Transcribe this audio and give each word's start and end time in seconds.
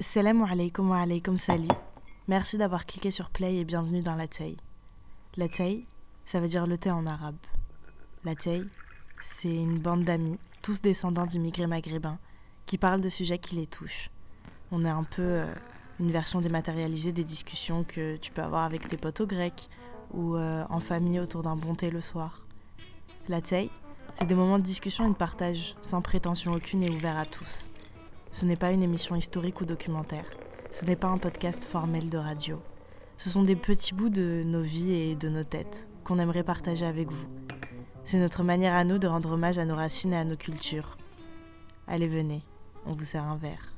Salam 0.00 0.42
alaikum 0.42 0.90
wa 0.90 0.98
alaikum 0.98 1.38
salut. 1.38 1.68
Merci 2.26 2.58
d'avoir 2.58 2.84
cliqué 2.84 3.12
sur 3.12 3.30
play 3.30 3.58
et 3.58 3.64
bienvenue 3.64 4.02
dans 4.02 4.16
la 4.16 4.26
Tay. 4.26 4.56
La 5.36 5.46
Tay, 5.46 5.86
ça 6.24 6.40
veut 6.40 6.48
dire 6.48 6.66
le 6.66 6.76
thé 6.76 6.90
en 6.90 7.06
arabe. 7.06 7.36
La 8.24 8.34
Tay, 8.34 8.64
c'est 9.22 9.54
une 9.54 9.78
bande 9.78 10.02
d'amis, 10.02 10.36
tous 10.62 10.80
descendants 10.80 11.26
d'immigrés 11.26 11.68
maghrébins, 11.68 12.18
qui 12.66 12.76
parlent 12.76 13.02
de 13.02 13.08
sujets 13.08 13.38
qui 13.38 13.54
les 13.54 13.68
touchent. 13.68 14.10
On 14.72 14.82
est 14.82 14.88
un 14.88 15.04
peu 15.04 15.22
euh, 15.22 15.54
une 16.00 16.10
version 16.10 16.40
dématérialisée 16.40 17.12
des 17.12 17.24
discussions 17.24 17.84
que 17.84 18.16
tu 18.16 18.32
peux 18.32 18.42
avoir 18.42 18.64
avec 18.64 18.88
tes 18.88 18.96
potes 18.96 19.20
au 19.20 19.26
grec 19.28 19.68
ou 20.12 20.34
euh, 20.34 20.64
en 20.70 20.80
famille 20.80 21.20
autour 21.20 21.44
d'un 21.44 21.54
bon 21.54 21.76
thé 21.76 21.90
le 21.90 22.00
soir. 22.00 22.48
La 23.28 23.40
Tay, 23.40 23.70
c'est 24.12 24.26
des 24.26 24.34
moments 24.34 24.58
de 24.58 24.64
discussion 24.64 25.06
et 25.06 25.10
de 25.10 25.14
partage, 25.14 25.76
sans 25.82 26.02
prétention 26.02 26.52
aucune 26.52 26.82
et 26.82 26.90
ouvert 26.90 27.16
à 27.16 27.26
tous. 27.26 27.70
Ce 28.34 28.44
n'est 28.46 28.56
pas 28.56 28.72
une 28.72 28.82
émission 28.82 29.14
historique 29.14 29.60
ou 29.60 29.64
documentaire. 29.64 30.24
Ce 30.72 30.84
n'est 30.84 30.96
pas 30.96 31.06
un 31.06 31.18
podcast 31.18 31.62
formel 31.62 32.08
de 32.08 32.18
radio. 32.18 32.60
Ce 33.16 33.30
sont 33.30 33.44
des 33.44 33.54
petits 33.54 33.94
bouts 33.94 34.08
de 34.08 34.42
nos 34.44 34.60
vies 34.60 34.92
et 34.92 35.14
de 35.14 35.28
nos 35.28 35.44
têtes 35.44 35.88
qu'on 36.02 36.18
aimerait 36.18 36.42
partager 36.42 36.84
avec 36.84 37.12
vous. 37.12 37.28
C'est 38.02 38.18
notre 38.18 38.42
manière 38.42 38.74
à 38.74 38.82
nous 38.82 38.98
de 38.98 39.06
rendre 39.06 39.30
hommage 39.30 39.58
à 39.58 39.64
nos 39.64 39.76
racines 39.76 40.12
et 40.12 40.16
à 40.16 40.24
nos 40.24 40.36
cultures. 40.36 40.98
Allez, 41.86 42.08
venez, 42.08 42.42
on 42.86 42.92
vous 42.94 43.04
sert 43.04 43.22
un 43.22 43.36
verre. 43.36 43.73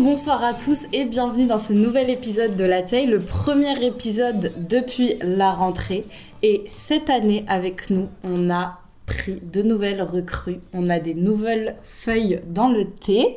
Bonsoir 0.00 0.42
à 0.42 0.54
tous 0.54 0.86
et 0.94 1.04
bienvenue 1.04 1.46
dans 1.46 1.58
ce 1.58 1.74
nouvel 1.74 2.08
épisode 2.08 2.56
de 2.56 2.64
La 2.64 2.80
Taille, 2.80 3.06
le 3.06 3.20
premier 3.20 3.84
épisode 3.84 4.50
depuis 4.56 5.16
la 5.20 5.52
rentrée. 5.52 6.06
Et 6.42 6.64
cette 6.68 7.10
année, 7.10 7.44
avec 7.46 7.90
nous, 7.90 8.08
on 8.22 8.50
a 8.50 8.80
pris 9.04 9.40
de 9.42 9.60
nouvelles 9.60 10.00
recrues, 10.00 10.60
on 10.72 10.88
a 10.88 10.98
des 10.98 11.12
nouvelles 11.12 11.76
feuilles 11.82 12.40
dans 12.46 12.68
le 12.68 12.88
thé, 12.88 13.36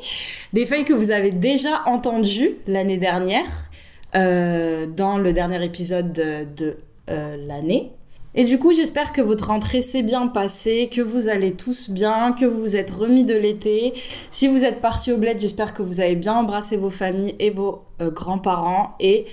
des 0.54 0.64
feuilles 0.64 0.86
que 0.86 0.94
vous 0.94 1.10
avez 1.10 1.30
déjà 1.30 1.82
entendues 1.84 2.56
l'année 2.66 2.96
dernière, 2.96 3.68
euh, 4.14 4.86
dans 4.86 5.18
le 5.18 5.34
dernier 5.34 5.62
épisode 5.62 6.10
de, 6.10 6.46
de, 6.56 6.78
euh, 7.10 7.36
l'année. 7.46 7.92
Et 8.38 8.44
du 8.44 8.58
coup, 8.58 8.74
j'espère 8.74 9.12
que 9.12 9.22
votre 9.22 9.46
rentrée 9.48 9.80
s'est 9.80 10.02
bien 10.02 10.28
passée, 10.28 10.90
que 10.92 11.00
vous 11.00 11.30
allez 11.30 11.54
tous 11.54 11.88
bien, 11.88 12.34
que 12.34 12.44
vous 12.44 12.60
vous 12.60 12.76
êtes 12.76 12.90
remis 12.90 13.24
de 13.24 13.34
l'été. 13.34 13.94
Si 14.30 14.46
vous 14.46 14.62
êtes 14.64 14.82
partis 14.82 15.10
au 15.10 15.16
bled, 15.16 15.38
j'espère 15.38 15.72
que 15.72 15.82
vous 15.82 16.00
avez 16.00 16.16
bien 16.16 16.34
embrassé 16.34 16.76
vos 16.76 16.90
familles 16.90 17.34
et 17.38 17.48
vos 17.48 17.82
euh, 18.02 18.10
grands-parents 18.10 18.94
et 19.00 19.24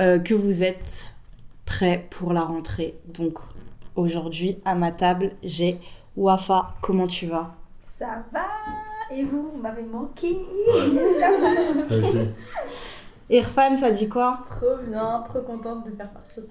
euh, 0.00 0.18
que 0.18 0.34
vous 0.34 0.64
êtes 0.64 1.14
prêts 1.66 2.04
pour 2.10 2.32
la 2.32 2.42
rentrée. 2.42 2.98
Donc 3.06 3.38
aujourd'hui, 3.94 4.58
à 4.64 4.74
ma 4.74 4.90
table, 4.90 5.30
j'ai 5.44 5.78
Wafa. 6.16 6.72
Comment 6.82 7.06
tu 7.06 7.26
vas? 7.26 7.54
Ça 7.80 8.24
va 8.32 8.46
Et 9.14 9.22
vous 9.22 9.52
Vous 9.52 9.62
m'avez 9.62 9.84
manqué 9.84 10.36
Irfan, 13.30 13.76
ça 13.76 13.92
dit 13.92 14.08
quoi? 14.08 14.40
Trop 14.48 14.78
bien, 14.88 15.22
trop 15.24 15.42
contente 15.42 15.86
de 15.86 15.92
faire 15.92 16.10
partie 16.10 16.40
de 16.40 16.46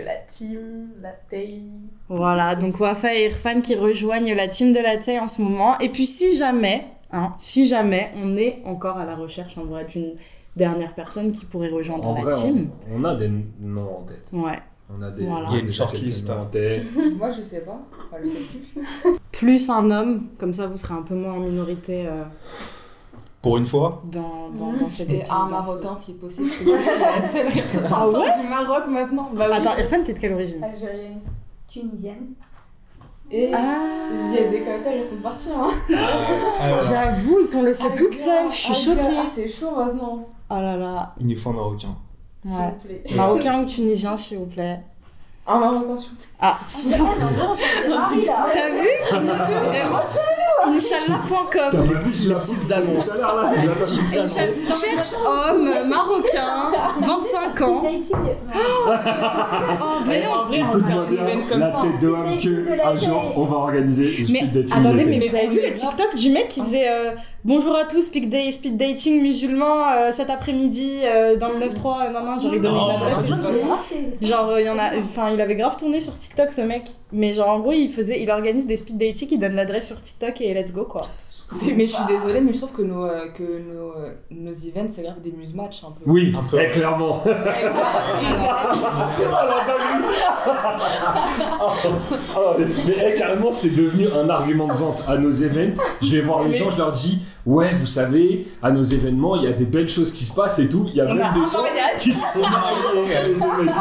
la 0.00 0.16
team, 0.26 0.88
la 1.02 1.10
taille. 1.12 1.62
Voilà, 2.08 2.54
donc 2.54 2.78
Wafa 2.80 3.14
et 3.14 3.26
Irfan 3.26 3.60
qui 3.60 3.74
rejoignent 3.74 4.34
la 4.34 4.48
team 4.48 4.72
de 4.72 4.80
la 4.80 4.96
taille 4.96 5.18
en 5.20 5.28
ce 5.28 5.42
moment. 5.42 5.78
Et 5.78 5.88
puis 5.88 6.06
si 6.06 6.36
jamais, 6.36 6.86
hein, 7.12 7.32
si 7.38 7.66
jamais 7.66 8.10
on 8.16 8.36
est 8.36 8.62
encore 8.64 8.98
à 8.98 9.04
la 9.04 9.14
recherche 9.16 9.56
en 9.58 9.64
vrai 9.64 9.84
d'une 9.84 10.14
dernière 10.56 10.94
personne 10.94 11.32
qui 11.32 11.44
pourrait 11.44 11.70
rejoindre 11.70 12.06
En 12.06 12.14
la 12.14 12.20
vrai, 12.22 12.34
team. 12.34 12.70
on, 12.90 13.00
on 13.00 13.04
a 13.04 13.14
des 13.14 13.30
noms 13.60 13.98
en 13.98 14.02
tête. 14.02 14.24
Ouais. 14.32 14.58
On 14.96 15.02
a 15.02 15.10
des, 15.10 15.24
Voilà. 15.24 15.48
Il 15.50 15.56
y 15.56 15.60
a 15.60 15.62
une 15.62 15.72
shortlist, 15.72 16.26
quelques 16.26 16.36
noms 16.38 16.44
en 16.44 16.46
tête. 16.46 16.84
Moi, 17.18 17.30
je 17.30 17.42
sais 17.42 17.62
pas. 17.64 17.80
Enfin, 18.06 18.22
je 18.22 18.28
sais 18.28 18.38
plus. 18.38 19.16
Plus 19.32 19.70
un 19.70 19.90
homme, 19.90 20.28
comme 20.38 20.52
ça 20.52 20.66
vous 20.66 20.76
serez 20.76 20.94
un 20.94 21.02
peu 21.02 21.14
moins 21.14 21.32
en 21.32 21.40
minorité 21.40 22.06
euh, 22.06 22.22
Pour 23.44 23.58
une 23.58 23.66
fois 23.66 24.02
dans, 24.10 24.48
dans, 24.56 24.72
Mmh. 24.72 24.76
dans 24.78 24.88
cette 24.88 25.10
Et 25.10 25.16
équipe, 25.18 25.30
un 25.32 25.48
Marocain, 25.48 25.94
si 25.96 26.14
possible. 26.14 26.50
C'est 26.50 26.98
la 26.98 27.20
seule 27.28 27.48
Ah 27.92 28.08
ouais 28.08 28.42
du 28.42 28.48
Maroc 28.48 28.84
maintenant. 28.88 29.28
Bah 29.34 29.44
oui. 29.50 29.56
Attends, 29.58 29.76
Irfan, 29.76 30.02
t'es 30.02 30.14
de 30.14 30.18
quelle 30.18 30.32
origine 30.32 30.64
Algérienne. 30.64 31.20
Tunisienne. 31.68 32.28
Et 33.30 33.52
Ah 33.54 34.08
Ziad 34.30 34.50
et 34.50 34.60
Qatar, 34.62 34.94
ils 34.96 35.04
sont 35.04 35.16
partis. 35.16 35.50
Hein. 35.54 35.68
Alors, 36.62 36.80
J'avoue, 36.80 37.40
ils 37.42 37.48
t'ont 37.50 37.62
laissé 37.62 37.84
Ah, 37.92 37.96
toute 37.96 38.14
seule, 38.14 38.50
je 38.50 38.56
suis 38.56 38.72
ah, 38.72 38.74
choquée. 38.74 39.00
gars, 39.14 39.22
C'est 39.34 39.48
chaud 39.48 39.72
maintenant. 39.76 40.26
Oh 40.48 40.54
là 40.54 40.76
là. 40.78 41.14
il 41.20 41.26
nous 41.26 41.36
faut 41.36 41.50
un 41.50 41.54
marocain. 41.54 41.96
S'il 42.46 42.54
Ouais. 42.56 42.74
vous 42.80 42.88
plaît. 42.88 43.02
Marocain 43.14 43.60
ou 43.62 43.66
tunisien, 43.66 44.16
s'il 44.16 44.38
vous 44.38 44.46
plaît. 44.46 44.80
Un 45.46 45.58
Marocain, 45.58 45.96
s'il 45.96 46.10
vous 46.12 46.16
plaît. 46.16 46.28
Ah, 46.40 46.58
Marie 47.88 48.24
là 48.24 48.46
t'as 48.54 48.70
vu? 48.70 48.88
Inch'Allah.com 50.66 51.88
la 52.28 52.34
petites 52.40 52.70
annonces. 52.72 53.20
Cherche 54.68 55.14
homme, 55.26 55.68
marocain, 55.88 56.72
25 57.00 57.60
ans. 57.62 57.82
Oh, 58.86 60.02
venez, 60.04 60.26
on- 60.26 60.34
En 60.34 60.46
vrai, 60.46 60.60
on 60.62 60.78
va 60.78 60.94
comme 61.48 61.60
la 61.60 61.72
tête 61.82 62.00
de 62.00 62.08
homme 62.08 62.38
que 62.40 62.86
un 62.86 62.96
jour 62.96 63.22
on 63.36 63.44
va 63.44 63.56
organiser 63.56 64.06
speed 64.24 64.52
dating. 64.52 64.78
attendez, 64.78 65.04
de 65.04 65.10
mais 65.10 65.18
vous 65.26 65.34
avez 65.34 65.48
vu 65.48 65.60
le 65.60 65.72
TikTok 65.72 66.14
du 66.16 66.30
mec 66.30 66.48
qui 66.48 66.60
faisait 66.60 66.88
euh, 66.88 67.10
Bonjour 67.44 67.76
à 67.76 67.84
tous, 67.84 68.00
speed, 68.02 68.30
day, 68.30 68.50
speed 68.50 68.76
dating 68.78 69.20
musulman 69.20 69.92
euh, 69.92 70.12
cet 70.12 70.30
après-midi 70.30 71.00
euh, 71.04 71.36
dans 71.36 71.48
le 71.48 71.56
9-3. 71.56 72.10
Non, 72.12 72.20
non, 72.24 72.38
j'aurais 72.40 72.58
donné 72.58 72.78
l'adresse 72.78 73.24
tout. 73.26 74.26
Genre, 74.26 74.58
il 74.58 74.66
y 74.66 74.70
en 74.70 74.78
a, 74.78 74.96
enfin, 74.98 75.30
il 75.32 75.40
avait 75.40 75.54
grave 75.56 75.76
tourné 75.76 76.00
sur 76.00 76.16
TikTok 76.18 76.50
ce 76.50 76.62
mec. 76.62 76.84
Mais 77.14 77.32
genre, 77.32 77.48
en 77.48 77.60
gros, 77.60 77.72
il 77.72 77.88
faisait, 77.88 78.20
il 78.20 78.30
organise 78.30 78.66
des 78.66 78.76
speed 78.76 78.98
dating, 78.98 79.28
il 79.32 79.38
donne 79.38 79.54
l'adresse 79.54 79.86
sur 79.86 80.00
TikTok 80.00 80.40
et 80.40 80.52
let's 80.52 80.72
go 80.72 80.84
quoi. 80.84 81.02
Mais 81.76 81.86
je 81.86 81.92
suis 81.92 82.04
désolée, 82.08 82.40
mais 82.40 82.52
je 82.52 82.58
trouve 82.58 82.72
que 82.72 82.82
nos, 82.82 83.04
euh, 83.04 83.28
que 83.28 83.42
nos, 83.42 83.92
euh, 83.96 84.14
nos 84.30 84.50
events, 84.52 84.88
c'est 84.88 85.02
grave 85.02 85.20
des 85.22 85.30
muse-match 85.30 85.84
un 85.84 85.90
peu. 85.92 86.10
Oui, 86.10 86.34
Un 86.36 86.42
peu. 86.42 86.58
eh, 86.60 86.68
clairement. 86.70 87.22
Ah, 92.36 92.54
mais 92.58 92.64
mais, 92.86 93.12
eh, 93.12 93.18
carrément, 93.18 93.50
c'est 93.50 93.70
devenu 93.74 94.06
un 94.08 94.28
argument 94.28 94.66
de 94.68 94.72
vente 94.74 95.04
à 95.06 95.16
nos 95.16 95.30
événements. 95.30 95.82
Je 96.02 96.16
vais 96.16 96.22
voir 96.22 96.44
les 96.44 96.52
gens, 96.54 96.70
je 96.70 96.78
leur 96.78 96.92
dis 96.92 97.20
Ouais, 97.46 97.74
vous 97.74 97.86
savez, 97.86 98.46
à 98.62 98.70
nos 98.70 98.82
événements, 98.82 99.36
il 99.36 99.44
y 99.44 99.46
a 99.46 99.52
des 99.52 99.66
belles 99.66 99.88
choses 99.88 100.12
qui 100.12 100.24
se 100.24 100.32
passent 100.32 100.58
et 100.60 100.68
tout. 100.68 100.86
Il 100.88 100.96
y 100.96 101.00
a 101.00 101.04
On 101.04 101.14
même 101.14 101.24
a 101.24 101.32
des 101.32 101.40
gens 101.40 101.64
qui 101.98 102.12
se 102.12 102.32
sont 102.32 102.40
mariés 102.40 103.16
à 103.16 103.22
nos 103.22 103.34
événements. 103.34 103.72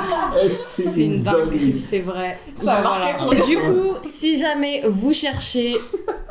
Eh, 0.44 0.50
C'est 0.50 1.02
une 1.04 1.24
dinguerie, 1.24 1.78
c'est 1.78 2.00
vrai. 2.00 2.40
Ça 2.56 2.78
a 2.78 2.82
Voilà. 2.82 3.38
Et 3.38 3.42
Du 3.50 3.58
coup, 3.58 3.96
si 4.04 4.38
jamais 4.38 4.84
vous 4.86 5.14
cherchez 5.14 5.76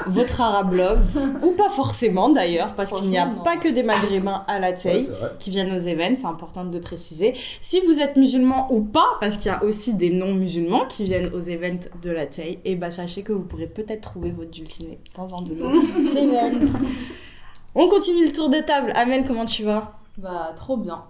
votre 0.07 0.41
arabe 0.41 0.75
love, 0.75 1.21
ou 1.43 1.53
pas 1.53 1.71
forcément 1.71 2.29
d'ailleurs, 2.29 2.75
parce 2.75 2.93
qu'il 2.93 3.09
n'y 3.09 3.19
a 3.19 3.27
pas 3.45 3.57
que 3.57 3.69
des 3.69 3.83
maghrébins 3.83 4.43
à 4.49 4.59
la 4.59 4.73
taille 4.73 5.09
qui 5.39 5.51
viennent 5.51 5.73
aux 5.73 5.79
événements, 5.79 6.17
c'est 6.17 6.27
important 6.27 6.65
de 6.65 6.75
le 6.75 6.81
préciser. 6.83 7.35
Si 7.61 7.81
vous 7.87 7.99
êtes 8.01 8.17
musulman 8.17 8.67
ou 8.71 8.81
pas, 8.83 9.07
parce 9.21 9.37
qu'il 9.39 9.51
y 9.51 9.55
a 9.55 9.63
aussi 9.65 9.95
des 9.95 10.11
non-musulmans 10.11 10.87
qui 10.87 11.05
viennent 11.05 11.31
aux 11.35 11.41
événements 11.41 11.81
de 12.03 12.11
la 12.11 12.27
taille, 12.27 12.59
et 12.65 12.77
bah 12.77 12.91
sachez 12.91 13.23
que 13.23 13.33
vous 13.33 13.45
pourrez 13.45 13.69
peut-être 13.69 14.03
trouver 14.03 14.33
votre 14.33 14.51
dulciné 14.51 14.99
dans 15.17 15.35
un 15.35 15.43
de 15.43 15.55
nos 15.55 15.71
événements. 16.17 16.69
On 17.75 17.89
continue 17.89 18.27
le 18.27 18.33
tour 18.33 18.49
de 18.49 18.59
table. 18.61 18.93
Amel, 18.95 19.25
comment 19.27 19.47
tu 19.47 19.65
vas? 19.65 19.93
Bah, 20.19 20.53
trop 20.57 20.77
bien. 20.77 21.03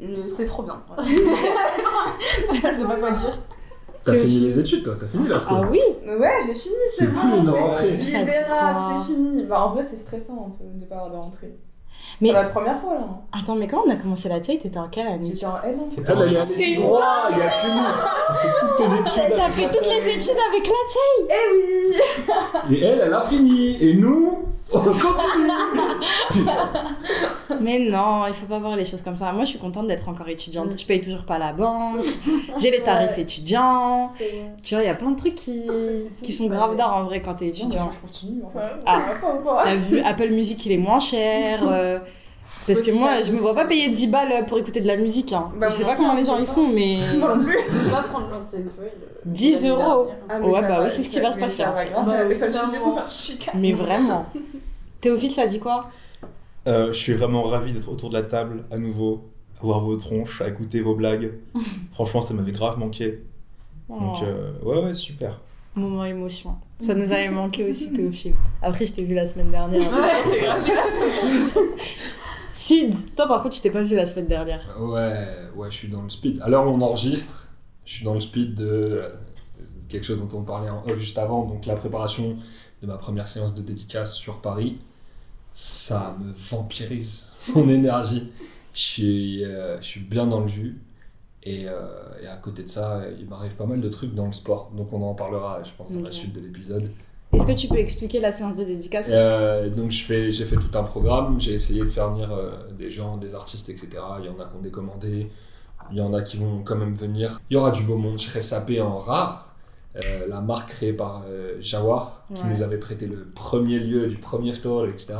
Le- 0.00 0.28
C'est 0.28 0.44
trop 0.44 0.62
bien. 0.62 0.82
Voilà. 0.88 2.72
je 2.72 2.78
sais 2.78 2.84
pas 2.84 2.96
quoi 2.96 3.10
dire. 3.10 3.38
T'as 4.04 4.12
fini 4.14 4.40
les 4.40 4.60
études, 4.60 4.84
toi 4.84 4.94
T'as 5.00 5.06
fini 5.08 5.26
la 5.28 5.38
Ah 5.48 5.62
oui 5.70 5.80
Ouais, 6.06 6.32
j'ai 6.46 6.54
fini, 6.54 6.74
C'est 6.96 7.06
bon. 7.12 7.20
une 7.42 7.98
c'est 7.98 8.18
Libérable, 8.20 8.80
c'est 8.98 9.06
fini. 9.12 9.42
Bah, 9.44 9.64
en 9.66 9.70
vrai, 9.70 9.82
c'est 9.82 9.96
stressant 9.96 10.46
un 10.46 10.50
peu 10.50 10.64
de 10.78 10.84
pas 10.84 10.96
avoir 10.96 11.10
de 11.10 11.16
rentrée. 11.16 11.52
Mais- 12.20 12.28
C'est 12.28 12.34
la 12.34 12.44
première 12.44 12.80
fois 12.80 12.94
là. 12.94 13.00
hein. 13.00 13.18
Attends, 13.42 13.56
mais 13.56 13.66
quand 13.66 13.82
on 13.84 13.90
a 13.90 13.96
commencé 13.96 14.28
la 14.28 14.38
taille, 14.38 14.58
t'étais 14.60 14.78
en 14.78 14.88
quelle 14.88 15.08
année? 15.08 15.24
J'étais 15.32 15.46
en 15.46 15.60
L 15.62 15.76
en 15.80 15.90
fait. 15.90 15.96
T'étais 16.02 16.12
Elle, 16.12 16.22
elle 16.28 16.36
est 16.36 16.42
C'est 16.42 16.74
droit, 16.76 17.28
il 17.30 17.38
y 17.38 17.40
a 17.42 17.48
fini. 17.50 17.80
Toutes 18.60 18.76
tes 18.76 18.84
études. 18.84 19.36
T'as 19.36 19.50
fait 19.50 19.70
toutes 19.70 19.86
les 19.86 20.08
études 20.14 20.38
avec 20.50 20.66
la 20.68 20.82
taille? 20.94 21.28
Eh 21.30 22.70
oui 22.70 22.76
Et 22.76 22.82
elle, 22.84 23.00
elle 23.00 23.14
a 23.14 23.22
fini. 23.22 23.76
Et 23.82 23.94
nous, 23.94 24.44
on 24.72 24.80
continue. 24.80 26.44
Mais 27.60 27.78
non, 27.78 28.26
il 28.26 28.34
faut 28.34 28.46
pas 28.46 28.58
voir 28.58 28.76
les 28.76 28.84
choses 28.84 29.00
comme 29.02 29.16
ça. 29.16 29.30
Moi, 29.32 29.44
je 29.44 29.50
suis 29.50 29.58
contente 29.58 29.86
d'être 29.86 30.08
encore 30.08 30.28
étudiante. 30.28 30.72
Mm. 30.74 30.78
Je 30.78 30.86
paye 30.86 31.00
toujours 31.00 31.24
pas 31.24 31.38
la 31.38 31.52
banque. 31.52 32.00
J'ai 32.60 32.70
les 32.70 32.82
tarifs 32.82 33.16
Ouais. 33.16 33.22
étudiants. 33.22 34.10
C'est. 34.18 34.42
Tu 34.62 34.74
vois, 34.74 34.82
il 34.82 34.86
y 34.86 34.90
a 34.90 34.94
plein 34.94 35.12
de 35.12 35.16
trucs 35.16 35.34
qui, 35.36 35.62
qui 36.22 36.32
sont 36.32 36.46
grave 36.48 36.76
d'art 36.76 36.96
en 36.96 37.04
vrai 37.04 37.22
quand 37.22 37.34
t'es 37.34 37.46
Non, 37.46 37.50
étudiant. 37.52 37.90
je 37.92 37.98
continue. 38.06 38.42
Ah. 38.86 39.00
T'as 39.64 39.74
vu, 39.76 40.00
Apple 40.00 40.30
Music, 40.30 40.64
il 40.66 40.72
est 40.72 40.78
moins 40.78 41.00
cher. 41.00 41.60
euh, 41.68 41.98
parce 42.66 42.80
que 42.82 42.90
moi, 42.90 43.22
je 43.22 43.30
me 43.32 43.38
vois 43.38 43.54
pas 43.54 43.64
payer 43.66 43.88
10 43.90 44.08
balles 44.08 44.46
pour 44.46 44.58
écouter 44.58 44.80
de 44.80 44.88
la 44.88 44.96
musique. 44.96 45.32
Hein. 45.32 45.50
Bah, 45.56 45.68
je 45.68 45.74
sais 45.74 45.84
pas 45.84 45.94
comment 45.94 46.08
non 46.14 46.16
les 46.16 46.24
gens 46.24 46.38
ils 46.38 46.46
font, 46.46 46.66
mais. 46.66 46.98
Moi 47.18 47.36
non 47.36 47.44
plus. 47.44 47.58
On 47.86 47.90
va 47.90 48.02
prendre 48.02 48.28
l'ancienne 48.30 48.68
feuille. 48.76 48.90
Euh, 49.26 49.32
10 49.32 49.54
l'année 49.62 49.68
euros. 49.70 50.04
dernière. 50.06 50.16
Ah, 50.28 50.40
Ouais, 50.40 50.60
bah 50.60 50.68
va, 50.68 50.82
oui, 50.84 50.90
c'est 50.90 51.02
ce 51.02 51.08
qui 51.08 51.20
va 51.20 51.32
se 51.32 51.38
passer, 51.38 51.62
Ça 51.62 51.70
en 51.70 51.74
va 51.74 51.82
fait. 51.84 51.90
grave, 51.90 52.06
Bah, 52.06 52.24
il 52.30 52.36
falsifier 52.36 52.64
son 52.64 52.68
clairement. 52.78 52.94
certificat. 52.96 53.52
Mais 53.54 53.72
vraiment. 53.72 54.26
Théophile, 55.00 55.30
ça 55.30 55.46
dit 55.46 55.60
quoi? 55.60 55.88
Euh, 56.66 56.88
je 56.88 56.98
suis 56.98 57.14
vraiment 57.14 57.42
ravi 57.42 57.72
d'être 57.72 57.88
autour 57.88 58.08
de 58.10 58.14
la 58.14 58.22
table 58.22 58.64
à 58.72 58.78
nouveau, 58.78 59.24
à 59.60 59.64
voir 59.64 59.80
vos 59.80 59.96
tronches, 59.96 60.40
à 60.40 60.48
écouter 60.48 60.80
vos 60.80 60.94
blagues. 60.94 61.32
Franchement, 61.92 62.20
ça 62.20 62.34
m'avait 62.34 62.52
grave 62.52 62.78
manqué. 62.78 63.22
Donc, 63.88 64.16
Oh, 64.20 64.24
euh, 64.24 64.52
ouais, 64.64 64.82
ouais, 64.84 64.94
super. 64.94 65.40
Moment 65.76 66.04
émotion. 66.04 66.56
Ça 66.80 66.94
nous 66.94 67.12
avait 67.12 67.28
manqué 67.28 67.68
aussi, 67.68 67.92
Théophile. 67.94 68.34
Après, 68.62 68.84
je 68.86 68.94
t'ai 68.94 69.04
vu 69.04 69.14
la 69.14 69.26
semaine 69.26 69.50
dernière. 69.50 69.92
Ouais, 69.92 70.10
c'est 70.24 70.42
grave. 70.42 70.66
Sid, 72.50 72.94
toi 73.14 73.28
par 73.28 73.42
contre, 73.42 73.56
je 73.56 73.62
t'ai 73.62 73.70
pas 73.70 73.82
vu 73.82 73.94
la 73.94 74.06
semaine 74.06 74.26
dernière. 74.28 74.60
Ouais, 74.80 75.26
ouais, 75.54 75.70
je 75.70 75.76
suis 75.76 75.88
dans 75.88 76.02
le 76.02 76.08
speed. 76.08 76.40
À 76.42 76.48
l'heure 76.48 76.66
où 76.66 76.70
on 76.70 76.80
enregistre, 76.80 77.45
je 77.86 77.94
suis 77.94 78.04
dans 78.04 78.12
le 78.12 78.20
speed 78.20 78.54
de, 78.54 79.02
quelque 79.88 80.04
chose 80.04 80.20
dont 80.20 80.38
on 80.38 80.42
parlait 80.42 80.68
en 80.68 80.84
off 80.86 80.98
juste 80.98 81.16
avant, 81.16 81.46
donc 81.46 81.64
la 81.64 81.76
préparation 81.76 82.36
de 82.82 82.86
ma 82.86 82.98
première 82.98 83.26
séance 83.26 83.54
de 83.54 83.62
dédicace 83.62 84.14
sur 84.14 84.42
Paris. 84.42 84.78
Ça 85.54 86.14
me 86.20 86.32
vampirise 86.50 87.30
mon 87.54 87.66
énergie. 87.70 88.30
Je 88.74 88.80
suis, 88.80 89.44
euh, 89.44 89.80
je 89.80 89.86
suis 89.86 90.00
bien 90.00 90.26
dans 90.26 90.40
le 90.40 90.48
jus. 90.48 90.78
Et, 91.42 91.64
euh, 91.66 92.22
et 92.22 92.26
à 92.26 92.36
côté 92.36 92.62
de 92.62 92.68
ça, 92.68 93.04
il 93.18 93.26
m'arrive 93.26 93.54
pas 93.54 93.64
mal 93.64 93.80
de 93.80 93.88
trucs 93.88 94.14
dans 94.14 94.26
le 94.26 94.32
sport. 94.32 94.70
Donc 94.76 94.92
on 94.92 95.00
en 95.00 95.14
parlera, 95.14 95.62
je 95.62 95.70
pense, 95.72 95.90
dans 95.92 96.02
la 96.02 96.10
suite 96.10 96.34
de 96.34 96.40
l'épisode. 96.40 96.90
Est-ce 97.32 97.46
que 97.46 97.52
tu 97.52 97.68
peux 97.68 97.78
expliquer 97.78 98.20
la 98.20 98.32
séance 98.32 98.56
de 98.56 98.64
dédicace? 98.64 99.08
Euh, 99.10 99.68
donc 99.68 99.90
j'ai 99.90 100.32
fait 100.32 100.56
tout 100.56 100.78
un 100.78 100.84
programme, 100.84 101.38
j'ai 101.40 101.54
essayé 101.54 101.82
de 101.82 101.88
faire 101.88 102.10
venir 102.12 102.32
euh, 102.32 102.50
des 102.78 102.88
gens, 102.88 103.16
des 103.16 103.34
artistes, 103.34 103.68
etc. 103.68 103.88
Il 104.20 104.26
y 104.26 104.28
en 104.28 104.38
a 104.40 104.46
qui 104.46 104.56
ont 104.56 104.62
décommandé, 104.62 105.28
il 105.90 105.98
y 105.98 106.00
en 106.00 106.12
a 106.14 106.22
qui 106.22 106.36
vont 106.36 106.62
quand 106.64 106.76
même 106.76 106.94
venir. 106.94 107.38
Il 107.50 107.54
y 107.54 107.56
aura 107.56 107.70
du 107.70 107.82
beau 107.82 107.96
monde, 107.96 108.18
je 108.18 108.26
serai 108.26 108.42
sapé 108.42 108.80
en 108.80 108.98
rare, 108.98 109.54
euh, 109.96 110.26
la 110.28 110.40
marque 110.42 110.68
créée 110.68 110.92
par 110.92 111.22
euh, 111.26 111.54
Jawar, 111.60 112.24
qui 112.34 112.44
nous 112.46 112.62
avait 112.62 112.76
prêté 112.78 113.06
le 113.06 113.24
premier 113.34 113.78
lieu 113.78 114.06
du 114.06 114.16
premier 114.18 114.52
store, 114.52 114.86
etc. 114.86 115.14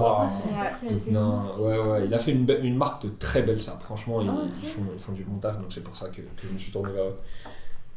Donc, 0.90 1.06
non, 1.10 1.42
ouais, 1.58 1.78
ouais, 1.78 2.06
il 2.06 2.12
a 2.12 2.18
fait 2.18 2.32
une, 2.32 2.46
une 2.62 2.76
marque 2.76 3.04
de 3.04 3.10
très 3.18 3.42
belle 3.42 3.60
sape. 3.60 3.82
Franchement, 3.82 4.20
ils, 4.20 4.28
Ah, 4.28 4.42
ils 4.62 4.68
font, 4.68 4.82
ils 4.92 5.00
font 5.00 5.12
du 5.12 5.24
bon 5.24 5.38
taf, 5.38 5.56
donc 5.58 5.68
c'est 5.70 5.82
pour 5.82 5.96
ça 5.96 6.08
que, 6.10 6.20
que 6.20 6.46
je 6.46 6.52
me 6.52 6.58
suis 6.58 6.72
tourné 6.72 6.92
vers 6.92 7.04
eux. 7.04 7.16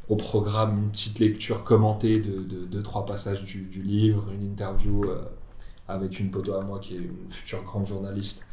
Au 0.07 0.15
programme, 0.15 0.77
une 0.77 0.89
petite 0.89 1.19
lecture 1.19 1.63
commentée 1.63 2.19
de, 2.19 2.41
de, 2.43 2.65
deux, 2.65 2.81
trois 2.81 3.05
passages 3.05 3.43
du, 3.43 3.63
du 3.67 3.81
livre, 3.83 4.31
une 4.33 4.43
interview 4.43 5.03
euh, 5.03 5.21
avec 5.87 6.19
une 6.19 6.31
poteau 6.31 6.53
à 6.53 6.61
moi 6.61 6.79
qui 6.79 6.95
est 6.95 6.99
une 6.99 7.27
future 7.29 7.61
grande 7.63 7.85
journaliste 7.85 8.45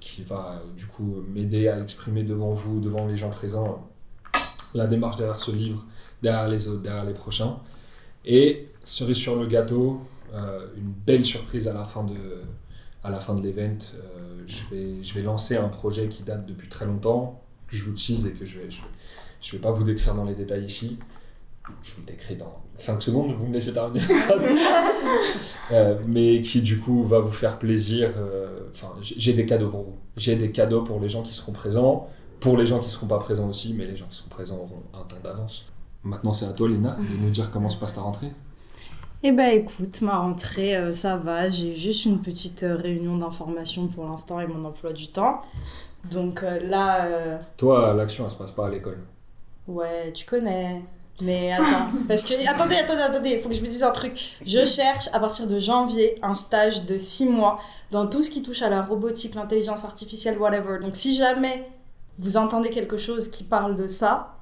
qui 0.00 0.22
va 0.22 0.60
euh, 0.62 0.72
du 0.76 0.86
coup 0.86 1.22
m'aider 1.28 1.68
à 1.68 1.80
exprimer 1.80 2.22
devant 2.22 2.52
vous, 2.52 2.80
devant 2.80 3.06
les 3.06 3.16
gens 3.16 3.30
présents, 3.30 3.88
la 4.74 4.86
démarche 4.86 5.16
derrière 5.16 5.38
ce 5.40 5.50
livre, 5.50 5.84
derrière 6.22 6.48
les 6.48 6.68
autres, 6.68 6.82
derrière 6.82 7.04
les 7.04 7.14
prochains. 7.14 7.58
Et 8.24 8.68
cerise 8.82 9.16
sur 9.16 9.36
le 9.36 9.46
gâteau, 9.46 10.00
euh, 10.34 10.66
une 10.76 10.92
belle 11.06 11.24
surprise 11.24 11.68
à 11.68 11.72
la 11.72 11.84
fin 11.84 12.04
de, 12.04 12.42
à 13.02 13.10
la 13.10 13.20
fin 13.20 13.34
de 13.34 13.42
l'event. 13.42 13.78
Euh, 13.94 14.42
je, 14.46 14.64
vais, 14.74 15.02
je 15.02 15.14
vais 15.14 15.22
lancer 15.22 15.56
un 15.56 15.68
projet 15.68 16.08
qui 16.08 16.22
date 16.22 16.46
depuis 16.46 16.68
très 16.68 16.84
longtemps, 16.86 17.42
que 17.68 17.76
je 17.76 17.84
vous 17.84 17.92
tease 17.96 18.26
et 18.26 18.32
que 18.32 18.44
je 18.44 18.58
vais, 18.58 18.70
je, 18.70 18.82
vais- 18.82 18.88
je 19.40 19.52
vais 19.52 19.58
pas 19.62 19.70
vous 19.70 19.84
décrire 19.84 20.14
dans 20.14 20.24
les 20.24 20.34
détails 20.34 20.64
ici. 20.64 20.98
Je 21.82 21.94
vous 21.94 22.00
le 22.02 22.06
décris 22.06 22.36
dans 22.36 22.62
5 22.78 23.02
secondes, 23.02 23.34
vous 23.36 23.46
me 23.46 23.52
laissez 23.54 23.74
terminer. 23.74 24.00
Euh, 25.70 25.98
mais 26.06 26.40
qui 26.40 26.62
du 26.62 26.80
coup 26.80 27.02
va 27.04 27.18
vous 27.18 27.30
faire 27.32 27.58
plaisir. 27.58 28.10
euh, 28.16 28.60
Enfin, 28.70 28.88
j'ai 29.02 29.14
j'ai 29.18 29.32
des 29.34 29.44
cadeaux 29.46 29.68
pour 29.68 29.82
vous. 29.82 29.94
J'ai 30.16 30.34
des 30.36 30.50
cadeaux 30.50 30.82
pour 30.82 30.98
les 31.00 31.08
gens 31.10 31.22
qui 31.22 31.34
seront 31.34 31.52
présents, 31.52 32.08
pour 32.40 32.56
les 32.56 32.64
gens 32.66 32.78
qui 32.78 32.88
seront 32.88 33.06
pas 33.06 33.18
présents 33.18 33.48
aussi, 33.48 33.74
mais 33.76 33.84
les 33.86 33.96
gens 33.96 34.06
qui 34.08 34.16
seront 34.16 34.30
présents 34.30 34.56
auront 34.56 34.82
un 34.94 35.04
temps 35.04 35.16
d'avance. 35.22 35.70
Maintenant, 36.04 36.32
c'est 36.32 36.46
à 36.46 36.52
toi, 36.52 36.68
Lina, 36.68 36.96
de 36.96 37.22
nous 37.24 37.30
dire 37.30 37.50
comment 37.50 37.68
se 37.68 37.76
passe 37.76 37.94
ta 37.94 38.00
rentrée. 38.00 38.30
Eh 39.22 39.32
ben 39.32 39.48
écoute, 39.48 40.00
ma 40.00 40.18
rentrée, 40.18 40.76
euh, 40.76 40.92
ça 40.92 41.16
va. 41.16 41.50
J'ai 41.50 41.74
juste 41.74 42.06
une 42.06 42.20
petite 42.20 42.64
réunion 42.66 43.18
d'information 43.18 43.88
pour 43.88 44.04
l'instant 44.06 44.40
et 44.40 44.46
mon 44.46 44.64
emploi 44.64 44.92
du 44.94 45.08
temps. 45.08 45.42
Donc 46.10 46.42
là, 46.62 47.40
Toi, 47.58 47.92
l'action, 47.94 48.24
elle 48.24 48.30
se 48.30 48.36
passe 48.36 48.52
pas 48.52 48.68
à 48.68 48.70
l'école. 48.70 49.00
ouais, 49.66 50.12
tu 50.14 50.24
connais. 50.24 50.82
Mais 51.20 51.52
attends, 51.52 51.90
parce 52.06 52.22
que 52.22 52.34
attendez, 52.48 52.76
attendez, 52.76 53.02
attendez, 53.02 53.30
il 53.30 53.40
faut 53.40 53.48
que 53.48 53.54
je 53.54 53.60
vous 53.60 53.66
dise 53.66 53.82
un 53.82 53.90
truc. 53.90 54.12
Je 54.44 54.64
cherche 54.64 55.08
à 55.12 55.18
partir 55.18 55.46
de 55.46 55.58
janvier 55.58 56.16
un 56.22 56.34
stage 56.34 56.84
de 56.84 56.96
6 56.96 57.26
mois 57.26 57.58
dans 57.90 58.06
tout 58.06 58.22
ce 58.22 58.30
qui 58.30 58.42
touche 58.42 58.62
à 58.62 58.70
la 58.70 58.82
robotique, 58.82 59.34
l'intelligence 59.34 59.84
artificielle, 59.84 60.38
whatever. 60.38 60.78
Donc 60.80 60.94
si 60.94 61.14
jamais 61.14 61.68
vous 62.18 62.36
entendez 62.36 62.70
quelque 62.70 62.96
chose 62.96 63.28
qui 63.28 63.44
parle 63.44 63.74
de 63.74 63.86
ça, 63.86 64.36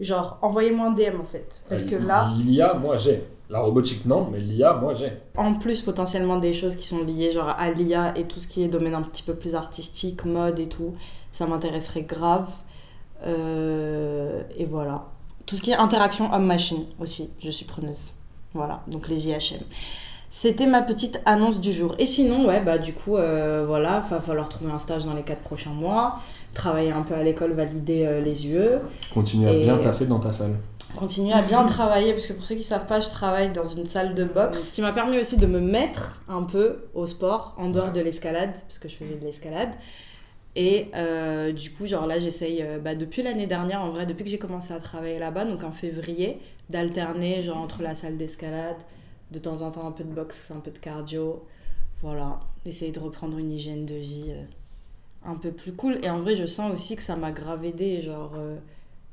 genre 0.00 0.38
envoyez-moi 0.42 0.88
un 0.88 0.92
DM 0.92 1.20
en 1.20 1.24
fait. 1.24 1.64
Parce 1.68 1.84
que 1.84 1.96
là, 1.96 2.30
L'IA, 2.36 2.74
moi, 2.74 2.96
j'ai. 2.96 3.24
La 3.50 3.60
robotique, 3.60 4.06
non, 4.06 4.28
mais 4.32 4.40
l'IA, 4.40 4.72
moi, 4.74 4.94
j'ai. 4.94 5.12
en 5.36 5.52
plus 5.54 5.82
potentiellement 5.82 6.38
des 6.38 6.54
choses 6.54 6.74
qui 6.74 6.86
sont 6.86 7.04
liées 7.04 7.32
genre 7.32 7.50
à 7.50 7.70
l'IA 7.70 8.16
et 8.16 8.24
tout 8.24 8.40
ce 8.40 8.46
qui 8.46 8.64
est 8.64 8.68
domaine 8.68 8.94
un 8.94 9.02
petit 9.02 9.22
peu 9.22 9.34
plus 9.34 9.54
artistique, 9.54 10.24
mode 10.24 10.58
et 10.58 10.68
tout, 10.68 10.94
ça 11.32 11.46
m'intéresserait 11.46 12.02
grave. 12.02 12.48
Euh, 13.26 14.42
et 14.56 14.64
voilà. 14.64 15.04
Tout 15.46 15.56
ce 15.56 15.62
qui 15.62 15.70
est 15.70 15.76
interaction 15.76 16.32
homme-machine 16.32 16.84
aussi, 17.00 17.30
je 17.42 17.50
suis 17.50 17.64
preneuse. 17.64 18.12
Voilà, 18.54 18.82
donc 18.86 19.08
les 19.08 19.28
IHM. 19.28 19.60
C'était 20.30 20.66
ma 20.66 20.80
petite 20.80 21.20
annonce 21.26 21.60
du 21.60 21.72
jour. 21.72 21.94
Et 21.98 22.06
sinon, 22.06 22.46
ouais, 22.46 22.60
bah 22.60 22.78
du 22.78 22.94
coup, 22.94 23.16
euh, 23.16 23.64
voilà, 23.66 24.00
va 24.00 24.18
falloir 24.20 24.48
trouver 24.48 24.72
un 24.72 24.78
stage 24.78 25.04
dans 25.04 25.12
les 25.12 25.22
4 25.22 25.40
prochains 25.40 25.70
mois, 25.72 26.18
travailler 26.54 26.90
un 26.90 27.02
peu 27.02 27.14
à 27.14 27.22
l'école, 27.22 27.52
valider 27.52 28.06
euh, 28.06 28.22
les 28.22 28.46
UE. 28.46 28.78
Continue 29.12 29.46
à 29.48 29.52
bien 29.52 29.76
taffer 29.78 30.06
dans 30.06 30.20
ta 30.20 30.32
salle. 30.32 30.56
continuer 30.96 31.32
à 31.32 31.42
bien 31.42 31.64
travailler 31.64 32.12
parce 32.12 32.26
que 32.26 32.32
pour 32.34 32.44
ceux 32.44 32.54
qui 32.54 32.62
savent 32.62 32.86
pas 32.86 33.00
je 33.00 33.08
travaille 33.08 33.50
dans 33.50 33.64
une 33.64 33.86
salle 33.86 34.14
de 34.14 34.24
boxe 34.24 34.62
ce 34.62 34.74
qui 34.74 34.82
m'a 34.82 34.92
permis 34.92 35.18
aussi 35.18 35.38
de 35.38 35.46
me 35.46 35.58
mettre 35.58 36.20
un 36.28 36.42
peu 36.42 36.84
au 36.94 37.06
sport 37.06 37.54
en 37.56 37.70
dehors 37.70 37.92
de 37.92 38.00
l'escalade 38.00 38.52
parce 38.68 38.78
que 38.78 38.88
je 38.90 38.96
faisais 38.96 39.14
de 39.14 39.24
l'escalade 39.24 39.70
et 40.54 40.88
euh, 40.94 41.50
du 41.52 41.70
coup 41.70 41.86
genre 41.86 42.06
là 42.06 42.18
j'essaye 42.18 42.62
euh, 42.62 42.78
bah, 42.78 42.94
depuis 42.94 43.22
l'année 43.22 43.46
dernière 43.46 43.80
en 43.80 43.88
vrai 43.90 44.04
depuis 44.04 44.24
que 44.24 44.30
j'ai 44.30 44.38
commencé 44.38 44.74
à 44.74 44.80
travailler 44.80 45.18
là-bas 45.18 45.46
donc 45.46 45.64
en 45.64 45.72
février 45.72 46.38
d'alterner 46.68 47.42
genre 47.42 47.56
entre 47.58 47.82
la 47.82 47.94
salle 47.94 48.18
d'escalade 48.18 48.76
de 49.30 49.38
temps 49.38 49.62
en 49.62 49.70
temps 49.70 49.86
un 49.86 49.92
peu 49.92 50.04
de 50.04 50.12
boxe 50.12 50.50
un 50.54 50.60
peu 50.60 50.70
de 50.70 50.78
cardio 50.78 51.42
voilà 52.02 52.38
d'essayer 52.66 52.92
de 52.92 53.00
reprendre 53.00 53.38
une 53.38 53.50
hygiène 53.50 53.86
de 53.86 53.94
vie 53.94 54.26
euh, 54.30 54.42
un 55.24 55.36
peu 55.36 55.52
plus 55.52 55.72
cool 55.72 55.98
et 56.02 56.10
en 56.10 56.18
vrai 56.18 56.34
je 56.34 56.44
sens 56.44 56.70
aussi 56.72 56.96
que 56.96 57.02
ça 57.02 57.16
m'a 57.16 57.30
grave 57.30 57.64
aidé 57.64 58.02
genre 58.02 58.32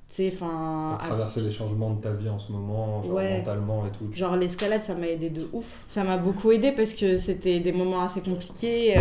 tu 0.10 0.16
sais 0.16 0.32
enfin 0.34 0.98
à- 1.00 1.06
traverser 1.08 1.40
les 1.42 1.52
changements 1.52 1.92
de 1.94 2.02
ta 2.02 2.12
vie 2.12 2.28
en 2.30 2.40
ce 2.40 2.52
moment, 2.52 3.02
genre 3.04 3.14
Ouais. 3.14 3.38
mentalement 3.38 3.86
et 3.86 3.92
tout. 3.92 4.12
Genre 4.12 4.36
l'escalade, 4.36 4.84
ça 4.84 4.96
m'a 4.96 5.06
aidé 5.06 5.30
de 5.30 5.48
ouf. 5.54 5.84
Ça 5.88 6.04
m'a 6.04 6.18
beaucoup 6.18 6.52
aidé 6.52 6.72
parce 6.72 6.96
que 6.96 7.16
c'était 7.16 7.60
des 7.60 7.72
moments 7.72 8.02
assez 8.02 8.22
compliqués. 8.22 8.98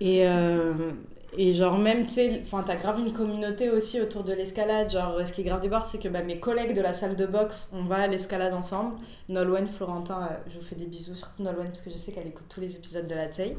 Et, 0.00 0.26
euh, 0.26 0.92
et 1.36 1.52
genre 1.52 1.78
même, 1.78 2.06
tu 2.06 2.12
sais, 2.12 2.40
enfin, 2.42 2.62
t'as 2.66 2.76
grave 2.76 2.98
une 3.00 3.12
communauté 3.12 3.70
aussi 3.70 4.00
autour 4.00 4.24
de 4.24 4.32
l'escalade. 4.32 4.90
Genre, 4.90 5.26
ce 5.26 5.32
qui 5.32 5.42
est 5.42 5.44
grave 5.44 5.60
des 5.60 5.70
c'est 5.84 5.98
que 5.98 6.08
bah, 6.08 6.22
mes 6.22 6.40
collègues 6.40 6.74
de 6.74 6.80
la 6.80 6.92
salle 6.92 7.16
de 7.16 7.26
boxe, 7.26 7.70
on 7.74 7.84
va 7.84 7.96
à 7.96 8.06
l'escalade 8.06 8.54
ensemble. 8.54 8.96
Nolwenn, 9.28 9.66
Florentin, 9.66 10.22
euh, 10.22 10.36
je 10.48 10.58
vous 10.58 10.64
fais 10.64 10.76
des 10.76 10.86
bisous, 10.86 11.14
surtout 11.14 11.42
Nolwenn, 11.42 11.66
parce 11.68 11.82
que 11.82 11.90
je 11.90 11.96
sais 11.96 12.12
qu'elle 12.12 12.26
écoute 12.26 12.46
tous 12.48 12.60
les 12.60 12.76
épisodes 12.76 13.06
de 13.06 13.14
la 13.14 13.26
taille. 13.26 13.56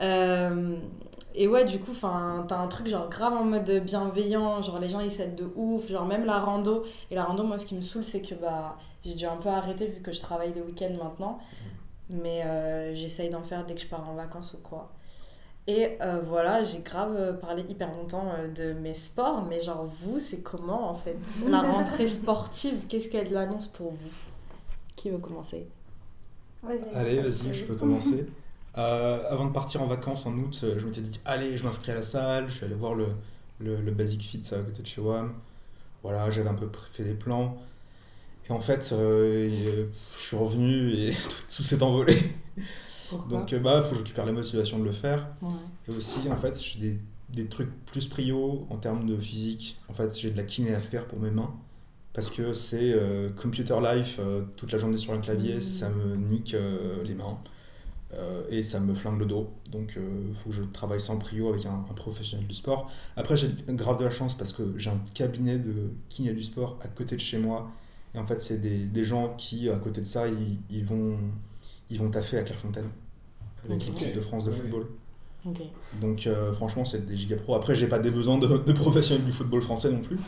Euh, 0.00 0.76
et 1.34 1.48
ouais, 1.48 1.64
du 1.64 1.78
coup, 1.78 1.92
t'as 2.00 2.58
un 2.58 2.68
truc 2.68 2.86
genre 2.88 3.08
grave 3.08 3.34
en 3.34 3.44
mode 3.44 3.70
bienveillant, 3.84 4.62
genre 4.62 4.78
les 4.78 4.88
gens 4.88 5.00
ils 5.00 5.10
s'aident 5.10 5.36
de 5.36 5.50
ouf, 5.56 5.88
genre 5.88 6.06
même 6.06 6.24
la 6.24 6.38
rando. 6.38 6.84
Et 7.10 7.14
la 7.14 7.24
rando, 7.24 7.44
moi, 7.44 7.58
ce 7.58 7.66
qui 7.66 7.74
me 7.74 7.80
saoule, 7.80 8.04
c'est 8.04 8.22
que 8.22 8.34
bah, 8.34 8.76
j'ai 9.04 9.14
dû 9.14 9.26
un 9.26 9.36
peu 9.36 9.48
arrêter 9.48 9.86
vu 9.86 10.00
que 10.00 10.12
je 10.12 10.20
travaille 10.20 10.52
les 10.54 10.62
week-ends 10.62 10.94
maintenant. 11.02 11.38
Mais 12.10 12.42
euh, 12.44 12.94
j'essaye 12.94 13.30
d'en 13.30 13.42
faire 13.42 13.64
dès 13.66 13.74
que 13.74 13.80
je 13.80 13.86
pars 13.86 14.08
en 14.08 14.14
vacances 14.14 14.54
ou 14.54 14.58
quoi. 14.58 14.93
Et 15.66 15.96
euh, 16.02 16.20
voilà, 16.22 16.62
j'ai 16.62 16.80
grave 16.80 17.16
euh, 17.16 17.32
parlé 17.32 17.64
hyper 17.68 17.90
longtemps 17.94 18.30
euh, 18.36 18.48
de 18.48 18.74
mes 18.78 18.92
sports, 18.94 19.46
mais 19.46 19.62
genre 19.62 19.84
vous, 19.84 20.18
c'est 20.18 20.42
comment 20.42 20.90
en 20.90 20.94
fait? 20.94 21.16
La 21.48 21.62
rentrée 21.62 22.06
sportive, 22.06 22.86
qu'est-ce 22.86 23.08
qu'elle 23.08 23.32
l'annonce 23.32 23.68
pour 23.68 23.92
vous? 23.92 24.10
Qui 24.94 25.10
veut 25.10 25.18
commencer? 25.18 25.66
Allez, 26.94 27.20
vas-y, 27.20 27.54
je 27.54 27.64
peux 27.64 27.76
commencer. 27.76 28.26
Euh, 28.76 29.22
avant 29.30 29.46
de 29.46 29.52
partir 29.52 29.82
en 29.82 29.86
vacances 29.86 30.26
en 30.26 30.36
août, 30.36 30.64
je 30.76 30.84
m'étais 30.84 31.00
dit, 31.00 31.20
allez, 31.24 31.56
je 31.56 31.62
m'inscris 31.62 31.92
à 31.92 31.94
la 31.94 32.02
salle, 32.02 32.48
je 32.48 32.54
suis 32.56 32.64
allé 32.64 32.74
voir 32.74 32.96
le, 32.96 33.06
le, 33.60 33.80
le 33.80 33.92
Basic 33.92 34.20
Fit 34.20 34.42
à 34.52 34.58
côté 34.58 34.82
de 34.82 34.86
chez 34.88 35.00
WAM. 35.00 35.32
Voilà, 36.02 36.28
j'avais 36.32 36.48
un 36.48 36.54
peu 36.54 36.68
fait 36.90 37.04
des 37.04 37.14
plans. 37.14 37.56
Et 38.48 38.52
en 38.52 38.60
fait, 38.60 38.90
euh, 38.92 39.86
je 40.16 40.20
suis 40.20 40.36
revenu 40.36 40.92
et 40.92 41.12
tout, 41.28 41.56
tout 41.56 41.62
s'est 41.62 41.82
envolé. 41.82 42.16
Pourquoi 43.08 43.38
Donc, 43.38 43.52
euh, 43.52 43.58
bah, 43.58 43.82
faut 43.82 43.90
que 43.90 43.94
je 43.96 44.00
récupère 44.00 44.26
la 44.26 44.32
motivation 44.32 44.78
de 44.78 44.84
le 44.84 44.92
faire. 44.92 45.28
Ouais. 45.42 45.48
Et 45.88 45.90
aussi, 45.96 46.20
en 46.30 46.36
fait, 46.36 46.60
j'ai 46.62 46.80
des, 46.80 46.98
des 47.30 47.46
trucs 47.48 47.70
plus 47.86 48.06
prio 48.06 48.66
en 48.70 48.76
termes 48.76 49.06
de 49.06 49.16
physique. 49.16 49.76
En 49.88 49.92
fait, 49.92 50.16
j'ai 50.18 50.30
de 50.30 50.36
la 50.36 50.44
kiné 50.44 50.74
à 50.74 50.80
faire 50.80 51.06
pour 51.06 51.18
mes 51.20 51.30
mains. 51.30 51.52
Parce 52.12 52.30
que 52.30 52.52
c'est 52.52 52.92
euh, 52.94 53.30
computer 53.30 53.76
life, 53.82 54.18
euh, 54.20 54.42
toute 54.56 54.70
la 54.70 54.78
journée 54.78 54.96
sur 54.96 55.12
un 55.12 55.18
clavier, 55.18 55.54
Mhm. 55.56 55.60
ça 55.60 55.88
me 55.90 56.16
nique 56.16 56.54
euh, 56.54 57.02
les 57.04 57.14
mains. 57.14 57.38
Et 58.48 58.62
ça 58.62 58.78
me 58.78 58.94
flingue 58.94 59.18
le 59.18 59.26
dos. 59.26 59.50
Donc, 59.72 59.98
il 60.28 60.34
faut 60.36 60.50
que 60.50 60.54
je 60.54 60.62
travaille 60.62 61.00
sans 61.00 61.18
prio 61.18 61.48
avec 61.48 61.66
un, 61.66 61.84
un 61.90 61.94
professionnel 61.94 62.46
du 62.46 62.54
sport. 62.54 62.88
Après, 63.16 63.36
j'ai 63.36 63.48
grave 63.70 63.98
de 63.98 64.04
la 64.04 64.12
chance 64.12 64.36
parce 64.38 64.52
que 64.52 64.62
j'ai 64.76 64.90
un 64.90 65.00
cabinet 65.14 65.58
de 65.58 65.90
kiné 66.08 66.32
du 66.32 66.44
sport 66.44 66.78
à 66.82 66.86
côté 66.86 67.16
de 67.16 67.20
chez 67.20 67.38
moi. 67.38 67.72
Et 68.14 68.18
en 68.20 68.24
fait, 68.24 68.40
c'est 68.40 68.58
des, 68.58 68.84
des 68.86 69.02
gens 69.04 69.34
qui, 69.36 69.68
à 69.68 69.74
côté 69.78 70.00
de 70.00 70.06
ça, 70.06 70.28
ils, 70.28 70.60
ils 70.70 70.84
vont, 70.84 71.18
ils 71.90 71.98
vont 71.98 72.10
taffer 72.10 72.38
à 72.38 72.42
Clairefontaine. 72.42 72.88
avec 73.64 73.86
l'équipe 73.86 74.14
de 74.14 74.20
France 74.20 74.44
de 74.44 74.50
Oui. 74.50 74.56
football. 74.58 74.86
Ok. 75.46 75.60
Donc 76.00 76.26
euh, 76.26 76.52
franchement, 76.52 76.84
c'est 76.84 77.06
des 77.06 77.16
giga 77.16 77.36
pros. 77.36 77.54
Après, 77.54 77.74
j'ai 77.74 77.86
pas 77.86 77.98
des 77.98 78.10
besoins 78.10 78.38
de, 78.38 78.46
de 78.46 78.72
professionnels 78.72 79.24
du 79.24 79.32
football 79.32 79.60
français 79.62 79.90
non 79.90 80.00
plus. 80.00 80.18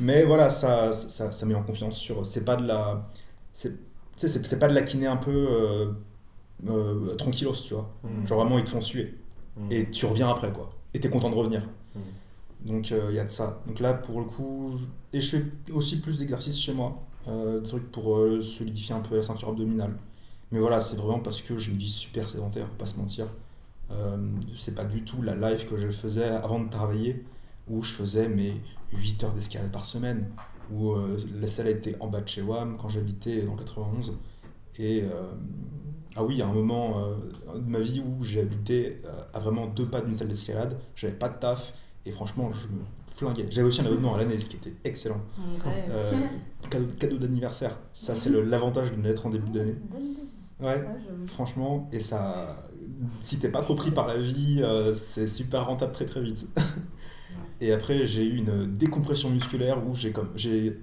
Mais 0.00 0.24
voilà, 0.24 0.48
ça, 0.50 0.92
ça, 0.92 1.32
ça 1.32 1.46
met 1.46 1.54
en 1.54 1.62
confiance 1.62 1.96
sur. 1.96 2.24
C'est 2.26 2.44
pas 2.44 2.56
de 2.56 2.66
la. 2.66 3.08
C'est, 3.52 3.76
c'est, 4.16 4.28
c'est 4.28 4.58
pas 4.58 4.68
de 4.68 4.74
la 4.74 4.82
kiné 4.82 5.06
un 5.08 5.16
peu 5.16 5.30
euh, 5.32 5.86
euh, 6.68 7.14
tranquillos, 7.16 7.52
tu 7.66 7.74
vois. 7.74 7.90
Mm. 8.04 8.26
Genre 8.26 8.40
vraiment, 8.40 8.58
ils 8.58 8.64
te 8.64 8.70
font 8.70 8.80
suer. 8.80 9.18
Mm. 9.56 9.72
Et 9.72 9.90
tu 9.90 10.06
reviens 10.06 10.28
après, 10.28 10.52
quoi. 10.52 10.70
Et 10.94 11.00
t'es 11.00 11.08
content 11.10 11.30
de 11.30 11.34
revenir. 11.36 11.62
Mm. 11.96 12.66
Donc 12.68 12.90
il 12.90 13.14
y 13.14 13.18
a 13.18 13.24
de 13.24 13.28
ça. 13.30 13.62
Donc 13.66 13.80
là, 13.80 13.94
pour 13.94 14.20
le 14.20 14.26
coup. 14.26 14.74
je- 14.78 15.18
Et 15.18 15.20
je 15.20 15.36
fais 15.36 15.44
aussi 15.72 16.00
plus 16.00 16.18
d'exercices 16.20 16.60
chez 16.60 16.74
moi. 16.74 17.02
Euh, 17.28 17.60
des 17.60 17.68
trucs 17.68 17.90
pour 17.90 18.16
euh, 18.16 18.40
solidifier 18.40 18.94
un 18.94 19.00
peu 19.00 19.16
la 19.16 19.22
ceinture 19.24 19.48
abdominale. 19.48 19.94
Mais 20.52 20.58
voilà, 20.58 20.80
c'est 20.80 20.96
vraiment 20.96 21.20
parce 21.20 21.40
que 21.40 21.56
j'ai 21.58 21.70
une 21.70 21.78
vie 21.78 21.88
super 21.88 22.28
sédentaire, 22.28 22.66
faut 22.66 22.74
pas 22.74 22.86
se 22.86 22.96
mentir. 22.96 23.26
Euh, 23.90 24.16
c'est 24.56 24.74
pas 24.74 24.84
du 24.84 25.04
tout 25.04 25.22
la 25.22 25.34
life 25.34 25.68
que 25.68 25.76
je 25.76 25.88
faisais 25.88 26.28
avant 26.28 26.60
de 26.60 26.68
travailler, 26.68 27.24
où 27.68 27.82
je 27.82 27.92
faisais 27.92 28.28
mes 28.28 28.54
8 28.92 29.24
heures 29.24 29.32
d'escalade 29.32 29.70
par 29.70 29.84
semaine, 29.84 30.28
où 30.72 30.92
euh, 30.92 31.18
la 31.40 31.48
salle 31.48 31.68
était 31.68 31.96
en 32.00 32.08
bas 32.08 32.20
de 32.20 32.28
chez 32.28 32.42
WAM 32.42 32.76
quand 32.76 32.88
j'habitais 32.88 33.42
dans 33.42 33.54
le 33.54 33.58
91. 33.58 34.14
Et 34.78 35.02
euh, 35.02 35.32
ah 36.16 36.24
oui, 36.24 36.34
il 36.34 36.38
y 36.38 36.42
a 36.42 36.46
un 36.46 36.52
moment 36.52 36.98
euh, 36.98 37.58
de 37.58 37.70
ma 37.70 37.78
vie 37.78 38.00
où 38.00 38.24
j'ai 38.24 38.40
habité 38.40 38.98
euh, 39.04 39.22
à 39.32 39.38
vraiment 39.38 39.66
deux 39.66 39.86
pas 39.86 40.00
d'une 40.00 40.14
salle 40.14 40.28
d'escalade, 40.28 40.78
j'avais 40.96 41.12
pas 41.12 41.28
de 41.28 41.38
taf, 41.38 41.72
et 42.04 42.10
franchement, 42.10 42.50
je 42.52 42.66
me 42.66 42.82
flinguais. 43.06 43.46
J'avais 43.50 43.68
aussi 43.68 43.80
un 43.80 43.86
abonnement 43.86 44.14
à 44.14 44.18
l'année, 44.18 44.40
ce 44.40 44.48
qui 44.48 44.56
était 44.56 44.74
excellent. 44.84 45.20
Ouais. 45.38 45.84
Euh, 45.90 46.12
cadeau 46.68 46.86
cadeau 46.98 47.18
d'anniversaire, 47.18 47.78
ça 47.92 48.14
c'est 48.14 48.30
l'avantage 48.30 48.90
de 48.90 48.96
naître 48.96 49.26
en 49.26 49.30
début 49.30 49.50
d'année. 49.50 49.76
Ouais, 50.62 50.84
franchement, 51.28 51.88
et 51.92 52.00
ça, 52.00 52.62
si 53.20 53.38
t'es 53.38 53.48
pas 53.48 53.62
trop 53.62 53.74
pris 53.74 53.90
par 53.90 54.06
la 54.06 54.18
vie, 54.18 54.60
euh, 54.62 54.92
c'est 54.94 55.26
super 55.26 55.66
rentable 55.66 55.92
très 55.92 56.04
très 56.06 56.20
vite. 56.20 56.46
et 57.60 57.72
après, 57.72 58.06
j'ai 58.06 58.24
eu 58.26 58.36
une 58.36 58.76
décompression 58.76 59.30
musculaire 59.30 59.86
où 59.86 59.94
j'ai 59.94 60.12
comme 60.12 60.30
j'ai 60.36 60.78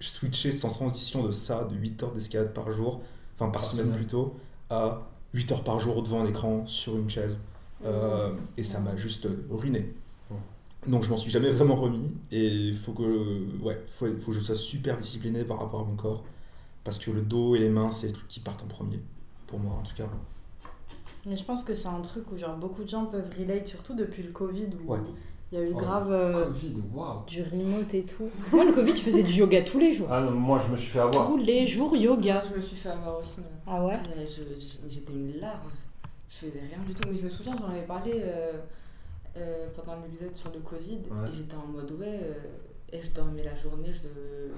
switché 0.00 0.52
sans 0.52 0.68
transition 0.70 1.22
de 1.24 1.30
ça, 1.32 1.64
de 1.64 1.74
8 1.76 2.02
heures 2.02 2.12
d'escalade 2.12 2.52
par 2.54 2.72
jour, 2.72 3.00
enfin 3.34 3.46
par, 3.50 3.52
Par 3.52 3.64
semaine, 3.64 3.86
semaine. 3.86 3.96
plutôt, 3.96 4.36
à 4.70 5.02
8 5.34 5.52
heures 5.52 5.64
par 5.64 5.80
jour 5.80 6.02
devant 6.02 6.22
un 6.22 6.26
écran 6.26 6.66
sur 6.66 6.96
une 6.96 7.08
chaise. 7.10 7.40
Euh, 7.84 8.32
et 8.56 8.64
ça 8.64 8.80
m'a 8.80 8.96
juste 8.96 9.28
ruiné. 9.50 9.92
Donc 10.86 11.02
je 11.02 11.10
m'en 11.10 11.16
suis 11.16 11.30
jamais 11.30 11.48
vraiment 11.48 11.76
remis 11.76 12.12
et 12.30 12.46
il 12.46 12.76
faut 12.76 12.92
que 12.92 13.02
ouais, 13.62 13.82
faut, 13.86 14.06
faut 14.18 14.32
que 14.32 14.38
je 14.38 14.42
sois 14.44 14.56
super 14.56 14.98
discipliné 14.98 15.44
par 15.44 15.58
rapport 15.58 15.80
à 15.80 15.84
mon 15.84 15.96
corps 15.96 16.24
parce 16.84 16.98
que 16.98 17.10
le 17.10 17.22
dos 17.22 17.56
et 17.56 17.58
les 17.58 17.68
mains 17.70 17.90
c'est 17.90 18.06
les 18.08 18.12
trucs 18.12 18.28
qui 18.28 18.40
partent 18.40 18.62
en 18.62 18.66
premier 18.66 19.00
pour 19.46 19.58
moi 19.58 19.74
en 19.80 19.82
tout 19.82 19.94
cas. 19.94 20.04
Mais 21.26 21.36
je 21.36 21.44
pense 21.44 21.64
que 21.64 21.74
c'est 21.74 21.88
un 21.88 22.00
truc 22.02 22.30
où 22.32 22.36
genre 22.36 22.56
beaucoup 22.56 22.84
de 22.84 22.88
gens 22.88 23.06
peuvent 23.06 23.30
relate, 23.38 23.66
surtout 23.66 23.94
depuis 23.94 24.22
le 24.22 24.30
Covid 24.32 24.68
où 24.86 24.92
Ouais. 24.92 24.98
il 25.52 25.58
y 25.58 25.60
a 25.62 25.64
eu 25.64 25.72
Oh, 25.74 25.78
grave 25.78 26.10
euh, 26.12 26.44
Covid, 26.46 26.74
waouh. 26.92 27.24
du 27.26 27.42
remote 27.42 27.94
et 27.94 28.04
tout. 28.04 28.28
Moi 28.52 28.64
le 28.66 28.72
Covid 28.72 28.94
je 28.94 29.00
faisais 29.02 29.22
du 29.22 29.32
yoga 29.32 29.62
tous 29.62 29.78
les 29.78 29.92
jours. 29.92 30.08
Ah 30.10 30.20
non, 30.20 30.32
moi 30.32 30.58
je 30.58 30.70
me 30.70 30.76
suis 30.76 30.90
fait 30.90 30.98
avoir. 31.00 31.26
Tous 31.28 31.38
les 31.38 31.64
jours 31.66 31.96
yoga. 31.96 32.42
Je 32.50 32.56
me 32.56 32.62
suis 32.62 32.76
fait 32.76 32.90
avoir 32.90 33.18
aussi. 33.20 33.40
Ah 33.66 33.82
ouais? 33.84 33.94
Ah, 34.04 34.20
J'étais 34.88 35.12
une 35.12 35.40
larve. 35.40 35.60
Je 36.28 36.34
faisais 36.46 36.60
rien 36.68 36.84
du 36.86 36.92
tout. 36.94 37.08
Mais 37.10 37.16
je 37.16 37.24
me 37.24 37.30
souviens, 37.30 37.56
j'en 37.58 37.68
avais 37.70 37.82
parlé 37.86 38.12
euh, 38.16 38.52
euh, 39.38 39.68
pendant 39.74 39.96
l'épisode 40.02 40.34
sur 40.34 40.50
le 40.52 40.60
Covid. 40.60 40.98
Ouais. 41.10 41.28
Et 41.28 41.36
j'étais 41.36 41.54
en 41.56 41.66
mode, 41.66 41.90
ouais, 41.92 42.20
euh, 42.22 42.34
et 42.94 43.02
je 43.02 43.10
dormais 43.10 43.42
la 43.42 43.54
journée. 43.54 43.90
Je, 43.92 44.08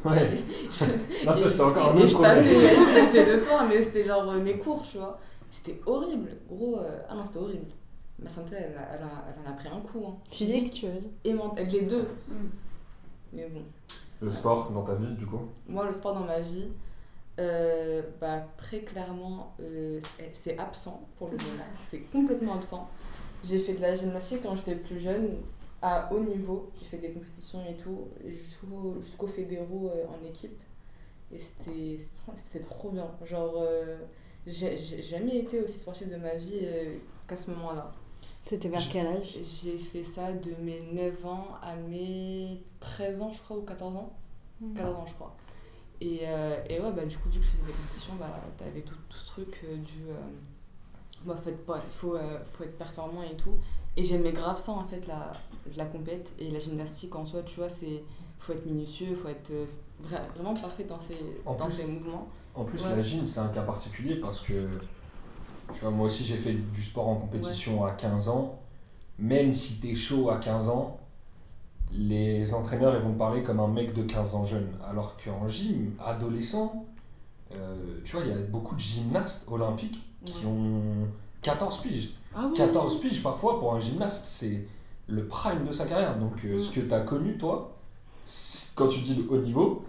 Ouais. 0.09 0.31
je- 0.71 1.27
Non, 1.27 1.33
c'était 1.49 1.61
encore 1.63 1.89
un 1.93 1.97
autre 1.97 2.07
je 2.07 2.19
taffais, 2.19 3.25
je 3.27 3.31
le 3.33 3.39
soir, 3.39 3.67
mais 3.69 3.83
c'était 3.83 4.05
genre 4.05 4.31
euh, 4.31 4.39
mes 4.41 4.57
cours, 4.59 4.83
tu 4.83 4.99
vois. 4.99 5.19
C'était 5.51 5.81
horrible. 5.87 6.31
Gros, 6.49 6.79
euh, 6.79 6.99
ah 7.09 7.15
non, 7.15 7.25
c'était 7.25 7.39
horrible. 7.39 7.67
Ma 8.19 8.29
santé, 8.29 8.57
elle, 8.59 8.75
elle, 8.93 9.03
a- 9.03 9.25
elle 9.29 9.47
en 9.47 9.51
a 9.51 9.55
pris 9.57 9.69
un 9.69 9.81
coup. 9.81 10.05
Hein. 10.07 10.17
Physique 10.31 10.71
tu 10.73 10.87
veux 10.87 10.99
dire 11.01 11.11
et 11.25 11.33
mentale. 11.35 11.67
Les 11.67 11.83
deux. 11.83 12.07
Mais 13.33 13.49
bon. 13.49 13.63
Le 14.21 14.31
sport 14.31 14.71
dans 14.71 14.83
ta 14.83 14.95
vie, 14.95 15.15
du 15.15 15.27
coup 15.27 15.41
Moi, 15.69 15.85
le 15.87 15.93
sport 15.93 16.15
dans 16.15 16.25
ma 16.25 16.41
vie, 16.41 16.69
euh, 17.39 18.01
bah, 18.21 18.47
très 18.57 18.81
clairement, 18.81 19.55
euh, 19.61 20.01
c'est- 20.17 20.31
c'est 20.33 20.59
absent 20.59 21.07
pour 21.17 21.29
le 21.29 21.37
moment. 21.37 21.65
C'est 21.91 22.01
complètement 22.13 22.55
absent. 22.55 22.89
J'ai 23.45 23.59
fait 23.59 23.75
de 23.75 23.83
la 23.83 23.95
gymnastique 23.95 24.41
quand 24.43 24.57
j'étais 24.57 24.75
plus 24.77 24.99
jeune, 24.99 25.37
à 25.83 26.13
haut 26.13 26.21
niveau. 26.21 26.71
J'ai 26.79 26.85
fait 26.87 26.99
des 26.99 27.11
compétitions 27.13 27.65
et 27.69 27.77
tout, 27.77 28.09
jusqu'au 28.27 28.97
jusqu'au 29.01 29.27
fédéraux 29.27 29.91
euh, 29.95 30.07
en 30.09 30.25
équipe. 30.27 30.61
Et 31.33 31.39
c'était 31.39 31.99
c'était 32.35 32.61
trop 32.61 32.91
bien. 32.91 33.11
Genre, 33.25 33.55
euh, 33.59 33.99
j'ai 34.47 34.77
j'ai 34.77 35.03
jamais 35.03 35.39
été 35.39 35.61
aussi 35.61 35.79
sportive 35.79 36.09
de 36.11 36.17
ma 36.17 36.35
vie 36.35 36.61
euh, 36.63 36.97
qu'à 37.29 37.37
ce 37.37 37.51
moment-là. 37.53 37.93
C'était 38.45 38.69
vers 38.69 38.83
quel 38.91 39.07
âge? 39.07 39.37
J'ai 39.63 39.79
fait 39.79 40.05
ça 40.05 40.33
de 40.33 40.53
mes 40.63 40.81
9 40.93 41.27
ans 41.27 41.47
à 41.63 41.75
mes 41.77 42.63
13 42.81 43.21
ans, 43.23 43.33
je 43.33 43.41
crois, 43.43 43.57
ou 43.59 43.63
14 43.63 43.97
ans. 43.97 44.11
14 44.77 44.97
ans, 44.97 45.07
je 45.07 45.15
crois. 45.15 45.31
Et, 46.01 46.21
euh, 46.23 46.63
et 46.69 46.81
ouais, 46.81 46.93
bah, 46.93 47.05
du 47.07 47.17
coup, 47.19 47.29
vu 47.29 47.41
que 47.41 47.45
je 47.45 47.51
faisais 47.51 47.63
des 47.67 47.73
compétitions, 47.73 48.15
bah, 48.17 48.41
t'avais 48.59 48.83
tout, 48.83 48.95
tout 49.09 49.17
ce 49.17 49.27
truc 49.27 49.65
du. 49.83 50.11
euh, 50.11 50.15
bah, 51.25 51.37
faut 51.37 51.51
être, 51.51 51.83
faut, 51.91 52.17
faut 52.53 52.65
être 52.65 52.79
performant 52.79 53.23
et 53.23 53.37
tout. 53.37 53.55
Et 53.97 54.05
j'aimais 54.05 54.33
grave 54.33 54.59
ça, 54.61 54.73
en 54.73 54.85
fait, 54.85 55.07
la, 55.07 55.33
la 55.77 55.85
compète 55.87 56.33
et 56.39 56.51
la 56.51 56.59
gymnastique 56.59 57.15
en 57.15 57.25
soi, 57.25 57.43
tu 57.43 57.61
vois, 57.61 57.69
c'est. 57.69 58.03
Faut 58.39 58.53
être 58.53 58.67
minutieux, 58.67 59.15
faut 59.17 59.29
être 59.29 59.51
euh, 59.51 59.65
vra- 60.05 60.21
vraiment 60.35 60.53
parfait 60.55 60.85
dans 60.85 60.99
ses, 61.01 61.17
En 61.47 61.55
dans 61.55 61.65
plus- 61.67 61.75
ses 61.75 61.87
mouvements. 61.87 62.29
En 62.55 62.65
plus, 62.65 62.83
Ouais. 62.85 62.97
la 62.97 63.03
gym, 63.03 63.27
c'est 63.27 63.41
un 63.41 63.49
cas 63.49 63.63
particulier 63.63 64.17
parce 64.17 64.41
que, 64.43 64.69
tu 65.73 65.81
vois, 65.81 65.91
moi 65.91 66.07
aussi, 66.07 66.23
j'ai 66.23 66.37
fait 66.37 66.53
du 66.53 66.83
sport 66.83 67.09
en 67.09 67.17
compétition 67.17 67.85
à 67.85 67.93
15 67.93 68.29
ans. 68.29 68.59
Même 69.19 69.55
si 69.55 69.81
t'es 69.81 69.95
chaud 69.95 70.29
à 70.29 70.37
15 70.37 70.69
ans, 70.69 70.99
les 71.93 72.53
entraîneurs, 72.55 72.95
ils 72.97 73.03
vont 73.03 73.13
te 73.15 73.19
parler 73.19 73.43
comme 73.43 73.61
un 73.61 73.69
mec 73.69 73.95
de 73.95 74.03
15 74.03 74.35
ans 74.35 74.45
jeune. 74.45 74.69
Alors 74.87 75.17
qu'en 75.17 75.47
gym, 75.47 75.93
adolescent, 76.05 76.85
euh, 77.53 78.01
tu 78.05 78.17
vois, 78.17 78.25
il 78.25 78.31
y 78.31 78.35
a 78.35 78.39
beaucoup 78.39 78.75
de 78.75 78.81
gymnastes 78.81 79.47
olympiques 79.51 80.05
qui 80.25 80.45
Ouais. 80.45 80.51
ont 80.51 80.83
14 81.43 81.81
piges. 81.83 82.11
Ah 82.35 82.47
oui 82.51 82.55
14 82.57 83.01
piges, 83.01 83.23
parfois, 83.23 83.59
pour 83.59 83.75
un 83.75 83.81
gymnaste, 83.81 84.27
c'est 84.27 84.67
le 85.09 85.27
prime 85.27 85.65
de 85.65 85.73
sa 85.73 85.87
carrière. 85.87 86.19
Donc, 86.19 86.33
euh, 86.45 86.57
Mm. 86.57 86.61
ce 86.61 86.71
que 86.73 86.81
tu 86.81 86.93
as 86.95 87.01
connu, 87.01 87.37
toi, 87.39 87.73
quand 88.75 88.89
tu 88.89 89.01
dis 89.01 89.15
le 89.15 89.33
haut 89.33 89.39
niveau, 89.41 89.85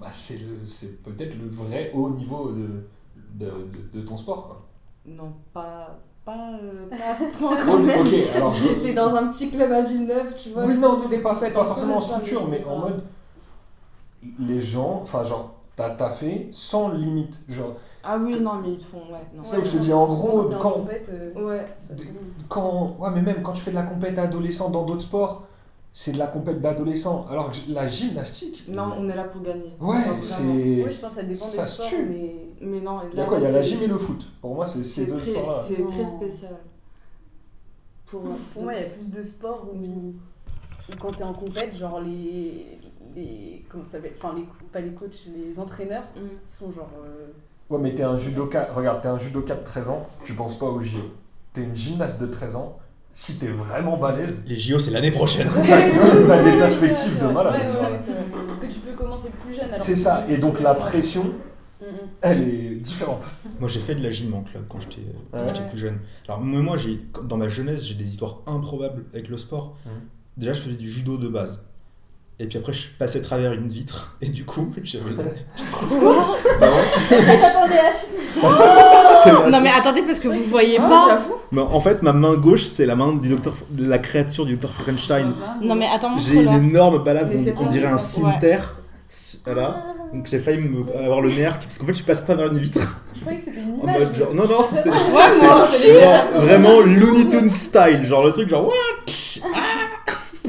bah, 0.00 0.08
c'est 0.12 0.38
le- 0.38 0.64
c'est 0.64 1.02
peut-être 1.02 1.36
le 1.38 1.48
vrai 1.48 1.90
haut 1.94 2.10
niveau 2.10 2.50
de, 2.52 2.84
de, 3.34 3.46
de- 3.46 3.98
de 4.00 4.06
ton 4.06 4.16
sport. 4.16 4.46
Quoi. 4.46 4.66
Non, 5.06 5.32
pas. 5.52 5.98
Pas, 6.24 6.50
euh, 6.62 6.86
pas 6.90 7.12
à 7.12 7.16
ce 7.16 7.24
point 7.38 7.56
quand 7.64 7.74
Ok, 7.80 7.86
même. 7.86 8.06
ok, 8.06 8.14
alors 8.34 8.52
je. 8.52 8.64
J'étais 8.68 8.92
dans 8.92 9.14
un 9.14 9.28
petit 9.28 9.50
club 9.50 9.72
à 9.72 9.80
Villeneuve, 9.80 10.36
tu 10.38 10.50
vois. 10.50 10.66
Oui, 10.66 10.76
non, 10.76 10.98
des 11.08 11.18
pas, 11.18 11.32
pas 11.34 11.60
en 11.60 11.64
forcément 11.64 11.96
en 11.96 12.00
structure, 12.00 12.46
mais 12.48 12.62
en 12.64 12.78
mode. 12.80 13.02
Les 14.38 14.58
gens, 14.58 15.00
enfin, 15.02 15.22
genre, 15.22 15.54
t'as 15.76 15.90
taffé 15.90 16.48
sans 16.50 16.90
limite. 16.90 17.40
Genre, 17.48 17.74
Ah 18.02 18.16
oui, 18.18 18.40
non, 18.40 18.54
mais 18.62 18.72
ils 18.72 18.80
font, 18.84 18.98
ouais. 19.12 19.20
Non. 19.34 19.42
ça 19.42 19.58
où 19.58 19.64
je 19.64 19.72
te 19.72 19.76
dis, 19.78 19.92
en 19.92 20.06
gros, 20.06 20.44
quand, 20.60 20.84
Ouais. 21.36 21.66
quand, 22.48 22.96
ouais, 22.98 23.10
mais 23.14 23.22
même 23.22 23.42
quand 23.42 23.52
tu 23.52 23.60
fais 23.62 23.70
de 23.70 23.76
la 23.76 23.82
compète 23.82 24.18
adolescent 24.18 24.70
dans 24.70 24.84
d'autres 24.84 25.02
sports, 25.02 25.46
c'est 25.92 26.12
de 26.12 26.18
la 26.18 26.28
compète 26.28 26.60
d'adolescent. 26.60 27.26
Alors 27.28 27.50
que 27.50 27.56
la 27.68 27.86
gymnastique. 27.86 28.64
Non, 28.68 28.92
on 28.96 29.08
est 29.08 29.16
là 29.16 29.24
pour 29.24 29.42
gagner. 29.42 29.74
Ouais, 29.80 29.96
c'est. 30.22 30.42
Oui, 30.42 30.84
je 30.90 31.00
pense 31.00 31.14
que 31.14 31.20
ça 31.20 31.22
dépend 31.22 31.44
Ça 31.44 31.62
des 31.62 31.68
se 31.68 31.74
sports, 31.82 31.88
tue. 31.88 32.06
mais 32.08 32.34
Mais 32.60 32.80
non, 32.80 33.00
Il 33.12 33.18
y 33.18 33.20
a 33.20 33.24
quoi 33.24 33.38
Il 33.38 33.42
y 33.44 33.46
a 33.46 33.50
la 33.52 33.62
gym 33.62 33.82
et 33.82 33.86
le 33.86 33.98
foot. 33.98 34.24
Pour 34.40 34.54
moi, 34.54 34.66
c'est 34.66 34.84
ces 34.84 35.04
C'est 35.04 35.10
deux 35.10 35.20
sports-là. 35.20 35.64
c'est 35.68 35.86
très 35.86 36.04
spécial. 36.04 36.56
pour, 38.06 38.22
pour 38.52 38.62
moi, 38.62 38.74
il 38.74 38.80
y 38.82 38.84
a 38.84 38.90
plus 38.90 39.10
de 39.10 39.22
sports 39.22 39.66
où, 39.72 39.76
où 39.78 40.96
quand 41.00 41.12
t'es 41.16 41.24
en 41.24 41.34
compète, 41.34 41.76
genre 41.76 42.00
les. 42.00 42.78
les 43.14 43.64
comment 43.68 43.82
ça 43.84 43.92
s'appelle 43.92 44.12
Enfin, 44.16 44.34
les, 44.34 44.44
pas 44.72 44.80
les 44.80 44.92
coachs, 44.92 45.26
les 45.36 45.58
entraîneurs 45.58 46.04
Mm. 46.16 46.20
sont 46.46 46.70
genre. 46.72 46.90
euh, 47.04 47.26
Ouais, 47.70 47.78
mais 47.80 47.94
t'es 47.94 48.02
un 48.02 48.16
judoka. 48.16 48.68
Regarde, 48.74 49.02
t'es 49.02 49.08
un 49.08 49.18
judoka 49.18 49.54
de 49.54 49.64
13 49.64 49.88
ans, 49.88 50.06
tu 50.24 50.34
penses 50.34 50.58
pas 50.58 50.66
au 50.66 50.80
JO. 50.80 50.98
T'es 51.52 51.62
une 51.62 51.74
gymnaste 51.74 52.20
de 52.20 52.26
13 52.26 52.56
ans, 52.56 52.78
si 53.12 53.38
t'es 53.38 53.48
vraiment 53.48 53.96
balèze, 53.96 54.44
Les 54.46 54.56
JO 54.56 54.78
c'est 54.78 54.90
l'année 54.90 55.10
prochaine. 55.10 55.48
t'as 56.28 56.42
des 56.42 56.58
perspectives 56.58 57.20
de 57.20 57.26
malade. 57.32 57.54
Ouais, 57.54 57.80
ouais, 57.86 57.92
ouais, 57.92 58.00
c'est 58.04 58.12
vrai. 58.12 58.24
Parce 58.46 58.58
que 58.58 58.66
tu 58.66 58.78
peux 58.80 58.92
commencer 58.92 59.30
plus 59.44 59.54
jeune. 59.54 59.68
alors 59.70 59.80
C'est 59.82 59.96
ça, 59.96 60.24
tu- 60.26 60.34
et 60.34 60.36
donc 60.38 60.60
la 60.60 60.74
pression, 60.74 61.24
Mm, 61.80 61.84
mm. 61.84 62.08
elle 62.22 62.42
est 62.48 62.74
différente. 62.76 63.24
Moi 63.60 63.68
j'ai 63.68 63.78
fait 63.78 63.94
de 63.94 64.02
la 64.02 64.10
gym 64.10 64.34
en 64.34 64.42
club 64.42 64.64
quand 64.68 64.80
j'étais 64.80 65.02
Ouais. 65.32 65.40
j'étais 65.46 65.68
plus 65.68 65.78
jeune. 65.78 65.98
Alors 66.26 66.40
moi, 66.40 66.74
dans 67.24 67.36
ma 67.36 67.46
jeunesse 67.48 67.84
j'ai 67.84 67.94
des 67.94 68.08
histoires 68.08 68.38
improbables 68.48 69.04
avec 69.12 69.28
le 69.28 69.38
sport. 69.38 69.76
Mhm. 69.86 69.92
Déjà 70.38 70.52
je 70.54 70.60
faisais 70.62 70.76
du 70.76 70.90
judo 70.90 71.18
de 71.18 71.28
base. 71.28 71.62
Et 72.40 72.46
puis 72.46 72.56
après 72.58 72.72
je 72.72 72.78
suis 72.78 72.90
passé 72.90 73.18
à 73.18 73.22
travers 73.22 73.52
une 73.52 73.68
vitre 73.68 74.16
et 74.20 74.28
du 74.28 74.44
coup 74.44 74.70
j'avais. 74.84 75.04
J'attendais 77.10 77.76
la 77.76 77.90
chute. 77.92 79.52
Non 79.52 79.60
mais 79.62 79.70
attendez 79.76 80.02
parce 80.02 80.18
que 80.20 80.28
vous 80.28 80.42
voyez 80.44 80.78
Ah, 80.80 80.88
pas. 80.88 81.06
j'avoue. 81.08 81.34
Mais 81.52 81.62
en 81.62 81.80
fait 81.80 82.02
ma 82.02 82.12
main 82.12 82.34
gauche 82.36 82.62
c'est 82.62 82.86
la 82.86 82.94
main 82.96 83.12
du 83.14 83.28
docteur 83.30 83.54
de 83.70 83.88
la 83.88 83.98
créature 83.98 84.46
du 84.46 84.52
docteur 84.52 84.70
Frankenstein. 84.72 85.32
Non 85.62 85.74
mais 85.74 85.86
attends, 85.92 86.16
J'ai 86.16 86.42
une 86.44 86.52
énorme 86.52 87.02
balade, 87.02 87.30
on, 87.34 87.64
on 87.64 87.66
dirait 87.66 87.86
un 87.88 87.98
cimetière. 87.98 88.74
Voilà. 89.46 89.86
Donc 90.12 90.26
j'ai 90.30 90.38
failli 90.38 90.58
me- 90.58 90.84
avoir 91.04 91.20
le 91.22 91.30
nerf 91.30 91.58
parce 91.58 91.78
qu'en 91.78 91.86
fait 91.86 91.94
je 91.94 92.02
passe 92.02 92.20
à 92.20 92.22
travers 92.22 92.48
une 92.52 92.58
vitre 92.58 93.00
Je 93.14 93.20
croyais 93.20 93.38
que 93.38 93.44
c'était 93.44 93.60
une 93.60 93.74
en 93.82 93.86
mode 93.98 94.14
genre 94.14 94.34
non 94.34 94.46
non 94.46 94.66
c'est 94.72 94.88
Ouais, 94.90 95.64
c'est 95.66 96.38
vraiment 96.38 96.80
Looney 96.80 97.28
Tunes 97.28 97.48
style 97.48 98.04
genre 98.04 98.24
le 98.24 98.32
truc 98.32 98.48
genre 98.50 98.66
what? 98.68 98.74
Ah 98.74 99.07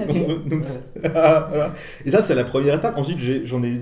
Donc, 0.49 0.63
voilà. 1.01 1.71
Et 2.05 2.11
ça 2.11 2.21
c'est 2.21 2.35
la 2.35 2.43
première 2.43 2.75
étape. 2.75 2.97
Ensuite 2.97 3.19
j'en 3.45 3.61
ai 3.63 3.79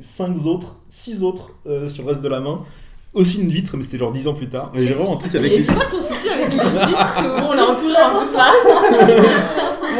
5 0.00 0.46
autres, 0.46 0.76
6 0.88 1.22
autres 1.22 1.50
euh, 1.66 1.88
sur 1.88 2.02
le 2.04 2.08
reste 2.10 2.22
de 2.22 2.28
la 2.28 2.40
main. 2.40 2.62
Aussi 3.14 3.40
une 3.40 3.48
vitre 3.48 3.76
mais 3.76 3.82
c'était 3.82 3.98
genre 3.98 4.12
10 4.12 4.28
ans 4.28 4.34
plus 4.34 4.48
tard. 4.48 4.70
Mais 4.74 4.84
j'ai 4.84 4.94
vraiment 4.94 5.14
un 5.14 5.16
truc 5.16 5.34
avec 5.34 5.52
Et 5.52 5.58
les 5.58 5.64
c'est 5.64 5.74
quoi 5.74 5.84
ton 5.86 6.00
souci 6.00 6.28
avec 6.28 6.50
les 6.52 6.58
vitres 6.58 7.40
Bon, 7.40 7.46
on 7.50 7.54
l'a 7.54 7.64
entouré 7.70 7.94
en 7.94 8.18
plus 8.18 8.36
là. 8.36 8.52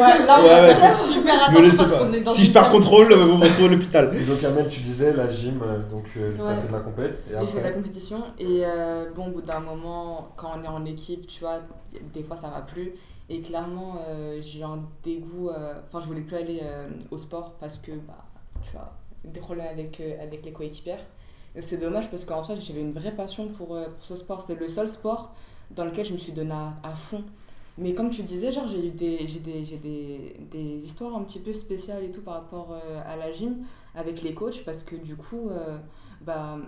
Ouais, 0.00 0.26
là, 0.26 0.36
on 0.38 0.42
Ouais, 0.44 0.68
ouais. 0.68 0.74
faire 0.76 0.94
super 0.94 1.48
attention 1.48 1.76
parce 1.76 1.92
qu'on 1.92 2.12
est 2.12 2.20
dans 2.20 2.32
Si 2.32 2.44
je 2.44 2.52
perds 2.52 2.64
salle. 2.64 2.72
contrôle, 2.72 3.10
euh, 3.12 3.24
vous 3.24 3.36
me 3.38 3.44
retrouvez 3.44 3.68
à 3.68 3.72
l'hôpital. 3.72 4.10
Donc, 4.12 4.44
Amel, 4.44 4.68
tu 4.68 4.80
disais 4.80 5.12
la 5.14 5.28
gym, 5.28 5.60
euh, 5.62 5.78
donc 5.90 6.04
euh, 6.18 6.32
t'as 6.36 6.44
Ouais. 6.44 6.56
fait 6.60 6.68
de 6.68 6.72
la 6.72 6.78
compète. 6.80 7.18
Et 7.30 7.34
J'ai 7.40 7.46
fait 7.48 7.58
de 7.58 7.64
la 7.64 7.70
compétition 7.72 8.18
et 8.38 8.62
euh, 8.64 9.06
bon, 9.16 9.26
au 9.28 9.30
bout 9.30 9.42
d'un 9.42 9.58
moment, 9.60 10.28
quand 10.36 10.50
on 10.56 10.62
est 10.64 10.68
en 10.68 10.84
équipe, 10.84 11.26
tu 11.26 11.40
vois, 11.40 11.60
des 12.14 12.22
fois 12.22 12.36
ça 12.36 12.48
va 12.54 12.60
plus. 12.60 12.92
Et 13.30 13.42
clairement, 13.42 13.96
euh, 14.08 14.40
j'ai 14.40 14.62
un 14.62 14.82
dégoût. 15.02 15.50
euh, 15.50 15.74
Enfin, 15.86 16.00
je 16.00 16.06
voulais 16.06 16.22
plus 16.22 16.36
aller 16.36 16.60
euh, 16.62 16.88
au 17.10 17.18
sport 17.18 17.54
parce 17.60 17.76
que, 17.76 17.92
bah, 17.92 18.24
tu 18.64 18.72
vois, 18.72 18.84
des 19.24 19.40
problèmes 19.40 19.68
avec, 19.68 20.00
avec 20.00 20.44
les 20.44 20.52
coéquipières. 20.52 21.04
C'est 21.60 21.78
dommage 21.78 22.10
parce 22.10 22.24
qu'en 22.24 22.42
soi, 22.42 22.54
j'avais 22.58 22.80
une 22.80 22.92
vraie 22.92 23.14
passion 23.14 23.48
pour, 23.48 23.68
pour 23.68 24.02
ce 24.02 24.16
sport. 24.16 24.40
C'est 24.40 24.54
le 24.54 24.68
seul 24.68 24.88
sport 24.88 25.34
dans 25.70 25.84
lequel 25.84 26.06
je 26.06 26.12
me 26.12 26.18
suis 26.18 26.32
donnée 26.32 26.54
à, 26.82 26.90
fond. 26.90 27.24
Mais 27.76 27.94
comme 27.94 28.10
tu 28.10 28.22
disais, 28.22 28.52
genre, 28.52 28.66
j'ai 28.66 28.86
eu 28.86 28.90
des, 28.90 29.26
j'ai 29.26 29.40
des, 29.40 29.64
j'ai 29.64 29.76
des, 29.76 30.36
des 30.50 30.84
histoires 30.84 31.14
un 31.16 31.22
petit 31.24 31.40
peu 31.40 31.52
spéciales 31.52 32.04
et 32.04 32.10
tout 32.10 32.22
par 32.22 32.34
rapport 32.34 32.76
à 33.06 33.16
la 33.16 33.32
gym 33.32 33.64
avec 33.94 34.22
les 34.22 34.34
coachs 34.34 34.64
parce 34.64 34.82
que 34.84 34.96
du 34.96 35.16
coup, 35.16 35.50
bah, 36.20 36.58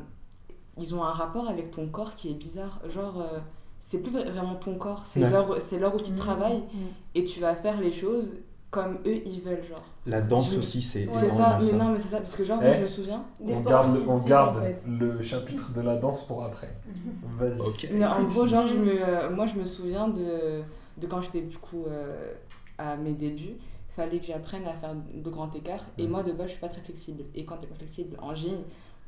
ils 0.78 0.94
ont 0.94 1.02
un 1.04 1.12
rapport 1.12 1.48
avec 1.48 1.70
ton 1.70 1.88
corps 1.88 2.14
qui 2.14 2.30
est 2.30 2.34
bizarre. 2.34 2.80
Genre, 2.88 3.22
c'est 3.80 3.98
plus 3.98 4.12
vra- 4.12 4.30
vraiment 4.30 4.54
ton 4.54 4.76
corps, 4.76 5.04
c'est 5.06 5.22
Ouais. 5.24 5.30
leur, 5.30 5.60
c'est 5.60 5.78
leur 5.78 5.94
outil 5.94 6.12
de 6.12 6.18
travail 6.18 6.58
Mm. 6.58 6.78
et 7.16 7.24
tu 7.24 7.40
vas 7.40 7.54
faire 7.56 7.80
les 7.80 7.90
choses 7.90 8.36
comme 8.70 8.98
eux 9.06 9.16
ils 9.26 9.40
veulent, 9.40 9.64
genre. 9.68 9.82
La 10.06 10.20
danse 10.20 10.52
Je- 10.52 10.58
aussi 10.60 10.80
c'est 10.80 11.00
C'est 11.12 11.26
énormément 11.26 11.36
ça, 11.36 11.58
mais 11.60 11.72
non, 11.78 11.88
mais 11.92 11.98
c'est 11.98 12.08
ça, 12.08 12.18
parce 12.18 12.36
que 12.36 12.44
genre, 12.44 12.60
moi, 12.60 12.70
Eh. 12.70 12.76
je 12.76 12.80
me 12.82 12.86
souviens. 12.86 13.24
Des 13.40 13.56
on 13.56 13.60
garde, 13.62 13.98
on 14.08 14.18
garde 14.24 14.58
en 14.58 14.60
fait. 14.62 14.84
le 14.86 15.20
chapitre 15.20 15.72
de 15.72 15.80
la 15.80 15.96
danse 15.96 16.24
pour 16.26 16.44
après. 16.44 16.68
Vas-y. 17.38 17.60
Ok. 17.60 17.88
Mais 17.92 18.04
en 18.06 18.22
gros, 18.24 18.46
genre, 18.46 18.66
je 18.66 18.76
me, 18.76 18.92
euh, 18.92 19.30
moi, 19.30 19.46
je 19.46 19.56
me 19.56 19.64
souviens 19.64 20.06
de, 20.08 20.60
de 20.98 21.06
quand 21.08 21.20
j'étais 21.20 21.40
du 21.40 21.56
coup 21.58 21.84
euh, 21.88 22.32
à 22.78 22.96
mes 22.96 23.12
débuts, 23.12 23.56
il 23.56 23.92
fallait 23.92 24.20
que 24.20 24.26
j'apprenne 24.26 24.66
à 24.68 24.74
faire 24.74 24.94
de 24.94 25.30
grands 25.30 25.50
écarts. 25.50 25.84
Et 25.98 26.06
moi, 26.06 26.22
de 26.22 26.30
base, 26.32 26.46
je 26.46 26.52
suis 26.52 26.60
pas 26.60 26.68
très 26.68 26.80
flexible. 26.82 27.24
Et 27.34 27.44
quand 27.44 27.56
tu 27.56 27.64
es 27.64 27.66
pas 27.68 27.74
flexible 27.74 28.16
en 28.22 28.34
gym, 28.36 28.54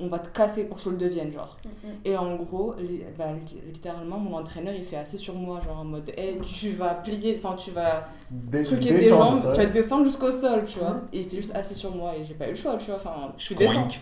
on 0.03 0.09
va 0.09 0.19
te 0.19 0.29
casser 0.29 0.65
pour 0.65 0.77
que 0.77 0.83
je 0.83 0.91
le 0.91 0.97
devienne, 0.97 1.33
genre. 1.33 1.57
Et 2.05 2.17
en 2.17 2.37
gros, 2.37 2.75
li- 2.75 3.03
bah, 3.17 3.33
li- 3.33 3.61
littéralement, 3.73 4.19
mon 4.19 4.37
entraîneur, 4.37 4.75
il 4.75 4.85
s'est 4.85 4.97
assis 4.97 5.17
sur 5.19 5.35
moi, 5.35 5.61
genre 5.65 5.79
en 5.79 5.85
mode, 5.85 6.11
hey, 6.17 6.39
tu 6.41 6.71
vas 6.71 6.95
plier, 6.95 7.37
enfin, 7.39 7.55
tu 7.57 7.71
vas 7.71 8.09
Dé- 8.31 8.63
truquer 8.63 8.91
tes 8.99 9.09
jambes, 9.09 9.45
ouais. 9.47 9.53
tu 9.53 9.61
vas 9.61 9.67
te 9.67 9.73
descendre 9.73 10.05
jusqu'au 10.05 10.31
sol, 10.31 10.65
tu 10.67 10.79
vois. 10.81 11.01
Et 11.13 11.19
il 11.21 11.25
s'est 11.25 11.37
juste 11.37 11.55
assis 11.55 11.75
sur 11.75 11.95
moi 11.95 12.13
et 12.17 12.25
j'ai 12.25 12.35
pas 12.35 12.47
eu 12.47 12.51
le 12.51 12.57
choix, 12.57 12.77
tu 12.77 12.87
vois. 12.87 12.97
Enfin, 12.97 13.33
je 13.39 13.45
suis 13.45 13.55
descendue. 13.55 14.01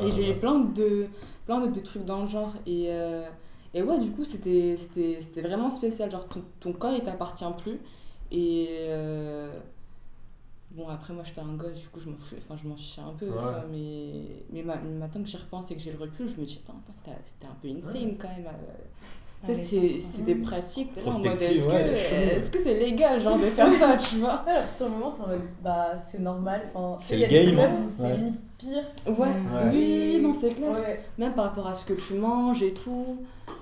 Et 0.00 0.10
j'ai 0.10 0.30
eu 0.30 0.34
plein 0.36 0.58
de, 0.60 1.06
plein 1.46 1.60
de, 1.60 1.66
de 1.70 1.80
trucs 1.80 2.04
dans 2.04 2.22
le 2.22 2.28
genre. 2.28 2.52
Et, 2.66 2.86
euh, 2.88 3.26
et 3.74 3.82
ouais, 3.82 3.98
du 3.98 4.10
coup, 4.12 4.24
c'était 4.24 4.76
c'était- 4.76 5.18
c'était 5.20 5.42
vraiment 5.42 5.68
spécial. 5.70 6.10
Genre, 6.10 6.26
ton, 6.26 6.42
ton 6.60 6.72
corps, 6.72 6.94
il 6.94 7.02
t'appartient 7.02 7.44
plus. 7.62 7.78
Et 8.30 8.68
euh, 8.88 9.50
bon, 10.70 10.88
après, 10.88 11.12
moi, 11.12 11.22
j'étais 11.24 11.40
un 11.40 11.54
gosse, 11.54 11.80
du 11.82 11.88
coup, 11.88 12.00
je 12.00 12.08
m'en 12.08 12.16
fou- 12.16 12.36
enfin, 12.38 12.56
je 12.62 12.68
m'en 12.68 12.76
fichais 12.76 13.00
un 13.00 13.12
peu. 13.18 13.26
tu 13.26 13.32
Ouais. 13.32 13.38
vois, 13.38 13.64
mais 13.70 14.10
mais 14.52 14.62
ma- 14.62 14.76
maintenant 14.76 15.22
que 15.22 15.28
j'y 15.28 15.36
repense 15.36 15.70
et 15.70 15.74
que 15.76 15.80
j'ai 15.80 15.92
le 15.92 15.98
recul, 15.98 16.28
je 16.28 16.40
me 16.40 16.44
dis, 16.46 16.60
c'était 16.92 17.10
c'était 17.24 17.46
un 17.46 17.56
peu 17.60 17.68
insane 17.68 18.16
quand 18.18 18.28
même. 18.28 18.46
euh. 18.46 18.72
Tu 19.46 19.54
sais, 19.54 19.62
c'est 19.64 20.00
c'est 20.00 20.24
des 20.24 20.34
pratiques. 20.34 20.92
t'es 20.94 21.00
là 21.02 21.14
en 21.14 21.18
mode, 21.20 21.40
Est-ce 21.40 21.66
ouais, 21.68 21.90
que 21.90 21.96
chelou. 21.96 22.20
est-ce 22.38 22.50
que 22.50 22.58
c'est 22.58 22.76
légal, 22.76 23.20
genre, 23.20 23.38
de 23.38 23.44
faire 23.44 23.70
ça, 23.72 23.96
tu 23.96 24.16
vois? 24.16 24.32
Alors 24.48 24.70
sur 24.72 24.86
le 24.86 24.92
moment, 24.92 25.12
t'es 25.12 25.20
en 25.22 25.28
mode, 25.28 25.42
bah 25.62 25.94
c'est 25.94 26.18
normal. 26.18 26.62
Enfin, 26.74 26.96
C'est 26.98 27.14
il 27.14 27.20
y 27.20 27.24
a 27.24 27.28
le 27.28 27.50
des 27.50 27.56
game, 27.56 27.58
hein. 27.60 27.80
où 27.84 27.88
c'est 27.88 28.16
limite 28.16 28.40
pire. 28.58 28.82
Ouais, 29.06 29.14
Ouais. 29.16 29.28
oui, 29.66 29.70
oui, 29.72 30.10
oui, 30.16 30.20
non, 30.20 30.34
c'est 30.34 30.48
clair. 30.50 30.72
Ouais. 30.72 31.04
même 31.18 31.34
par 31.34 31.44
rapport 31.44 31.68
à 31.68 31.74
ce 31.74 31.84
que 31.84 31.92
tu 31.92 32.14
manges 32.14 32.64
et 32.64 32.74
tout 32.74 33.18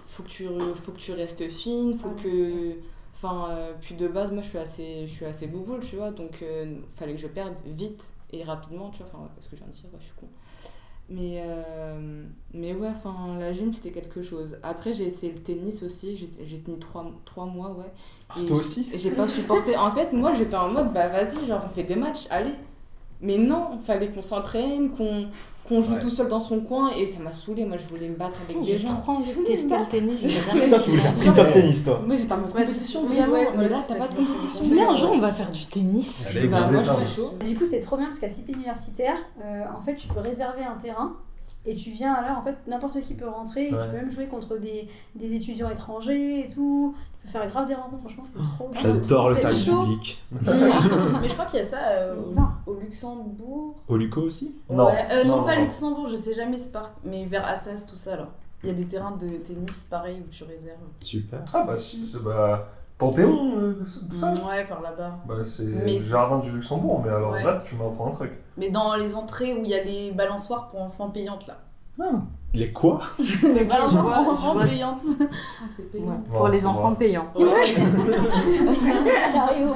faut 0.08 0.22
que 0.22 0.28
tu 0.30 0.46
faut 0.76 0.92
que 0.92 0.98
tu 0.98 1.12
restes 1.12 1.46
fine 1.46 1.92
faut 1.92 2.08
que 2.12 2.72
enfin 3.16 3.46
euh, 3.48 3.72
puis 3.80 3.94
de 3.94 4.06
base 4.08 4.30
moi 4.30 4.42
je 4.42 4.48
suis 4.48 4.58
assez 4.58 5.06
je 5.06 5.12
suis 5.12 5.24
assez 5.24 5.46
bouboule 5.46 5.80
tu 5.80 5.96
vois 5.96 6.10
donc 6.10 6.42
euh, 6.42 6.76
fallait 6.90 7.14
que 7.14 7.20
je 7.20 7.26
perde 7.26 7.54
vite 7.64 8.12
et 8.30 8.42
rapidement 8.42 8.90
tu 8.90 8.98
vois 8.98 9.08
enfin 9.12 9.28
parce 9.34 9.48
que 9.48 9.56
je 9.56 9.62
viens 9.62 9.68
de 9.68 9.72
dire 9.72 9.84
ouais, 9.92 9.98
je 10.00 10.04
suis 10.04 10.14
con. 10.20 10.28
Mais 11.08 11.40
euh, 11.46 12.24
mais 12.52 12.74
ouais 12.74 12.88
enfin 12.88 13.38
la 13.38 13.52
gym 13.52 13.72
c'était 13.72 13.92
quelque 13.92 14.22
chose. 14.22 14.58
Après 14.62 14.92
j'ai 14.92 15.04
essayé 15.04 15.32
le 15.32 15.40
tennis 15.40 15.82
aussi 15.84 16.16
j'ai 16.16 16.28
j'ai 16.44 16.58
tenu 16.60 16.78
trois, 16.78 17.06
trois 17.24 17.46
mois 17.46 17.70
ouais. 17.72 17.92
Ah, 18.28 18.40
Et 18.40 18.44
toi 18.44 18.56
aussi? 18.56 18.88
j'ai 18.92 19.12
pas 19.12 19.28
supporté. 19.28 19.76
En 19.76 19.92
fait 19.92 20.12
moi 20.12 20.34
j'étais 20.34 20.56
en 20.56 20.70
mode 20.70 20.92
bah 20.92 21.08
vas-y 21.08 21.46
genre 21.46 21.62
on 21.64 21.68
fait 21.68 21.84
des 21.84 21.96
matchs 21.96 22.26
allez 22.30 22.52
mais 23.20 23.38
non 23.38 23.78
fallait 23.84 24.08
qu'on 24.10 24.22
s'entraîne 24.22 24.90
qu'on 24.90 25.26
qu'on 25.68 25.82
joue 25.82 25.94
Ouais. 25.94 26.00
tout 26.00 26.10
seul 26.10 26.28
dans 26.28 26.38
son 26.38 26.60
coin 26.60 26.90
et 26.96 27.08
ça 27.08 27.18
m'a 27.18 27.32
saoulé 27.32 27.64
moi 27.64 27.76
je 27.76 27.88
voulais 27.92 28.08
me 28.08 28.14
battre 28.14 28.36
avec 28.48 28.56
des 28.60 28.64
J'ai 28.64 28.78
gens 28.78 28.94
trop 29.00 29.12
envie 29.12 29.32
de 29.32 29.42
tester 29.44 29.76
le 29.76 29.84
tennis. 29.90 30.20
Toi 30.70 30.78
tu 30.78 30.90
voulais 30.90 31.02
faire. 31.02 31.14
Prince 31.16 31.38
of 31.38 31.52
Tennis 31.52 31.84
toi 31.84 32.02
moi 32.06 32.14
j'étais 32.14 32.32
en 32.32 32.36
mode 32.38 32.52
compétition 32.52 33.04
vraiment 33.06 33.32
ouais, 33.32 33.48
mais 33.56 33.68
là 33.68 33.78
t'as 33.88 33.96
pas 33.96 34.06
de 34.06 34.14
compétition 34.14 34.64
Venez 34.64 34.82
un 34.84 34.96
jour, 34.96 35.10
on 35.12 35.18
va 35.18 35.32
faire 35.32 35.50
du 35.50 35.66
tennis. 35.66 36.26
Allez, 36.30 36.46
bah 36.46 36.60
vous 36.60 36.72
moi 36.72 36.80
êtes 36.82 36.86
je 36.86 36.90
un- 36.92 37.04
suis 37.06 37.16
chaud 37.16 37.30
Du 37.44 37.56
coup, 37.56 37.64
c'est 37.68 37.80
trop 37.80 37.96
bien 37.96 38.06
parce 38.06 38.20
qu'à 38.20 38.28
Cité 38.28 38.52
Universitaire, 38.52 39.16
euh, 39.44 39.64
en 39.76 39.80
fait, 39.80 39.96
tu 39.96 40.06
peux 40.06 40.20
réserver 40.20 40.62
un 40.62 40.76
terrain 40.76 41.16
et 41.68 41.74
tu 41.74 41.90
viens 41.90 42.12
là, 42.22 42.38
en 42.38 42.42
fait, 42.44 42.54
n'importe 42.68 43.00
qui 43.00 43.14
peut 43.14 43.28
rentrer 43.28 43.66
et 43.68 43.74
Ouais. 43.74 43.82
tu 43.82 43.88
peux 43.88 43.96
même 43.96 44.10
jouer 44.10 44.26
contre 44.28 44.56
des, 44.58 44.86
des 45.16 45.34
étudiants 45.34 45.68
étrangers 45.68 46.40
et 46.40 46.46
tout. 46.46 46.94
Peux 47.26 47.32
faire 47.32 47.46
grave 47.48 47.66
des 47.66 47.74
rencontres, 47.74 47.98
franchement, 48.02 48.24
c'est 48.24 48.40
trop 48.42 48.68
bien. 48.68 48.80
J'adore 48.82 49.28
le 49.30 49.34
service 49.34 49.64
public. 49.64 50.24
Mais 50.32 51.28
je 51.28 51.32
crois 51.34 51.46
qu'il 51.46 51.58
y 51.58 51.62
a 51.62 51.64
ça 51.64 51.78
euh, 51.88 52.14
au- 52.66 52.74
Luxembourg. 52.78 53.74
Au 53.88 53.96
Luco 53.96 54.20
aussi? 54.22 54.60
Non. 54.70 54.86
Ouais, 54.86 55.04
euh, 55.10 55.24
non, 55.24 55.38
Non, 55.38 55.44
pas 55.44 55.56
non. 55.56 55.62
Luxembourg, 55.62 56.08
je 56.10 56.16
sais 56.16 56.34
jamais 56.34 56.56
ce 56.58 56.68
parc, 56.68 56.92
mais 57.04 57.24
vers 57.24 57.46
Assas, 57.46 57.86
tout 57.88 57.96
ça 57.96 58.16
là. 58.16 58.28
Il 58.62 58.68
y 58.68 58.72
a 58.72 58.74
des 58.74 58.86
terrains 58.86 59.16
de 59.16 59.28
tennis 59.38 59.86
pareil 59.90 60.22
où 60.24 60.30
tu 60.30 60.44
réserves. 60.44 60.78
Super. 61.00 61.40
Ah 61.52 61.64
bah 61.64 61.76
si, 61.76 62.06
c'est 62.06 62.22
bah... 62.22 62.68
Panthéon, 62.98 63.58
euh, 63.58 63.74
tout 63.74 64.16
ça 64.18 64.32
Ouais, 64.48 64.64
par 64.64 64.80
là-bas. 64.80 65.18
Bah 65.28 65.44
c'est 65.44 65.64
le 65.66 65.98
jardin 65.98 66.38
du 66.38 66.50
Luxembourg, 66.52 67.02
mais 67.04 67.10
alors 67.10 67.32
Ouais. 67.32 67.44
là 67.44 67.60
tu 67.62 67.74
m'apprends 67.76 68.06
un 68.08 68.12
truc. 68.12 68.32
Mais 68.56 68.70
dans 68.70 68.96
les 68.96 69.14
entrées 69.14 69.52
où 69.54 69.62
il 69.64 69.68
y 69.68 69.74
a 69.74 69.84
les 69.84 70.12
balançoires 70.12 70.68
pour 70.68 70.80
enfants 70.80 71.10
payantes 71.10 71.46
là. 71.46 71.58
Les 72.56 72.72
quoi? 72.72 73.00
Les 73.42 73.64
balançoires 73.64 74.04
vois, 74.04 74.24
pour 74.24 74.36
je 74.40 74.46
enfants 74.48 74.60
payantes. 74.60 75.02
ah 75.20 75.24
c'est 75.68 75.82
Ouais, 75.82 75.88
payant 75.92 76.22
Pour 76.30 76.38
Bon, 76.40 76.46
les 76.46 76.66
enfants 76.66 76.90
va. 76.90 76.96
payants. 76.96 77.26
Ouais. 77.36 77.44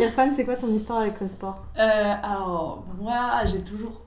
Irfan, 0.00 0.30
c'est 0.34 0.44
quoi 0.44 0.56
ton 0.56 0.68
histoire 0.68 1.00
avec 1.00 1.20
le 1.20 1.28
sport? 1.28 1.64
Euh, 1.78 2.14
alors, 2.22 2.84
moi, 3.00 3.44
j'ai 3.46 3.62
toujours 3.62 4.02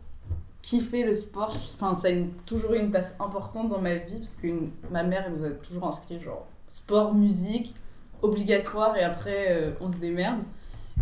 kiffé 0.62 1.04
le 1.04 1.14
sport. 1.14 1.56
Enfin, 1.76 1.94
ça 1.94 2.08
a 2.08 2.12
une- 2.12 2.32
toujours 2.46 2.74
eu 2.74 2.80
une 2.80 2.92
place 2.92 3.16
importante 3.20 3.70
dans 3.70 3.80
ma 3.82 3.96
vie 3.96 4.20
parce 4.20 4.36
que 4.36 4.48
une- 4.48 4.72
ma 4.90 5.04
mère, 5.04 5.24
elle 5.26 5.32
nous 5.34 5.44
a 5.46 5.50
toujours 5.50 5.88
inscrit 5.88 6.20
genre 6.20 6.46
sport, 6.68 7.14
musique, 7.14 7.76
obligatoire 8.22 8.96
et 8.96 9.04
après 9.04 9.48
euh, 9.52 9.72
on 9.82 9.90
se 9.90 9.98
démerde. 9.98 10.40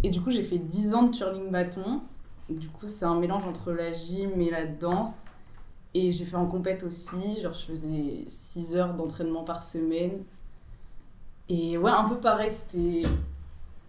Et 0.03 0.09
du 0.09 0.21
coup, 0.21 0.31
j'ai 0.31 0.43
fait 0.43 0.57
10 0.57 0.93
ans 0.95 1.03
de 1.03 1.15
twirling 1.15 1.51
bâton. 1.51 2.01
Du 2.49 2.67
coup, 2.69 2.85
c'est 2.87 3.05
un 3.05 3.15
mélange 3.15 3.45
entre 3.45 3.71
la 3.71 3.93
gym 3.93 4.39
et 4.41 4.49
la 4.49 4.65
danse. 4.65 5.25
Et 6.01 6.11
j'ai 6.11 6.25
fait 6.25 6.35
en 6.37 6.45
compète 6.45 6.83
aussi. 6.83 7.41
Genre, 7.41 7.53
je 7.53 7.65
faisais 7.65 8.25
6 8.27 8.75
heures 8.75 8.93
d'entraînement 8.93 9.43
par 9.43 9.63
semaine. 9.63 10.11
Et 11.49 11.77
ouais, 11.77 11.91
un 11.91 12.07
peu 12.07 12.15
pareil, 12.17 12.51
c'était. 12.51 13.03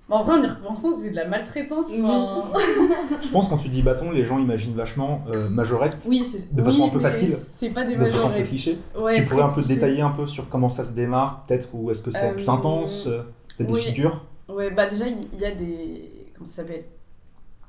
Bon, 0.09 0.17
en 0.17 0.23
vrai, 0.25 0.39
en 0.41 0.43
y 0.43 0.47
repensant, 0.49 0.97
c'était 0.97 1.11
de 1.11 1.15
la 1.17 1.29
maltraitance. 1.29 1.93
enfin, 2.03 2.43
Je 3.23 3.29
pense 3.31 3.49
quand 3.49 3.59
tu 3.59 3.69
dis 3.69 3.83
bâton, 3.83 4.11
les 4.11 4.25
gens 4.25 4.39
imaginent 4.39 4.75
vachement 4.75 5.23
euh, 5.29 5.49
majorette. 5.49 5.97
Oui, 6.09 6.25
c'est 6.25 6.53
De 6.53 6.63
façon 6.65 6.83
oui, 6.83 6.89
un 6.89 6.93
peu 6.93 6.99
facile. 7.01 7.37
C'est 7.57 7.71
pas 7.71 7.85
des 7.85 7.95
de 7.97 8.05
façon 8.05 8.11
un 8.11 8.19
peu 8.19 8.23
majorettes. 8.25 8.47
cliché. 8.49 8.79
Ouais, 8.99 9.17
tu 9.17 9.25
pourrais 9.27 9.43
un 9.43 9.49
peu 9.49 9.61
cliché. 9.61 9.75
détailler 9.75 10.01
un 10.01 10.11
peu 10.11 10.27
sur 10.27 10.49
comment 10.49 10.71
ça 10.71 10.83
se 10.83 10.93
démarre, 10.95 11.45
peut-être, 11.47 11.69
ou 11.75 11.91
est-ce 11.93 12.03
que 12.03 12.11
c'est 12.11 12.31
Euh, 12.31 12.35
plus 12.35 12.49
intense 12.49 13.07
euh, 13.07 13.23
Peut-être 13.57 13.71
oui. 13.73 13.81
des 13.81 13.87
figures? 13.87 14.25
Ouais, 14.49 14.71
bah 14.73 14.87
déjà, 14.89 15.07
il 15.07 15.39
y 15.39 15.45
a 15.45 15.55
des. 15.55 16.11
Comment 16.35 16.47
ça 16.47 16.57
s'appelle? 16.63 16.85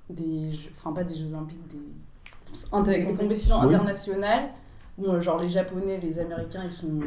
Des. 0.10 0.52
jeux- 0.52 0.72
Enfin, 0.76 0.94
pas 0.94 1.04
des 1.04 1.16
Jeux 1.16 1.28
Olympiques, 1.28 1.68
des. 1.68 1.78
Inter- 2.72 3.06
des 3.06 3.14
compétitions 3.14 3.58
Oui. 3.60 3.66
internationales. 3.68 4.50
Bon, 4.98 5.22
genre 5.22 5.40
les 5.40 5.50
Japonais, 5.50 6.00
les 6.02 6.20
Américains, 6.20 6.62
ils 6.66 6.72
sont 6.72 7.00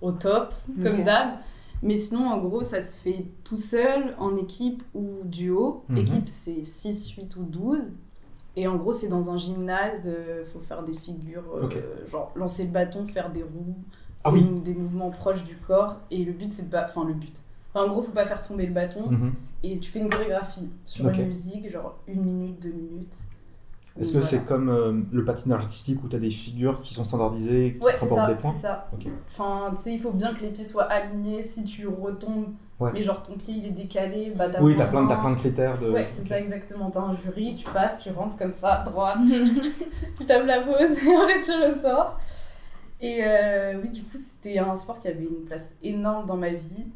au 0.00 0.12
top, 0.12 0.54
comme 0.82 1.00
Ok. 1.00 1.04
d'hab. 1.04 1.28
Mais 1.82 1.96
sinon, 1.96 2.28
en 2.30 2.38
gros, 2.38 2.62
ça 2.62 2.80
se 2.80 2.96
fait 2.98 3.26
tout 3.44 3.56
seul, 3.56 4.14
en 4.18 4.36
équipe 4.36 4.82
ou 4.94 5.04
duo. 5.24 5.84
Mhm. 5.88 5.96
Équipe, 5.98 6.26
c'est 6.26 6.64
6, 6.64 7.10
8 7.10 7.36
ou 7.36 7.42
12. 7.44 7.98
Et 8.56 8.66
en 8.66 8.76
gros, 8.76 8.92
c'est 8.94 9.08
dans 9.08 9.30
un 9.30 9.36
gymnase, 9.36 10.10
il 10.40 10.44
faut 10.46 10.58
faire 10.60 10.82
des 10.82 10.94
figures, 10.94 11.44
euh, 11.54 11.68
genre 12.10 12.32
lancer 12.34 12.64
le 12.64 12.70
bâton, 12.70 13.06
faire 13.06 13.30
des 13.30 13.42
roues, 13.42 13.76
Ah 14.24 14.30
des, 14.32 14.38
oui. 14.38 14.60
des 14.60 14.72
mouvements 14.74 15.10
proches 15.10 15.44
du 15.44 15.56
corps. 15.56 15.98
Et 16.10 16.24
le 16.24 16.32
but, 16.32 16.50
c'est 16.50 16.64
de 16.66 16.70
pas. 16.70 16.86
Enfin, 16.86 17.04
le 17.04 17.12
but. 17.12 17.42
Enfin, 17.74 17.84
en 17.84 17.88
gros, 17.88 18.00
faut 18.00 18.12
pas 18.12 18.24
faire 18.24 18.40
tomber 18.40 18.64
le 18.66 18.72
bâton. 18.72 19.10
Mhm. 19.10 19.34
Et 19.62 19.78
tu 19.78 19.90
fais 19.90 19.98
une 20.00 20.08
chorégraphie 20.08 20.70
sur 20.86 21.04
Ok. 21.04 21.16
une 21.18 21.26
musique, 21.26 21.70
genre 21.70 21.98
une 22.08 22.22
minute, 22.24 22.62
deux 22.62 22.72
minutes. 22.72 23.18
Est-ce 23.98 24.12
que 24.12 24.20
c'est 24.20 24.44
comme 24.44 24.68
euh, 24.68 24.92
le 25.10 25.24
patinage 25.24 25.60
artistique 25.60 26.02
où 26.04 26.08
tu 26.08 26.16
as 26.16 26.18
des 26.18 26.30
figures 26.30 26.80
qui 26.80 26.92
sont 26.92 27.04
standardisées, 27.04 27.76
qui 27.78 27.84
Ouais, 27.84 27.94
ça, 27.94 28.26
des 28.26 28.34
points 28.34 28.52
c'est 28.52 28.62
ça. 28.62 28.88
Ok. 28.92 29.06
Enfin, 29.26 29.70
tu 29.70 29.76
sais, 29.76 29.92
il 29.94 30.00
faut 30.00 30.12
bien 30.12 30.34
que 30.34 30.40
les 30.42 30.50
pieds 30.50 30.64
soient 30.64 30.84
alignés. 30.84 31.42
Si 31.42 31.64
tu 31.64 31.86
retombes, 31.88 32.48
Ouais. 32.78 32.90
mais 32.92 33.00
genre 33.00 33.22
ton 33.22 33.38
pied 33.38 33.54
il 33.56 33.64
est 33.64 33.70
décalé, 33.70 34.34
bah 34.36 34.50
t'as 34.50 34.60
Oui, 34.60 34.74
t'as 34.76 34.84
plein, 34.84 35.06
plein 35.06 35.30
de 35.30 35.36
critères 35.38 35.78
de. 35.78 35.90
Ouais, 35.90 36.04
c'est 36.06 36.24
ça 36.28 36.38
exactement. 36.38 36.90
T'as 36.90 37.00
un 37.00 37.14
jury, 37.14 37.54
tu 37.54 37.64
passes, 37.70 38.00
tu 38.00 38.10
rentres 38.10 38.36
comme 38.36 38.50
ça, 38.50 38.82
droit, 38.84 39.14
tu 40.18 40.26
tapes 40.26 40.44
la 40.44 40.60
pause 40.60 40.98
et 41.02 41.16
après 41.16 41.40
tu 41.40 41.52
ressors. 41.52 42.18
Et 43.00 43.20
euh, 43.22 43.80
oui, 43.82 43.88
du 43.90 44.02
coup, 44.02 44.16
c'était 44.16 44.58
un 44.58 44.74
sport 44.74 44.98
qui 44.98 45.08
avait 45.08 45.24
une 45.24 45.44
place 45.46 45.72
énorme 45.82 46.26
dans 46.26 46.36
ma 46.36 46.50
vie. 46.50 46.86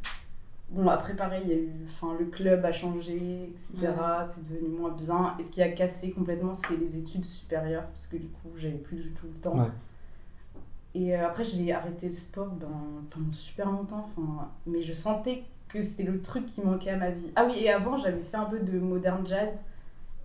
Bon, 0.71 0.89
après, 0.89 1.17
pareil, 1.17 1.43
il 1.47 1.51
y 1.51 1.53
a 1.53 1.59
eu. 1.59 1.71
Enfin, 1.85 2.15
le 2.19 2.27
club 2.27 2.65
a 2.65 2.71
changé, 2.71 3.51
etc. 3.51 3.93
C'est 4.29 4.49
devenu 4.49 4.69
moins 4.69 4.91
bien. 4.91 5.35
Et 5.39 5.43
ce 5.43 5.51
qui 5.51 5.63
a 5.63 5.69
cassé 5.69 6.13
complètement, 6.13 6.55
c'est 6.55 6.77
les 6.77 6.97
études 6.97 7.25
supérieures, 7.25 7.87
parce 7.87 8.07
que 8.07 8.17
du 8.17 8.29
coup, 8.29 8.51
j'avais 8.57 8.79
plus 8.79 8.97
du 8.99 9.11
tout 9.11 9.27
le 9.27 9.41
temps. 9.41 9.59
Ouais. 9.59 9.71
Et 10.95 11.17
euh, 11.17 11.27
après, 11.27 11.43
j'ai 11.43 11.73
arrêté 11.73 12.07
le 12.07 12.13
sport 12.13 12.49
ben, 12.49 12.69
pendant 13.11 13.31
super 13.33 13.71
longtemps. 13.71 14.05
Enfin, 14.05 14.49
mais 14.67 14.83
je 14.83 14.93
sentais 14.93 15.43
que 15.69 15.81
c'était 15.81 16.05
le 16.05 16.21
truc 16.21 16.47
qui 16.47 16.63
manquait 16.63 16.91
à 16.91 16.97
ma 16.97 17.11
vie. 17.11 17.33
Ah 17.35 17.47
oui, 17.47 17.65
et 17.65 17.71
avant, 17.71 17.97
j'avais 17.97 18.23
fait 18.23 18.37
un 18.37 18.45
peu 18.45 18.61
de 18.61 18.79
modern 18.79 19.27
jazz 19.27 19.61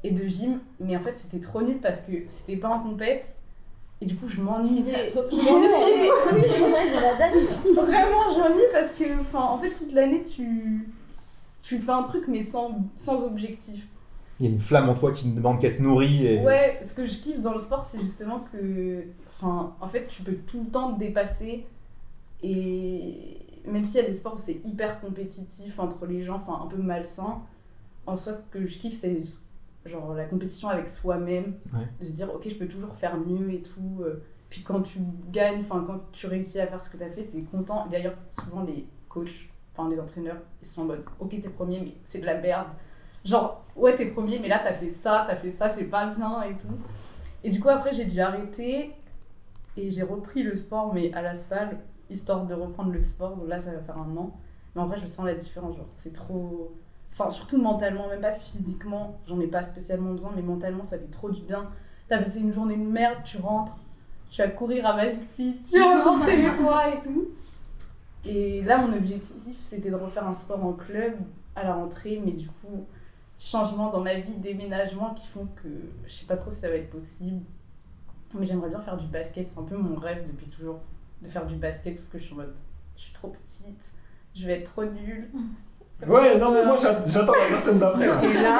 et 0.03 0.11
de 0.11 0.25
gym. 0.25 0.59
Mais 0.79 0.95
en 0.95 0.99
fait, 0.99 1.17
c'était 1.17 1.39
trop 1.39 1.63
nul 1.63 1.79
parce 1.79 2.01
que 2.01 2.11
c'était 2.27 2.57
pas 2.57 2.69
en 2.69 2.79
compète. 2.79 3.37
Et 4.01 4.05
du 4.05 4.15
coup, 4.15 4.27
je 4.27 4.41
m'ennuyais. 4.41 5.09
Je 5.09 5.19
ici. 7.37 7.73
Vraiment, 7.73 8.29
j'ennuie 8.29 8.65
parce 8.73 8.91
que, 8.91 9.19
enfin, 9.19 9.41
en 9.43 9.57
fait, 9.57 9.69
toute 9.69 9.93
l'année, 9.93 10.21
tu, 10.21 10.87
tu 11.61 11.79
fais 11.79 11.91
un 11.91 12.03
truc, 12.03 12.25
mais 12.27 12.41
sans, 12.41 12.77
sans 12.97 13.23
objectif. 13.23 13.87
Il 14.39 14.45
y 14.45 14.49
a 14.49 14.51
une 14.51 14.59
flamme 14.59 14.89
en 14.89 14.93
toi 14.93 15.13
qui 15.13 15.29
ne 15.29 15.35
demande 15.35 15.59
qu'à 15.61 15.69
être 15.69 15.79
nourrie. 15.79 16.27
Et... 16.27 16.41
Ouais, 16.41 16.77
ce 16.83 16.93
que 16.93 17.07
je 17.07 17.17
kiffe 17.19 17.39
dans 17.39 17.53
le 17.53 17.57
sport, 17.57 17.83
c'est 17.83 18.01
justement 18.01 18.43
que, 18.51 19.05
enfin, 19.27 19.73
en 19.79 19.87
fait, 19.87 20.07
tu 20.07 20.23
peux 20.23 20.35
tout 20.35 20.65
le 20.65 20.69
temps 20.69 20.93
te 20.93 20.99
dépasser. 20.99 21.65
Et 22.43 23.37
même 23.65 23.85
s'il 23.85 24.01
y 24.01 24.03
a 24.03 24.07
des 24.07 24.13
sports 24.13 24.33
où 24.35 24.37
c'est 24.37 24.59
hyper 24.65 24.99
compétitif 24.99 25.79
entre 25.79 26.05
les 26.05 26.21
gens, 26.21 26.35
enfin, 26.35 26.59
un 26.61 26.67
peu 26.67 26.77
malsain, 26.77 27.41
en 28.05 28.15
soi, 28.15 28.33
ce 28.33 28.41
que 28.41 28.67
je 28.67 28.77
kiffe, 28.77 28.93
c'est 28.93 29.17
genre 29.85 30.13
la 30.13 30.25
compétition 30.25 30.69
avec 30.69 30.87
soi-même. 30.87 31.55
Ouais. 31.73 31.87
De 31.99 32.05
se 32.05 32.13
dire, 32.13 32.33
ok, 32.33 32.47
je 32.49 32.55
peux 32.55 32.67
toujours 32.67 32.95
faire 32.95 33.17
mieux 33.17 33.53
et 33.53 33.61
tout. 33.61 33.99
euh, 34.01 34.23
Puis 34.49 34.63
quand 34.63 34.81
tu 34.81 34.99
gagnes, 35.31 35.59
enfin, 35.59 35.83
quand 35.85 35.99
tu 36.11 36.27
réussis 36.27 36.59
à 36.59 36.67
faire 36.67 36.79
ce 36.81 36.89
que 36.89 36.97
tu 36.97 37.03
as 37.03 37.09
fait, 37.09 37.27
tu 37.27 37.37
es 37.37 37.43
content. 37.43 37.85
D'ailleurs, 37.87 38.15
souvent, 38.31 38.63
les 38.63 38.87
coachs, 39.09 39.49
enfin, 39.75 39.89
les 39.89 39.99
entraîneurs, 39.99 40.37
ils 40.61 40.67
sont 40.67 40.81
en 40.81 40.85
mode, 40.85 41.03
ok, 41.19 41.29
t'es 41.39 41.49
premier, 41.49 41.79
mais 41.81 41.93
c'est 42.03 42.19
de 42.21 42.25
la 42.25 42.39
merde. 42.41 42.67
Genre, 43.23 43.63
ouais, 43.75 43.95
t'es 43.95 44.05
premier, 44.07 44.39
mais 44.39 44.47
là, 44.47 44.59
t'as 44.61 44.73
fait 44.73 44.89
ça, 44.89 45.23
t'as 45.27 45.35
fait 45.35 45.49
ça, 45.49 45.67
c'est 45.69 45.85
pas 45.85 46.07
bien 46.07 46.43
et 46.43 46.55
tout. 46.55 46.77
Et 47.43 47.49
du 47.49 47.59
coup, 47.59 47.69
après, 47.69 47.91
j'ai 47.93 48.05
dû 48.05 48.19
arrêter 48.19 48.91
et 49.77 49.91
j'ai 49.91 50.03
repris 50.03 50.43
le 50.43 50.53
sport, 50.53 50.93
mais 50.93 51.11
à 51.13 51.21
la 51.21 51.33
salle, 51.33 51.79
histoire 52.09 52.45
de 52.45 52.53
reprendre 52.53 52.91
le 52.91 52.99
sport. 52.99 53.35
Donc 53.35 53.47
là, 53.47 53.57
ça 53.59 53.71
va 53.73 53.79
faire 53.81 53.97
un 53.97 54.15
an. 54.15 54.39
Mais 54.75 54.81
en 54.81 54.85
vrai, 54.87 54.97
je 54.97 55.05
sens 55.05 55.25
la 55.25 55.33
différence. 55.35 55.75
Genre, 55.75 55.85
c'est 55.89 56.13
trop. 56.13 56.75
Enfin, 57.17 57.29
surtout 57.29 57.61
mentalement, 57.61 58.09
même 58.09 58.19
pas 58.19 58.33
physiquement. 58.33 59.17
J'en 59.25 59.39
ai 59.39 59.47
pas 59.47 59.63
spécialement 59.63 60.11
besoin, 60.11 60.33
mais 60.35 60.41
mentalement, 60.41 60.83
ça 60.83 60.99
fait 60.99 61.07
trop 61.07 61.31
du 61.31 61.39
bien. 61.41 61.71
T'as 62.09 62.17
passé 62.17 62.41
une 62.41 62.51
journée 62.51 62.75
de 62.75 62.83
merde, 62.83 63.19
tu 63.23 63.37
rentres, 63.37 63.77
tu 64.29 64.41
vas 64.41 64.49
courir 64.49 64.85
à 64.85 64.93
Magic 64.97 65.21
Fit, 65.33 65.61
tu 65.63 65.79
vas 65.79 66.03
porter 66.03 66.35
les 66.35 66.51
poids 66.51 66.89
et 66.89 66.99
tout. 66.99 67.29
Et 68.25 68.61
là, 68.63 68.85
mon 68.85 68.91
objectif, 68.91 69.55
c'était 69.61 69.91
de 69.91 69.95
refaire 69.95 70.27
un 70.27 70.33
sport 70.33 70.61
en 70.63 70.73
club 70.73 71.13
à 71.55 71.63
la 71.63 71.75
rentrée, 71.75 72.21
mais 72.23 72.33
du 72.33 72.49
coup, 72.49 72.85
changement 73.39 73.89
dans 73.89 74.01
ma 74.01 74.15
vie, 74.15 74.35
déménagement 74.35 75.13
qui 75.13 75.27
font 75.27 75.47
que 75.63 75.69
je 76.05 76.11
sais 76.11 76.25
pas 76.25 76.35
trop 76.35 76.51
si 76.51 76.59
ça 76.59 76.69
va 76.69 76.75
être 76.75 76.89
possible. 76.89 77.45
Mais 78.37 78.43
j'aimerais 78.43 78.67
bien 78.69 78.81
faire 78.81 78.97
du 78.97 79.07
basket, 79.07 79.49
c'est 79.49 79.59
un 79.59 79.63
peu 79.63 79.77
mon 79.77 79.95
rêve 79.95 80.27
depuis 80.27 80.49
toujours 80.49 80.81
de 81.21 81.29
faire 81.29 81.45
du 81.45 81.55
basket, 81.55 81.97
sauf 81.97 82.09
que 82.09 82.17
je 82.17 82.23
suis 82.23 82.33
en 82.33 82.37
mode, 82.37 82.55
je 82.97 83.03
suis 83.03 83.13
trop 83.13 83.29
petite, 83.29 83.93
je 84.33 84.45
vais 84.45 84.59
être 84.59 84.69
trop 84.69 84.83
nulle. 84.83 85.29
Ouais, 86.07 86.37
non, 86.37 86.51
mais 86.51 86.65
moi 86.65 86.75
j'a- 86.79 87.03
j'attends 87.07 87.31
la 87.31 87.55
personne 87.55 87.79
d'après. 87.79 88.05
là. 88.05 88.19
Et 88.21 88.33
là, 88.33 88.59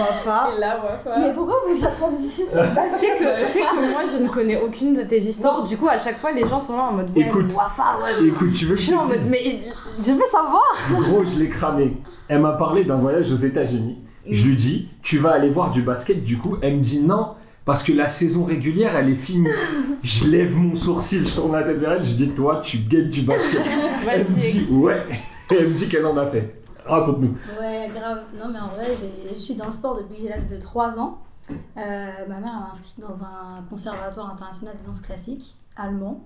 Wafa. 0.00 0.50
Et 0.56 0.60
là, 0.60 0.80
ouais, 0.82 1.12
Mais 1.20 1.32
pourquoi 1.32 1.54
vous 1.66 1.74
faites 1.74 1.82
la 1.82 1.90
transition 1.90 2.44
sur 2.48 2.62
le 2.62 2.68
basket 2.74 3.10
tu 3.18 3.52
sais 3.52 3.60
que 3.60 3.90
moi 3.92 4.00
je 4.10 4.22
ne 4.22 4.28
connais 4.28 4.60
aucune 4.60 4.94
de 4.94 5.02
tes 5.02 5.18
histoires, 5.18 5.62
du 5.64 5.76
coup 5.76 5.86
à 5.88 5.98
chaque 5.98 6.18
fois 6.18 6.32
les 6.32 6.46
gens 6.48 6.60
sont 6.60 6.76
là 6.78 6.84
en 6.84 6.92
mode 6.94 7.10
ouais, 7.14 7.26
Écoute. 7.28 7.52
Wafa, 7.54 7.98
ouais. 8.02 8.26
Écoute, 8.26 8.52
tu 8.54 8.64
veux 8.64 8.74
que 8.74 8.80
Je 8.80 8.86
je 8.86 8.90
suis 8.90 8.96
en 8.98 9.04
mode 9.04 9.18
mais 9.28 9.58
je 10.00 10.12
veux 10.12 10.26
savoir. 10.30 10.62
Gros, 10.90 11.22
je 11.24 11.40
l'ai 11.40 11.48
cramé. 11.50 11.96
Elle 12.28 12.40
m'a 12.40 12.52
parlé 12.52 12.84
d'un 12.84 12.96
voyage 12.96 13.30
aux 13.32 13.36
États-Unis. 13.36 13.98
Je 14.28 14.44
lui 14.46 14.56
dis, 14.56 14.88
tu 15.02 15.18
vas 15.18 15.32
aller 15.32 15.50
voir 15.50 15.72
du 15.72 15.82
basket. 15.82 16.22
Du 16.22 16.38
coup, 16.38 16.56
elle 16.62 16.76
me 16.78 16.82
dit 16.82 17.02
non, 17.02 17.32
parce 17.66 17.82
que 17.82 17.92
la 17.92 18.08
saison 18.08 18.44
régulière, 18.44 18.96
elle 18.96 19.10
est 19.10 19.16
finie. 19.16 19.50
Je 20.02 20.26
lève 20.28 20.56
mon 20.56 20.74
sourcil, 20.74 21.28
je 21.28 21.34
tourne 21.34 21.52
la 21.52 21.64
tête 21.64 21.76
vers 21.78 21.92
elle, 21.92 22.04
je 22.04 22.14
dis, 22.14 22.30
toi, 22.30 22.60
tu 22.64 22.78
guettes 22.78 23.10
du 23.10 23.22
basket. 23.22 23.60
Elle 24.10 24.20
me 24.20 24.24
Vas-y, 24.24 24.52
dit, 24.58 24.72
ouais. 24.72 25.00
Et 25.50 25.54
elle 25.56 25.68
me 25.68 25.74
dit 25.74 25.88
qu'elle 25.88 26.06
en 26.06 26.16
a 26.16 26.26
fait. 26.26 26.61
Raconte-nous. 26.86 27.36
Ouais, 27.60 27.90
grave. 27.94 28.22
Non, 28.38 28.48
mais 28.52 28.58
en 28.58 28.66
vrai, 28.68 28.96
je 29.32 29.38
suis 29.38 29.54
dans 29.54 29.66
le 29.66 29.72
sport 29.72 29.96
depuis 29.96 30.16
que 30.16 30.22
j'ai 30.22 30.28
l'âge 30.28 30.46
de 30.46 30.56
3 30.56 30.98
ans. 30.98 31.18
Euh, 31.50 31.56
ma 32.28 32.40
mère 32.40 32.54
m'a 32.60 32.68
inscrite 32.70 33.00
dans 33.00 33.22
un 33.24 33.62
conservatoire 33.68 34.30
international 34.30 34.76
de 34.80 34.86
danse 34.86 35.00
classique 35.00 35.56
allemand. 35.76 36.24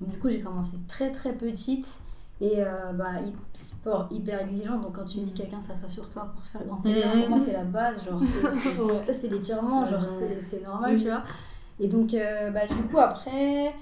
Donc, 0.00 0.10
du 0.10 0.18
coup, 0.18 0.28
j'ai 0.28 0.40
commencé 0.40 0.76
très 0.88 1.10
très 1.12 1.32
petite. 1.32 2.00
Et 2.38 2.56
euh, 2.62 2.92
bah, 2.92 3.06
sport 3.54 4.08
hyper 4.10 4.42
exigeant. 4.42 4.76
Donc, 4.78 4.96
quand 4.96 5.04
tu 5.06 5.20
me 5.20 5.24
dis 5.24 5.32
que 5.32 5.38
quelqu'un 5.38 5.62
s'assoit 5.62 5.88
sur 5.88 6.10
toi 6.10 6.30
pour 6.34 6.44
se 6.44 6.50
faire 6.50 6.64
grand 6.66 6.84
élève, 6.84 7.14
Mhm. 7.14 7.20
pour 7.22 7.30
moi, 7.30 7.38
c'est 7.42 7.52
la 7.54 7.64
base. 7.64 8.04
Genre, 8.04 8.20
ça, 9.02 9.12
c'est 9.14 9.28
l'étirement. 9.28 9.86
Genre, 9.86 10.00
c'est- 10.18 10.42
c'est 10.42 10.64
normal, 10.66 10.96
tu 10.98 11.04
vois. 11.08 11.22
Et 11.78 11.88
donc, 11.88 12.14
euh, 12.14 12.50
bah, 12.50 12.66
du 12.66 12.82
coup, 12.84 12.98
après, 12.98 13.74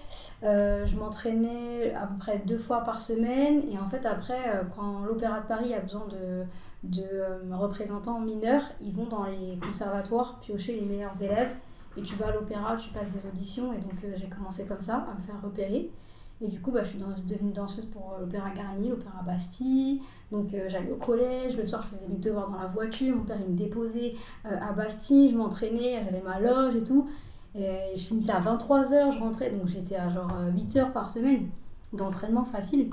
euh, 0.43 0.85
je 0.87 0.97
m'entraînais 0.97 1.95
à 1.95 2.07
peu 2.07 2.19
près 2.19 2.39
deux 2.45 2.59
fois 2.59 2.81
par 2.81 3.01
semaine. 3.01 3.63
Et 3.71 3.79
en 3.79 3.87
fait, 3.87 4.05
après, 4.05 4.49
euh, 4.49 4.65
quand 4.75 5.05
l'Opéra 5.05 5.41
de 5.41 5.47
Paris 5.47 5.75
a 5.75 5.81
besoin 5.81 6.07
de, 6.09 6.45
de 6.83 7.55
représentants 7.55 8.21
mineurs, 8.21 8.73
ils 8.81 8.93
vont 8.93 9.07
dans 9.07 9.25
les 9.25 9.59
conservatoires 9.59 10.41
piocher 10.41 10.75
les 10.75 10.87
meilleurs 10.87 11.23
élèves. 11.23 11.55
Et 11.97 12.03
tu 12.03 12.17
vas 12.17 12.27
à 12.27 12.33
l'opéra, 12.33 12.75
tu 12.75 12.89
passes 12.91 13.11
des 13.11 13.27
auditions. 13.29 13.73
Et 13.73 13.79
donc, 13.79 14.05
j'ai 14.17 14.27
commencé 14.27 14.67
comme 14.67 14.81
ça, 14.81 15.07
à 15.09 15.15
me 15.15 15.21
faire 15.21 15.41
repérer. 15.41 15.93
Et 16.41 16.49
du 16.49 16.61
coup, 16.61 16.73
bah, 16.73 16.83
je 16.83 16.89
suis 16.89 16.99
devenue 16.99 17.53
danseuse 17.53 17.87
pour 17.87 18.17
l'Opéra 18.21 18.51
Garnier, 18.51 18.89
l'Opéra 18.89 19.23
Bastille. 19.25 20.03
Donc, 20.33 20.49
j'allais 20.67 20.91
au 20.91 20.97
collège. 20.97 21.57
Le 21.57 21.63
soir, 21.63 21.83
je 21.83 21.97
faisais 21.97 22.09
mes 22.09 22.17
devoirs 22.17 22.51
dans 22.51 22.59
la 22.59 22.67
voiture. 22.67 23.15
Mon 23.15 23.23
père, 23.23 23.39
il 23.41 23.53
me 23.53 23.57
déposait 23.57 24.15
à 24.43 24.73
Bastille. 24.73 25.31
Je 25.31 25.37
m'entraînais, 25.37 26.03
j'avais 26.05 26.23
ma 26.23 26.41
loge 26.41 26.75
et 26.75 26.83
tout. 26.83 27.09
Et 27.55 27.97
je 27.97 28.03
finissais 28.03 28.33
à 28.33 28.41
23h, 28.41 29.13
je 29.13 29.19
rentrais. 29.19 29.51
Donc, 29.51 29.69
j'étais 29.69 29.97
à 29.97 30.09
genre 30.09 30.33
8 30.55 30.77
heures 30.77 30.93
par 30.93 31.09
semaine 31.09 31.49
d'entraînement 31.93 32.45
facile. 32.45 32.91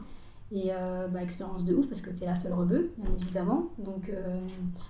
Et 0.54 0.70
euh, 0.74 1.08
bah, 1.08 1.24
expérience 1.24 1.64
de 1.64 1.74
ouf 1.74 1.88
parce 1.88 2.02
que 2.02 2.10
tu 2.10 2.24
es 2.24 2.26
la 2.26 2.36
seule 2.36 2.52
rebeu, 2.52 2.92
bien 2.98 3.10
évidemment. 3.18 3.68
Donc, 3.78 4.10
euh, 4.10 4.38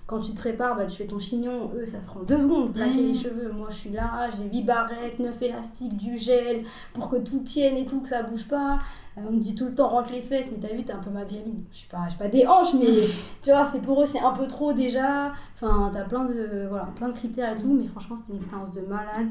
quand 0.07 0.19
tu 0.19 0.31
te 0.31 0.37
prépares, 0.37 0.75
bah, 0.75 0.85
tu 0.85 0.97
fais 0.97 1.05
ton 1.05 1.19
chignon. 1.19 1.69
Eux, 1.75 1.85
ça 1.85 1.99
prend 1.99 2.21
deux 2.21 2.39
secondes, 2.39 2.73
plaquer 2.73 3.03
les 3.03 3.13
cheveux. 3.13 3.51
Moi, 3.51 3.67
je 3.69 3.75
suis 3.75 3.91
là, 3.91 4.27
j'ai 4.35 4.45
8 4.45 4.63
barrettes, 4.63 5.19
9 5.19 5.39
élastiques, 5.43 5.95
du 5.97 6.17
gel 6.17 6.63
pour 6.95 7.11
que 7.11 7.17
tout 7.17 7.41
tienne 7.41 7.77
et 7.77 7.85
tout, 7.85 8.01
que 8.01 8.09
ça 8.09 8.23
bouge 8.23 8.47
pas. 8.47 8.79
Euh, 9.19 9.21
on 9.29 9.33
me 9.33 9.39
dit 9.39 9.53
tout 9.53 9.65
le 9.65 9.75
temps, 9.75 9.89
rentre 9.89 10.11
les 10.11 10.23
fesses, 10.23 10.51
mais 10.51 10.57
t'as 10.57 10.75
vu, 10.75 10.83
t'es 10.83 10.93
un 10.93 10.97
peu 10.99 11.11
maghrébine. 11.11 11.63
Je 11.69 11.77
suis 11.77 11.89
pas, 11.89 12.07
pas 12.17 12.27
des 12.27 12.47
hanches, 12.47 12.73
mais 12.73 12.97
tu 13.43 13.51
vois, 13.51 13.63
c'est 13.63 13.81
pour 13.81 14.01
eux, 14.01 14.07
c'est 14.07 14.21
un 14.21 14.31
peu 14.31 14.47
trop 14.47 14.73
déjà. 14.73 15.31
Enfin, 15.53 15.91
t'as 15.93 16.05
plein 16.05 16.25
de, 16.25 16.65
voilà, 16.69 16.85
plein 16.95 17.09
de 17.09 17.13
critères 17.13 17.55
et 17.55 17.59
tout, 17.59 17.71
mais 17.71 17.85
franchement, 17.85 18.15
c'était 18.15 18.31
une 18.31 18.39
expérience 18.39 18.71
de 18.71 18.81
malade. 18.81 19.29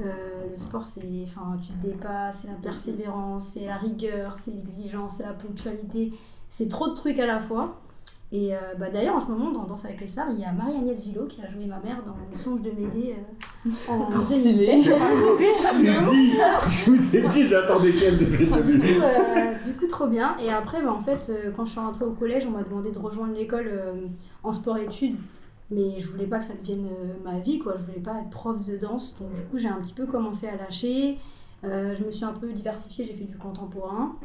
Euh, 0.00 0.50
le 0.50 0.56
sport, 0.56 0.86
c'est, 0.86 1.02
enfin, 1.24 1.56
tu 1.60 1.72
te 1.72 1.86
dépasses, 1.86 2.40
c'est 2.42 2.48
la 2.48 2.54
persévérance, 2.54 3.48
c'est 3.54 3.66
la 3.66 3.76
rigueur, 3.76 4.36
c'est 4.36 4.50
l'exigence, 4.50 5.16
c'est 5.18 5.24
la 5.24 5.32
ponctualité. 5.34 6.12
C'est 6.48 6.68
trop 6.68 6.88
de 6.88 6.94
trucs 6.94 7.18
à 7.18 7.26
la 7.26 7.40
fois. 7.40 7.80
Et 8.32 8.52
euh, 8.52 8.58
bah, 8.78 8.90
d'ailleurs, 8.90 9.14
en 9.14 9.20
ce 9.20 9.30
moment, 9.30 9.52
dans 9.52 9.64
Danse 9.64 9.84
avec 9.84 10.00
les 10.00 10.08
stars, 10.08 10.26
il 10.30 10.40
y 10.40 10.44
a 10.44 10.50
Marie-Agnès 10.50 11.04
Gillot 11.04 11.26
qui 11.26 11.40
a 11.42 11.48
joué 11.48 11.66
ma 11.66 11.78
mère 11.78 12.02
dans 12.04 12.16
Le 12.28 12.36
songe 12.36 12.62
de 12.62 12.70
Médée 12.70 13.14
euh, 13.16 13.70
en. 13.92 14.08
2007. 14.10 14.82
Je 14.84 16.10
dit, 16.10 16.32
je 16.68 16.90
vous 16.90 17.16
ai 17.16 17.28
dit, 17.28 17.46
j'attendais 17.46 17.92
qu'elle 17.92 18.18
depuis 18.18 18.46
le 18.46 18.60
début. 18.62 19.00
euh, 19.00 19.54
du 19.64 19.74
coup, 19.74 19.86
trop 19.86 20.08
bien. 20.08 20.36
Et 20.42 20.50
après, 20.50 20.82
bah, 20.82 20.92
en 20.92 20.98
fait, 20.98 21.30
quand 21.54 21.64
je 21.64 21.70
suis 21.70 21.80
rentrée 21.80 22.06
au 22.06 22.12
collège, 22.12 22.44
on 22.46 22.50
m'a 22.50 22.64
demandé 22.64 22.90
de 22.90 22.98
rejoindre 22.98 23.34
l'école 23.34 23.70
en 24.42 24.50
sport-études. 24.50 25.16
Mais 25.70 25.98
je 25.98 26.08
voulais 26.08 26.26
pas 26.26 26.38
que 26.38 26.44
ça 26.44 26.54
devienne 26.54 26.86
euh, 26.86 27.14
ma 27.24 27.38
vie, 27.40 27.58
quoi. 27.58 27.74
Je 27.78 27.82
voulais 27.82 28.00
pas 28.00 28.20
être 28.20 28.30
prof 28.30 28.60
de 28.64 28.76
danse. 28.76 29.18
Donc, 29.18 29.32
du 29.32 29.42
coup, 29.42 29.56
j'ai 29.58 29.68
un 29.68 29.80
petit 29.80 29.94
peu 29.94 30.06
commencé 30.06 30.46
à 30.46 30.56
lâcher. 30.56 31.18
Euh, 31.64 31.94
je 31.96 32.04
me 32.04 32.10
suis 32.10 32.24
un 32.24 32.32
peu 32.34 32.52
diversifiée, 32.52 33.04
j'ai 33.04 33.14
fait 33.14 33.24
du 33.24 33.38
contemporain. 33.38 34.16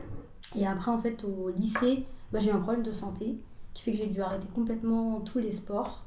Et 0.57 0.67
après, 0.67 0.91
en 0.91 0.97
fait, 0.97 1.23
au 1.23 1.49
lycée, 1.49 2.03
bah, 2.33 2.39
j'ai 2.39 2.49
eu 2.49 2.53
un 2.53 2.59
problème 2.59 2.83
de 2.83 2.91
santé 2.91 3.37
qui 3.73 3.83
fait 3.83 3.91
que 3.91 3.97
j'ai 3.97 4.07
dû 4.07 4.21
arrêter 4.21 4.47
complètement 4.53 5.21
tous 5.21 5.39
les 5.39 5.51
sports. 5.51 6.03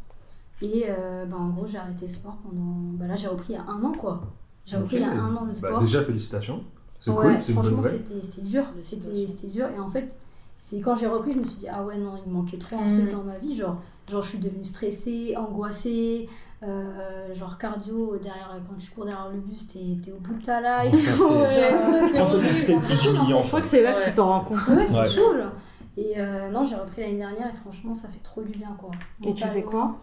Et 0.60 0.84
euh, 0.88 1.24
bah, 1.26 1.36
en 1.38 1.48
gros, 1.48 1.66
j'ai 1.66 1.78
arrêté 1.78 2.06
le 2.06 2.12
sport 2.12 2.36
pendant. 2.42 2.92
Bah, 2.98 3.06
là, 3.06 3.16
j'ai 3.16 3.28
repris 3.28 3.54
il 3.54 3.56
y 3.56 3.58
a 3.58 3.64
un 3.64 3.82
an, 3.82 3.92
quoi. 3.92 4.20
J'ai 4.66 4.76
repris 4.76 4.96
il 4.96 5.02
y 5.02 5.04
a 5.04 5.10
un 5.12 5.34
an 5.34 5.44
le 5.44 5.52
sport. 5.54 5.78
Bah, 5.78 5.84
déjà, 5.84 6.02
félicitations. 6.04 6.62
C'est 7.00 7.10
Ouais, 7.10 7.34
cool, 7.34 7.54
franchement, 7.54 7.82
c'était 7.82 8.20
c'était 8.22 8.42
dur. 8.42 8.64
C'était 8.78 9.26
c'était 9.26 9.48
dur. 9.48 9.66
Et 9.74 9.78
en 9.80 9.88
fait, 9.88 10.16
c'est 10.56 10.80
quand 10.80 10.94
j'ai 10.94 11.08
repris, 11.08 11.32
je 11.32 11.38
me 11.38 11.44
suis 11.44 11.56
dit, 11.56 11.68
ah 11.68 11.82
ouais, 11.84 11.98
non, 11.98 12.12
il 12.24 12.28
me 12.30 12.36
manquait 12.36 12.58
trop 12.58 12.76
un 12.76 12.84
Mm. 12.86 12.98
truc 13.00 13.10
dans 13.10 13.24
ma 13.24 13.38
vie. 13.38 13.56
Genre, 13.56 13.76
genre, 14.10 14.22
je 14.22 14.28
suis 14.28 14.38
devenue 14.38 14.64
stressée, 14.64 15.34
angoissée. 15.36 16.28
euh, 16.64 17.34
genre, 17.34 17.58
cardio, 17.58 18.16
derrière, 18.18 18.54
quand 18.68 18.76
tu 18.76 18.90
cours 18.92 19.04
derrière 19.04 19.28
le 19.32 19.40
bus, 19.40 19.66
t'es 19.66 19.80
t'es 20.02 20.12
au 20.12 20.18
bout 20.18 20.34
de 20.34 20.44
ta 20.44 20.60
life. 20.84 20.94
Ça, 20.94 21.12
c'est- 21.16 21.24
Ouais, 22.74 22.78
Je 22.94 23.42
que 23.42 23.46
crois 23.48 23.60
que 23.60 23.66
c'est 23.66 23.82
là 23.82 23.92
que 23.94 23.98
Ouais. 23.98 24.04
tu 24.06 24.14
t'en 24.14 24.28
rends 24.28 24.44
compte. 24.44 24.58
Ouais, 24.68 24.86
c'est 24.86 25.00
Ouais. 25.00 25.08
chaud 25.08 25.34
là. 25.34 25.52
Et 25.96 26.14
euh, 26.18 26.50
non, 26.50 26.64
j'ai 26.64 26.76
repris 26.76 27.02
l'année 27.02 27.16
dernière 27.18 27.48
et 27.48 27.54
franchement, 27.56 27.94
ça 27.94 28.08
fait 28.08 28.20
trop 28.22 28.42
du 28.42 28.52
bien 28.52 28.74
quoi. 28.78 28.90
Et 29.24 29.34
tu 29.34 29.44
fais 29.44 29.62
quoi? 29.62 29.96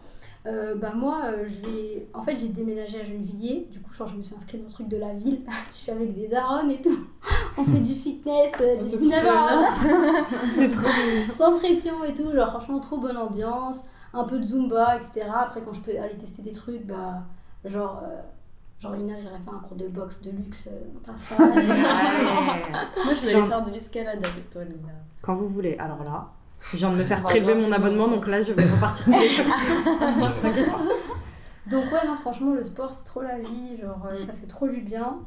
Euh, 0.47 0.75
Bah 0.75 0.93
moi, 0.95 1.21
euh, 1.25 1.45
je 1.47 1.65
vais. 1.69 2.07
En 2.13 2.21
fait, 2.21 2.35
j'ai 2.35 2.49
déménagé 2.49 2.99
à 3.01 3.03
Gennevilliers. 3.03 3.67
Du 3.71 3.79
coup, 3.81 3.91
genre, 3.93 4.07
je 4.07 4.15
me 4.15 4.21
suis 4.21 4.35
inscrite 4.35 4.59
dans 4.61 4.67
le 4.67 4.71
truc 4.71 4.87
de 4.87 4.97
la 4.97 5.13
ville. 5.13 5.41
je 5.71 5.77
suis 5.77 5.91
avec 5.91 6.13
des 6.13 6.27
darons 6.27 6.67
et 6.69 6.79
tout. 6.81 7.07
On 7.59 7.63
fait 7.65 7.79
du 7.79 7.93
fitness 7.93 8.53
euh, 8.61 8.77
de 8.77 8.83
C'est 8.83 8.97
19h 8.97 9.27
à 9.27 9.63
trop 9.63 9.89
20h. 9.89 10.25
C'est 10.55 10.71
trop 10.71 10.81
bien. 10.81 11.29
sans 11.29 11.57
pression 11.57 12.03
et 12.05 12.13
tout. 12.13 12.31
Genre, 12.33 12.47
franchement, 12.49 12.79
trop 12.79 12.97
bonne 12.97 13.17
ambiance. 13.17 13.83
Un 14.13 14.23
peu 14.23 14.39
de 14.39 14.43
zumba, 14.43 14.95
etc. 14.95 15.27
Après, 15.35 15.61
quand 15.61 15.73
je 15.73 15.81
peux 15.81 15.91
aller 15.99 16.17
tester 16.17 16.41
des 16.41 16.51
trucs, 16.53 16.85
bah, 16.85 17.23
genre. 17.65 18.01
euh, 18.03 18.19
Genre, 18.79 18.93
Lina, 18.93 19.19
j'irais 19.19 19.39
faire 19.43 19.53
un 19.53 19.59
cours 19.59 19.75
de 19.75 19.89
boxe 19.89 20.21
de 20.21 20.31
luxe 20.31 20.69
euh, 20.71 20.79
dans 20.93 21.11
ta 21.11 21.17
salle. 21.17 21.49
Moi, 21.51 23.13
je 23.13 23.21
vais 23.25 23.31
Genre- 23.31 23.41
aller 23.41 23.49
faire 23.49 23.63
de 23.65 23.71
l'escalade 23.71 24.25
avec 24.25 24.49
toi, 24.49 24.63
Lina. 24.63 24.87
Quand 25.21 25.35
vous 25.35 25.49
voulez. 25.49 25.75
Alors 25.79 26.01
là, 26.05 26.29
je 26.71 26.77
viens 26.77 26.89
de 26.91 26.95
me 26.95 27.03
faire 27.03 27.21
prélever 27.21 27.55
mon 27.55 27.71
abonnement, 27.73 28.07
donc 28.07 28.25
là, 28.27 28.41
je 28.41 28.53
vais 28.53 28.63
repartir. 28.63 29.13
Donc 31.69 31.83
ouais, 31.91 32.07
non, 32.07 32.15
franchement, 32.21 32.53
le 32.53 32.63
sport, 32.63 32.91
c'est 32.91 33.03
trop 33.03 33.21
la 33.21 33.37
vie, 33.37 33.77
genre, 33.79 34.07
euh, 34.09 34.15
Mm. 34.15 34.19
ça 34.19 34.33
fait 34.33 34.47
trop 34.47 34.67
du 34.67 34.81
bien. 34.81 35.17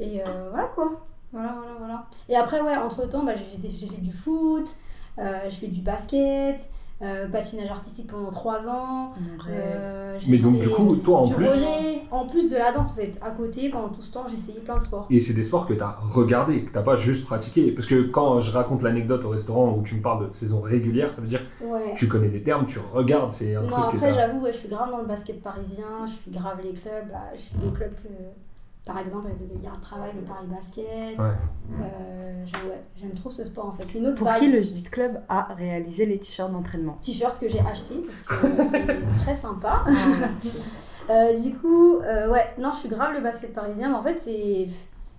Et 0.00 0.20
euh, 0.26 0.48
voilà 0.50 0.66
quoi. 0.68 1.06
Voilà, 1.32 1.54
voilà, 1.56 1.74
voilà. 1.78 2.06
Et 2.28 2.36
après, 2.36 2.60
ouais, 2.60 2.76
entre-temps, 2.76 3.24
bah, 3.24 3.32
j'ai 3.36 3.86
fait 3.86 4.00
du 4.00 4.12
foot, 4.12 4.76
euh, 5.18 5.38
j'ai 5.44 5.56
fait 5.56 5.66
du 5.68 5.80
basket, 5.80 6.68
euh, 7.02 7.28
patinage 7.28 7.70
artistique 7.70 8.08
pendant 8.10 8.30
3 8.30 8.68
ans. 8.68 9.08
euh, 9.48 10.18
j'ai 10.18 10.30
Mais 10.30 10.38
donc, 10.38 10.58
du 10.60 10.68
coup, 10.68 10.96
toi, 10.96 11.20
en 11.20 11.28
plus, 11.28 11.46
relais, 11.46 12.02
en 12.10 12.26
plus 12.26 12.46
de 12.50 12.56
la 12.56 12.72
danse, 12.72 12.90
en 12.90 12.94
fait. 12.94 13.16
À 13.22 13.30
côté, 13.30 13.70
pendant 13.70 13.88
tout 13.88 14.02
ce 14.02 14.12
temps, 14.12 14.24
j'ai 14.28 14.34
essayé 14.34 14.60
plein 14.60 14.76
de 14.76 14.82
sports. 14.82 15.06
et 15.08 15.18
c'est 15.20 15.32
des 15.32 15.44
sports 15.44 15.66
que 15.66 15.72
tu 15.72 15.80
as 15.80 15.96
regardé, 16.02 16.64
que 16.64 16.76
tu 16.76 16.84
pas 16.84 16.96
juste 16.96 17.24
pratiqué. 17.24 17.70
Parce 17.72 17.86
que 17.86 18.02
quand 18.02 18.38
je 18.40 18.50
raconte 18.52 18.82
l'anecdote 18.82 19.24
au 19.24 19.30
restaurant 19.30 19.72
où 19.78 19.82
tu 19.82 19.94
me 19.94 20.02
parles 20.02 20.28
de 20.28 20.34
saison 20.34 20.60
régulière, 20.60 21.10
ça 21.12 21.22
veut 21.22 21.28
dire 21.28 21.40
Ouais. 21.62 21.92
que 21.94 21.98
tu 21.98 22.06
connais 22.08 22.28
des 22.28 22.42
termes, 22.42 22.66
tu 22.66 22.78
regardes, 22.80 23.32
c'est 23.32 23.54
un 23.54 23.62
Non, 23.62 23.68
truc 23.70 23.94
après, 23.94 24.12
j'avoue, 24.12 24.40
ouais, 24.42 24.52
je 24.52 24.58
suis 24.58 24.68
grave 24.68 24.90
dans 24.90 24.98
le 24.98 25.06
basket 25.06 25.40
parisien, 25.42 26.06
je 26.06 26.12
suis 26.12 26.30
grave 26.30 26.58
les 26.62 26.72
clubs. 26.72 27.08
bah, 27.10 27.30
je 27.34 27.40
suis 27.40 27.56
des 27.56 27.70
clubs 27.70 27.94
que, 27.94 28.08
par 28.86 28.98
exemple, 28.98 29.26
avec 29.26 29.38
le 29.40 29.46
Devenir 29.46 29.72
de 29.72 29.80
Travail, 29.80 30.10
le 30.16 30.22
Paris 30.22 30.46
Basket. 30.46 31.18
Ouais. 31.18 31.26
Euh, 31.80 32.44
ouais, 32.68 32.82
J'aime 32.96 33.12
trop 33.12 33.28
ce 33.30 33.44
sport 33.44 33.66
en 33.66 33.72
fait. 33.72 33.84
C'est 33.86 33.98
une 33.98 34.06
autre 34.08 34.16
Pour 34.16 34.28
vibe. 34.28 34.38
qui 34.38 34.48
le 34.48 34.60
JIT 34.60 34.90
Club 34.90 35.20
a 35.28 35.42
réalisé 35.54 36.06
les 36.06 36.18
t-shirts 36.18 36.50
d'entraînement 36.50 36.98
T-shirt 37.02 37.38
que 37.38 37.48
j'ai 37.48 37.60
acheté 37.60 37.94
parce 38.06 38.20
que 38.20 39.16
très 39.16 39.34
sympa. 39.34 39.84
Euh, 41.08 41.34
du 41.34 41.54
coup, 41.56 41.96
euh, 41.96 42.30
ouais, 42.30 42.54
non, 42.58 42.70
je 42.72 42.78
suis 42.78 42.88
grave 42.88 43.12
le 43.14 43.20
basket 43.20 43.52
parisien, 43.52 43.88
mais 43.90 43.96
en 43.96 44.02
fait, 44.02 44.18
c'est. 44.20 44.66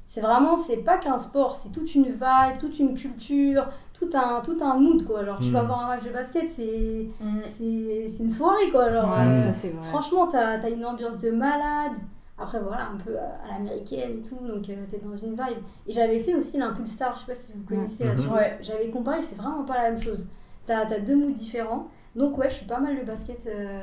C'est 0.08 0.19
vraiment, 0.19 0.58
c'est 0.58 0.78
pas 0.84 0.97
qu'un 0.97 1.17
sport, 1.17 1.56
c'est 1.56 1.69
toute 1.69 1.95
une 1.95 2.04
vibe, 2.08 2.58
toute 2.60 2.78
une 2.80 2.95
culture, 2.95 3.65
tout 3.93 4.10
un, 4.13 4.41
tout 4.41 4.58
un 4.62 4.76
mood 4.78 5.06
quoi. 5.08 5.24
Genre, 5.24 5.39
tu 5.39 5.47
Mm. 5.47 5.54
vas 5.54 5.63
voir 5.63 5.86
un 5.86 5.88
match 5.95 6.04
de 6.04 6.10
basket, 6.10 6.50
c'est 6.50 7.08
c'est 7.47 8.10
c'est 8.10 8.24
une 8.24 8.30
soirée 8.30 8.69
quoi. 8.71 8.91
Genre, 8.91 9.10
Ouais, 9.10 9.28
euh, 9.28 9.34
ça 9.34 9.54
c'est 9.54 9.69
vrai. 9.69 9.88
Franchement, 9.88 10.28
t'as 10.28 10.60
as 10.62 10.67
une 10.69 10.84
ambiance 10.86 11.17
de 11.17 11.32
malade. 11.32 11.93
Après, 12.42 12.60
voilà, 12.62 12.90
un 12.90 12.98
peu 12.98 13.18
à, 13.18 13.48
l'américaine 13.52 14.20
et 14.20 14.22
tout, 14.22 14.36
donc 14.48 14.68
euh, 14.70 14.86
t'es 14.90 14.98
dans 15.00 15.16
une 15.16 15.32
vibe. 15.32 15.60
Et 15.88 15.92
j'avais 15.92 16.20
fait 16.20 16.34
aussi 16.36 16.58
l'Impulse 16.58 16.92
Star, 16.92 17.14
je 17.16 17.20
sais 17.22 17.26
pas 17.28 17.34
si 17.36 17.54
vous 17.54 17.64
connaissez 17.64 18.04
Mhm. 18.04 18.10
là-dessus. 18.10 18.28
Ouais. 18.30 18.58
J'avais 18.62 18.90
comparé, 18.90 19.22
c'est 19.24 19.36
vraiment 19.36 19.64
pas 19.64 19.76
la 19.82 19.92
même 19.92 20.02
chose. 20.02 20.28
T'as 20.66 20.88
as 20.88 21.00
deux 21.00 21.16
moods 21.16 21.32
différents. 21.32 21.88
Donc, 22.16 22.38
ouais, 22.38 22.50
je 22.50 22.56
suis 22.56 22.66
pas 22.66 22.80
mal 22.80 22.96
le 22.96 23.04
basket 23.04 23.48
euh, 23.48 23.80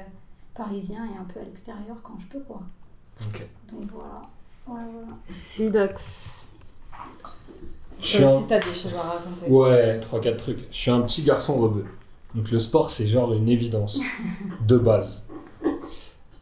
parisien 0.55 1.05
et 1.15 1.19
un 1.19 1.25
peu 1.25 1.41
à 1.41 1.45
l'extérieur 1.45 1.97
quand 2.03 2.19
je 2.19 2.27
peux, 2.27 2.41
quoi. 2.41 2.61
Ok. 3.33 3.47
Donc, 3.73 3.83
voilà. 3.93 4.23
Voilà, 4.67 4.85
voilà. 4.93 5.17
Sidox. 5.29 6.47
Je 8.01 8.07
suis 8.07 8.25
un- 8.25 8.43
t'as 8.49 8.59
des 8.61 8.75
choses 8.75 8.95
à 8.95 9.01
raconter. 9.01 9.51
Ouais, 9.51 9.99
3-4 10.01 10.37
trucs. 10.37 10.59
Je 10.71 10.77
suis 10.77 10.91
un 10.91 11.01
petit 11.01 11.23
garçon 11.23 11.57
rebeu. 11.57 11.85
Donc 12.35 12.51
le 12.51 12.59
sport, 12.59 12.91
c'est 12.91 13.07
genre 13.07 13.33
une 13.33 13.49
évidence 13.49 14.01
de 14.67 14.77
base. 14.79 15.29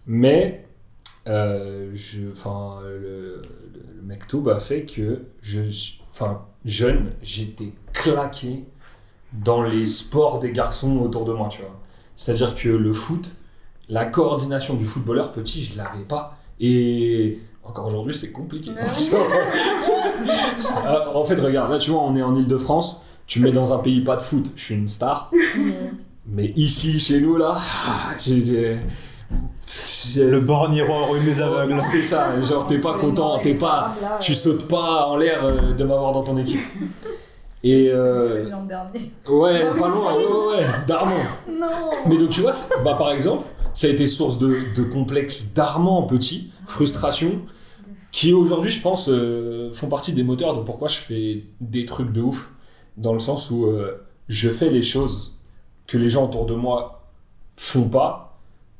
Mais, 0.06 0.65
euh, 1.26 1.88
je, 1.92 2.20
le, 2.20 2.98
le, 2.98 3.42
le 3.96 4.02
mec 4.02 4.26
Toub 4.26 4.48
a 4.48 4.58
fait 4.58 4.84
que 4.84 5.22
je 5.40 5.60
enfin, 6.12 6.42
jeune, 6.64 7.12
j'étais 7.22 7.72
claqué 7.92 8.64
dans 9.32 9.62
les 9.62 9.86
sports 9.86 10.38
des 10.38 10.52
garçons 10.52 10.98
autour 10.98 11.24
de 11.24 11.32
moi, 11.32 11.48
tu 11.48 11.62
vois. 11.62 11.78
C'est-à-dire 12.16 12.54
que 12.54 12.68
le 12.68 12.92
foot, 12.92 13.30
la 13.88 14.06
coordination 14.06 14.74
du 14.74 14.86
footballeur 14.86 15.32
petit, 15.32 15.62
je 15.62 15.76
l'avais 15.76 16.04
pas. 16.04 16.38
Et 16.58 17.40
encore 17.62 17.86
aujourd'hui, 17.86 18.14
c'est 18.14 18.32
compliqué. 18.32 18.70
Euh, 20.86 21.12
en 21.14 21.24
fait, 21.24 21.38
regarde, 21.38 21.70
là, 21.70 21.78
tu 21.78 21.90
vois, 21.90 22.02
on 22.02 22.16
est 22.16 22.22
en 22.22 22.34
Ile-de-France. 22.34 23.02
Tu 23.26 23.40
me 23.40 23.44
mets 23.44 23.52
dans 23.52 23.72
un 23.72 23.78
pays 23.78 24.02
pas 24.02 24.16
de 24.16 24.22
foot, 24.22 24.50
je 24.56 24.64
suis 24.64 24.74
une 24.74 24.88
star. 24.88 25.30
Mais 26.26 26.52
ici, 26.56 26.98
chez 26.98 27.20
nous, 27.20 27.36
là, 27.36 27.60
Le 30.16 30.40
borgnero 30.40 31.06
rue 31.06 31.24
des 31.24 31.40
aveugles. 31.40 31.80
C'est 31.80 32.02
ça, 32.02 32.40
genre 32.40 32.66
t'es 32.66 32.78
pas 32.78 32.94
content, 32.98 33.38
t'es 33.38 33.54
pas, 33.54 33.94
tu 34.20 34.34
sautes 34.34 34.68
pas 34.68 35.06
en 35.06 35.16
l'air 35.16 35.44
euh, 35.44 35.72
de 35.72 35.84
m'avoir 35.84 36.12
dans 36.12 36.22
ton 36.22 36.36
équipe. 36.36 36.60
Et 37.64 37.90
euh, 37.90 38.44
ouais, 39.28 39.64
pas 39.78 39.88
loin, 39.88 40.14
ouais, 40.14 40.24
ouais, 40.24 40.56
ouais, 40.58 40.66
d'Armand. 40.86 41.14
Non 41.48 41.66
Mais 42.06 42.16
donc 42.16 42.28
tu 42.28 42.42
vois, 42.42 42.52
bah, 42.84 42.94
par 42.94 43.10
exemple, 43.10 43.44
ça 43.74 43.88
a 43.88 43.90
été 43.90 44.06
source 44.06 44.38
de, 44.38 44.58
de 44.76 44.82
complexes 44.82 45.52
d'Armand 45.52 46.02
petit, 46.02 46.50
frustration, 46.66 47.42
qui 48.12 48.32
aujourd'hui, 48.32 48.70
je 48.70 48.80
pense, 48.80 49.08
euh, 49.10 49.70
font 49.72 49.88
partie 49.88 50.12
des 50.12 50.22
moteurs 50.22 50.56
de 50.56 50.62
pourquoi 50.62 50.88
je 50.88 50.96
fais 50.96 51.44
des 51.60 51.84
trucs 51.84 52.12
de 52.12 52.22
ouf, 52.22 52.50
dans 52.96 53.12
le 53.12 53.20
sens 53.20 53.50
où 53.50 53.66
euh, 53.66 54.06
je 54.28 54.48
fais 54.48 54.70
les 54.70 54.82
choses 54.82 55.38
que 55.86 55.98
les 55.98 56.08
gens 56.08 56.24
autour 56.24 56.46
de 56.46 56.54
moi 56.54 57.10
font 57.56 57.88
pas, 57.88 58.25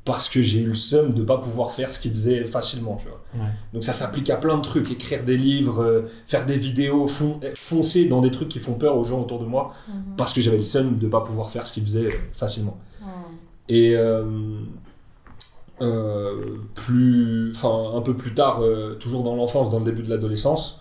parce 0.07 0.31
que 0.31 0.41
j'ai 0.41 0.61
eu 0.61 0.67
le 0.69 0.75
seum 0.75 1.13
de 1.13 1.23
pas 1.23 1.37
pouvoir 1.37 1.73
faire 1.73 1.93
ce 1.93 1.99
qu'ils 2.01 2.13
faisaient 2.13 2.45
facilement, 2.47 2.97
tu 2.97 3.09
vois. 3.09 3.21
Ouais. 3.35 3.51
Donc 3.75 3.85
ça 3.85 3.93
s'applique 3.93 4.31
à 4.31 4.37
plein 4.37 4.57
de 4.57 4.63
trucs, 4.63 4.91
écrire 4.91 5.25
des 5.25 5.37
livres, 5.37 5.83
euh, 5.83 6.03
faire 6.27 6.47
des 6.47 6.57
vidéos, 6.57 7.07
fon- 7.09 7.41
foncer 7.55 8.07
dans 8.07 8.21
des 8.23 8.31
trucs 8.31 8.49
qui 8.49 8.61
font 8.61 8.75
peur 8.75 8.97
aux 8.97 9.05
gens 9.05 9.21
autour 9.21 9.41
de 9.41 9.45
moi, 9.45 9.75
parce 10.17 10.33
que 10.33 10.41
j'avais 10.41 10.57
le 10.57 10.63
seum 10.63 10.97
de 10.97 11.09
pas 11.09 11.21
pouvoir 11.21 11.51
faire 11.51 11.67
ce 11.67 11.73
qu'ils 11.75 11.83
faisaient 11.85 12.07
euh, 12.07 12.19
facilement. 12.33 12.79
Et 13.69 13.97
euh, 13.97 14.25
euh, 15.83 16.57
plus, 16.75 17.51
enfin 17.55 17.97
un 17.97 18.01
peu 18.01 18.15
plus 18.15 18.33
tard, 18.33 18.63
euh, 18.63 18.95
toujours 18.95 19.23
dans 19.25 19.35
l'enfance, 19.35 19.71
dans 19.71 19.81
le 19.81 19.85
début 19.85 20.03
de 20.03 20.09
l'adolescence, 20.09 20.81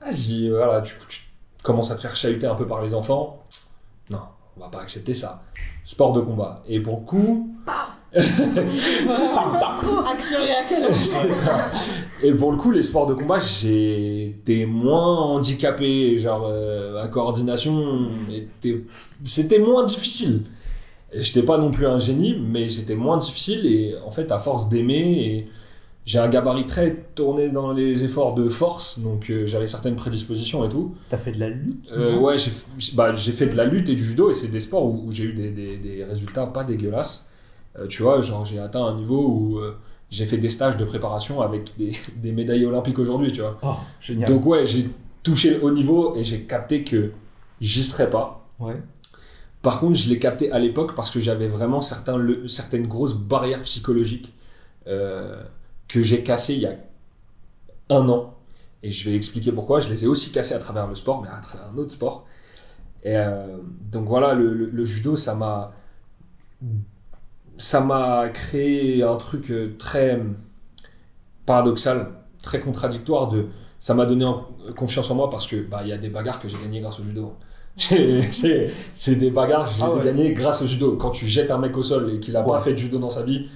vas-y, 0.00 0.50
voilà, 0.50 0.82
tu, 0.82 0.94
tu 1.08 1.22
commences 1.62 1.90
à 1.90 1.96
te 1.96 2.02
faire 2.02 2.14
chahuter 2.14 2.46
un 2.46 2.54
peu 2.54 2.66
par 2.66 2.82
les 2.82 2.94
enfants. 2.94 3.42
Non, 4.10 4.20
on 4.56 4.60
va 4.60 4.68
pas 4.68 4.80
accepter 4.82 5.14
ça. 5.14 5.42
Sport 5.84 6.12
de 6.12 6.20
combat. 6.20 6.62
Et 6.68 6.78
pour 6.80 7.00
le 7.00 7.06
coup, 7.06 7.55
Action 10.12 10.38
réaction. 10.42 10.86
C'est 10.94 11.32
ça. 11.32 11.70
Et 12.22 12.32
pour 12.32 12.50
le 12.52 12.56
coup, 12.56 12.70
les 12.70 12.82
sports 12.82 13.06
de 13.06 13.14
combat, 13.14 13.38
j'étais 13.38 14.64
moins 14.66 15.16
handicapé. 15.18 16.16
Genre, 16.18 16.46
euh, 16.48 16.92
la 16.94 17.08
coordination, 17.08 18.08
était... 18.32 18.84
c'était 19.24 19.58
moins 19.58 19.84
difficile. 19.84 20.42
J'étais 21.14 21.42
pas 21.42 21.58
non 21.58 21.70
plus 21.70 21.86
un 21.86 21.98
génie, 21.98 22.36
mais 22.38 22.68
c'était 22.68 22.94
moins 22.96 23.16
difficile. 23.18 23.66
Et 23.66 23.94
en 24.06 24.10
fait, 24.10 24.30
à 24.32 24.38
force 24.38 24.68
d'aimer, 24.68 25.24
et 25.26 25.48
j'ai 26.04 26.18
un 26.18 26.28
gabarit 26.28 26.66
très 26.66 26.94
tourné 27.14 27.50
dans 27.50 27.72
les 27.72 28.04
efforts 28.04 28.34
de 28.34 28.48
force, 28.48 28.98
donc 29.00 29.28
euh, 29.30 29.46
j'avais 29.46 29.66
certaines 29.66 29.96
prédispositions 29.96 30.64
et 30.64 30.68
tout. 30.68 30.94
T'as 31.10 31.16
fait 31.18 31.32
de 31.32 31.40
la 31.40 31.48
lutte 31.48 31.90
Euh, 31.92 32.16
ouais, 32.18 32.38
j'ai 32.38 32.50
bah, 32.94 33.12
j'ai 33.12 33.32
fait 33.32 33.46
de 33.46 33.56
la 33.56 33.64
lutte 33.64 33.88
et 33.88 33.94
du 33.94 34.04
judo, 34.04 34.30
et 34.30 34.34
c'est 34.34 34.48
des 34.48 34.60
sports 34.60 34.84
où, 34.84 35.04
où 35.06 35.12
j'ai 35.12 35.24
eu 35.24 35.32
des, 35.32 35.50
des, 35.50 35.76
des 35.78 36.04
résultats 36.04 36.46
pas 36.46 36.64
dégueulasses. 36.64 37.28
Euh, 37.78 37.86
tu 37.86 38.02
vois, 38.02 38.20
genre 38.22 38.44
j'ai 38.44 38.58
atteint 38.58 38.84
un 38.84 38.94
niveau 38.94 39.26
où 39.28 39.58
euh, 39.58 39.76
j'ai 40.10 40.26
fait 40.26 40.38
des 40.38 40.48
stages 40.48 40.76
de 40.76 40.84
préparation 40.84 41.40
avec 41.42 41.76
des, 41.76 41.92
des 42.16 42.32
médailles 42.32 42.64
olympiques 42.64 42.98
aujourd'hui, 42.98 43.32
tu 43.32 43.40
vois. 43.40 43.58
Oh, 43.62 43.74
génial. 44.00 44.28
Donc 44.30 44.46
ouais, 44.46 44.64
j'ai 44.66 44.88
touché 45.22 45.50
le 45.54 45.64
haut 45.64 45.70
niveau 45.72 46.14
et 46.16 46.24
j'ai 46.24 46.42
capté 46.42 46.84
que 46.84 47.12
j'y 47.60 47.82
serais 47.84 48.08
pas. 48.10 48.46
Ouais. 48.58 48.76
Par 49.62 49.80
contre, 49.80 49.94
je 49.98 50.08
l'ai 50.08 50.18
capté 50.18 50.50
à 50.52 50.58
l'époque 50.60 50.94
parce 50.94 51.10
que 51.10 51.18
j'avais 51.20 51.48
vraiment 51.48 51.80
certains, 51.80 52.16
le- 52.16 52.46
certaines 52.48 52.86
grosses 52.86 53.14
barrières 53.14 53.62
psychologiques 53.62 54.32
euh, 54.86 55.42
que 55.88 56.00
j'ai 56.02 56.22
cassées 56.22 56.54
il 56.54 56.60
y 56.60 56.66
a 56.66 56.76
un 57.90 58.08
an. 58.08 58.34
Et 58.84 58.90
je 58.90 59.08
vais 59.10 59.16
expliquer 59.16 59.50
pourquoi. 59.50 59.80
Je 59.80 59.88
les 59.88 60.04
ai 60.04 60.06
aussi 60.06 60.30
cassées 60.30 60.54
à 60.54 60.60
travers 60.60 60.86
le 60.86 60.94
sport, 60.94 61.20
mais 61.22 61.28
à 61.28 61.40
travers 61.40 61.66
un 61.68 61.76
autre 61.78 61.90
sport. 61.90 62.24
Et 63.02 63.16
euh, 63.16 63.56
donc 63.90 64.06
voilà, 64.06 64.34
le, 64.34 64.54
le- 64.54 64.70
le 64.70 64.84
judo, 64.84 65.16
ça 65.16 65.34
m'a 65.34 65.72
ça 67.56 67.80
m'a 67.80 68.28
créé 68.28 69.02
un 69.02 69.16
truc 69.16 69.50
euh, 69.50 69.74
très 69.78 70.20
paradoxal, 71.44 72.08
très 72.42 72.60
contradictoire. 72.60 73.28
De, 73.28 73.46
ça 73.78 73.94
m'a 73.94 74.06
donné 74.06 74.24
en- 74.24 74.46
confiance 74.76 75.10
en 75.10 75.14
moi 75.14 75.30
parce 75.30 75.46
que 75.46 75.56
bah, 75.56 75.80
il 75.82 75.88
y 75.88 75.92
a 75.92 75.98
des 75.98 76.08
bagarres 76.08 76.40
que 76.40 76.48
j'ai 76.48 76.58
gagnées 76.58 76.80
grâce 76.80 77.00
au 77.00 77.04
judo. 77.04 77.34
J'ai- 77.76 78.70
C'est 78.94 79.16
des 79.16 79.30
bagarres, 79.30 79.66
je 79.66 79.76
les 79.78 79.82
Ah 79.84 79.90
ai 79.92 79.98
ouais. 79.98 80.04
gagnées 80.06 80.32
grâce 80.32 80.62
au 80.62 80.66
judo. 80.66 80.96
Quand 80.96 81.10
tu 81.10 81.26
jettes 81.26 81.50
un 81.50 81.58
mec 81.58 81.76
au 81.76 81.82
sol 81.82 82.10
et 82.14 82.20
qu'il 82.20 82.34
a 82.36 82.42
pas 82.42 82.58
fait 82.58 82.72
de 82.72 82.78
judo 82.78 82.98
dans 82.98 83.10
sa 83.10 83.22
vie, 83.22 83.48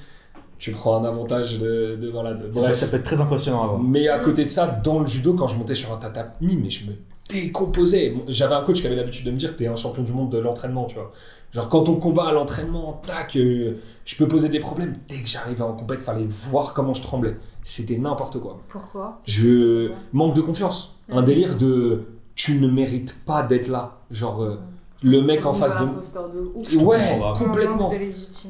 tu 0.59 0.73
prends 0.73 1.03
un 1.03 1.09
avantage 1.09 1.59
de, 1.59 1.97
de 1.99 2.09
voilà. 2.11 2.35
de- 2.35 2.49
bref. 2.49 2.77
ça 2.77 2.89
peut 2.89 2.97
être 2.99 3.05
très 3.05 3.19
impressionnant 3.19 3.63
à 3.63 3.67
voir. 3.69 3.79
Mais 3.83 4.09
à 4.09 4.19
côté 4.19 4.45
de 4.45 4.51
ça, 4.51 4.67
dans 4.85 4.99
le 5.01 5.07
judo, 5.07 5.33
quand 5.33 5.47
je 5.47 5.57
montais 5.57 5.75
sur 5.75 5.91
un 5.91 5.97
tatami, 5.97 6.59
mais 6.63 6.69
je 6.69 6.91
me 6.91 6.97
décomposais. 7.31 8.15
J'avais 8.29 8.55
un 8.57 8.63
coach 8.63 8.83
qui 8.83 8.87
avait 8.87 8.97
l'habitude 8.97 9.25
de 9.25 9.31
me 9.31 9.39
dire 9.39 9.57
T'es 9.57 9.69
un 9.69 9.77
champion 9.77 10.03
du 10.03 10.13
monde 10.13 10.31
de 10.31 10.37
l'entraînement, 10.39 10.85
tu 10.85 10.97
vois. 10.97 11.11
Genre, 11.53 11.69
quand 11.69 11.89
on 11.89 11.97
combat 11.97 12.29
à 12.29 12.33
l'entraînement, 12.33 13.01
tac, 13.05 13.37
euh, 13.37 13.75
je 14.05 14.17
peux 14.17 14.29
poser 14.29 14.49
des 14.49 14.61
problèmes. 14.61 14.97
Dès 15.09 15.17
que 15.19 15.29
j'arrivais 15.29 15.63
en 15.63 15.73
compète, 15.73 16.01
fallait 16.01 16.27
voir 16.29 16.75
comment 16.75 16.95
je 16.95 17.03
tremblais. 17.03 17.37
C'était 17.63 17.99
n'importe 17.99 18.39
quoi. 18.39 18.61
Pourquoi? 18.69 19.21
Je 19.25 19.91
manque 20.13 20.35
de 20.35 20.41
confiance. 20.41 20.97
Un 21.09 21.23
délire 21.23 21.57
de 21.57 22.05
tu 22.37 22.61
ne 22.61 22.69
mérites 22.69 23.17
pas 23.25 23.43
d'être 23.43 23.67
là. 23.67 23.99
Genre, 24.13 24.43
euh, 24.45 24.61
le 25.03 25.23
mec 25.23 25.45
en 25.45 25.53
face 25.53 25.77
de. 25.79 25.87
de 25.87 26.53
ouf. 26.55 26.83
Ouais, 26.85 27.19
complètement. 27.37 27.91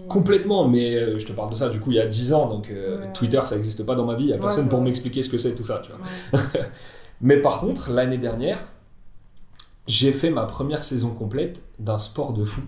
Complètement, 0.09 0.69
mais 0.69 0.95
euh, 0.97 1.19
je 1.19 1.27
te 1.27 1.33
parle 1.33 1.51
de 1.51 1.55
ça 1.55 1.69
du 1.69 1.81
coup 1.81 1.91
il 1.93 1.97
y 1.97 2.01
a 2.01 2.07
10 2.07 2.35
ans, 2.35 2.49
donc 2.49 2.71
Ouais. 2.71 3.13
Twitter 3.15 3.41
ça 3.45 3.57
n'existe 3.57 3.85
pas 3.85 3.95
dans 3.95 4.05
ma 4.05 4.15
vie, 4.15 4.25
il 4.25 4.27
n'y 4.27 4.33
a 4.33 4.37
Ouais, 4.37 4.43
personne 4.43 4.69
pour 4.69 4.81
m'expliquer 4.83 5.23
ce 5.23 5.31
que 5.31 5.39
c'est 5.39 5.55
tout 5.55 5.65
ça, 5.65 5.81
tu 5.83 5.91
vois. 5.93 6.41
mais 7.21 7.39
par 7.39 7.61
contre, 7.61 7.91
l'année 7.91 8.19
dernière, 8.19 8.59
j'ai 9.87 10.13
fait 10.13 10.31
ma 10.31 10.45
première 10.45 10.85
saison 10.85 11.11
complète 11.11 11.63
d'un 11.79 11.99
sport 11.99 12.33
de 12.33 12.45
fou 12.45 12.63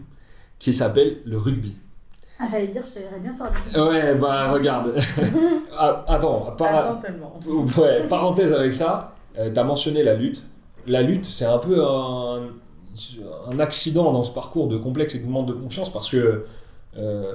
qui 0.62 0.72
s'appelle 0.72 1.18
le 1.24 1.36
rugby. 1.38 1.76
Ah, 2.38 2.46
j'allais 2.50 2.68
dire, 2.68 2.82
je 2.84 2.92
te 2.94 2.98
verrais 3.00 3.20
bien 3.20 3.34
faire 3.34 3.50
du 3.50 3.80
Ouais, 3.80 4.14
bah 4.14 4.50
regarde. 4.52 4.94
Ah, 5.76 6.04
attends, 6.06 6.54
par- 6.58 6.74
Attends 6.90 7.00
seulement. 7.00 7.40
Ouais, 7.78 8.06
parenthèse 8.08 8.52
avec 8.52 8.72
ça, 8.74 9.14
euh, 9.38 9.50
t'as 9.54 9.64
mentionné 9.64 10.02
la 10.02 10.14
lutte. 10.14 10.42
La 10.86 11.00
lutte, 11.02 11.24
c'est 11.24 11.46
un 11.46 11.58
peu 11.58 11.82
un, 11.84 12.42
un 13.50 13.58
accident 13.58 14.12
dans 14.12 14.22
ce 14.22 14.34
parcours 14.34 14.68
de 14.68 14.76
complexe 14.76 15.14
et 15.14 15.20
de 15.20 15.26
manque 15.26 15.46
de 15.46 15.52
confiance 15.54 15.90
parce 15.90 16.10
que 16.10 16.44
euh, 16.98 17.32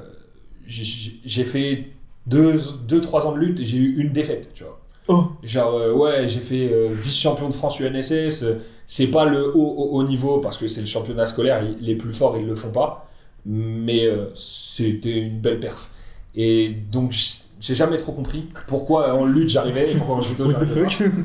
j'ai- 0.67 1.43
fait 1.43 1.87
2-3 2.29 3.25
ans 3.25 3.31
de 3.31 3.39
lutte 3.39 3.59
et 3.59 3.65
j'ai 3.65 3.77
eu 3.77 3.97
une 4.01 4.13
défaite, 4.13 4.49
tu 4.53 4.63
vois. 4.63 4.79
Oh. 5.07 5.23
Genre, 5.41 5.73
euh, 5.73 5.93
ouais, 5.93 6.27
j'ai 6.27 6.39
fait 6.41 6.71
euh, 6.71 6.89
vice-champion 6.91 7.49
de 7.49 7.53
France 7.55 7.79
UNSS. 7.79 8.45
C'est 8.85 9.07
pas 9.07 9.25
le 9.25 9.55
haut, 9.55 9.73
haut, 9.77 9.89
haut 9.93 10.03
niveau 10.03 10.37
parce 10.39 10.57
que 10.57 10.67
c'est 10.67 10.81
le 10.81 10.87
championnat 10.87 11.25
scolaire, 11.25 11.63
ils- 11.63 11.83
les 11.83 11.95
plus 11.95 12.13
forts 12.13 12.37
ils 12.37 12.45
le 12.45 12.55
font 12.55 12.71
pas. 12.71 13.06
Mais 13.49 14.05
euh, 14.05 14.29
c'était 14.33 15.17
une 15.17 15.39
belle 15.39 15.59
perf. 15.59 15.91
Et 16.35 16.69
donc, 16.91 17.15
j'ai 17.59 17.73
jamais 17.75 17.97
trop 17.97 18.11
compris 18.11 18.47
pourquoi 18.67 19.13
en 19.15 19.25
lutte 19.25 19.49
j'arrivais 19.49 19.91
et 19.91 19.95
pourquoi 19.95 20.17
en 20.17 20.21
judo 20.21 20.45
j'arrivais. 20.51 20.81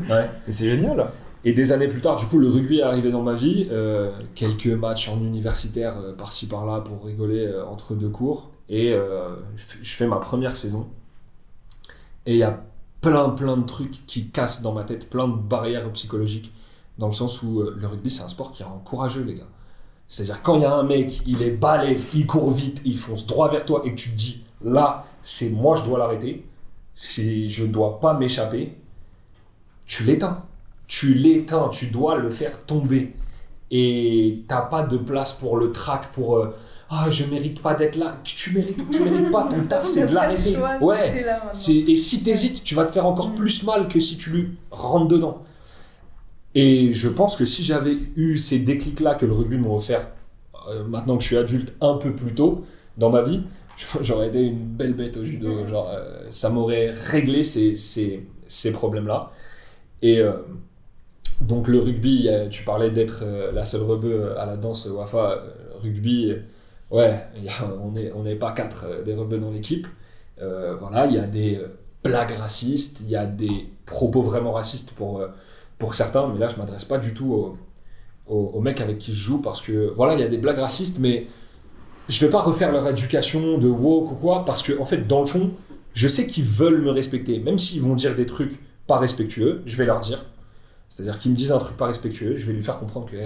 Ouais. 0.08 0.30
Mais 0.46 0.52
c'est 0.52 0.70
génial. 0.70 1.10
Et 1.44 1.52
des 1.52 1.72
années 1.72 1.88
plus 1.88 2.00
tard, 2.00 2.14
du 2.14 2.26
coup, 2.26 2.38
le 2.38 2.46
rugby 2.48 2.78
est 2.78 2.82
arrivé 2.82 3.10
dans 3.10 3.22
ma 3.22 3.34
vie. 3.34 3.66
euh, 3.72 4.12
quelques 4.36 4.68
matchs 4.68 5.08
en 5.08 5.20
universitaire 5.20 5.98
euh, 5.98 6.12
par-ci 6.14 6.46
par-là 6.46 6.80
pour 6.80 7.04
rigoler 7.04 7.44
euh, 7.46 7.66
entre 7.66 7.94
deux 7.94 8.08
cours. 8.08 8.52
Et 8.68 8.92
euh, 8.92 9.34
je 9.56 9.62
fais- 9.64 9.78
je 9.82 9.94
fais 9.96 10.06
ma 10.06 10.16
première 10.16 10.54
saison. 10.54 10.86
Et 12.26 12.34
il 12.34 12.38
y 12.38 12.44
a 12.44 12.62
plein, 13.00 13.30
plein 13.30 13.56
de 13.56 13.66
trucs 13.66 14.06
qui 14.06 14.28
cassent 14.28 14.62
dans 14.62 14.72
ma 14.72 14.84
tête, 14.84 15.10
plein 15.10 15.26
de 15.26 15.34
barrières 15.34 15.90
psychologiques. 15.90 16.52
Dans 16.98 17.08
le 17.08 17.12
sens 17.14 17.42
où 17.42 17.60
euh, 17.60 17.74
le 17.76 17.86
rugby, 17.88 18.08
c'est 18.10 18.22
un 18.22 18.28
sport 18.28 18.52
qui 18.52 18.62
rend 18.62 18.78
courageux, 18.84 19.24
les 19.24 19.34
gars. 19.34 19.48
C'est-à-dire, 20.12 20.42
quand 20.42 20.56
il 20.56 20.62
y 20.62 20.64
a 20.66 20.74
un 20.74 20.82
mec, 20.82 21.22
il 21.26 21.42
est 21.42 21.52
balèze, 21.52 22.10
il 22.14 22.26
court 22.26 22.50
vite, 22.50 22.82
il 22.84 22.98
fonce 22.98 23.26
droit 23.26 23.50
vers 23.50 23.64
toi 23.64 23.80
et 23.84 23.92
que 23.92 23.96
tu 23.96 24.10
te 24.10 24.16
dis, 24.16 24.44
là, 24.62 25.06
c'est 25.22 25.48
moi, 25.48 25.74
je 25.74 25.84
dois 25.84 25.98
l'arrêter. 25.98 26.44
Je 26.94 27.64
dois 27.64 27.98
pas 27.98 28.12
m'échapper. 28.12 28.76
Tu 29.86 30.04
l'éteins 30.04 30.44
tu 30.92 31.14
l'éteins, 31.14 31.70
tu 31.70 31.86
dois 31.86 32.18
le 32.18 32.28
faire 32.28 32.66
tomber. 32.66 33.14
Et 33.70 34.44
t'as 34.46 34.60
pas 34.60 34.82
de 34.82 34.98
place 34.98 35.32
pour 35.32 35.56
le 35.56 35.72
trac, 35.72 36.12
pour 36.12 36.36
euh, 36.36 36.54
ah 36.90 37.10
je 37.10 37.24
mérite 37.24 37.62
pas 37.62 37.72
d'être 37.72 37.96
là. 37.96 38.18
Tu 38.22 38.52
mérites 38.52 38.90
tu 38.90 39.02
mérites 39.04 39.30
pas, 39.30 39.44
ton 39.44 39.64
taf 39.64 39.82
c'est 39.82 40.06
de 40.06 40.14
l'arrêter. 40.14 40.58
Ouais. 40.82 41.24
Et 41.70 41.96
si 41.96 42.22
t'hésites, 42.22 42.62
tu 42.62 42.74
vas 42.74 42.84
te 42.84 42.92
faire 42.92 43.06
encore 43.06 43.34
plus 43.34 43.62
mal 43.62 43.88
que 43.88 43.98
si 43.98 44.18
tu 44.18 44.30
lui 44.30 44.58
rentres 44.70 45.08
dedans. 45.08 45.40
Et 46.54 46.92
je 46.92 47.08
pense 47.08 47.36
que 47.36 47.44
si 47.44 47.62
j'avais 47.62 47.96
eu 48.16 48.36
ces 48.36 48.58
déclics-là 48.58 49.14
que 49.14 49.26
le 49.26 49.32
rugby 49.32 49.56
m'a 49.58 49.68
offert, 49.70 50.08
euh, 50.68 50.84
maintenant 50.84 51.16
que 51.16 51.22
je 51.22 51.28
suis 51.28 51.36
adulte, 51.36 51.72
un 51.80 51.94
peu 51.96 52.14
plus 52.14 52.34
tôt 52.34 52.64
dans 52.98 53.10
ma 53.10 53.22
vie, 53.22 53.42
j'aurais 54.02 54.28
été 54.28 54.40
une 54.42 54.58
belle 54.66 54.94
bête 54.94 55.16
au 55.16 55.24
judo. 55.24 55.66
Genre, 55.66 55.90
euh, 55.90 56.26
ça 56.30 56.50
m'aurait 56.50 56.90
réglé 56.90 57.44
ces, 57.44 57.76
ces, 57.76 58.26
ces 58.48 58.72
problèmes-là. 58.72 59.30
Et 60.02 60.20
euh, 60.20 60.32
donc 61.40 61.68
le 61.68 61.78
rugby, 61.80 62.28
tu 62.50 62.64
parlais 62.64 62.90
d'être 62.90 63.24
la 63.52 63.64
seule 63.64 63.82
rebeu 63.82 64.38
à 64.38 64.46
la 64.46 64.56
danse 64.56 64.86
Wafa. 64.86 65.42
rugby, 65.82 66.32
ouais, 66.90 67.20
y 67.42 67.48
a- 67.48 67.52
on 67.82 67.90
n'est 67.92 68.12
on 68.12 68.24
pas 68.36 68.52
quatre 68.52 68.86
des 69.04 69.14
rebeux 69.14 69.38
dans 69.38 69.50
l'équipe. 69.50 69.86
Voilà, 70.38 71.06
il 71.06 71.14
y 71.14 71.18
a 71.18 71.26
des 71.26 71.60
blagues 72.04 72.32
racistes, 72.32 72.98
il 73.02 73.10
y 73.10 73.16
a 73.16 73.26
des 73.26 73.68
propos 73.86 74.22
vraiment 74.22 74.52
racistes 74.52 74.92
pour, 74.92 75.22
pour 75.82 75.94
certains, 75.94 76.28
mais 76.28 76.38
là 76.38 76.48
je 76.48 76.58
m'adresse 76.58 76.84
pas 76.84 76.98
du 76.98 77.12
tout 77.12 77.32
aux, 77.32 77.58
aux, 78.28 78.52
aux 78.54 78.60
mecs 78.60 78.80
avec 78.80 78.98
qui 78.98 79.12
je 79.12 79.18
joue 79.18 79.42
parce 79.42 79.60
que 79.60 79.92
voilà, 79.96 80.14
il 80.14 80.20
y 80.20 80.22
a 80.22 80.28
des 80.28 80.38
blagues 80.38 80.60
racistes, 80.60 80.98
mais 81.00 81.26
je 82.08 82.24
vais 82.24 82.30
pas 82.30 82.40
refaire 82.40 82.70
leur 82.70 82.88
éducation 82.88 83.58
de 83.58 83.66
woke 83.66 84.12
ou 84.12 84.14
quoi 84.14 84.44
parce 84.44 84.62
que 84.62 84.78
en 84.78 84.84
fait, 84.84 85.08
dans 85.08 85.18
le 85.18 85.26
fond, 85.26 85.50
je 85.92 86.06
sais 86.06 86.28
qu'ils 86.28 86.44
veulent 86.44 86.82
me 86.82 86.90
respecter, 86.90 87.40
même 87.40 87.58
s'ils 87.58 87.82
vont 87.82 87.96
dire 87.96 88.14
des 88.14 88.26
trucs 88.26 88.60
pas 88.86 88.98
respectueux, 88.98 89.62
je 89.66 89.76
vais 89.76 89.84
leur 89.84 89.98
dire. 89.98 90.24
C'est-à-dire 90.88 91.18
qu'ils 91.18 91.32
me 91.32 91.36
disent 91.36 91.50
un 91.50 91.58
truc 91.58 91.76
pas 91.76 91.86
respectueux, 91.86 92.36
je 92.36 92.46
vais 92.46 92.52
lui 92.52 92.62
faire 92.62 92.78
comprendre 92.78 93.10
que 93.10 93.16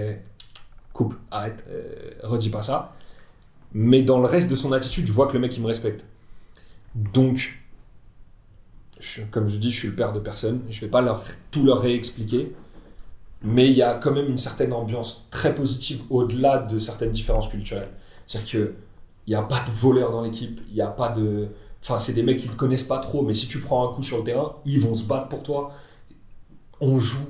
coupe, 0.93 1.13
arrête, 1.29 1.63
euh, 1.69 2.11
redis 2.23 2.49
pas 2.49 2.63
ça. 2.63 2.95
Mais 3.71 4.01
dans 4.01 4.17
le 4.17 4.25
reste 4.25 4.49
de 4.49 4.55
son 4.55 4.71
attitude, 4.71 5.05
je 5.05 5.13
vois 5.13 5.27
que 5.27 5.33
le 5.33 5.39
mec 5.41 5.55
il 5.55 5.61
me 5.61 5.67
respecte. 5.67 6.05
Donc, 6.95 7.61
comme 9.31 9.47
je 9.47 9.57
dis, 9.57 9.71
je 9.71 9.79
suis 9.79 9.87
le 9.89 9.95
père 9.95 10.13
de 10.13 10.19
personne, 10.19 10.61
je 10.69 10.81
vais 10.81 10.87
pas 10.87 11.01
leur, 11.01 11.23
tout 11.51 11.63
leur 11.63 11.79
réexpliquer. 11.81 12.53
Mais 13.43 13.67
il 13.69 13.77
y 13.77 13.83
a 13.83 13.93
quand 13.93 14.11
même 14.11 14.27
une 14.27 14.37
certaine 14.37 14.73
ambiance 14.73 15.27
très 15.29 15.53
positive 15.53 16.01
au-delà 16.09 16.57
de 16.59 16.79
certaines 16.79 17.11
différences 17.11 17.49
culturelles. 17.49 17.89
C'est-à-dire 18.25 18.49
qu'il 18.49 18.73
n'y 19.27 19.35
a 19.35 19.43
pas 19.43 19.63
de 19.63 19.69
voleurs 19.71 20.11
dans 20.11 20.23
l'équipe, 20.23 20.59
il 20.69 20.73
n'y 20.75 20.81
a 20.81 20.87
pas 20.87 21.09
de. 21.09 21.47
Enfin, 21.81 21.99
c'est 21.99 22.13
des 22.13 22.23
mecs 22.23 22.39
qui 22.39 22.49
ne 22.49 22.55
connaissent 22.55 22.83
pas 22.83 22.97
trop, 22.97 23.21
mais 23.21 23.35
si 23.35 23.47
tu 23.47 23.59
prends 23.59 23.87
un 23.89 23.93
coup 23.93 24.01
sur 24.01 24.17
le 24.17 24.23
terrain, 24.23 24.55
ils 24.65 24.79
vont 24.79 24.95
se 24.95 25.03
battre 25.03 25.27
pour 25.29 25.43
toi. 25.43 25.71
On 26.81 26.97
joue 26.97 27.29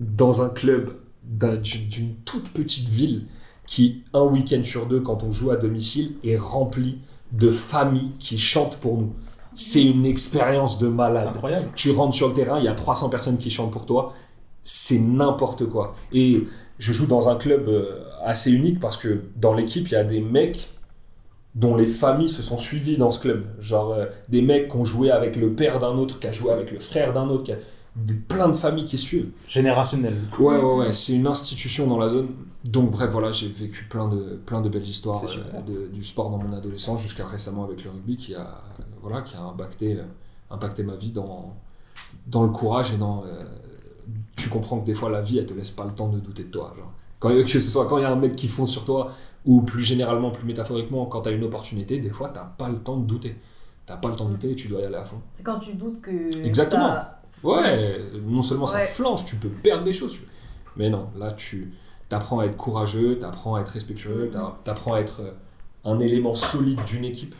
dans 0.00 0.42
un 0.42 0.50
club 0.50 0.90
d'un- 1.24 1.56
d'une 1.56 1.88
d'une 1.88 2.14
toute 2.24 2.50
petite 2.50 2.88
ville 2.88 3.24
qui, 3.66 4.04
un 4.12 4.22
week-end 4.22 4.62
sur 4.62 4.86
deux, 4.86 5.00
quand 5.00 5.22
on 5.24 5.32
joue 5.32 5.50
à 5.50 5.56
domicile, 5.56 6.14
est 6.22 6.36
rempli 6.36 6.98
de 7.32 7.50
familles 7.50 8.12
qui 8.20 8.38
chantent 8.38 8.76
pour 8.76 8.98
nous. 8.98 9.14
C'est 9.56 9.82
une 9.82 10.04
expérience 10.06 10.78
de 10.78 10.86
malade. 10.88 11.28
incroyable. 11.28 11.70
Tu 11.74 11.90
rentres 11.90 12.14
sur 12.14 12.28
le 12.28 12.34
terrain, 12.34 12.58
il 12.58 12.64
y 12.64 12.68
a 12.68 12.74
300 12.74 13.08
personnes 13.08 13.38
qui 13.38 13.50
chantent 13.50 13.72
pour 13.72 13.86
toi. 13.86 14.12
C'est 14.62 14.98
n'importe 14.98 15.66
quoi. 15.66 15.94
Et 16.12 16.44
je 16.78 16.92
joue 16.92 17.06
dans 17.06 17.28
un 17.28 17.36
club 17.36 17.68
euh, 17.68 18.02
assez 18.22 18.52
unique 18.52 18.78
parce 18.80 18.96
que 18.96 19.22
dans 19.36 19.54
l'équipe, 19.54 19.88
il 19.88 19.92
y 19.92 19.96
a 19.96 20.04
des 20.04 20.20
mecs 20.20 20.70
dont 21.54 21.74
les 21.74 21.86
familles 21.86 22.28
se 22.28 22.42
sont 22.42 22.58
suivies 22.58 22.96
dans 22.98 23.10
ce 23.10 23.18
club. 23.20 23.46
Genre 23.60 23.92
euh, 23.92 24.06
des 24.28 24.42
mecs 24.42 24.68
qui 24.68 24.76
ont 24.76 24.84
joué 24.84 25.10
avec 25.10 25.36
le 25.36 25.52
père 25.54 25.78
d'un 25.78 25.96
autre, 25.96 26.20
qui 26.20 26.26
a 26.26 26.32
joué 26.32 26.50
avec 26.52 26.70
le 26.70 26.78
frère 26.80 27.12
d'un 27.14 27.28
autre, 27.28 27.44
qui 27.44 27.52
a 27.52 27.56
des- 27.96 28.12
plein 28.14 28.48
de 28.50 28.56
familles 28.56 28.84
qui 28.84 28.98
suivent. 28.98 29.30
Générationnel. 29.48 30.14
Ouais, 30.38 30.56
ouais, 30.58 30.74
ouais, 30.74 30.92
c'est 30.92 31.14
une 31.14 31.26
institution 31.26 31.86
dans 31.86 31.96
la 31.98 32.10
zone. 32.10 32.28
Donc, 32.64 32.90
bref, 32.90 33.08
voilà, 33.10 33.32
j'ai 33.32 33.48
vécu 33.48 33.84
plein 33.88 34.08
de, 34.08 34.38
plein 34.44 34.60
de 34.60 34.68
belles 34.68 34.86
histoires 34.86 35.22
euh, 35.24 35.62
de- 35.62 35.86
du 35.88 36.04
sport 36.04 36.28
dans 36.28 36.36
mon 36.38 36.52
adolescence 36.54 37.00
jusqu'à 37.00 37.24
récemment 37.26 37.64
avec 37.64 37.84
le 37.84 37.90
rugby 37.90 38.16
qui 38.16 38.34
a, 38.34 38.62
voilà, 39.06 39.22
qui 39.22 39.36
a 39.36 39.42
impacté, 39.42 39.96
euh, 39.98 40.02
impacté 40.50 40.82
ma 40.82 40.96
vie 40.96 41.12
dans, 41.12 41.54
dans 42.26 42.42
le 42.42 42.50
courage 42.50 42.92
et 42.92 42.96
dans. 42.96 43.24
euh, 43.24 43.44
tu 44.36 44.48
comprends 44.48 44.80
que 44.80 44.86
des 44.86 44.94
fois, 44.94 45.10
la 45.10 45.22
vie, 45.22 45.38
elle 45.38 45.46
te 45.46 45.54
laisse 45.54 45.70
pas 45.70 45.84
le 45.84 45.92
temps 45.92 46.08
de 46.08 46.18
douter 46.20 46.44
de 46.44 46.50
toi. 46.50 46.72
Genre. 46.76 46.92
Quand, 47.18 47.30
que 47.30 47.46
ce 47.46 47.60
soit 47.60 47.86
quand 47.86 47.98
il 47.98 48.02
y 48.02 48.04
a 48.04 48.12
un 48.12 48.16
mec 48.16 48.36
qui 48.36 48.48
fonce 48.48 48.70
sur 48.70 48.84
toi 48.84 49.10
ou 49.44 49.62
plus 49.62 49.82
généralement, 49.82 50.30
plus 50.30 50.44
métaphoriquement, 50.44 51.06
quand 51.06 51.22
tu 51.22 51.28
as 51.30 51.32
une 51.32 51.44
opportunité, 51.44 51.98
des 51.98 52.10
fois, 52.10 52.28
t'as 52.28 52.44
pas 52.44 52.68
le 52.68 52.78
temps 52.78 52.96
de 52.98 53.06
douter. 53.06 53.36
T'as 53.86 53.96
pas 53.96 54.08
le 54.08 54.16
temps 54.16 54.26
de 54.26 54.30
douter 54.32 54.50
et 54.50 54.54
tu 54.54 54.68
dois 54.68 54.80
y 54.80 54.84
aller 54.84 54.96
à 54.96 55.04
fond. 55.04 55.20
C'est 55.34 55.44
quand 55.44 55.58
tu 55.60 55.74
doutes 55.74 56.00
que. 56.00 56.44
Exactement. 56.44 56.88
ça- 56.88 57.12
Ouais, 57.44 58.00
non 58.26 58.42
seulement 58.42 58.66
ça 58.66 58.78
Ouais. 58.78 58.86
flanche, 58.86 59.24
tu 59.24 59.36
peux 59.36 59.48
perdre 59.48 59.84
des 59.84 59.92
choses. 59.92 60.18
Mais 60.76 60.90
non, 60.90 61.06
là, 61.16 61.32
tu 61.32 61.72
apprends 62.10 62.40
à 62.40 62.46
être 62.46 62.56
courageux, 62.56 63.18
tu 63.18 63.24
apprends 63.26 63.54
à 63.56 63.60
être 63.60 63.68
respectueux, 63.68 64.30
tu 64.32 64.70
apprends 64.70 64.94
à 64.94 65.00
être 65.00 65.20
euh, 65.20 65.30
un 65.84 65.98
élément 66.00 66.34
solide 66.34 66.80
d'une 66.86 67.04
équipe. 67.04 67.34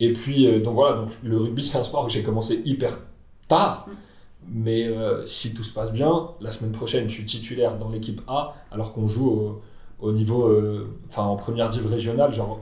Et 0.00 0.12
puis, 0.12 0.46
euh, 0.46 0.60
donc 0.60 0.74
voilà, 0.74 0.96
donc, 0.96 1.10
le 1.22 1.36
rugby, 1.36 1.64
c'est 1.64 1.78
un 1.78 1.82
sport 1.82 2.06
que 2.06 2.12
j'ai 2.12 2.22
commencé 2.22 2.62
hyper 2.64 2.98
tard. 3.48 3.88
Mais 4.48 4.86
euh, 4.86 5.24
si 5.24 5.54
tout 5.54 5.62
se 5.62 5.72
passe 5.72 5.90
bien, 5.92 6.28
la 6.40 6.50
semaine 6.50 6.72
prochaine, 6.72 7.08
je 7.08 7.14
suis 7.14 7.24
titulaire 7.24 7.78
dans 7.78 7.88
l'équipe 7.88 8.20
A, 8.28 8.54
alors 8.70 8.92
qu'on 8.92 9.06
joue 9.06 9.30
au, 9.30 9.62
au 10.00 10.12
niveau, 10.12 10.48
euh, 10.48 10.98
enfin 11.08 11.22
en 11.22 11.36
première 11.36 11.70
div 11.70 11.86
régionale, 11.86 12.32
genre 12.32 12.60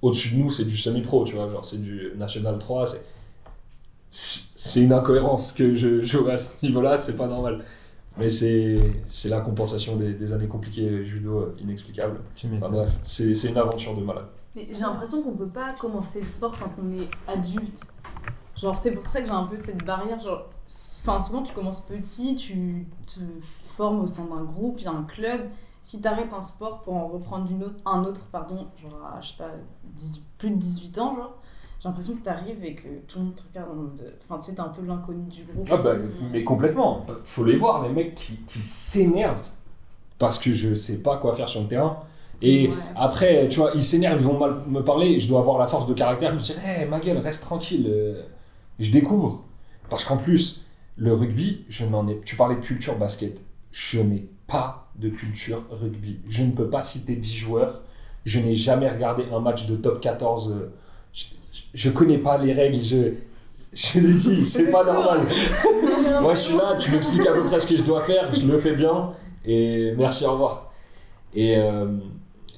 au-dessus 0.00 0.34
de 0.36 0.42
nous, 0.42 0.50
c'est 0.50 0.64
du 0.64 0.76
semi-pro, 0.76 1.24
tu 1.24 1.34
vois, 1.34 1.48
genre 1.48 1.64
c'est 1.64 1.82
du 1.82 2.12
National 2.16 2.58
3, 2.58 2.86
c'est 2.86 3.04
c'est 4.10 4.80
une 4.80 4.92
incohérence 4.92 5.50
que 5.52 5.74
je 5.74 5.98
joue 6.00 6.28
à 6.28 6.36
ce 6.36 6.64
niveau-là, 6.64 6.96
c'est 6.98 7.16
pas 7.16 7.26
normal. 7.26 7.64
Mais 8.16 8.28
c'est 8.30 8.78
c'est 9.08 9.28
la 9.28 9.40
compensation 9.40 9.96
des, 9.96 10.12
des 10.14 10.32
années 10.32 10.46
compliquées 10.46 11.04
judo 11.04 11.52
inexplicable. 11.60 12.20
Enfin 12.56 12.70
bref, 12.70 12.90
c'est 13.02 13.34
c'est 13.34 13.48
une 13.48 13.58
aventure 13.58 13.96
de 13.96 14.02
malade. 14.02 14.26
Mais 14.56 14.68
j'ai 14.70 14.80
l'impression 14.80 15.22
qu'on 15.22 15.32
peut 15.32 15.48
pas 15.48 15.72
commencer 15.74 16.20
le 16.20 16.26
sport 16.26 16.54
quand 16.58 16.70
on 16.82 16.92
est 16.92 17.08
adulte. 17.26 17.92
Genre, 18.56 18.76
c'est 18.76 18.92
pour 18.92 19.06
ça 19.06 19.20
que 19.20 19.26
j'ai 19.26 19.32
un 19.32 19.46
peu 19.46 19.56
cette 19.56 19.84
barrière. 19.84 20.18
Genre, 20.18 20.48
enfin, 21.02 21.18
souvent 21.18 21.42
tu 21.42 21.52
commences 21.52 21.80
petit, 21.80 22.36
tu 22.36 22.86
te 23.06 23.20
formes 23.76 24.00
au 24.00 24.06
sein 24.06 24.26
d'un 24.26 24.44
groupe, 24.44 24.76
il 24.78 24.84
y 24.84 24.86
a 24.86 24.92
un 24.92 25.02
club. 25.02 25.40
Si 25.82 26.00
t'arrêtes 26.00 26.32
un 26.32 26.40
sport 26.40 26.80
pour 26.80 26.94
en 26.94 27.08
reprendre 27.08 27.50
une 27.50 27.64
autre, 27.64 27.76
un 27.84 28.04
autre, 28.04 28.26
pardon, 28.30 28.68
genre, 28.80 29.04
à, 29.04 29.20
je 29.20 29.30
sais 29.30 29.36
pas, 29.36 29.50
10 29.84 30.22
plus 30.38 30.50
de 30.50 30.56
18 30.56 30.98
ans, 30.98 31.16
genre, 31.16 31.34
j'ai 31.80 31.88
l'impression 31.88 32.14
que 32.14 32.22
t'arrives 32.22 32.64
et 32.64 32.74
que 32.74 32.88
tout 33.08 33.18
le 33.18 33.24
monde 33.26 33.34
te 33.34 33.42
regarde 33.48 33.70
en 33.70 33.74
mode. 33.74 34.14
Enfin, 34.22 34.38
tu 34.38 34.46
sais, 34.46 34.54
t'es 34.54 34.60
un 34.60 34.68
peu 34.68 34.82
l'inconnu 34.82 35.24
du 35.24 35.42
groupe. 35.44 35.68
Ah 35.70 35.76
bah, 35.78 35.94
mais 36.32 36.44
complètement. 36.44 37.04
Faut 37.24 37.44
les 37.44 37.56
voir, 37.56 37.82
les 37.82 37.92
mecs 37.92 38.14
qui, 38.14 38.36
qui 38.44 38.60
s'énervent 38.60 39.50
parce 40.18 40.38
que 40.38 40.52
je 40.52 40.74
sais 40.74 41.02
pas 41.02 41.18
quoi 41.18 41.34
faire 41.34 41.48
sur 41.48 41.60
le 41.60 41.68
terrain. 41.68 41.98
Et 42.44 42.68
Ouais. 42.68 42.74
après, 42.96 43.48
tu 43.48 43.58
vois, 43.60 43.72
ils 43.74 43.82
s'énervent, 43.84 44.20
ils 44.20 44.24
vont 44.24 44.38
mal 44.38 44.54
me 44.68 44.80
parler, 44.82 45.18
je 45.18 45.28
dois 45.28 45.40
avoir 45.40 45.58
la 45.58 45.66
force 45.66 45.86
de 45.86 45.94
caractère, 45.94 46.30
je 46.30 46.34
me 46.36 46.40
dis, 46.40 46.54
hé, 46.64 46.84
ma 46.86 47.00
gueule, 47.00 47.18
reste 47.18 47.42
tranquille, 47.42 47.86
euh, 47.88 48.22
je 48.78 48.90
découvre. 48.90 49.44
Parce 49.88 50.04
qu'en 50.04 50.16
plus, 50.16 50.62
le 50.96 51.12
rugby, 51.12 51.64
je 51.68 51.84
n'en 51.86 52.06
ai. 52.08 52.20
Tu 52.24 52.36
parlais 52.36 52.56
de 52.56 52.60
culture 52.60 52.96
basket, 52.98 53.40
je 53.72 54.00
n'ai 54.00 54.28
pas 54.46 54.88
de 54.98 55.08
culture 55.08 55.62
rugby. 55.70 56.18
Je 56.28 56.44
ne 56.44 56.52
peux 56.52 56.68
pas 56.70 56.82
citer 56.82 57.16
10 57.16 57.34
joueurs, 57.34 57.82
je 58.24 58.38
n'ai 58.40 58.54
jamais 58.54 58.88
regardé 58.88 59.24
un 59.32 59.40
match 59.40 59.66
de 59.66 59.76
top 59.76 60.00
14. 60.00 60.52
euh, 60.52 60.72
Je, 61.12 61.24
je 61.74 61.90
connais 61.90 62.18
pas 62.18 62.38
les 62.38 62.52
règles, 62.52 62.82
je. 62.82 63.12
Je 63.72 63.98
l'ai 63.98 64.14
dit, 64.14 64.44
c'est 64.46 64.70
pas 64.70 64.84
normal. 64.84 65.22
Moi, 66.22 66.34
je 66.34 66.40
suis 66.40 66.56
là, 66.56 66.76
tu 66.78 66.92
m'expliques 66.92 67.26
à 67.26 67.32
peu 67.32 67.42
près 67.44 67.58
ce 67.58 67.66
que 67.68 67.76
je 67.76 67.82
dois 67.82 68.02
faire, 68.04 68.32
je 68.32 68.46
le 68.46 68.56
fais 68.58 68.74
bien, 68.74 69.10
et 69.44 69.92
merci, 69.98 70.24
au 70.26 70.32
revoir. 70.32 70.72
Et, 71.34 71.56
euh, 71.56 71.86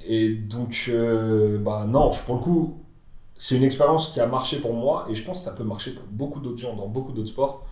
et 0.09 0.35
donc, 0.35 0.87
euh, 0.89 1.59
bah 1.59 1.85
non, 1.87 2.11
pour 2.27 2.37
le 2.37 2.41
coup, 2.41 2.75
c'est 3.37 3.57
une 3.57 3.65
expérience 3.65 4.13
qui 4.13 4.21
a 4.21 4.27
marché 4.27 4.61
pour 4.61 4.73
moi, 4.75 5.07
et 5.11 5.15
je 5.15 5.25
pense 5.25 5.39
que 5.41 5.45
ça 5.45 5.53
peut 5.53 5.65
marcher 5.65 5.93
pour 5.93 6.05
beaucoup 6.11 6.41
d'autres 6.41 6.59
gens 6.59 6.75
dans 6.77 6.87
beaucoup 6.89 7.13
d'autres 7.13 7.29
sports, 7.29 7.65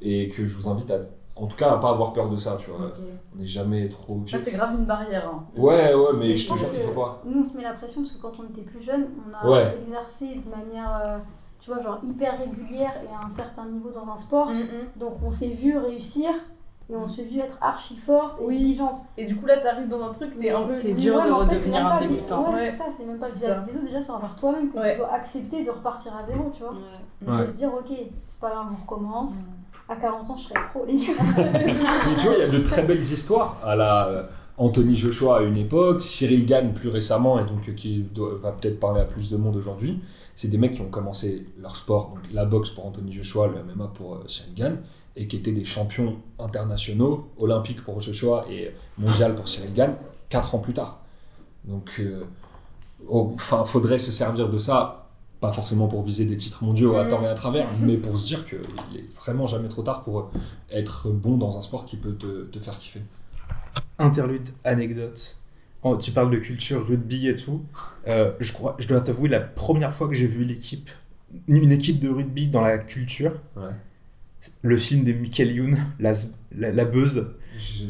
et 0.00 0.28
que 0.28 0.46
je 0.46 0.56
vous 0.56 0.68
invite 0.68 0.90
à, 0.90 0.98
en 1.36 1.46
tout 1.46 1.56
cas, 1.56 1.72
à 1.72 1.78
pas 1.78 1.90
avoir 1.90 2.12
peur 2.12 2.28
de 2.28 2.36
ça, 2.36 2.56
tu 2.58 2.70
vois. 2.70 2.86
Ok. 2.86 2.94
On 3.34 3.38
n'est 3.38 3.46
jamais 3.46 3.88
trop 3.88 4.20
Ça, 4.26 4.36
vieux. 4.38 4.44
c'est 4.44 4.52
grave 4.56 4.74
une 4.78 4.84
barrière. 4.84 5.26
hein. 5.28 5.44
Ouais, 5.56 5.94
ouais, 5.94 6.10
mais 6.18 6.36
je 6.36 6.44
te 6.44 6.50
pense 6.50 6.60
jure 6.60 6.70
qu'il 6.72 6.80
faut 6.82 6.92
pas. 7.00 7.22
Nous, 7.24 7.42
on 7.42 7.44
se 7.44 7.56
met 7.56 7.62
la 7.62 7.72
pression 7.74 8.02
parce 8.02 8.14
que 8.14 8.20
quand 8.22 8.32
on 8.40 8.44
était 8.52 8.62
plus 8.68 8.82
jeune, 8.82 9.06
on 9.28 9.34
a 9.46 9.50
Ouais. 9.50 9.78
exercé 9.82 10.26
de 10.44 10.50
manière, 10.50 11.00
euh, 11.04 11.18
tu 11.60 11.70
vois, 11.70 11.82
genre 11.82 11.98
hyper 12.06 12.38
régulière 12.38 12.92
et 13.04 13.12
à 13.14 13.24
un 13.24 13.28
certain 13.28 13.66
niveau 13.66 13.90
dans 13.90 14.08
un 14.10 14.16
sport. 14.16 14.50
Donc 14.96 15.14
on 15.24 15.30
s'est 15.30 15.48
vu 15.50 15.76
réussir 15.78 16.30
et 16.90 16.96
on 16.96 17.06
s'est 17.06 17.22
vu 17.22 17.38
être 17.38 17.56
archi 17.60 17.96
forte 17.96 18.40
et 18.40 18.44
Oui. 18.44 18.54
exigeante. 18.56 18.96
Et 19.16 19.24
du 19.24 19.36
coup, 19.36 19.46
là, 19.46 19.56
t'arrives 19.58 19.88
dans 19.88 20.02
un 20.02 20.10
truc, 20.10 20.38
t'es 20.38 20.50
un 20.50 20.62
peu. 20.62 20.74
C'est 20.74 20.92
dur 20.94 21.16
ouais, 21.16 21.26
de 21.26 21.30
en 21.32 21.40
fait, 21.46 21.58
c'est 21.58 21.70
redevenir 21.70 21.86
un 21.86 22.00
débutant. 22.00 22.42
Ouais, 22.48 22.54
Ouais. 22.54 22.70
c'est 22.70 22.76
ça, 22.78 22.84
c'est 22.96 23.04
même 23.06 23.18
pas 23.18 23.28
vis-à-vis 23.30 23.70
des 23.70 23.76
autres, 23.76 23.86
déjà 23.86 24.02
c'est 24.02 24.10
envers 24.12 24.34
toi-même 24.34 24.70
que 24.70 24.78
Ouais. 24.78 24.92
tu 24.94 24.98
dois 24.98 25.12
accepter 25.12 25.62
de 25.62 25.70
repartir 25.70 26.12
à 26.16 26.24
zéro, 26.26 26.50
tu 26.52 26.62
vois. 26.62 26.74
Ouais. 27.36 27.44
Et 27.44 27.46
se 27.46 27.52
dire, 27.52 27.72
ok, 27.72 27.96
c'est 28.28 28.40
pas 28.40 28.50
grave, 28.50 28.66
on 28.72 28.82
recommence. 28.90 29.46
À 29.88 29.96
40 29.96 30.30
ans, 30.30 30.36
je 30.36 30.42
serai 30.44 30.54
pro, 30.72 30.84
les 30.86 30.96
gars. 30.96 31.12
Mais 31.36 31.74
tu 32.18 32.26
vois, 32.26 32.34
il 32.34 32.40
y 32.40 32.42
a 32.42 32.48
de 32.48 32.60
très 32.60 32.82
belles 32.82 33.00
histoires 33.02 33.58
à 33.64 33.74
la 33.74 34.06
euh, 34.08 34.22
Anthony 34.56 34.94
Joshua 34.94 35.38
à 35.38 35.42
une 35.42 35.56
époque, 35.56 36.00
Cyril 36.02 36.46
Gann 36.46 36.72
plus 36.72 36.88
récemment, 36.88 37.40
et 37.40 37.44
donc 37.44 37.68
euh, 37.68 37.72
qui 37.72 38.02
doit- 38.02 38.36
va 38.40 38.52
peut-être 38.52 38.78
parler 38.78 39.00
à 39.00 39.04
plus 39.04 39.30
de 39.30 39.36
monde 39.36 39.56
aujourd'hui. 39.56 40.00
C'est 40.36 40.46
des 40.48 40.58
mecs 40.58 40.72
qui 40.74 40.80
ont 40.80 40.90
commencé 40.90 41.44
leur 41.60 41.74
sport, 41.76 42.10
donc 42.10 42.18
la 42.32 42.44
boxe 42.44 42.70
pour 42.70 42.86
Anthony 42.86 43.10
Joshua, 43.12 43.48
le 43.48 43.62
MMA 43.64 43.88
pour 43.92 44.14
euh, 44.14 44.24
Cyril 44.28 44.54
Gann, 44.54 44.76
et 45.16 45.26
qui 45.26 45.36
étaient 45.36 45.52
des 45.52 45.64
champions 45.64 46.16
internationaux, 46.38 47.28
olympiques 47.38 47.82
pour 47.82 48.00
Joshua 48.00 48.46
et 48.50 48.72
mondial 48.98 49.34
pour 49.34 49.48
Cyril 49.48 49.74
Gann, 49.74 49.96
4 50.28 50.54
ans 50.54 50.58
plus 50.58 50.72
tard. 50.72 51.00
Donc, 51.64 51.96
euh, 51.98 52.24
oh, 53.08 53.32
enfin, 53.34 53.64
faudrait 53.64 53.98
se 53.98 54.12
servir 54.12 54.48
de 54.48 54.58
ça, 54.58 55.08
pas 55.40 55.52
forcément 55.52 55.88
pour 55.88 56.02
viser 56.02 56.24
des 56.24 56.36
titres 56.36 56.64
mondiaux 56.64 56.96
à 56.96 57.06
tort 57.06 57.22
et 57.22 57.28
à 57.28 57.34
travers, 57.34 57.68
mais 57.80 57.96
pour 57.96 58.16
se 58.16 58.26
dire 58.26 58.46
qu'il 58.46 58.58
est 58.96 59.12
vraiment 59.16 59.46
jamais 59.46 59.68
trop 59.68 59.82
tard 59.82 60.04
pour 60.04 60.30
être 60.70 61.10
bon 61.10 61.36
dans 61.36 61.58
un 61.58 61.62
sport 61.62 61.84
qui 61.84 61.96
peut 61.96 62.14
te, 62.14 62.44
te 62.44 62.58
faire 62.58 62.78
kiffer. 62.78 63.02
Interlude, 63.98 64.48
anecdote. 64.64 65.36
Oh, 65.82 65.96
tu 65.96 66.10
parles 66.10 66.30
de 66.30 66.36
culture 66.36 66.86
rugby 66.86 67.28
et 67.28 67.34
tout. 67.34 67.62
Euh, 68.06 68.32
je, 68.38 68.52
crois, 68.52 68.76
je 68.78 68.86
dois 68.86 69.00
t'avouer, 69.00 69.28
la 69.28 69.40
première 69.40 69.92
fois 69.92 70.08
que 70.08 70.14
j'ai 70.14 70.26
vu 70.26 70.44
l'équipe, 70.44 70.90
une 71.48 71.72
équipe 71.72 72.00
de 72.00 72.08
rugby 72.08 72.48
dans 72.48 72.60
la 72.60 72.78
culture, 72.78 73.32
Ouais. 73.56 73.70
Le 74.62 74.76
film 74.76 75.04
de 75.04 75.12
Michael 75.12 75.52
Youn, 75.52 75.78
La, 75.98 76.12
la, 76.56 76.70
la 76.72 76.84
Buzz, 76.84 77.34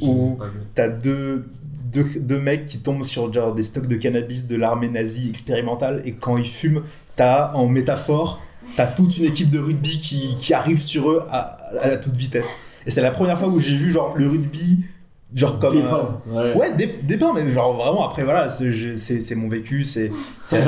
vu. 0.00 0.38
t'as 0.74 0.88
deux, 0.88 1.46
deux, 1.92 2.04
deux 2.20 2.40
mecs 2.40 2.66
qui 2.66 2.78
tombent 2.80 3.04
sur 3.04 3.32
genre, 3.32 3.54
des 3.54 3.62
stocks 3.62 3.86
de 3.86 3.96
cannabis 3.96 4.46
de 4.46 4.56
l'armée 4.56 4.88
nazie 4.88 5.30
expérimentale 5.30 6.02
et 6.04 6.12
quand 6.12 6.36
ils 6.36 6.46
fument, 6.48 6.82
t'as 7.16 7.52
en 7.54 7.66
métaphore, 7.66 8.40
t'as 8.76 8.86
toute 8.86 9.16
une 9.18 9.24
équipe 9.26 9.50
de 9.50 9.58
rugby 9.58 9.98
qui, 9.98 10.36
qui 10.38 10.54
arrive 10.54 10.80
sur 10.80 11.10
eux 11.10 11.22
à, 11.28 11.56
à 11.82 11.88
la 11.88 11.96
toute 11.96 12.16
vitesse. 12.16 12.54
Et 12.86 12.90
c'est 12.90 13.02
la 13.02 13.10
première 13.10 13.38
fois 13.38 13.48
où 13.48 13.60
j'ai 13.60 13.76
vu 13.76 13.92
genre 13.92 14.16
le 14.16 14.28
rugby, 14.28 14.84
genre 15.34 15.58
comme. 15.58 15.78
Euh, 15.78 16.52
ouais. 16.52 16.56
Ouais, 16.56 16.72
des, 16.76 16.86
des 17.02 17.16
pains, 17.16 17.32
mais 17.34 17.48
genre 17.48 17.74
vraiment, 17.76 18.06
après 18.08 18.24
voilà, 18.24 18.48
c'est 18.48 18.72
j'ai- 18.72 18.96
c'est 18.98 19.20
c'est 19.20 19.34
mon 19.34 19.48
vécu, 19.48 19.82
c'est 19.84 20.10
c'est 20.44 20.58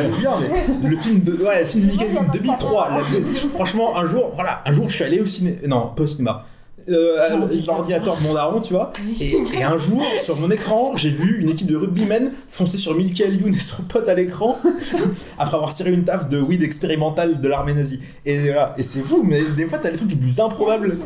mais 0.83 0.89
le 0.91 0.97
film 0.97 1.21
de, 1.21 1.33
ouais, 1.45 1.61
le 1.61 1.67
film 1.67 1.85
de 1.87 1.91
Michael 1.91 2.15
Youn, 2.15 2.27
2003, 2.33 2.89
la 2.91 3.49
franchement, 3.55 3.97
un 3.97 4.07
jour, 4.07 4.33
voilà, 4.35 4.63
un 4.67 4.73
jour 4.73 4.89
je 4.89 4.95
suis 4.95 5.05
allé 5.05 5.21
au 5.21 5.27
cinéma, 5.27 5.57
non, 5.67 5.89
pas 5.95 6.03
au 6.03 6.07
cinéma, 6.07 6.45
euh, 6.89 7.29
l'ordinateur 7.67 8.17
de 8.17 8.23
mon 8.23 8.35
daron, 8.35 8.61
tu 8.61 8.75
vois, 8.75 8.93
et, 9.21 9.59
et 9.59 9.63
un 9.63 9.79
jour, 9.79 10.03
sur 10.23 10.37
mon 10.39 10.51
écran, 10.51 10.97
j'ai 10.97 11.11
vu 11.11 11.41
une 11.41 11.51
équipe 11.51 11.67
de 11.67 11.77
rugbymen 11.77 12.33
foncer 12.49 12.79
sur 12.79 12.97
Michael 12.97 13.41
Youn 13.41 13.55
et 13.55 13.59
son 13.59 13.83
pote 13.83 14.09
à 14.09 14.15
l'écran, 14.15 14.59
après 15.39 15.57
avoir 15.57 15.75
tiré 15.75 15.93
une 15.93 16.05
taf 16.05 16.29
de 16.29 16.41
weed 16.41 16.63
expérimental 16.63 17.41
de 17.41 17.49
l'armée 17.49 17.75
nazie. 17.75 18.01
Et 18.25 18.39
voilà, 18.39 18.75
et 18.77 18.83
c'est 18.83 19.01
fou, 19.01 19.23
mais 19.25 19.43
des 19.57 19.67
fois, 19.67 19.79
t'as 19.79 19.91
les 19.91 19.97
trucs 19.97 20.11
les 20.11 20.17
plus 20.17 20.41
improbables. 20.41 20.97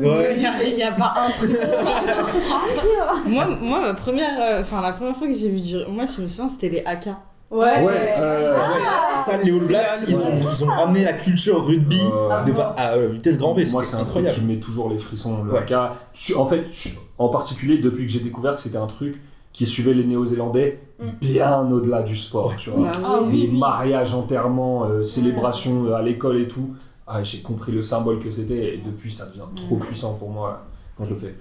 Ouais. 0.00 0.36
Il 0.36 0.74
n'y 0.76 0.82
a, 0.82 0.92
pas 0.92 1.14
un 1.16 1.30
truc. 1.30 1.50
moi, 3.26 3.46
moi, 3.60 3.80
ma 3.80 3.94
première, 3.94 4.40
euh, 4.40 4.60
enfin 4.60 4.80
la 4.80 4.92
première 4.92 5.16
fois 5.16 5.26
que 5.26 5.34
j'ai 5.34 5.50
vu 5.50 5.60
du, 5.60 5.76
moi 5.88 6.04
je 6.04 6.22
me 6.22 6.28
souviens 6.28 6.48
c'était 6.48 6.68
les 6.68 6.82
AK. 6.84 7.08
Ouais, 7.50 7.82
Ouais, 7.82 8.14
euh, 8.18 8.54
Ça, 9.24 9.38
les 9.42 9.50
All 9.52 9.66
Blacks, 9.66 9.90
ils 10.06 10.14
ont, 10.16 10.38
ils 10.40 10.64
ont 10.64 10.68
ramené 10.68 11.02
la 11.04 11.14
culture 11.14 11.64
rugby 11.64 11.98
Euh, 12.00 12.44
de 12.44 12.52
à 12.60 12.92
euh, 12.94 13.08
vitesse 13.08 13.38
grand 13.38 13.54
V, 13.54 13.64
Moi, 13.72 13.84
c'est 13.84 13.94
un 13.94 13.98
truc 14.00 14.08
incroyable. 14.08 14.34
qui 14.36 14.42
me 14.42 14.48
met 14.54 14.60
toujours 14.60 14.90
les 14.90 14.98
frissons. 14.98 15.42
Le 15.44 15.52
Ouais. 15.54 15.64
cas, 15.64 15.94
je- 16.12 16.34
en 16.34 16.44
fait, 16.46 16.66
je- 16.70 16.98
en 17.16 17.28
particulier 17.30 17.78
depuis 17.78 18.04
que 18.04 18.12
j'ai 18.12 18.20
découvert 18.20 18.54
que 18.56 18.60
c'était 18.60 18.76
un 18.76 18.86
truc 18.86 19.20
qui 19.54 19.64
suivait 19.66 19.94
les 19.94 20.04
Néo-Zélandais 20.04 20.78
bien 21.20 21.68
au-delà 21.70 22.02
du 22.02 22.16
sport. 22.16 22.54
Tu 22.58 22.68
vois. 22.70 22.92
Ah 23.04 23.20
oui, 23.24 23.46
les 23.46 23.48
oui. 23.48 23.58
mariages, 23.58 24.14
enterrements, 24.14 24.84
euh, 24.84 25.02
célébrations 25.02 25.92
à 25.94 26.02
l'école 26.02 26.36
et 26.38 26.48
tout. 26.48 26.74
Ah, 27.06 27.22
j'ai 27.22 27.38
compris 27.40 27.72
le 27.72 27.82
symbole 27.82 28.20
que 28.20 28.30
c'était 28.30 28.74
et 28.74 28.82
depuis 28.84 29.10
ça 29.10 29.24
devient 29.26 29.40
trop 29.56 29.76
puissant 29.76 30.14
pour 30.14 30.28
moi 30.28 30.66
quand 30.98 31.04
je 31.04 31.14
le 31.14 31.16
fais. 31.20 31.34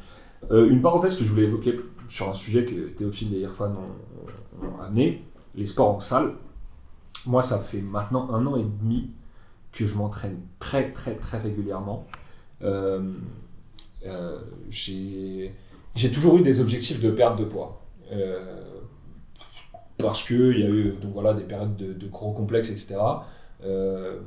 Euh, 0.52 0.70
une 0.70 0.82
parenthèse 0.82 1.16
que 1.16 1.24
je 1.26 1.30
voulais 1.30 1.44
évoquer 1.44 1.76
sur 2.08 2.30
un 2.30 2.34
sujet 2.34 2.64
que 2.64 2.74
Théophile 2.90 3.36
et 3.36 3.40
Irfan 3.42 3.66
ont, 3.72 4.66
ont 4.66 4.82
amené, 4.82 5.26
les 5.58 5.66
sports 5.66 5.96
en 5.96 6.00
salle. 6.00 6.34
Moi, 7.26 7.42
ça 7.42 7.60
fait 7.60 7.82
maintenant 7.82 8.30
un 8.32 8.46
an 8.46 8.56
et 8.56 8.64
demi 8.64 9.10
que 9.74 9.86
je 9.86 9.96
m'entraîne 9.96 10.40
très 10.60 10.92
très 10.92 11.16
très 11.16 11.40
régulièrement. 11.40 12.06
Euh, 12.64 13.14
euh, 14.06 14.40
j'ai 14.70 16.12
toujours 16.12 16.38
eu 16.38 16.42
des 16.42 16.62
objectifs 16.62 17.02
de 17.02 17.12
perte 17.12 17.38
de 17.40 17.46
poids. 17.46 17.82
Euh, 18.12 18.64
parce 19.98 20.24
qu'il 20.24 20.60
y 20.60 20.64
a 20.64 20.70
eu 20.70 20.94
donc 21.02 21.14
voilà, 21.14 21.34
des 21.34 21.44
périodes 21.44 21.76
de, 21.76 22.08
gros 22.08 22.32
complexes, 22.32 22.70
etc. 22.70 22.98
Euh, 23.66 24.20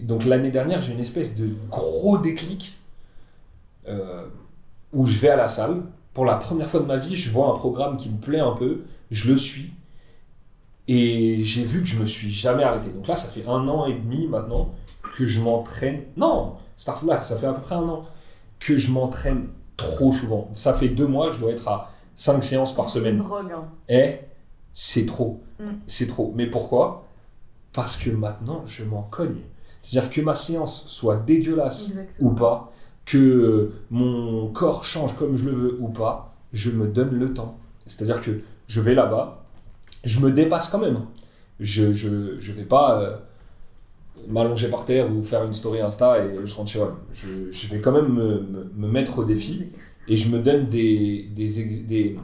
donc 0.00 0.24
l'année 0.24 0.50
dernière, 0.50 0.80
j'ai 0.80 0.92
une 0.92 1.00
espèce 1.00 1.36
de 1.36 1.48
gros 1.68 2.18
déclic 2.18 2.76
où 4.92 5.04
je 5.04 5.18
vais 5.18 5.28
à 5.28 5.36
la 5.36 5.48
salle. 5.48 5.82
Pour 6.14 6.24
la 6.24 6.36
première 6.36 6.68
fois 6.68 6.80
de 6.80 6.86
ma 6.86 6.96
vie, 6.96 7.14
je 7.14 7.30
vois 7.30 7.48
un 7.48 7.54
programme 7.54 7.96
qui 7.96 8.08
me 8.08 8.18
plaît 8.18 8.40
un 8.40 8.52
peu, 8.52 8.82
je 9.10 9.32
le 9.32 9.36
suis. 9.36 9.72
Et 10.92 11.40
j'ai 11.40 11.62
vu 11.64 11.80
que 11.82 11.86
je 11.86 12.00
me 12.00 12.04
suis 12.04 12.28
jamais 12.30 12.64
arrêté. 12.64 12.88
Donc 12.90 13.06
là, 13.06 13.14
ça 13.14 13.28
fait 13.28 13.46
un 13.46 13.68
an 13.68 13.86
et 13.86 13.94
demi 13.94 14.26
maintenant 14.26 14.74
que 15.16 15.24
je 15.24 15.40
m'entraîne. 15.40 16.00
Non, 16.16 16.54
là, 17.06 17.20
ça 17.20 17.36
fait 17.36 17.46
à 17.46 17.52
peu 17.52 17.60
près 17.60 17.76
un 17.76 17.88
an 17.88 18.02
que 18.58 18.76
je 18.76 18.90
m'entraîne 18.90 19.46
trop 19.76 20.12
souvent. 20.12 20.50
Ça 20.52 20.74
fait 20.74 20.88
deux 20.88 21.06
mois, 21.06 21.30
je 21.30 21.38
dois 21.38 21.52
être 21.52 21.68
à 21.68 21.92
5 22.16 22.42
séances 22.42 22.74
par 22.74 22.90
semaine. 22.90 23.18
drogue. 23.18 23.52
hein. 23.54 23.68
Et 23.88 24.18
c'est 24.72 25.06
trop. 25.06 25.40
Mm. 25.60 25.64
C'est 25.86 26.08
trop. 26.08 26.32
Mais 26.34 26.46
pourquoi? 26.46 27.04
Parce 27.72 27.96
que 27.96 28.10
maintenant, 28.10 28.62
je 28.66 28.82
m'en 28.82 29.02
cogne. 29.02 29.38
C'est-à-dire 29.82 30.10
que 30.10 30.20
ma 30.22 30.34
séance 30.34 30.86
soit 30.88 31.16
dégueulasse 31.16 31.90
Exactement. 31.90 32.30
ou 32.30 32.34
pas, 32.34 32.72
que 33.06 33.72
mon 33.90 34.48
corps 34.48 34.82
change 34.82 35.16
comme 35.16 35.36
je 35.36 35.44
le 35.44 35.52
veux 35.52 35.76
ou 35.80 35.88
pas, 35.88 36.34
je 36.52 36.72
me 36.72 36.88
donne 36.88 37.10
le 37.16 37.32
temps. 37.32 37.58
C'est-à-dire 37.86 38.20
que 38.20 38.40
je 38.66 38.80
vais 38.80 38.94
là-bas, 38.94 39.39
je 40.04 40.20
me 40.20 40.30
dépasse 40.30 40.68
quand 40.68 40.78
même. 40.78 41.00
Je 41.60 41.92
je, 41.92 42.38
je 42.38 42.52
vais 42.52 42.64
pas 42.64 43.00
euh, 43.00 43.16
m'allonger 44.28 44.68
par 44.68 44.84
terre 44.84 45.10
ou 45.10 45.22
faire 45.22 45.44
une 45.44 45.52
story 45.52 45.80
Insta 45.80 46.24
et 46.24 46.36
je 46.44 46.54
rentre 46.54 46.70
chez 46.70 46.78
moi. 46.78 46.98
Je, 47.12 47.50
je 47.50 47.66
vais 47.68 47.80
quand 47.80 47.92
même 47.92 48.12
me, 48.12 48.40
me, 48.40 48.72
me 48.76 48.88
mettre 48.88 49.18
au 49.20 49.24
défi 49.24 49.66
et 50.08 50.16
je 50.16 50.28
me 50.28 50.38
donne 50.40 50.68
des, 50.68 51.28
des, 51.34 51.46
des 51.86 52.16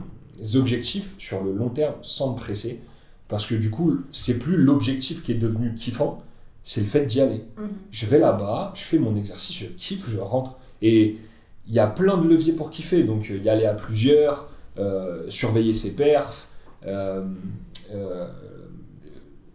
objectifs 0.55 1.13
sur 1.17 1.43
le 1.43 1.53
long 1.53 1.69
terme 1.69 1.95
sans 2.01 2.33
me 2.33 2.37
presser. 2.37 2.81
Parce 3.27 3.45
que 3.45 3.55
du 3.55 3.69
coup, 3.71 3.97
c'est 4.11 4.39
plus 4.39 4.57
l'objectif 4.57 5.21
qui 5.21 5.33
est 5.33 5.35
devenu 5.35 5.73
kiffant, 5.75 6.23
c'est 6.63 6.79
le 6.81 6.87
fait 6.87 7.05
d'y 7.05 7.19
aller. 7.21 7.43
Je 7.91 8.05
vais 8.05 8.19
là-bas, 8.19 8.71
je 8.75 8.83
fais 8.83 8.99
mon 8.99 9.15
exercice, 9.17 9.57
je 9.57 9.65
kiffe, 9.67 10.09
je 10.09 10.17
rentre. 10.17 10.55
Et 10.81 11.17
il 11.67 11.73
y 11.73 11.79
a 11.79 11.87
plein 11.87 12.17
de 12.17 12.27
leviers 12.27 12.53
pour 12.53 12.69
kiffer. 12.69 13.03
Donc, 13.03 13.29
euh, 13.29 13.37
y 13.37 13.49
aller 13.49 13.65
à 13.65 13.73
plusieurs, 13.73 14.49
euh, 14.77 15.25
surveiller 15.29 15.73
ses 15.73 15.91
perfs. 15.95 16.49
euh, 16.85 17.25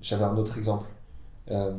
J'avais 0.01 0.24
un 0.24 0.37
autre 0.37 0.59
exemple. 0.59 0.87
Euh, 1.51 1.72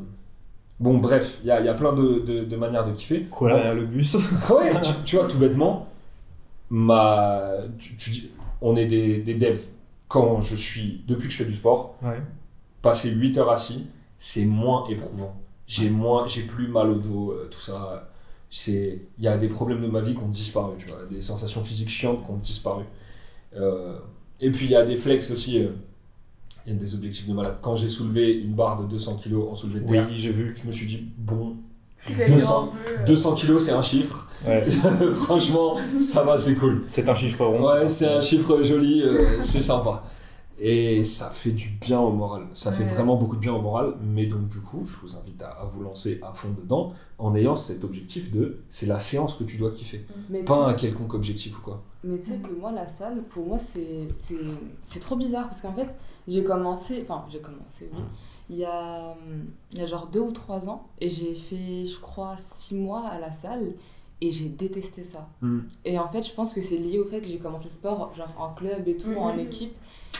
bon, 0.80 0.98
bref, 0.98 1.40
il 1.44 1.48
y 1.48 1.52
a, 1.52 1.60
il 1.60 1.66
y 1.66 1.70
a 1.70 1.74
plein 1.74 1.94
de, 1.94 2.20
de- 2.20 2.44
de 2.46 2.56
manières 2.56 2.86
de 2.86 2.92
kiffer. 2.94 3.24
Quoi? 3.24 3.54
Derrière 3.54 3.76
le 3.76 3.86
bus 3.86 4.16
Ouais, 4.50 4.80
tu, 4.82 4.92
tu 5.06 5.16
vois, 5.18 5.28
tout 5.28 5.38
bêtement, 5.38 5.88
ma, 6.70 7.52
tu, 7.78 7.96
tu 7.98 8.10
dis, 8.12 8.30
on 8.62 8.76
est 8.76 8.86
des, 8.86 9.20
des 9.20 9.36
devs. 9.36 9.60
Quand 10.08 10.42
je 10.42 10.56
suis, 10.56 11.04
depuis 11.08 11.28
que 11.28 11.34
je 11.34 11.38
fais 11.40 11.46
du 11.50 11.54
sport, 11.56 11.96
Ouais. 12.04 12.22
passer 12.82 13.10
8 13.12 13.38
heures 13.40 13.50
assis, 13.52 13.88
c'est 14.20 14.46
moins 14.46 14.86
éprouvant. 14.88 15.36
J'ai 15.68 15.90
moins, 15.90 16.28
j'ai 16.28 16.44
plus 16.44 16.68
mal 16.68 16.90
au 16.92 16.96
dos, 16.96 17.32
euh, 17.32 17.48
tout 17.50 17.60
ça. 17.60 18.10
C'est, 18.50 19.02
il 19.18 19.24
y 19.24 19.28
a 19.28 19.36
des 19.38 19.48
problèmes 19.48 19.82
de 19.82 19.88
ma 19.88 20.02
vie 20.02 20.14
qui 20.14 20.22
ont 20.22 20.28
disparu, 20.30 20.74
tu 20.78 20.86
vois, 20.88 21.00
des 21.10 21.22
sensations 21.22 21.64
physiques 21.64 21.90
chiantes 21.90 22.24
qui 22.24 22.30
ont 22.32 22.38
disparu. 22.38 22.84
Euh, 23.56 23.98
et 24.40 24.52
puis 24.52 24.66
il 24.66 24.72
y 24.72 24.76
a 24.76 24.86
des 24.86 24.96
flex 24.98 25.32
aussi. 25.32 25.64
euh, 25.64 25.70
il 26.66 26.74
y 26.74 26.76
a 26.76 26.80
des 26.80 26.96
objectifs 26.96 27.28
de 27.28 27.34
malade. 27.34 27.56
Quand 27.62 27.76
j'ai 27.76 27.90
soulevé 27.90 28.34
une 28.34 28.54
barre 28.54 28.82
de 28.82 28.88
200 28.88 29.20
kg 29.24 29.36
en 29.52 29.56
soulevé 29.56 29.82
de 29.82 29.86
Oui, 29.86 29.98
terre, 29.98 30.08
j'ai 30.16 30.32
vu. 30.32 30.54
je 30.56 30.66
me 30.68 30.72
suis 30.72 30.88
dit, 30.88 31.04
bon, 31.18 31.56
Il 32.10 32.22
a 32.22 32.26
200, 32.28 32.64
un 32.64 32.68
peu, 33.00 33.04
200 33.06 33.36
kg 33.36 33.60
c'est 33.60 33.72
un 33.72 33.82
chiffre. 33.82 34.30
Ouais. 34.46 34.62
Franchement, 35.14 35.78
ça 36.00 36.24
va, 36.24 36.38
c'est 36.38 36.56
cool. 36.56 36.84
C'est 36.88 37.08
un 37.08 37.16
chiffre 37.16 37.46
rond. 37.46 37.66
Ouais, 37.66 37.88
c'est 37.90 38.08
un 38.08 38.20
chiffre 38.20 38.62
joli, 38.62 39.02
euh, 39.02 39.42
c'est 39.42 39.62
sympa. 39.62 40.04
Et 40.60 41.04
ça 41.04 41.30
fait 41.30 41.52
du 41.52 41.70
bien 41.82 42.00
au 42.00 42.12
moral. 42.12 42.48
Ça 42.54 42.72
fait 42.72 42.84
vraiment 42.84 43.16
beaucoup 43.16 43.36
de 43.36 43.42
bien 43.42 43.54
au 43.54 43.62
moral. 43.62 43.96
Mais 44.04 44.28
donc, 44.28 44.48
du 44.48 44.62
coup, 44.62 44.86
je 44.86 44.96
vous 44.98 45.16
invite 45.18 45.42
à, 45.42 45.50
à 45.50 45.66
vous 45.66 45.82
lancer 45.82 46.20
à 46.22 46.32
fond 46.34 46.50
dedans 46.56 46.94
en 47.18 47.34
ayant 47.36 47.56
cet 47.56 47.84
objectif 47.84 48.32
de 48.32 48.60
c'est 48.70 48.86
la 48.86 49.00
séance 49.00 49.34
que 49.36 49.44
tu 49.44 49.58
dois 49.58 49.72
kiffer. 49.72 50.06
Mais 50.30 50.44
Pas 50.44 50.68
un 50.68 50.74
quelconque 50.76 51.14
objectif 51.16 51.58
ou 51.58 51.62
quoi. 51.62 51.82
Mais 52.04 52.20
tu 52.20 52.32
sais 52.32 52.38
que 52.38 52.52
moi, 52.54 52.72
la 52.72 52.88
salle, 52.88 53.24
pour 53.30 53.46
moi, 53.48 53.58
c'est- 53.60 54.10
c'est 54.14 54.36
c'est 54.84 55.00
trop 55.00 55.16
bizarre 55.16 55.46
parce 55.46 55.62
qu'en 55.62 55.74
fait, 55.74 55.90
j'ai 56.28 56.44
commencé, 56.44 57.00
enfin, 57.02 57.26
j'ai 57.32 57.40
commencé, 57.40 57.90
oui, 57.94 58.02
il 58.50 58.58
y 58.58 58.66
a, 58.66 59.16
il 59.72 59.78
y 59.80 59.82
a 59.82 59.86
genre 59.86 60.08
deux 60.08 60.20
ou 60.20 60.32
trois 60.34 60.70
ans 60.70 60.84
et 61.00 61.10
j'ai 61.10 61.34
fait, 61.34 61.86
je 61.86 62.00
crois, 62.00 62.36
six 62.38 62.76
mois 62.76 63.08
à 63.08 63.20
la 63.20 63.32
salle 63.32 63.74
et 64.20 64.32
j'ai 64.32 64.50
détesté 64.50 65.02
ça. 65.04 65.30
Mm. 65.42 65.60
Et 65.86 65.98
en 65.98 66.10
fait, 66.10 66.24
je 66.24 66.34
pense 66.34 66.54
que 66.54 66.62
c'est 66.62 66.78
lié 66.78 67.00
au 67.00 67.06
fait 67.06 67.22
que 67.22 67.28
j'ai 67.28 67.40
commencé 67.40 67.66
le 67.66 67.72
sport, 67.72 68.14
genre 68.14 68.34
en 68.38 68.54
club 68.54 68.86
et 68.88 68.98
tout, 68.98 69.16
en 69.18 69.38
équipe. 69.38 69.74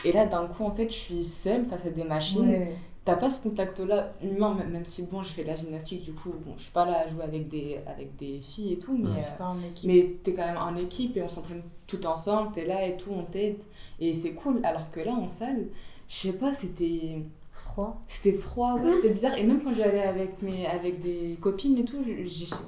Et 0.04 0.12
là, 0.12 0.26
d'un 0.26 0.46
coup, 0.46 0.64
en 0.64 0.74
fait, 0.74 0.88
je 0.88 0.94
suis 0.94 1.24
seule 1.24 1.64
face 1.66 1.86
à 1.86 1.90
des 1.90 2.04
machines. 2.04 2.48
Ouais. 2.48 2.76
T'as 3.04 3.16
pas 3.16 3.28
ce 3.28 3.42
contact-là 3.42 4.14
humain, 4.22 4.54
même, 4.70 4.84
si, 4.86 5.06
bon, 5.06 5.22
je 5.22 5.28
fais 5.28 5.42
de 5.42 5.48
la 5.48 5.56
gymnastique, 5.56 6.04
du 6.04 6.12
coup, 6.14 6.32
bon, 6.44 6.54
je 6.56 6.62
suis 6.62 6.72
pas 6.72 6.86
là 6.86 7.00
à 7.04 7.06
jouer 7.06 7.22
avec 7.22 7.48
des, 7.48 7.78
avec 7.86 8.16
des 8.16 8.38
filles 8.40 8.72
et 8.74 8.78
tout, 8.78 8.96
mais... 8.96 9.10
Ouais. 9.10 9.16
euh, 9.18 9.20
C'est 9.20 9.36
pas 9.36 9.48
en 9.48 9.58
équipe. 9.62 9.86
mais 9.90 10.14
t'es 10.22 10.32
quand 10.32 10.46
même 10.46 10.56
en 10.56 10.74
équipe 10.76 11.14
et 11.18 11.22
on 11.22 11.28
s'entraîne 11.28 11.62
tout 11.86 12.04
ensemble, 12.06 12.52
t'es 12.54 12.64
là 12.64 12.86
et 12.86 12.96
tout, 12.96 13.10
on 13.12 13.24
t'aide. 13.24 13.58
Et 14.00 14.14
c'est 14.14 14.32
cool. 14.32 14.60
Alors 14.64 14.90
que 14.90 15.00
là, 15.00 15.12
en 15.12 15.28
salle, 15.28 15.66
je 16.08 16.14
sais 16.14 16.32
pas, 16.34 16.54
c'était. 16.54 17.22
Froid. 17.52 18.02
C'était 18.08 18.32
froid, 18.32 18.80
ouais, 18.80 18.90
c'était 18.92 19.10
bizarre. 19.10 19.38
Et 19.38 19.44
même 19.44 19.62
quand 19.62 19.72
j'allais 19.72 20.02
avec, 20.02 20.42
mes, 20.42 20.66
avec 20.66 20.98
des 20.98 21.36
copines 21.40 21.78
et 21.78 21.84
tout, 21.84 21.98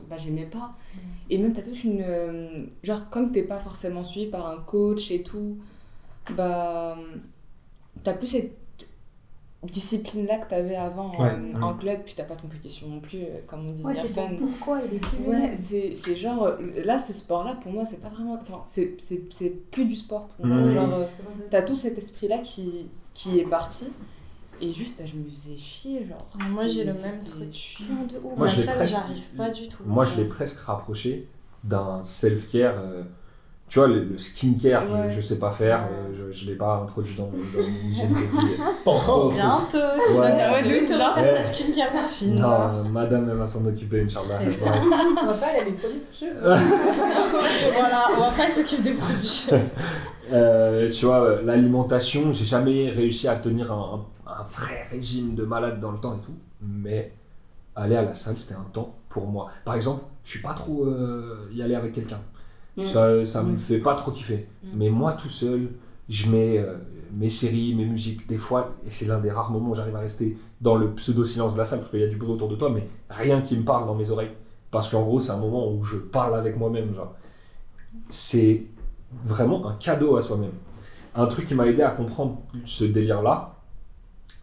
bah, 0.09 0.17
j'aimais 0.17 0.45
pas. 0.45 0.75
Et 1.29 1.39
même, 1.39 1.53
t'as 1.55 1.63
toute 1.63 1.83
une. 1.83 2.03
euh, 2.07 2.67
Genre, 2.85 3.09
comme 3.11 3.33
t'es 3.33 3.43
pas 3.43 3.59
forcément 3.59 4.05
suivi 4.05 4.27
par 4.27 4.47
un 4.47 4.59
coach 4.59 5.11
et 5.11 5.23
tout, 5.23 5.57
bah. 6.35 6.97
T'as 8.03 8.13
plus 8.15 8.27
cette 8.29 8.53
discipline-là 9.63 10.39
que 10.39 10.49
t'avais 10.51 10.77
avant 10.77 11.11
Ouais. 11.19 11.31
euh, 11.33 11.61
en 11.61 11.75
club, 11.75 12.01
puis 12.05 12.15
t'as 12.17 12.23
pas 12.25 12.37
de 12.37 12.43
compétition 12.43 12.89
non 12.89 13.01
plus, 13.01 13.19
euh, 13.23 13.41
comme 13.47 13.67
on 13.69 13.73
disait. 13.73 13.85
Ouais, 13.87 13.95
c'est 13.95 14.37
pourquoi 14.37 14.81
il 14.89 14.97
est 14.97 15.01
plus 15.01 15.19
Ouais, 15.27 15.55
c'est 15.57 15.93
c'est 15.95 16.15
genre. 16.15 16.45
euh, 16.45 16.57
Là, 16.85 16.99
ce 16.99 17.13
sport-là, 17.13 17.57
pour 17.61 17.73
moi, 17.73 17.85
c'est 17.85 18.01
pas 18.01 18.09
vraiment. 18.11 18.39
Enfin, 18.41 18.61
c'est- 18.65 18.95
c'est 18.99 19.23
c'est 19.31 19.51
plus 19.71 19.85
du 19.87 19.95
sport 19.97 20.27
pour 20.29 20.47
moi. 20.47 20.59
Mhm. 20.59 20.71
Genre, 20.71 20.95
euh, 20.95 21.05
t'as 21.51 21.63
tout 21.63 21.75
cet 21.75 21.99
esprit-là 21.99 22.39
qui, 22.39 22.89
qui 23.15 23.39
est 23.41 23.45
parti. 23.45 23.89
Et 24.61 24.73
juste, 24.73 24.99
bah, 24.99 25.05
je 25.05 25.17
me 25.17 25.29
faisais 25.29 25.57
chier. 25.57 26.07
Genre, 26.07 26.27
Moi, 26.51 26.67
j'ai 26.69 26.85
le 26.85 26.93
même 26.95 27.19
truc. 27.23 27.53
chiant 27.53 28.05
de 28.11 28.17
ouf. 28.19 28.39
Moi, 28.39 28.47
presque- 28.47 28.85
j'arrive 28.85 29.29
pas 29.37 29.51
du 29.51 29.69
tout. 29.69 29.83
Moi, 29.85 30.05
je 30.05 30.17
l'ai 30.17 30.25
presque 30.27 30.61
rapproché 30.61 31.29
d'un 31.65 32.03
self-care. 32.03 32.75
euh, 32.79 33.03
tu 33.69 33.79
vois, 33.81 33.89
le, 33.89 34.05
le 34.05 34.17
skincare, 34.19 34.85
Ouais. 34.85 35.09
je, 35.09 35.17
je 35.17 35.21
sais 35.21 35.39
pas 35.39 35.51
faire. 35.51 35.89
euh, 35.91 36.15
je, 36.15 36.31
je 36.31 36.47
l'ai 36.51 36.55
pas 36.57 36.77
introduit 36.85 37.15
dans, 37.17 37.25
dans 37.25 37.31
mon 37.33 37.89
hygiène 37.89 38.11
de 38.11 38.17
vie. 38.17 38.55
Pas 38.85 38.91
encore. 38.93 39.33
Bientôt, 39.33 39.67
c'est 39.73 40.15
Ouais. 40.19 40.31
notre 40.31 41.21
Ouais, 41.23 41.35
ta 41.35 41.45
skincare 41.45 41.93
routine. 42.03 42.39
Non, 42.39 42.49
euh, 42.53 42.83
madame, 42.85 43.29
elle 43.31 43.37
va 43.37 43.47
s'en 43.47 43.65
occuper, 43.67 44.03
Inch'Allah. 44.03 44.39
C'est 44.41 44.63
Ouais. 44.63 44.71
On 45.23 45.27
va 45.27 45.33
pas 45.35 45.47
aller 45.47 45.65
les 45.71 45.73
produits 45.73 46.01
voilà, 47.75 48.05
on 48.17 48.21
va 48.21 48.31
pas 48.31 48.51
s'occuper 48.51 48.83
des 48.91 48.93
produits. 48.95 49.47
Euh, 50.33 50.91
tu 50.91 51.07
vois, 51.07 51.41
l'alimentation, 51.45 52.33
j'ai 52.33 52.47
jamais 52.47 52.91
réussi 52.91 53.29
à 53.29 53.37
tenir 53.37 53.71
un, 53.73 54.01
un- 54.27 54.33
un 54.33 54.43
vrai 54.43 54.85
régime 54.91 55.37
de 55.37 55.45
malade 55.45 55.79
dans 55.79 55.93
le 55.93 55.99
temps 55.99 56.17
et 56.17 56.21
tout. 56.21 56.35
Mais 56.61 57.13
aller 57.77 57.95
à 57.95 58.03
la 58.03 58.13
salle, 58.13 58.35
c'était 58.37 58.57
un 58.57 58.67
temps 58.73 58.93
pour 59.09 59.29
moi. 59.29 59.47
Par 59.65 59.77
exemple, 59.77 60.03
je 60.25 60.31
suis 60.33 60.41
pas 60.43 60.53
trop 60.55 60.85
euh, 60.85 61.49
y 61.53 61.63
aller 61.63 61.77
avec 61.77 61.93
quelqu'un. 61.93 62.19
Mm. 62.77 62.85
Ça, 62.85 63.27
ça 63.27 63.43
me 63.43 63.57
fait 63.57 63.79
pas 63.79 63.95
trop 63.95 64.11
kiffer. 64.11 64.49
Mm. 64.63 64.69
Mais 64.75 64.91
moi, 64.91 65.13
tout 65.13 65.29
seul, 65.29 65.71
je 66.09 66.29
mets 66.31 66.59
euh, 66.59 66.77
mes 67.13 67.31
séries, 67.31 67.75
mes 67.75 67.87
musiques. 67.87 68.29
Des 68.29 68.39
fois, 68.39 68.75
et 68.87 68.91
c'est 68.91 69.07
l'un 69.07 69.19
des 69.19 69.31
rares 69.31 69.51
moments 69.51 69.71
où 69.71 69.75
j'arrive 69.75 69.97
à 69.97 70.01
rester 70.01 70.37
dans 70.61 70.77
le 70.77 70.93
pseudo-silence 70.95 71.55
de 71.55 71.59
la 71.59 71.67
salle, 71.67 71.81
parce 71.81 71.91
qu'il 71.91 72.01
y 72.01 72.05
a 72.05 72.09
du 72.09 72.17
bruit 72.17 72.31
autour 72.31 72.49
de 72.49 72.57
toi, 72.57 72.71
mais 72.71 72.87
rien 73.11 73.41
qui 73.41 73.57
me 73.57 73.65
parle 73.65 73.87
dans 73.87 73.95
mes 73.95 74.11
oreilles. 74.11 74.33
Parce 74.71 74.89
qu'en 74.91 75.03
gros, 75.03 75.21
c'est 75.21 75.33
un 75.33 75.39
moment 75.39 75.73
où 75.73 75.85
je 75.85 75.97
parle 75.97 76.35
avec 76.35 76.57
moi-même. 76.57 76.95
C'est 78.11 78.67
vraiment 79.23 79.67
un 79.69 79.75
cadeau 79.75 80.17
à 80.17 80.23
soi-même. 80.23 80.53
Un 81.15 81.27
truc 81.27 81.47
qui 81.47 81.55
m'a 81.55 81.67
aidé 81.67 81.83
à 81.83 81.91
comprendre 81.91 82.43
ce 82.65 82.85
délire-là, 82.85 83.57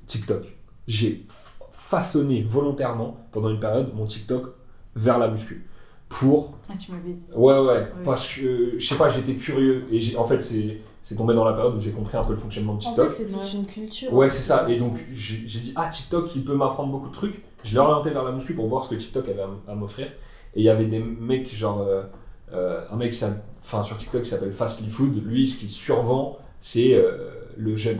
TikTok. 0.07 0.57
J'ai 0.87 1.25
façonné 1.71 2.41
volontairement, 2.41 3.17
pendant 3.31 3.49
une 3.49 3.59
période, 3.59 3.93
mon 3.93 4.05
TikTok 4.05 4.55
vers 4.95 5.19
la 5.19 5.27
muscu. 5.27 5.67
Pour 6.19 6.53
Ah, 6.69 6.73
tu 6.77 6.91
m'avais 6.91 7.13
dit. 7.13 7.23
Ouais, 7.35 7.59
ouais, 7.59 7.87
parce 8.03 8.35
que, 8.35 8.73
je 8.77 8.85
sais 8.87 8.95
pas, 8.95 9.09
j'étais 9.09 9.33
curieux. 9.33 9.85
Et 9.91 9.99
j'ai- 9.99 10.15
en 10.17 10.25
fait, 10.25 10.41
c'est 10.43 10.77
c'est 11.01 11.17
tombé 11.17 11.33
dans 11.33 11.43
la 11.43 11.51
période 11.51 11.75
où 11.75 11.79
j'ai 11.79 11.91
compris 11.91 12.15
un 12.15 12.23
peu 12.23 12.31
le 12.31 12.37
fonctionnement 12.39 12.75
de 12.75 12.77
En 12.77 12.81
TikTok. 12.81 13.11
fait, 13.11 13.23
c'est 13.23 13.27
toute 13.27 13.53
une 13.53 13.65
culture. 13.65 14.13
ouais, 14.13 14.29
c'est 14.29 14.43
ça. 14.43 14.65
Et 14.69 14.77
donc, 14.77 14.97
j'ai 15.11 15.45
j'ai 15.45 15.59
dit, 15.59 15.73
ah, 15.75 15.89
TikTok, 15.89 16.33
il 16.35 16.45
peut 16.45 16.53
m'apprendre 16.55 16.91
beaucoup 16.91 17.09
de 17.09 17.13
trucs. 17.13 17.43
Je 17.63 17.73
l'ai 17.73 17.79
orienté 17.79 18.11
vers 18.11 18.23
la 18.23 18.31
muscu 18.31 18.53
pour 18.55 18.67
voir 18.67 18.83
ce 18.85 18.89
que 18.91 18.95
TikTok 18.95 19.27
avait 19.27 19.43
à 19.67 19.75
m'offrir. 19.75 20.07
Et 20.55 20.59
il 20.61 20.63
y 20.63 20.69
avait 20.69 20.85
des 20.85 20.99
mecs, 20.99 21.53
genre, 21.53 21.81
euh, 21.81 22.03
euh, 22.53 22.81
un 22.91 22.95
mec 22.95 23.13
enfin, 23.61 23.83
sur 23.83 23.97
TikTok 23.97 24.21
qui 24.21 24.29
s'appelle 24.29 24.53
Fastly 24.53 24.89
Food. 24.89 25.25
Lui, 25.25 25.47
ce 25.47 25.59
qu'il 25.59 25.69
survend, 25.71 26.37
c'est 26.61 26.93
euh, 26.93 27.31
le 27.57 27.75
jeûne. 27.75 27.99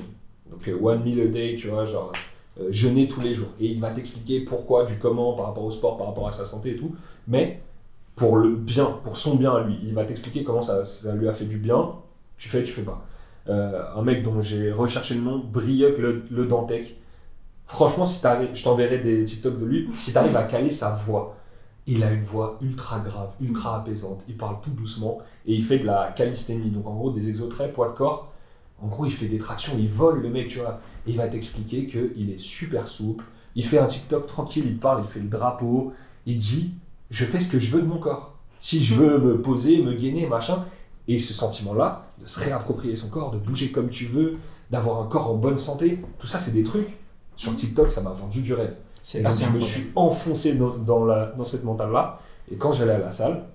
Donc, 0.50 0.66
euh, 0.70 0.78
one 0.82 1.04
meal 1.04 1.20
a 1.22 1.28
day, 1.28 1.56
tu 1.58 1.68
vois, 1.70 1.86
genre, 1.86 2.12
euh, 2.62 2.68
jeûner 2.70 3.08
tous 3.10 3.20
les 3.22 3.34
jours. 3.34 3.50
Et 3.60 3.66
il 3.66 3.82
va 3.82 3.90
t'expliquer 3.92 4.42
pourquoi, 4.42 4.86
du 4.86 5.00
comment, 5.00 5.34
par 5.34 5.48
rapport 5.48 5.66
au 5.66 5.72
sport, 5.72 5.98
par 5.98 6.08
rapport 6.08 6.28
à 6.28 6.32
sa 6.32 6.46
santé 6.46 6.72
et 6.72 6.76
tout. 6.78 6.96
Mais 7.28 7.62
pour 8.16 8.38
le 8.38 8.56
bien, 8.56 8.86
pour 9.04 9.18
son 9.18 9.36
bien 9.36 9.54
à 9.54 9.62
lui. 9.64 9.80
Il 9.84 9.94
va 9.94 10.06
t'expliquer 10.06 10.44
comment 10.44 10.62
ça, 10.62 10.86
ça 10.86 11.14
lui 11.16 11.28
a 11.28 11.34
fait 11.34 11.46
du 11.46 11.58
bien. 11.58 11.92
Tu 12.38 12.50
fais, 12.50 12.64
tu 12.64 12.72
fais 12.72 12.84
pas. 12.84 13.06
Euh, 13.50 13.84
un 13.96 14.02
mec 14.04 14.24
dont 14.24 14.40
j'ai 14.40 14.72
recherché 14.72 15.16
le 15.16 15.22
nom, 15.22 15.38
Brieuc 15.40 15.98
le, 15.98 16.24
le 16.30 16.46
Dantec. 16.48 16.98
Franchement, 17.66 18.06
si 18.06 18.22
t'arrives- 18.22 18.54
je 18.54 18.64
t'enverrai 18.64 19.00
des 19.00 19.26
TikTok 19.26 19.60
de 19.60 19.66
lui. 19.66 19.90
Si 19.94 20.12
tu 20.12 20.18
arrives 20.18 20.36
à 20.36 20.44
caler 20.44 20.70
sa 20.70 20.92
voix, 20.92 21.36
il 21.88 22.04
a 22.04 22.12
une 22.12 22.24
voix 22.24 22.58
ultra 22.62 23.00
grave, 23.00 23.32
ultra 23.42 23.78
apaisante. 23.78 24.22
Il 24.28 24.38
parle 24.38 24.58
tout 24.62 24.72
doucement 24.72 25.20
et 25.46 25.54
il 25.54 25.64
fait 25.64 25.80
de 25.80 25.86
la 25.86 26.14
calisthénie. 26.16 26.70
Donc 26.70 26.88
en 26.88 26.94
gros, 26.94 27.12
des 27.12 27.30
exotraits, 27.30 27.74
poids 27.74 27.90
de 27.90 27.94
corps. 27.96 28.32
En 28.82 28.88
gros, 28.88 29.06
il 29.06 29.12
fait 29.12 29.28
des 29.28 29.38
tractions, 29.38 29.74
il 29.78 29.88
vole 29.90 30.22
le 30.22 30.30
mec, 30.30 30.50
tu 30.50 30.60
vois. 30.60 30.80
Et 31.08 31.12
il 31.12 31.18
va 31.18 31.28
t'expliquer 31.28 31.88
qu'il 31.88 32.30
est 32.30 32.38
super 32.40 32.88
souple. 32.88 33.26
Il 33.56 33.66
fait 33.66 33.80
un 33.80 33.86
TikTok 33.88 34.28
tranquille, 34.28 34.66
il 34.68 34.78
parle, 34.78 35.02
il 35.04 35.08
fait 35.08 35.20
le 35.20 35.28
drapeau. 35.30 35.94
Il 36.26 36.38
dit 36.38 36.74
je 37.14 37.26
fais 37.26 37.40
ce 37.40 37.50
que 37.50 37.60
je 37.60 37.70
veux 37.70 37.82
de 37.82 37.88
mon 37.88 38.00
corps. 38.00 38.34
Si 38.60 38.84
je 38.84 38.96
veux 38.96 39.20
me 39.20 39.40
poser, 39.40 39.84
me 39.84 39.94
gainer, 39.94 40.28
machin. 40.28 40.66
Et 41.08 41.20
ce 41.20 41.32
sentiment-là, 41.32 42.08
de 42.20 42.26
se 42.26 42.40
réapproprier 42.40 42.96
son 42.96 43.10
corps, 43.10 43.32
de 43.32 43.38
bouger 43.38 43.72
comme 43.72 43.90
tu 43.90 44.06
veux, 44.06 44.38
d'avoir 44.72 45.00
un 45.00 45.06
corps 45.06 45.30
en 45.30 45.36
bonne 45.36 45.60
santé, 45.60 46.02
tout 46.18 46.26
ça, 46.26 46.40
c'est 46.40 46.54
des 46.54 46.64
trucs. 46.64 46.98
Sur 47.36 47.56
TikTok, 47.56 47.92
ça 47.92 48.02
m'a 48.02 48.12
vendu 48.12 48.42
du 48.42 48.54
rêve. 48.54 48.76
C'est 49.04 49.20
Et 49.20 49.22
donc, 49.22 49.34
je 49.34 49.50
me 49.50 49.60
suis 49.60 49.92
enfoncé 49.96 50.56
dans, 50.56 50.76
dans, 50.76 51.06
la, 51.06 51.28
dans 51.38 51.44
cette 51.44 51.64
mentale-là. 51.66 52.20
Et 52.52 52.56
quand 52.56 52.72
j'allais 52.72 52.94
à 52.94 53.00
la 53.00 53.12
salle, 53.12 53.46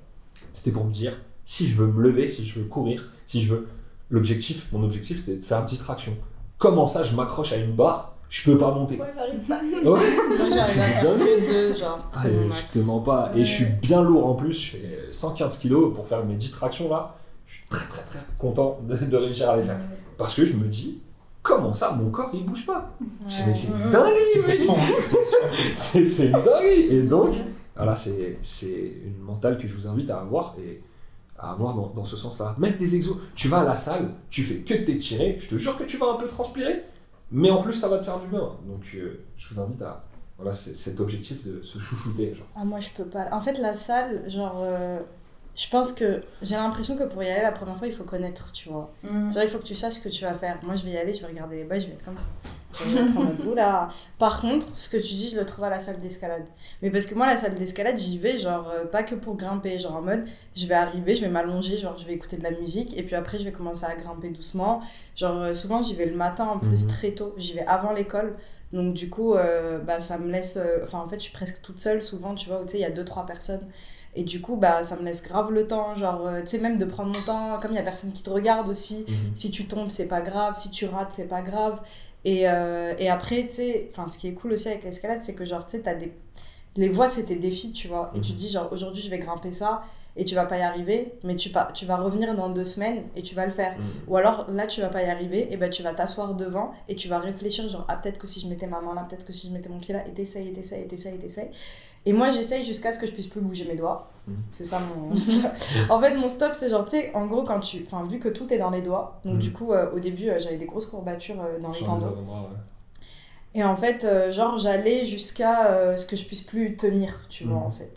c'était 0.55 0.71
pour 0.71 0.85
me 0.85 0.93
dire 0.93 1.19
si 1.45 1.67
je 1.67 1.77
veux 1.77 1.89
me 1.89 2.01
lever, 2.01 2.29
si 2.29 2.47
je 2.47 2.61
veux 2.61 2.67
courir, 2.67 3.11
si 3.27 3.43
je 3.43 3.55
veux. 3.55 3.69
L'objectif, 4.11 4.69
mon 4.73 4.85
objectif, 4.85 5.19
c'était 5.19 5.39
de 5.39 5.45
faire 5.45 5.65
10 5.65 5.79
tractions. 5.79 6.17
Comment 6.59 6.87
ça, 6.87 7.03
je 7.03 7.17
m'accroche 7.17 7.53
à 7.53 7.57
une 7.57 7.75
barre, 7.75 8.15
je 8.31 8.51
peux 8.51 8.59
pas 8.59 8.72
monter 8.72 8.99
j'arrive 8.99 9.47
pas. 9.47 9.61
Ouais. 9.61 9.83
Moi, 9.85 9.99
Je 10.01 10.37
j'arrive 10.39 10.51
suis 10.51 10.59
à 10.61 10.64
faire 10.64 11.16
bien 11.16 11.26
que 11.26 11.47
deux, 11.49 11.74
genre, 11.76 11.99
Ah, 12.14 12.22
je 12.24 12.79
te 12.79 12.85
mens 12.85 13.01
pas. 13.01 13.33
Et 13.35 13.41
je 13.43 13.47
suis 13.53 13.64
bien 13.83 14.03
lourd 14.03 14.26
en 14.26 14.35
plus. 14.35 14.53
Je 14.53 14.76
fais 14.76 14.99
115 15.12 15.59
kilos 15.59 15.95
pour 15.95 16.07
faire 16.07 16.24
mes 16.24 16.35
10 16.35 16.51
tractions 16.53 16.91
là. 16.91 17.16
je 17.47 17.55
suis 17.55 17.66
très 17.68 17.87
très 17.87 18.03
très 18.03 18.18
content 18.39 18.79
de, 18.83 18.95
de 18.97 19.16
réussir 19.16 19.49
à 19.51 19.57
les 19.57 19.62
faire. 19.64 19.79
Parce 20.18 20.35
que 20.35 20.45
je 20.45 20.57
me 20.57 20.66
dis, 20.66 21.01
comment 21.43 21.72
ça, 21.72 21.93
mon 21.93 22.11
corps 22.11 22.31
il 22.35 22.45
bouge 22.45 22.66
pas? 22.66 22.91
C'est 23.29 23.45
une 23.68 23.91
dinguerie, 23.91 24.12
C'est 25.76 26.26
une 26.26 26.33
dinguerie. 26.33 26.81
Et 26.91 27.03
donc, 27.03 27.35
voilà, 27.76 27.95
c'est 27.95 28.39
c'est 28.43 28.93
une 29.05 29.18
mentale 29.24 29.59
que 29.59 29.66
je 29.68 29.74
vous 29.74 29.87
invite 29.89 30.11
à 30.11 30.18
avoir 30.20 30.55
et 30.62 30.83
à 31.39 31.53
avoir 31.53 31.74
dans, 31.74 31.93
dans 31.95 32.05
ce 32.05 32.16
sens-là. 32.16 32.55
Mettre 32.59 32.79
des 32.79 32.97
exos. 32.97 33.16
Tu 33.37 33.49
vas 33.49 33.61
à 33.61 33.64
la 33.64 33.76
salle, 33.76 34.11
tu 34.29 34.43
fais 34.43 34.57
que 34.57 34.74
t'étirer, 34.74 35.37
je 35.41 35.49
te 35.51 35.55
jure 35.57 35.79
que 35.79 35.85
tu 35.85 35.97
vas 35.97 36.07
un 36.12 36.16
peu 36.16 36.26
transpirer, 36.26 36.83
mais 37.31 37.51
en 37.51 37.62
plus 37.62 37.72
ça 37.72 37.89
va 37.89 37.99
te 37.99 38.05
faire 38.05 38.18
du 38.18 38.29
bien. 38.29 38.51
Donc, 38.66 38.85
euh, 38.95 39.24
je 39.37 39.55
vous 39.55 39.61
invite 39.61 39.83
à. 39.83 40.05
Voilà, 40.37 40.53
c'est 40.53 40.76
cet 40.76 41.01
objectif 41.01 41.45
de 41.47 41.62
se 41.62 41.79
chouchouter. 41.79 42.35
Genre. 42.35 42.47
Ah, 42.55 42.64
moi, 42.64 42.79
je 42.79 42.91
peux 42.91 43.05
pas. 43.07 43.29
En 43.33 43.41
fait, 43.41 43.59
la 43.59 43.74
salle, 43.74 44.29
genre. 44.31 44.61
euh, 44.62 45.01
je 45.57 45.68
pense 45.68 45.91
que 45.91 46.22
j'ai 46.41 46.55
l'impression 46.55 46.97
que 46.97 47.03
pour 47.03 47.20
y 47.24 47.29
aller 47.29 47.43
la 47.43 47.51
première 47.51 47.76
fois, 47.76 47.89
il 47.89 47.93
faut 47.93 48.05
connaître, 48.05 48.53
tu 48.53 48.68
vois. 48.68 48.93
Mm. 49.03 49.33
Genre, 49.33 49.43
il 49.43 49.49
faut 49.49 49.59
que 49.59 49.64
tu 49.64 49.74
saches 49.74 49.95
ce 49.95 50.01
que 50.01 50.09
tu 50.09 50.22
vas 50.22 50.35
faire. 50.35 50.59
Moi, 50.62 50.76
je 50.76 50.85
vais 50.85 50.93
y 50.93 50.97
aller, 50.97 51.12
je 51.12 51.20
vais 51.20 51.26
regarder 51.26 51.57
les 51.57 51.64
boys, 51.64 51.81
je 51.81 51.87
vais 51.87 51.95
être 51.95 52.05
comme 52.05 52.16
ça. 52.16 52.26
En 52.81 53.23
mode, 53.23 53.47
oula. 53.47 53.89
Par 54.19 54.41
contre, 54.41 54.66
ce 54.75 54.89
que 54.89 54.99
tu 54.99 55.14
dis, 55.14 55.31
je 55.31 55.39
le 55.41 55.47
trouve 55.47 55.64
à 55.64 55.71
la 55.71 55.79
salle 55.79 56.01
d'escalade. 56.01 56.45
Mais 56.83 56.91
parce 56.91 57.07
que 57.07 57.14
moi, 57.14 57.27
la 57.27 57.37
salle 57.37 57.55
d'escalade, 57.55 57.99
j'y 57.99 58.19
vais, 58.19 58.39
genre, 58.39 58.71
euh, 58.71 58.85
pas 58.85 59.03
que 59.03 59.14
pour 59.14 59.37
grimper, 59.37 59.79
genre 59.79 59.97
en 59.97 60.03
mode, 60.03 60.25
je 60.55 60.66
vais 60.66 60.75
arriver, 60.75 61.14
je 61.14 61.23
vais 61.23 61.29
m'allonger, 61.31 61.77
genre, 61.79 61.97
je 61.97 62.07
vais 62.07 62.12
écouter 62.12 62.37
de 62.37 62.43
la 62.43 62.51
musique, 62.53 62.97
et 62.97 63.03
puis 63.03 63.14
après, 63.16 63.39
je 63.39 63.45
vais 63.45 63.53
commencer 63.53 63.85
à 63.87 63.95
grimper 63.97 64.29
doucement. 64.31 64.81
Genre, 65.16 65.37
euh, 65.41 65.55
souvent, 65.55 65.83
j'y 65.83 65.95
vais 65.95 66.07
le 66.07 66.14
matin 66.16 66.45
en 66.45 66.59
plus, 66.59 66.85
Mhm. 66.85 66.91
très 66.91 67.11
tôt. 67.12 67.35
J'y 67.39 67.55
vais 67.55 67.64
avant 67.66 67.93
l'école. 67.93 68.37
Donc, 68.73 68.93
du 68.93 69.09
coup, 69.09 69.35
euh, 69.35 69.79
bah, 69.79 69.99
ça 69.99 70.19
me 70.19 70.31
laisse. 70.31 70.59
Enfin, 70.85 70.99
en 70.99 71.09
fait, 71.09 71.16
je 71.16 71.23
suis 71.25 71.33
presque 71.33 71.62
toute 71.62 71.79
seule, 71.81 72.03
souvent, 72.03 72.35
tu 72.35 72.49
vois, 72.51 72.61
où 72.61 72.64
tu 72.64 72.73
sais, 72.73 72.79
il 72.79 72.83
y 72.83 72.85
a 72.85 72.91
deux, 72.91 73.05
trois 73.05 73.25
personnes. 73.25 73.66
Et 74.14 74.25
du 74.25 74.41
coup, 74.41 74.57
bah, 74.57 74.83
ça 74.83 74.97
me 74.97 75.03
laisse 75.05 75.23
grave 75.23 75.53
le 75.53 75.66
temps, 75.66 75.95
genre, 75.95 76.27
euh, 76.27 76.41
tu 76.41 76.49
sais, 76.49 76.59
même 76.59 76.77
de 76.79 76.85
prendre 76.85 77.11
mon 77.16 77.25
temps, 77.25 77.59
comme 77.62 77.71
il 77.73 77.77
y 77.77 77.79
a 77.79 77.83
personne 77.83 78.12
qui 78.12 78.23
te 78.23 78.31
regarde 78.31 78.69
aussi. 78.69 79.07
Si 79.35 79.51
tu 79.51 79.66
tombes, 79.66 79.91
c'est 79.91 80.09
pas 80.09 80.21
grave. 80.23 80.55
Si 80.59 80.71
tu 80.71 80.87
rates, 80.87 81.12
c'est 81.12 81.29
pas 81.29 81.41
grave. 81.43 81.81
Et, 82.25 82.49
euh, 82.49 82.95
et 82.99 83.09
après, 83.09 83.43
tu 83.47 83.55
sais, 83.55 83.89
ce 84.11 84.19
qui 84.19 84.29
est 84.29 84.33
cool 84.35 84.53
aussi 84.53 84.69
avec 84.69 84.85
l'escalade, 84.85 85.21
c'est 85.23 85.35
que, 85.35 85.45
genre, 85.45 85.64
tu 85.64 85.73
sais, 85.73 85.83
t'as 85.83 85.95
des. 85.95 86.12
Les 86.77 86.89
voies, 86.89 87.09
c'est 87.09 87.25
tes 87.25 87.37
défis, 87.37 87.73
tu 87.73 87.89
vois. 87.89 88.12
Et 88.14 88.21
tu 88.21 88.33
Mhm. 88.33 88.37
dis, 88.39 88.49
genre, 88.51 88.73
aujourd'hui, 88.73 89.03
je 89.03 89.11
vais 89.11 89.19
grimper 89.19 89.53
ça, 89.53 89.83
et 90.17 90.25
tu 90.25 90.35
vas 90.35 90.47
pas 90.47 90.59
y 90.59 90.63
arriver, 90.63 91.15
mais 91.23 91.37
tu, 91.37 91.51
pas, 91.51 91.69
tu 91.73 91.87
vas 91.87 91.97
revenir 91.97 92.35
dans 92.35 92.49
deux 92.49 92.65
semaines, 92.65 93.03
et 93.15 93.23
tu 93.23 93.35
vas 93.37 93.47
le 93.47 93.53
faire. 93.53 93.77
Ou 94.09 94.17
alors, 94.17 94.51
là, 94.51 94.67
tu 94.67 94.81
vas 94.81 94.89
pas 94.89 95.03
y 95.03 95.09
arriver, 95.09 95.53
et 95.53 95.57
ben 95.57 95.71
tu 95.71 95.83
vas 95.85 95.93
t'asseoir 95.95 96.35
devant, 96.35 96.73
et 96.89 96.97
tu 96.97 97.09
vas 97.09 97.19
réfléchir, 97.21 97.69
genre, 97.69 97.85
ah, 97.89 97.97
peut-être 97.97 98.19
que 98.19 98.27
si 98.27 98.41
je 98.41 98.49
mettais 98.49 98.67
ma 98.67 98.81
main 98.81 98.95
là, 98.95 99.07
peut-être 99.09 99.25
que 99.25 99.33
si 99.33 99.49
je 99.49 99.53
mettais 99.53 99.69
mon 99.69 99.79
pied 99.79 99.95
là, 99.95 100.07
et 100.07 100.11
t'essayes, 100.13 100.49
et 100.49 100.53
t'essayes, 100.53 100.83
et 100.83 100.87
t'essayes, 100.89 101.15
et 101.15 101.19
t'essayes. 101.19 101.51
Et 102.07 102.13
moi, 102.13 102.31
j'essaye 102.31 102.65
jusqu'à 102.65 102.91
ce 102.91 102.99
que 102.99 103.07
je 103.07 103.13
puisse 103.13 103.27
plus 103.27 103.41
bouger 103.41 103.65
mes 103.67 103.77
doigts. 103.77 104.09
Mhm. 104.27 104.37
C'est 104.51 104.65
ça 104.65 104.81
mon. 104.81 105.15
en 105.91 106.01
fait, 106.01 106.15
mon 106.17 106.29
stop, 106.29 106.53
c'est 106.55 106.69
genre, 106.69 106.85
tu 106.85 106.93
sais, 106.93 107.11
en 107.15 107.27
gros, 107.27 107.43
quand 107.45 107.61
tu. 107.61 107.85
Enfin, 107.87 108.05
vu 108.05 108.19
que 108.19 108.29
tout 108.29 108.53
est 108.53 108.59
dans 108.59 108.71
les 108.71 108.83
doigts, 108.83 109.21
donc 109.25 109.35
Mhm. 109.35 109.41
du 109.41 109.53
coup, 109.53 109.73
euh, 109.73 109.91
au 109.93 109.99
début, 109.99 110.31
euh, 110.31 110.39
j'avais 110.39 110.57
des 110.57 110.65
grosses 110.67 110.87
courbatures 110.87 111.41
euh, 111.41 111.59
dans 111.61 111.71
les 111.71 111.79
tendons. 111.81 112.17
Et 113.55 113.65
en 113.65 113.77
fait, 113.77 114.07
genre, 114.33 114.59
j'allais 114.59 115.05
jusqu'à 115.05 115.95
ce 115.97 116.07
que 116.07 116.17
je 116.17 116.25
puisse 116.25 116.43
plus 116.43 116.77
tenir, 116.77 117.27
tu 117.29 117.45
vois, 117.45 117.59
en 117.59 117.71
fait. 117.71 117.93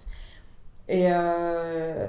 Et, 0.92 1.06
euh, 1.10 2.06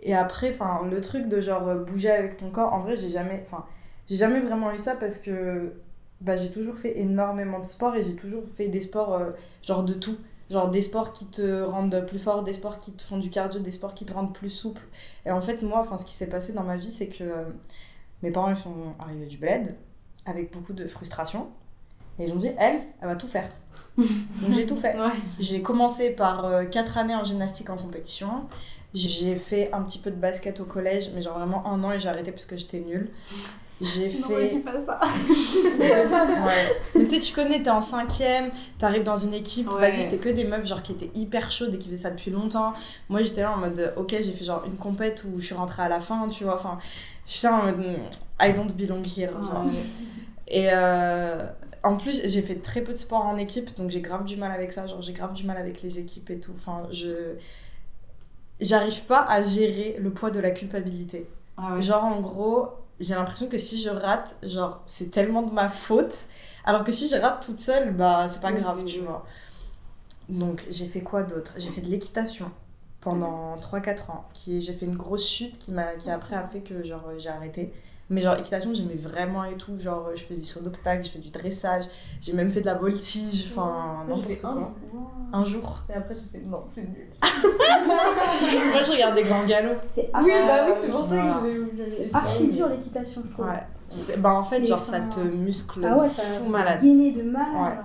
et 0.00 0.14
après, 0.14 0.56
le 0.90 1.00
truc 1.02 1.28
de 1.28 1.40
genre 1.42 1.68
euh, 1.68 1.84
bouger 1.84 2.10
avec 2.10 2.38
ton 2.38 2.50
corps, 2.50 2.72
en 2.72 2.80
vrai, 2.80 2.96
j'ai 2.96 3.10
jamais, 3.10 4.40
vraiment 4.40 4.72
eu 4.72 4.78
ça 4.78 4.96
parce 4.96 5.18
que 5.18 5.74
bah, 6.22 6.34
j'ai 6.36 6.50
toujours 6.50 6.78
fait 6.78 6.98
énormément 6.98 7.60
de 7.60 7.66
sport 7.66 7.94
et 7.94 8.02
j'ai 8.02 8.16
toujours 8.16 8.44
fait 8.54 8.68
des 8.68 8.80
sports, 8.80 9.12
euh, 9.12 9.32
genre 9.62 9.84
de 9.84 9.92
tout. 9.92 10.16
Genre 10.48 10.70
des 10.70 10.80
sports 10.80 11.12
qui 11.12 11.26
te 11.26 11.62
rendent 11.62 12.06
plus 12.06 12.18
fort, 12.18 12.42
des 12.42 12.54
sports 12.54 12.78
qui 12.78 12.92
te 12.92 13.02
font 13.02 13.18
du 13.18 13.28
cardio, 13.28 13.60
des 13.60 13.70
sports 13.70 13.92
qui 13.94 14.06
te 14.06 14.14
rendent 14.14 14.32
plus 14.32 14.48
souple. 14.48 14.80
Et 15.26 15.30
en 15.30 15.40
fait, 15.42 15.60
moi, 15.62 15.84
ce 15.98 16.04
qui 16.04 16.14
s'est 16.14 16.28
passé 16.28 16.52
dans 16.54 16.62
ma 16.62 16.76
vie, 16.76 16.86
c'est 16.86 17.08
que 17.08 17.24
mes 18.22 18.30
parents, 18.30 18.50
ils 18.50 18.56
sont 18.56 18.94
arrivés 18.98 19.26
du 19.26 19.36
bled 19.36 19.76
avec 20.24 20.52
beaucoup 20.52 20.72
de 20.72 20.86
frustration. 20.86 21.48
Et 22.18 22.24
ils 22.24 22.32
ont 22.32 22.36
dit, 22.36 22.50
elle, 22.58 22.80
elle 23.00 23.08
va 23.08 23.16
tout 23.16 23.28
faire. 23.28 23.48
Donc 23.98 24.52
j'ai 24.52 24.66
tout 24.66 24.76
fait. 24.76 24.96
Ouais. 24.98 25.12
J'ai 25.38 25.62
commencé 25.62 26.10
par 26.10 26.68
4 26.70 26.98
années 26.98 27.14
en 27.14 27.24
gymnastique 27.24 27.70
en 27.70 27.76
compétition. 27.76 28.28
J'ai 28.94 29.36
fait 29.36 29.70
un 29.72 29.82
petit 29.82 29.98
peu 29.98 30.10
de 30.10 30.16
basket 30.16 30.60
au 30.60 30.64
collège, 30.64 31.10
mais 31.14 31.20
genre 31.22 31.38
vraiment 31.38 31.66
un 31.66 31.82
an 31.84 31.92
et 31.92 32.00
j'ai 32.00 32.08
arrêté 32.08 32.32
parce 32.32 32.46
que 32.46 32.56
j'étais 32.56 32.80
nulle. 32.80 33.10
J'ai 33.78 34.08
fait. 34.08 34.60
pas 34.60 34.80
ça. 34.80 34.98
Ouais. 35.78 36.76
Mais 36.94 37.04
tu 37.04 37.10
sais, 37.10 37.20
tu 37.20 37.34
connais, 37.34 37.62
t'es 37.62 37.68
en 37.68 37.82
cinquième, 37.82 38.50
t'arrives 38.78 39.02
dans 39.02 39.16
une 39.16 39.34
équipe, 39.34 39.70
Ouais. 39.70 39.80
vas-y, 39.80 40.00
c'était 40.02 40.16
que 40.16 40.28
des 40.30 40.44
meufs 40.44 40.64
genre 40.66 40.82
qui 40.82 40.92
étaient 40.92 41.10
hyper 41.14 41.50
chaudes 41.50 41.74
et 41.74 41.78
qui 41.78 41.88
faisaient 41.88 42.04
ça 42.04 42.10
depuis 42.10 42.30
longtemps. 42.30 42.72
Moi, 43.10 43.22
j'étais 43.22 43.42
là 43.42 43.52
en 43.52 43.58
mode, 43.58 43.92
ok, 43.96 44.10
j'ai 44.18 44.32
fait 44.32 44.44
genre 44.44 44.62
une 44.66 44.76
compète 44.78 45.24
où 45.24 45.40
je 45.40 45.46
suis 45.46 45.54
rentrée 45.54 45.82
à 45.82 45.88
la 45.90 46.00
fin, 46.00 46.26
tu 46.28 46.44
vois. 46.44 46.54
Enfin, 46.54 46.78
je 47.26 47.34
suis 47.34 47.48
en 47.48 47.64
mode, 47.64 47.78
mm, 47.78 47.96
I 48.40 48.52
don't 48.54 48.72
belong 48.72 49.02
here. 49.04 49.32
Genre. 49.32 49.66
Et 50.48 50.68
euh, 50.72 51.42
en 51.82 51.96
plus, 51.96 52.26
j'ai 52.28 52.42
fait 52.42 52.56
très 52.56 52.82
peu 52.82 52.92
de 52.92 52.98
sport 52.98 53.24
en 53.24 53.36
équipe, 53.36 53.76
donc 53.76 53.90
j'ai 53.90 54.00
grave 54.00 54.24
du 54.24 54.36
mal 54.36 54.52
avec 54.52 54.72
ça. 54.72 54.86
Genre, 54.86 55.02
j'ai 55.02 55.12
grave 55.12 55.32
du 55.32 55.44
mal 55.44 55.56
avec 55.56 55.82
les 55.82 55.98
équipes 55.98 56.30
et 56.30 56.38
tout. 56.40 56.52
Enfin, 56.54 56.86
je. 56.90 57.34
J'arrive 58.60 59.04
pas 59.04 59.20
à 59.20 59.42
gérer 59.42 59.96
le 59.98 60.10
poids 60.10 60.30
de 60.30 60.40
la 60.40 60.50
culpabilité. 60.50 61.28
Ah 61.56 61.74
ouais. 61.74 61.82
Genre, 61.82 62.04
en 62.04 62.20
gros, 62.20 62.68
j'ai 63.00 63.14
l'impression 63.14 63.48
que 63.48 63.58
si 63.58 63.80
je 63.82 63.90
rate, 63.90 64.36
genre, 64.42 64.82
c'est 64.86 65.10
tellement 65.10 65.42
de 65.42 65.52
ma 65.52 65.68
faute. 65.68 66.26
Alors 66.64 66.82
que 66.82 66.92
si 66.92 67.08
je 67.08 67.16
rate 67.16 67.44
toute 67.44 67.58
seule, 67.58 67.92
bah, 67.94 68.26
c'est 68.28 68.40
pas 68.40 68.52
Oui, 68.52 68.60
grave, 68.60 68.84
tu 68.84 69.00
vois. 69.00 69.24
Donc, 70.28 70.66
j'ai 70.70 70.86
fait 70.86 71.02
quoi 71.02 71.22
d'autre? 71.22 71.54
J'ai 71.58 71.70
fait 71.70 71.82
de 71.82 71.88
l'équitation 71.88 72.50
pendant 73.00 73.56
3-4 73.56 74.10
ans. 74.10 74.24
Qui, 74.32 74.60
j'ai 74.60 74.72
fait 74.72 74.86
une 74.86 74.96
grosse 74.96 75.28
chute 75.28 75.58
qui, 75.58 75.70
m'a, 75.70 75.94
qui 75.94 76.10
après 76.10 76.36
a 76.36 76.46
fait 76.46 76.60
que, 76.60 76.82
genre, 76.82 77.04
j'ai 77.18 77.28
arrêté. 77.28 77.72
Mais 78.08 78.20
genre, 78.22 78.36
équitation, 78.38 78.72
j'aimais 78.72 78.94
vraiment 78.94 79.44
et 79.44 79.56
tout. 79.56 79.76
Genre, 79.78 80.10
je 80.14 80.22
faisais 80.22 80.40
du 80.40 80.46
saut 80.46 80.60
d'obstacle, 80.60 81.02
j'ai 81.02 81.10
fait 81.10 81.18
du 81.18 81.30
dressage, 81.30 81.84
j'ai 82.20 82.32
même 82.34 82.50
fait 82.50 82.60
de 82.60 82.66
la 82.66 82.74
voltige, 82.74 83.46
enfin, 83.50 84.04
n'importe 84.08 84.40
quoi. 84.40 84.52
jour. 84.52 84.70
Un 85.32 85.44
jour. 85.44 85.78
Et 85.90 85.94
après, 85.94 86.14
j'ai 86.14 86.38
fait 86.38 86.46
non, 86.46 86.60
c'est 86.64 86.82
nul. 86.84 87.08
Moi, 87.22 88.82
je 88.84 88.92
regardais 88.92 89.24
Grand 89.24 89.44
Galop. 89.44 89.76
C'est 89.86 90.10
Oui, 90.22 90.30
archi- 90.30 90.46
bah 90.46 90.66
oui, 90.68 90.72
c'est 90.80 90.90
pour 90.90 91.04
ça 91.04 91.16
que 91.16 91.84
j'ai 91.88 92.08
c'est 92.08 92.14
archi 92.14 92.48
dur 92.48 92.68
l'équitation, 92.68 93.22
je 93.24 93.32
trouve. 93.32 93.46
Ouais. 93.46 94.16
Bah, 94.18 94.34
en 94.34 94.42
fait, 94.42 94.64
genre, 94.64 94.82
ça 94.84 95.00
te 95.00 95.20
muscle 95.20 95.84
Ah 95.84 95.96
ouais, 95.96 96.08
fou 96.08 96.48
malade. 96.48 96.80
de 96.82 97.22
malade. 97.22 97.54
Ouais. 97.54 97.82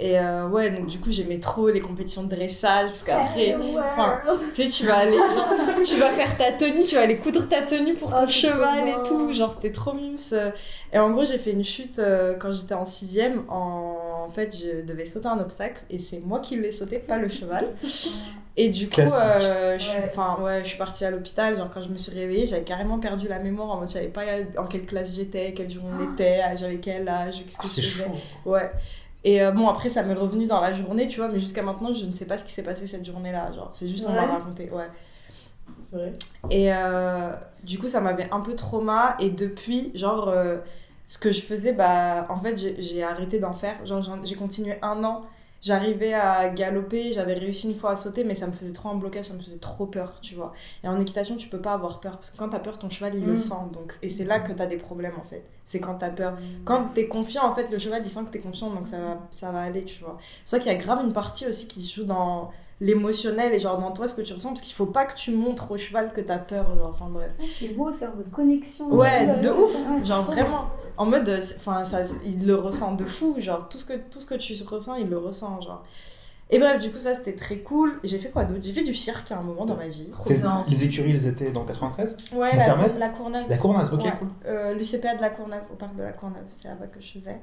Ah. 0.00 0.04
Et 0.04 0.18
euh, 0.18 0.48
ouais, 0.48 0.70
donc 0.70 0.86
du 0.86 0.98
coup, 0.98 1.10
j'aimais 1.10 1.38
trop 1.40 1.68
les 1.68 1.80
compétitions 1.80 2.22
de 2.22 2.34
dressage, 2.34 2.88
parce 2.90 3.02
qu'après, 3.02 3.54
enfin, 3.78 4.18
tu 4.26 4.54
sais, 4.54 4.68
tu 4.68 4.86
vas 4.86 4.96
aller, 4.98 5.12
genre, 5.12 5.48
tu 5.84 5.96
vas 5.96 6.10
faire 6.10 6.36
ta 6.36 6.52
tenue, 6.52 6.82
tu 6.82 6.94
vas 6.94 7.02
aller 7.02 7.18
coudre 7.18 7.46
ta 7.48 7.62
tenue 7.62 7.94
pour 7.94 8.10
ton 8.10 8.24
Oh, 8.24 8.28
cheval 8.28 8.88
et 8.88 9.02
tout, 9.06 9.32
genre, 9.32 9.52
c'était 9.52 9.72
trop 9.72 9.92
mimes. 9.92 10.16
Et 10.92 10.98
en 10.98 11.10
gros, 11.10 11.24
j'ai 11.24 11.38
fait 11.38 11.52
une 11.52 11.64
chute 11.64 11.98
euh, 11.98 12.34
quand 12.38 12.52
j'étais 12.52 12.74
en 12.74 12.84
sixième, 12.84 13.44
en... 13.48 14.24
en 14.26 14.28
fait, 14.28 14.56
je 14.56 14.82
devais 14.84 15.04
sauter 15.04 15.28
un 15.28 15.38
obstacle, 15.40 15.82
et 15.90 15.98
c'est 15.98 16.20
moi 16.20 16.40
qui 16.40 16.56
l'ai 16.56 16.72
sauté, 16.72 16.98
pas 16.98 17.18
le 17.18 17.28
cheval. 17.28 17.66
Et 18.56 18.68
du 18.68 18.88
coup, 18.90 19.00
euh, 19.00 19.78
je, 19.78 19.82
suis- 19.82 19.98
Ouais. 20.00 20.10
enfin, 20.12 20.36
ouais, 20.42 20.60
je 20.62 20.68
suis 20.68 20.76
partie 20.78 21.04
à 21.04 21.10
l'hôpital, 21.10 21.56
genre 21.56 21.70
quand 21.72 21.80
je 21.82 21.88
me 21.88 21.96
suis 21.96 22.12
réveillée, 22.12 22.46
j'avais 22.46 22.62
carrément 22.64 22.98
perdu 22.98 23.28
la 23.28 23.38
mémoire, 23.38 23.70
en 23.70 23.76
mode, 23.78 23.88
je 23.88 23.94
savais 23.94 24.08
pas 24.08 24.22
en 24.58 24.66
quelle 24.66 24.84
classe 24.84 25.14
j'étais, 25.14 25.54
quel 25.54 25.70
jour 25.70 25.82
on 25.86 26.12
était, 26.12 26.40
j'avais 26.56 26.76
quel 26.76 27.08
âge, 27.08 27.42
qu'est-ce 27.46 27.56
Ah, 27.58 27.62
que 27.62 27.68
c'est 27.68 27.82
je 27.82 27.88
faisais. 27.90 28.04
chaud. 28.04 28.50
Ouais. 28.50 28.70
Et 29.24 29.42
euh, 29.42 29.50
bon, 29.50 29.68
après, 29.68 29.88
ça 29.88 30.02
m'est 30.02 30.14
revenu 30.14 30.46
dans 30.46 30.60
la 30.60 30.72
journée, 30.72 31.06
tu 31.06 31.20
vois, 31.20 31.28
mais 31.28 31.40
jusqu'à 31.40 31.62
maintenant, 31.62 31.92
je 31.92 32.06
ne 32.06 32.12
sais 32.12 32.24
pas 32.24 32.38
ce 32.38 32.44
qui 32.44 32.52
s'est 32.52 32.62
passé 32.62 32.86
cette 32.86 33.04
journée-là. 33.04 33.52
Genre, 33.52 33.70
c'est 33.72 33.86
juste, 33.88 34.06
on 34.08 34.12
m'a 34.12 34.26
raconté, 34.26 34.70
ouais. 34.70 34.88
Et 36.50 36.72
euh, 36.72 37.32
du 37.62 37.78
coup, 37.78 37.88
ça 37.88 38.00
m'avait 38.00 38.28
un 38.30 38.40
peu 38.40 38.54
trauma. 38.54 39.16
Et 39.20 39.30
depuis, 39.30 39.90
genre, 39.94 40.28
euh, 40.28 40.58
ce 41.06 41.18
que 41.18 41.32
je 41.32 41.42
faisais, 41.42 41.72
bah, 41.72 42.26
en 42.30 42.36
fait, 42.36 42.56
j'ai 42.78 43.02
arrêté 43.02 43.38
d'en 43.38 43.52
faire. 43.52 43.84
Genre, 43.84 44.02
j'ai 44.24 44.36
continué 44.36 44.78
un 44.82 45.04
an. 45.04 45.22
J'arrivais 45.62 46.14
à 46.14 46.48
galoper, 46.48 47.12
j'avais 47.12 47.34
réussi 47.34 47.70
une 47.70 47.78
fois 47.78 47.90
à 47.90 47.96
sauter, 47.96 48.24
mais 48.24 48.34
ça 48.34 48.46
me 48.46 48.52
faisait 48.52 48.72
trop 48.72 48.88
un 48.88 48.94
blocage, 48.94 49.26
ça 49.26 49.34
me 49.34 49.38
faisait 49.38 49.58
trop 49.58 49.86
peur, 49.86 50.20
tu 50.22 50.34
vois. 50.34 50.52
Et 50.82 50.88
en 50.88 50.98
équitation, 50.98 51.36
tu 51.36 51.48
peux 51.48 51.60
pas 51.60 51.74
avoir 51.74 52.00
peur, 52.00 52.16
parce 52.16 52.30
que 52.30 52.38
quand 52.38 52.48
t'as 52.48 52.60
peur, 52.60 52.78
ton 52.78 52.88
cheval, 52.88 53.14
il 53.14 53.24
le 53.26 53.34
Mm. 53.34 53.38
sent. 53.38 53.54
Donc, 53.72 53.94
et 54.02 54.08
c'est 54.08 54.24
là 54.24 54.38
que 54.40 54.52
t'as 54.52 54.66
des 54.66 54.78
problèmes, 54.78 55.14
en 55.20 55.24
fait. 55.24 55.44
C'est 55.66 55.80
quand 55.80 55.96
t'as 55.96 56.08
peur. 56.10 56.36
Quand 56.64 56.88
t'es 56.94 57.08
confiant, 57.08 57.44
en 57.46 57.54
fait, 57.54 57.70
le 57.70 57.76
cheval, 57.78 58.00
il 58.04 58.10
sent 58.10 58.24
que 58.24 58.30
t'es 58.30 58.38
confiant, 58.38 58.70
donc 58.70 58.86
ça 58.88 58.98
va, 59.00 59.18
ça 59.30 59.52
va 59.52 59.60
aller, 59.60 59.84
tu 59.84 60.02
vois. 60.02 60.16
C'est 60.44 60.56
vrai 60.56 60.62
qu'il 60.64 60.72
y 60.72 60.74
a 60.74 60.78
grave 60.78 61.04
une 61.04 61.12
partie 61.12 61.46
aussi 61.46 61.66
qui 61.68 61.82
se 61.82 61.94
joue 62.00 62.04
dans 62.06 62.50
l'émotionnel 62.80 63.52
et 63.52 63.58
genre 63.58 63.78
dans 63.78 63.90
toi 63.92 64.08
ce 64.08 64.14
que 64.14 64.22
tu 64.22 64.32
ressens, 64.32 64.48
parce 64.50 64.62
qu'il 64.62 64.74
faut 64.74 64.86
pas 64.86 65.04
que 65.04 65.14
tu 65.14 65.32
montres 65.32 65.70
au 65.70 65.76
cheval 65.78 66.12
que 66.12 66.20
t'as 66.20 66.38
peur, 66.38 66.74
genre, 66.76 66.88
enfin 66.88 67.08
bref. 67.10 67.30
Ouais, 67.38 67.46
c'est 67.48 67.68
beau, 67.68 67.92
c'est 67.92 68.06
en 68.06 68.14
mode 68.16 68.30
connexion. 68.30 68.92
Ouais, 68.92 69.26
de 69.40 69.50
ouf, 69.50 69.74
ouais, 69.74 70.04
genre 70.04 70.24
vraiment. 70.24 70.64
En 70.96 71.06
mode, 71.06 71.28
euh, 71.28 71.40
enfin, 71.56 71.84
ça, 71.84 72.00
il 72.24 72.46
le 72.46 72.54
ressent 72.56 72.94
de 72.94 73.04
fou, 73.04 73.34
genre 73.38 73.68
tout 73.68 73.78
ce 73.78 73.84
que, 73.84 73.94
tout 73.94 74.20
ce 74.20 74.26
que 74.26 74.34
tu 74.34 74.54
ressens, 74.64 74.96
il 74.96 75.08
le 75.08 75.18
ressent, 75.18 75.60
genre. 75.60 75.84
Et 76.52 76.58
bref, 76.58 76.80
du 76.82 76.90
coup, 76.90 76.98
ça 76.98 77.14
c'était 77.14 77.34
très 77.36 77.58
cool. 77.58 78.00
J'ai 78.02 78.18
fait 78.18 78.28
quoi 78.30 78.44
d'autre? 78.44 78.60
J'ai 78.62 78.72
fait 78.72 78.82
du 78.82 78.92
cirque 78.94 79.30
à 79.30 79.38
un 79.38 79.42
moment 79.42 79.64
dans 79.66 79.76
ma 79.76 79.86
vie. 79.86 80.10
Les 80.68 80.84
écuries, 80.84 81.10
ils 81.12 81.26
étaient 81.28 81.52
dans 81.52 81.64
93 81.64 82.16
Ouais, 82.32 82.56
la, 82.56 82.76
la 82.98 83.08
Courneuve. 83.10 83.44
La 83.48 83.56
Courneuve, 83.56 83.94
ok, 83.94 84.02
Ouais. 84.02 84.12
cool. 84.18 84.28
Euh, 84.46 84.74
L'UCPA 84.74 85.14
de 85.14 85.20
la 85.20 85.30
Courneuve, 85.30 85.62
au 85.72 85.76
parc 85.76 85.94
de 85.94 86.02
la 86.02 86.12
Courneuve, 86.12 86.42
c'est 86.48 86.66
là-bas 86.66 86.86
que 86.88 87.00
je 87.00 87.12
faisais. 87.12 87.40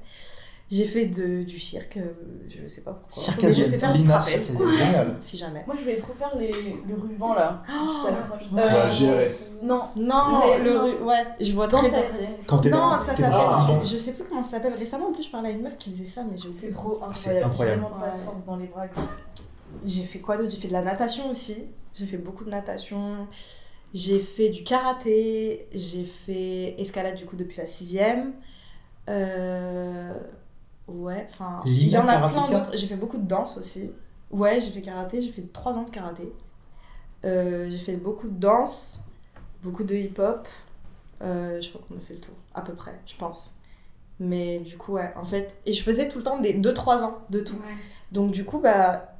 J'ai 0.70 0.86
fait 0.86 1.06
de, 1.06 1.44
du 1.44 1.62
cirque, 1.62 1.96
euh, 1.96 2.12
je 2.50 2.68
sais 2.68 2.82
pas 2.82 2.92
pourquoi. 2.92 3.24
Cirque 3.24 3.42
Mais 3.44 3.54
je 3.54 3.64
sais 3.64 3.78
faire 3.78 3.94
du 3.94 4.04
trapèze, 4.04 4.52
c'est 4.52 4.76
génial. 4.78 5.16
si 5.22 5.38
jamais. 5.38 5.64
Moi, 5.66 5.76
je 5.78 5.82
voulais 5.84 5.96
trop 5.96 6.14
faire 6.14 6.36
les, 6.38 6.52
le 6.52 6.96
ruban 7.02 7.34
là. 7.36 7.64
Oh, 7.72 8.08
La 8.54 8.90
GRS. 8.90 9.62
Non, 9.64 9.84
Non, 9.96 10.58
le 10.62 10.78
ru- 10.78 11.04
ouais, 11.06 11.24
je 11.40 11.54
vois 11.54 11.70
très 11.70 11.90
bien. 11.90 12.02
Quand 12.46 12.58
t'es 12.58 12.70
Non, 12.70 12.78
dans- 12.92 13.00
ça 13.00 13.16
s'appelle. 13.16 13.34
ruban. 13.40 13.82
Je 13.84 13.98
sais 13.98 14.14
plus 14.16 14.26
comment 14.26 14.44
ça 14.44 14.58
s'appelle. 14.58 14.74
Récemment, 14.74 15.08
en 15.08 15.14
plus, 15.14 15.24
je 15.24 15.30
parlais 15.32 15.50
à 15.50 15.52
une 15.54 15.62
meuf 15.62 15.78
qui 15.78 15.90
faisait 15.94 16.06
ça, 16.08 16.24
mais 16.30 16.36
j'ai 16.36 16.50
oublié 16.50 16.60
C'est 16.68 16.74
trop 16.74 17.02
incroyable. 17.02 17.46
incroyable. 17.46 17.82
J'ai 17.82 17.88
vraiment 17.88 18.00
pas 18.06 18.12
de 18.12 18.18
force 18.20 18.44
dans 18.46 18.56
les 18.58 18.68
bras. 18.68 18.86
J'ai 19.86 20.04
fait 20.04 20.20
quoi 20.20 20.36
d'autre? 20.36 20.50
J'ai 20.50 20.58
fait 20.60 20.68
de 20.68 20.74
la 20.74 20.82
natation 20.84 21.32
aussi. 21.32 21.56
J'ai 21.94 22.08
fait 22.08 22.18
beaucoup 22.18 22.44
de 22.44 22.50
natation. 22.50 23.26
J'ai 23.94 24.20
fait 24.20 24.50
du 24.50 24.64
karaté. 24.66 25.70
J'ai 25.74 26.04
fait 26.04 26.76
escalade 26.78 27.16
du 27.16 27.24
coup 27.26 27.38
depuis 27.38 27.58
la 27.58 27.68
sixième. 27.68 28.34
Euh... 29.10 30.14
Ouais, 30.88 31.28
enfin. 31.30 31.60
Il 31.84 31.90
y 31.90 31.98
en 31.98 32.08
a 32.08 32.14
plein 32.30 32.42
d'autres. 32.60 32.78
J'ai 32.78 32.88
fait 32.88 32.96
beaucoup 32.96 33.18
de 33.18 33.28
danse 33.28 33.58
aussi. 33.58 33.92
Ouais, 34.32 34.60
j'ai 34.62 34.72
fait 34.72 34.82
karaté. 34.82 35.22
J'ai 35.22 35.32
fait 35.32 35.52
3 35.54 35.78
ans 35.78 35.84
de 35.84 35.90
karaté. 35.90 36.32
Euh, 37.26 37.68
j'ai 37.70 37.78
fait 37.80 37.98
beaucoup 37.98 38.28
de 38.30 38.38
danse. 38.40 39.00
Beaucoup 39.64 39.84
de 39.84 39.96
hip-hop. 39.96 40.48
Euh, 41.24 41.60
je 41.62 41.70
crois 41.70 41.82
qu'on 41.88 41.98
a 41.98 42.00
fait 42.00 42.14
le 42.14 42.20
tour, 42.20 42.36
à 42.54 42.62
peu 42.62 42.74
près, 42.74 42.94
je 43.08 43.16
pense. 43.16 43.56
Mais 44.20 44.60
du 44.60 44.78
coup, 44.78 44.94
ouais, 44.94 45.12
en 45.16 45.26
fait. 45.26 45.60
Et 45.66 45.74
je 45.74 45.82
faisais 45.84 46.10
tout 46.10 46.20
le 46.20 46.24
temps 46.24 46.40
des 46.40 46.54
2-3 46.54 47.04
ans 47.04 47.18
de 47.30 47.40
tout. 47.40 47.58
Donc 48.12 48.32
du 48.32 48.46
coup, 48.46 48.60
bah, 48.60 49.16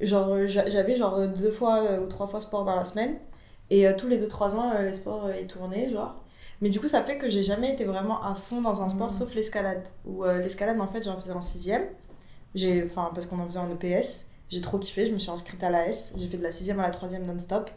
genre, 0.00 0.46
j'a- 0.46 0.68
j'avais 0.70 0.94
genre 0.96 1.26
deux 1.28 1.50
fois 1.50 2.00
ou 2.00 2.06
trois 2.06 2.26
fois 2.28 2.40
sport 2.40 2.64
dans 2.64 2.76
la 2.76 2.84
semaine. 2.84 3.16
Et 3.68 3.86
euh, 3.86 3.92
tous 3.96 4.08
les 4.08 4.18
2-3 4.18 4.54
ans, 4.56 4.70
euh, 4.74 4.82
les 4.84 4.92
sports 4.92 5.26
euh, 5.26 5.32
ils 5.40 5.46
tournaient, 5.46 5.90
genre. 5.90 6.19
Mais 6.60 6.68
du 6.68 6.78
coup, 6.80 6.86
ça 6.88 7.02
fait 7.02 7.16
que 7.18 7.28
j'ai 7.28 7.42
jamais 7.42 7.72
été 7.72 7.84
vraiment 7.84 8.22
à 8.22 8.34
fond 8.34 8.60
dans 8.60 8.82
un 8.82 8.88
sport, 8.90 9.12
sauf 9.14 9.34
l'escalade. 9.34 9.86
Où 10.06 10.24
euh, 10.24 10.38
l'escalade, 10.40 10.78
en 10.80 10.86
fait, 10.86 11.02
j'en 11.02 11.16
faisais 11.16 11.32
en 11.32 11.40
sixième. 11.40 11.84
J'ai, 12.54 12.84
enfin, 12.84 13.10
parce 13.14 13.26
qu'on 13.26 13.38
en 13.38 13.46
faisait 13.46 13.60
en 13.60 13.70
EPS. 13.70 14.26
J'ai 14.50 14.60
trop 14.60 14.78
kiffé, 14.78 15.06
je 15.06 15.12
me 15.12 15.18
suis 15.18 15.30
inscrite 15.30 15.62
à 15.64 15.70
l'AS. 15.70 16.12
J'ai 16.16 16.28
fait 16.28 16.36
de 16.36 16.42
la 16.42 16.50
sixième 16.52 16.78
à 16.80 16.82
la 16.82 16.90
troisième 16.90 17.24
non-stop. 17.24 17.70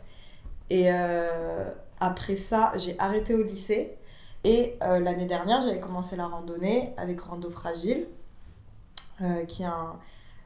Et 0.69 0.91
euh, 0.91 1.69
après 1.99 2.35
ça, 2.35 2.73
j'ai 2.77 2.95
arrêté 2.99 3.33
au 3.35 3.43
lycée. 3.43 3.95
Et 4.43 4.75
euh, 4.81 4.99
l'année 4.99 5.25
dernière, 5.27 5.61
j'avais 5.61 5.79
commencé 5.79 6.15
la 6.17 6.25
randonnée 6.27 6.93
avec 6.97 7.21
Rando 7.21 7.49
Fragile, 7.49 8.07
qui 9.47 9.63
est 9.63 9.65
un- 9.65 9.97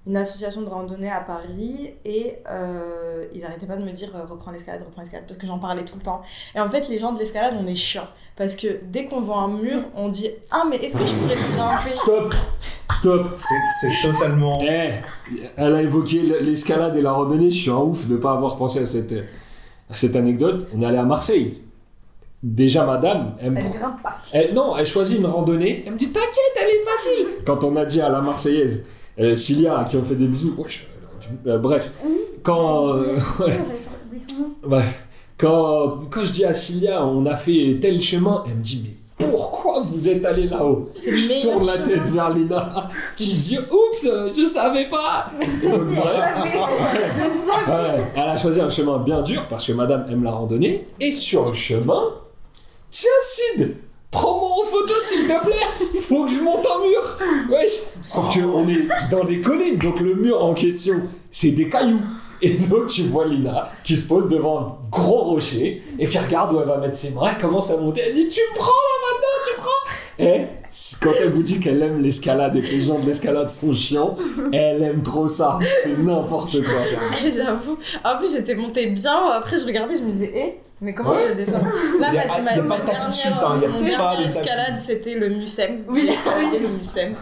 une 0.07 0.17
association 0.17 0.61
de 0.61 0.69
randonnée 0.69 1.09
à 1.11 1.19
Paris. 1.19 1.93
Et 2.05 2.33
euh, 2.49 3.25
ils 3.33 3.43
arrêtaient 3.45 3.65
pas 3.65 3.75
de 3.75 3.83
me 3.83 3.91
dire 3.91 4.09
euh, 4.15 4.25
reprends 4.29 4.51
l'escalade, 4.51 4.81
reprends 4.83 5.01
l'escalade, 5.01 5.25
parce 5.27 5.37
que 5.37 5.45
j'en 5.45 5.59
parlais 5.59 5.83
tout 5.85 5.97
le 5.97 6.03
temps. 6.03 6.21
Et 6.55 6.59
en 6.59 6.69
fait, 6.69 6.87
les 6.89 6.97
gens 6.99 7.11
de 7.13 7.19
l'escalade, 7.19 7.55
on 7.59 7.67
est 7.67 7.75
chiants. 7.75 8.07
Parce 8.35 8.55
que 8.55 8.67
dès 8.83 9.05
qu'on 9.05 9.21
voit 9.21 9.37
un 9.39 9.49
mur, 9.49 9.81
on 9.95 10.09
dit 10.09 10.29
Ah, 10.51 10.63
mais 10.69 10.77
est-ce 10.77 10.97
que 10.97 11.05
je 11.05 11.13
pourrais 11.13 11.35
le 11.35 11.55
grimper? 11.55 11.93
Stop 11.93 12.33
Stop 12.91 13.27
C'est 13.35 13.53
c'est 13.81 14.11
totalement. 14.11 14.59
Eh, 14.63 14.91
elle 15.57 15.75
a 15.75 15.81
évoqué 15.81 16.21
l'escalade 16.41 16.95
et 16.95 17.01
la 17.01 17.11
randonnée. 17.11 17.49
Je 17.49 17.61
suis 17.63 17.71
un 17.71 17.75
ouf 17.77 18.07
de 18.07 18.13
ne 18.13 18.17
pas 18.19 18.31
avoir 18.31 18.57
pensé 18.57 18.79
à 18.79 18.85
cette, 18.85 19.11
à 19.11 19.93
cette 19.95 20.15
anecdote. 20.15 20.67
On 20.75 20.81
est 20.81 20.85
allé 20.85 20.97
à 20.97 21.03
Marseille. 21.03 21.61
Déjà, 22.43 22.85
madame, 22.85 23.35
elle 23.41 23.51
me 23.51 23.57
Elle 23.57 23.63
prend- 23.65 23.73
grimpe 23.79 24.03
pas. 24.03 24.15
elle- 24.31 24.53
non, 24.53 24.77
elle 24.77 24.85
choisit 24.85 25.17
une 25.19 25.25
randonnée. 25.25 25.83
Elle 25.85 25.93
me 25.93 25.97
dit 25.97 26.11
T'inquiète, 26.11 26.53
elle 26.61 26.69
est 26.69 26.83
facile. 26.85 27.27
Quand 27.45 27.63
on 27.63 27.75
a 27.75 27.83
dit 27.85 27.99
à 27.99 28.09
la 28.09 28.21
Marseillaise, 28.21 28.85
euh, 29.19 29.35
Cilia, 29.35 29.85
qui 29.89 29.97
on 29.97 30.03
fait 30.03 30.15
des 30.15 30.27
bisous. 30.27 30.55
euh, 31.47 31.57
bref, 31.57 31.91
quand. 32.43 32.95
euh, 32.95 33.17
ouais, 34.63 34.83
quand, 35.37 35.93
quand 36.09 36.25
je 36.25 36.31
dis 36.31 36.45
à 36.45 36.53
Cilia, 36.53 37.05
on 37.05 37.25
a 37.25 37.35
fait 37.35 37.77
tel 37.81 38.01
chemin, 38.01 38.43
elle 38.47 38.55
me 38.55 38.61
dit 38.61 38.85
Mais 39.19 39.25
pourquoi 39.27 39.81
vous 39.81 40.09
êtes 40.09 40.25
allé 40.25 40.47
là-haut 40.47 40.89
Je 40.95 41.41
tourne 41.41 41.65
la 41.65 41.73
chemin. 41.75 41.85
tête 41.87 42.09
vers 42.09 42.29
Lina, 42.31 42.89
qui 43.15 43.35
dit 43.35 43.57
Oups, 43.59 44.07
je 44.35 44.45
savais 44.45 44.87
pas. 44.87 45.31
Donc, 45.63 45.81
bref, 45.95 46.23
Ouais, 47.67 48.03
elle 48.15 48.21
a 48.21 48.37
choisi 48.37 48.59
un 48.61 48.69
chemin 48.69 48.97
bien 48.99 49.21
dur 49.21 49.45
parce 49.49 49.65
que 49.65 49.73
madame 49.73 50.05
aime 50.11 50.23
la 50.23 50.31
randonnée. 50.31 50.85
Et 50.99 51.11
sur 51.11 51.45
le 51.47 51.53
chemin, 51.53 52.13
tiens 52.89 53.09
Sid, 53.23 53.75
prends-moi 54.11 54.49
en 54.63 54.65
photo 54.65 54.93
s'il 55.01 55.27
te 55.27 55.45
plaît. 55.45 55.99
Faut 55.99 56.25
que 56.25 56.31
je 56.31 56.39
monte 56.41 56.65
un 56.65 56.81
mur. 56.87 57.17
Wesh. 57.49 57.71
Sauf 58.01 58.33
que 58.33 58.41
on 58.41 58.67
est 58.67 58.87
dans 59.11 59.23
des 59.23 59.41
collines, 59.41 59.77
donc 59.77 59.99
le 59.99 60.15
mur 60.15 60.43
en 60.43 60.53
question, 60.53 61.01
c'est 61.31 61.51
des 61.51 61.69
cailloux. 61.69 62.01
Et 62.41 62.51
donc 62.51 62.87
tu 62.87 63.03
vois 63.03 63.25
Lina 63.25 63.71
qui 63.83 63.95
se 63.95 64.07
pose 64.07 64.29
devant 64.29 64.59
un 64.59 64.77
gros 64.91 65.21
rocher 65.21 65.81
et 65.97 66.07
qui 66.07 66.17
regarde 66.19 66.53
où 66.53 66.59
elle 66.59 66.67
va 66.67 66.77
mettre 66.77 66.95
ses 66.95 67.09
bras, 67.09 67.31
elle 67.31 67.41
commence 67.41 67.71
à 67.71 67.77
monter, 67.77 68.01
elle 68.01 68.13
dit 68.13 68.27
tu 68.27 68.41
prends 68.53 68.67
là 68.67 69.09
maintenant, 69.09 69.27
tu 69.47 69.59
prends 69.59 69.86
Et 70.19 70.45
quand 71.01 71.11
elle 71.21 71.29
vous 71.29 71.43
dit 71.43 71.59
qu'elle 71.59 71.81
aime 71.83 72.01
l'escalade 72.01 72.55
et 72.55 72.61
que 72.61 72.67
les 72.71 72.81
gens 72.81 72.97
de 72.99 73.05
l'escalade 73.05 73.49
sont 73.49 73.73
chiants, 73.73 74.15
elle 74.51 74.81
aime 74.81 75.03
trop 75.03 75.27
ça, 75.27 75.59
c'est 75.83 75.97
n'importe 75.97 76.63
quoi. 76.63 76.73
J'avoue. 77.35 77.77
En 78.03 78.17
plus, 78.17 78.33
j'étais 78.35 78.55
montée 78.55 78.87
bien. 78.87 79.29
Après, 79.33 79.57
je 79.59 79.65
regardais, 79.65 79.95
je 79.95 80.01
me 80.03 80.11
disais, 80.11 80.31
eh, 80.35 80.53
mais 80.81 80.93
comment 80.95 81.11
Ouais. 81.11 81.27
je 81.29 81.33
descends 81.35 81.59
Là, 81.99 82.07
Il 82.09 82.15
y 82.15 82.17
a- 82.17 82.25
ma- 82.43 82.51
y 82.51 82.53
a 82.53 82.55
pas 82.57 82.61
ma 82.63 82.77
de 82.79 82.85
tapis 82.87 83.07
de 83.09 83.13
chute, 83.13 83.23
dernière- 83.25 83.47
hein, 83.47 83.55
il 83.57 83.61
y 83.61 83.65
a 83.65 83.69
mon 83.69 83.81
dernière 84.13 84.27
escalade, 84.27 84.79
c'était 84.79 85.13
le 85.15 85.29
Mucem. 85.29 85.83
Oui, 85.87 86.01
j'ai 86.05 86.13
escaladé 86.13 86.59
le 86.59 86.67
Mucem. 86.69 87.13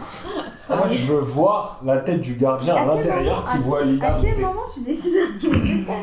Moi, 0.68 0.86
je 0.88 1.02
veux 1.04 1.20
voir 1.20 1.80
la 1.84 1.98
tête 1.98 2.20
du 2.22 2.34
gardien 2.34 2.76
à 2.76 2.84
l'intérieur 2.86 3.46
qui 3.52 3.58
voit 3.58 3.84
Lina 3.84 4.14
À 4.14 4.18
quel 4.22 4.38
moment 4.38 4.62
tu 4.72 4.80
décides 4.80 5.12
d'escalader 5.38 5.54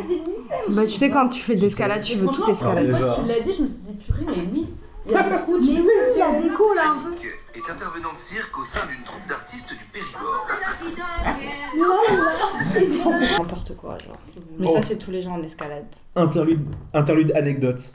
le 0.10 0.32
Mucem? 0.32 0.76
Bah, 0.76 0.82
tu 0.86 0.92
sais, 0.92 1.10
quand 1.10 1.28
tu 1.30 1.42
fais 1.42 1.56
de 1.56 1.62
l'escalade, 1.62 2.02
tu 2.02 2.18
veux 2.18 2.28
tout 2.28 2.48
escalader. 2.50 2.90
une 2.90 2.96
fois 2.96 3.00
Déjà. 3.08 3.16
que 3.16 3.22
tu 3.22 3.28
l'as 3.28 3.40
dit, 3.42 3.54
je 3.58 3.64
me 3.64 3.68
suis 3.68 3.82
dit 3.88 3.98
purée, 4.06 4.26
mais 4.28 4.48
oui, 4.54 4.68
il 5.06 5.12
y 5.12 5.16
a. 5.16 5.24
Mais 5.24 5.36
oui, 5.60 5.88
il 6.14 6.18
y 6.18 6.22
a 6.22 6.32
des 6.42 6.50
déco 6.50 6.74
là 6.74 6.92
un 6.92 7.00
peu. 7.10 7.14
est 7.56 7.72
intervenant 7.72 8.14
de 8.14 8.18
cirque 8.18 8.58
au 8.60 8.64
sein 8.64 8.86
d'une 8.88 9.04
troupe 9.04 9.28
d'artistes 9.28 9.72
du 9.72 9.86
Périgord. 9.92 10.48
N'importe 13.38 13.76
quoi, 13.76 13.98
genre. 14.00 14.18
Mais 14.60 14.68
Oh. 14.70 14.74
ça, 14.76 14.82
c'est 14.82 14.98
tous 14.98 15.12
les 15.12 15.22
gens 15.22 15.34
en 15.34 15.42
escalade. 15.42 15.86
Interlude, 16.16 16.62
interlude 16.94 17.32
anecdote. 17.36 17.94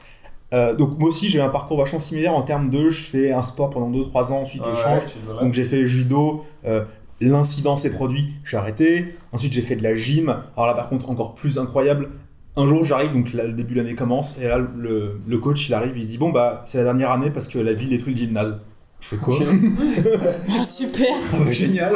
Euh, 0.51 0.73
donc 0.75 0.97
moi 0.97 1.09
aussi 1.09 1.29
j'ai 1.29 1.37
eu 1.37 1.41
un 1.41 1.49
parcours 1.49 1.77
vachement 1.77 1.99
similaire 1.99 2.33
en 2.33 2.41
termes 2.41 2.71
de 2.71 2.89
je 2.89 3.03
fais 3.03 3.31
un 3.31 3.43
sport 3.43 3.69
pendant 3.69 3.87
2-3 3.91 4.31
ans, 4.33 4.41
ensuite 4.41 4.63
je 4.67 4.73
change. 4.73 5.03
Donc 5.41 5.53
j'ai 5.53 5.63
fait 5.63 5.85
judo, 5.85 6.43
euh, 6.65 6.85
l'incident 7.21 7.77
s'est 7.77 7.91
produit, 7.91 8.33
j'ai 8.43 8.57
arrêté. 8.57 9.15
Ensuite 9.31 9.53
j'ai 9.53 9.61
fait 9.61 9.75
de 9.75 9.83
la 9.83 9.93
gym. 9.93 10.29
Alors 10.55 10.65
là 10.67 10.73
par 10.73 10.89
contre 10.89 11.07
encore 11.11 11.35
plus 11.35 11.59
incroyable. 11.59 12.09
Un 12.57 12.67
jour 12.67 12.83
j'arrive, 12.83 13.13
donc 13.13 13.33
là, 13.33 13.45
le 13.45 13.53
début 13.53 13.75
de 13.75 13.81
l'année 13.81 13.95
commence, 13.95 14.37
et 14.39 14.47
là 14.47 14.57
le, 14.57 15.19
le 15.27 15.37
coach 15.37 15.69
il 15.69 15.73
arrive, 15.73 15.97
il 15.97 16.05
dit 16.05 16.17
bon 16.17 16.29
bah 16.29 16.61
c'est 16.65 16.77
la 16.79 16.83
dernière 16.85 17.11
année 17.11 17.29
parce 17.31 17.47
que 17.47 17.59
la 17.59 17.73
ville 17.73 17.89
détruit 17.89 18.13
le 18.13 18.19
gymnase. 18.19 18.61
Je 19.01 19.07
fais 19.09 19.15
quoi? 19.17 19.33
Ah, 20.59 20.65
super 20.65 21.07
Ah 21.33 21.37
bah, 21.45 21.51
Génial 21.53 21.93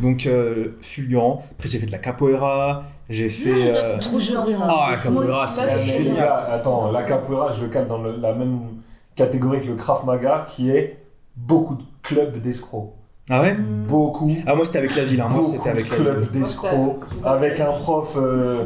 Donc 0.00 0.26
euh, 0.26 0.68
fulgurant. 0.80 1.44
Après 1.52 1.68
j'ai 1.68 1.78
fait 1.78 1.86
de 1.86 1.92
la 1.92 1.98
capoeira, 1.98 2.84
j'ai 3.08 3.28
fait... 3.28 3.70
euh, 3.72 3.98
Trop 4.00 4.18
joli. 4.18 4.54
hein. 4.54 4.66
Ah, 4.68 4.88
la 4.90 4.96
capoeira 4.96 5.46
c'est 5.46 5.84
génial. 5.84 6.28
attends, 6.50 6.90
la 6.90 7.02
capoeira, 7.04 7.52
je 7.52 7.62
le 7.62 7.68
cale 7.68 7.86
dans 7.86 7.98
le- 8.02 8.16
la 8.20 8.32
même 8.34 8.58
catégorie 9.14 9.60
que 9.60 9.68
le 9.68 9.74
Krav 9.76 10.04
Maga, 10.06 10.46
qui 10.50 10.70
est 10.70 10.98
beaucoup 11.36 11.76
de 11.76 11.82
clubs 12.02 12.40
d'escrocs. 12.40 12.94
Ah 13.30 13.42
ouais? 13.42 13.54
Beaucoup. 13.86 14.32
Ah 14.46 14.54
moi 14.56 14.64
c'était 14.64 14.78
avec 14.78 14.96
la 14.96 15.04
ville, 15.04 15.20
hein. 15.20 15.28
moi 15.30 15.42
beaucoup 15.42 15.52
c'était 15.52 15.68
avec 15.70 15.84
de 15.84 15.90
la 15.90 15.96
ville. 15.96 16.04
clubs 16.06 16.30
d'escrocs, 16.32 17.00
avec 17.24 17.60
un 17.60 17.72
prof 17.72 18.16
euh, 18.16 18.64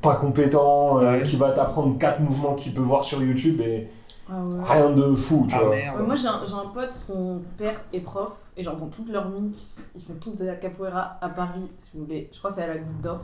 pas 0.00 0.16
compétent, 0.16 0.98
euh, 1.00 1.12
Ouais. 1.18 1.22
qui 1.22 1.36
va 1.36 1.50
t'apprendre 1.52 1.98
quatre 1.98 2.20
mouvements 2.20 2.54
qu'il 2.54 2.72
peut 2.74 2.80
voir 2.82 3.04
sur 3.04 3.22
YouTube 3.22 3.60
et 3.60 3.88
Ah 4.30 4.42
ouais. 4.44 4.58
rien 4.64 4.90
de 4.90 5.14
fou, 5.14 5.46
tu 5.48 5.54
Ah 5.58 5.64
vois. 5.64 5.74
merde 5.76 6.06
moi 6.06 6.14
j'ai 6.16 6.28
un, 6.28 6.40
j'ai 6.46 6.54
un 6.54 6.68
pote, 6.72 6.94
son 6.94 7.40
père 7.58 7.80
est 7.92 8.00
prof, 8.00 8.32
et 8.56 8.62
j'entends 8.64 8.86
toute 8.88 9.10
leur 9.10 9.28
mif. 9.28 9.56
Ils 9.94 10.02
font 10.02 10.14
tous 10.20 10.36
de 10.36 10.46
la 10.46 10.54
capoeira 10.54 11.18
à 11.20 11.28
Paris, 11.28 11.68
si 11.78 11.96
vous 11.98 12.04
voulez. 12.04 12.30
Je 12.32 12.38
crois 12.38 12.50
que 12.50 12.56
c'est 12.56 12.62
à 12.62 12.68
la 12.68 12.78
Goutte 12.78 13.00
d'Or. 13.02 13.20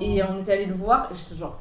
Et 0.00 0.22
on 0.22 0.38
était 0.40 0.52
allé 0.52 0.66
le 0.66 0.74
voir, 0.74 1.08
et 1.10 1.14
j'étais 1.14 1.40
genre, 1.40 1.60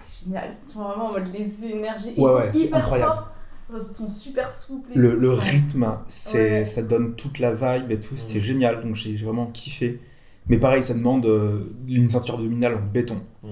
c'est 0.00 0.24
génial, 0.26 0.50
c'est 0.66 0.74
vraiment 0.78 1.06
en 1.06 1.12
mode 1.12 1.32
les 1.32 1.64
énergies. 1.66 2.14
Et 2.16 2.20
Ouais, 2.20 2.30
ils 2.32 2.36
ouais, 2.36 2.52
sont 2.52 2.58
c'est 2.58 2.66
hyper 2.66 2.78
incroyable. 2.78 3.12
forts. 3.12 3.28
Enfin, 3.70 3.78
ils 3.90 3.94
sont 3.96 4.08
super 4.08 4.50
souples. 4.52 4.90
le, 4.94 5.30
rythme, 5.32 5.88
c'est, 6.08 6.50
Ouais. 6.60 6.64
ça 6.64 6.82
donne 6.82 7.14
toute 7.14 7.38
la 7.38 7.52
vibe 7.52 7.90
et 7.92 8.00
tout, 8.00 8.16
c'était 8.16 8.40
génial, 8.40 8.80
donc 8.82 8.94
j'ai 8.94 9.16
j'ai 9.16 9.24
vraiment 9.26 9.46
kiffé. 9.46 10.00
Mais 10.48 10.58
pareil, 10.58 10.82
ça 10.82 10.94
demande 10.94 11.26
euh, 11.26 11.74
une 11.88 12.08
ceinture 12.08 12.34
abdominale 12.36 12.76
en 12.76 12.92
béton. 12.92 13.20
Mm. 13.42 13.48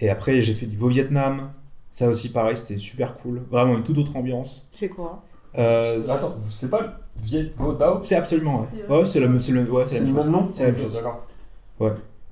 Et 0.00 0.08
après, 0.10 0.40
j'ai 0.40 0.54
fait 0.54 0.66
du 0.66 0.76
Vietnam, 0.76 1.50
ça 1.90 2.08
aussi 2.08 2.30
pareil, 2.30 2.56
c'était 2.56 2.78
super 2.78 3.14
cool. 3.14 3.42
Vraiment 3.50 3.76
une 3.76 3.84
toute 3.84 3.98
autre 3.98 4.16
ambiance. 4.16 4.66
C'est 4.72 4.88
quoi 4.88 5.22
Euh, 5.58 6.00
Attends, 6.10 6.36
c'est 6.48 6.70
pas 6.70 6.80
le 6.80 6.88
Viet 7.22 7.52
Vo 7.58 7.74
Dao 7.74 7.98
c'est 8.00 8.14
absolument, 8.16 8.60
ouais. 8.60 8.66
C'est- 8.70 8.92
Ouais, 8.92 9.04
c'est 9.04 9.20
le, 9.20 9.38
c'est 9.38 9.52
le, 9.52 9.70
ouais, 9.70 9.84
c'est 9.86 9.96
C'est 9.96 10.00
la 10.00 10.06
le 10.06 10.12
même 10.12 10.16
chose. 10.16 10.24
même 10.24 10.32
nom? 10.32 10.48
C'est 10.52 10.62
la 10.64 10.72
même 10.72 10.80
chose. 10.80 10.94
D'accord. 10.94 11.26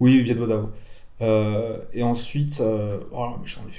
Oui, 0.00 0.22
Viet 0.22 0.34
Vo 0.34 0.46
Dao. 0.46 0.70
Euh, 1.20 1.78
et 1.92 2.02
ensuite, 2.04 2.60
euh, 2.60 3.00
oh, 3.12 3.30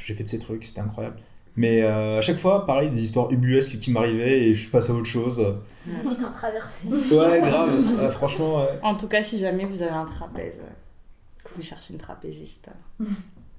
j'ai 0.05 0.13
fait 0.13 0.23
de 0.23 0.27
ces 0.29 0.39
trucs, 0.39 0.65
c'était 0.65 0.81
incroyable. 0.81 1.17
Mais 1.59 1.81
euh, 1.81 2.19
à 2.19 2.21
chaque 2.21 2.37
fois, 2.37 2.65
pareil, 2.65 2.89
des 2.89 3.03
histoires 3.03 3.29
ubuesques 3.31 3.77
qui 3.79 3.91
m'arrivaient 3.91 4.43
et 4.47 4.53
je 4.53 4.61
suis 4.61 4.69
passé 4.69 4.91
à 4.91 4.95
autre 4.95 5.07
chose. 5.07 5.45
Faut 6.03 6.13
tout 6.13 6.31
traverser. 6.33 6.87
Ouais, 6.87 7.41
grave. 7.41 7.75
Euh, 7.99 8.09
franchement, 8.09 8.59
ouais. 8.61 8.79
En 8.81 8.95
tout 8.95 9.07
cas, 9.09 9.21
si 9.23 9.37
jamais 9.39 9.65
vous 9.65 9.81
avez 9.83 9.91
un 9.91 10.05
trapèze, 10.05 10.61
que 11.43 11.49
vous 11.57 11.61
cherchez 11.61 11.91
une 11.93 11.99
trapéziste, 11.99 12.69
vous 12.97 13.07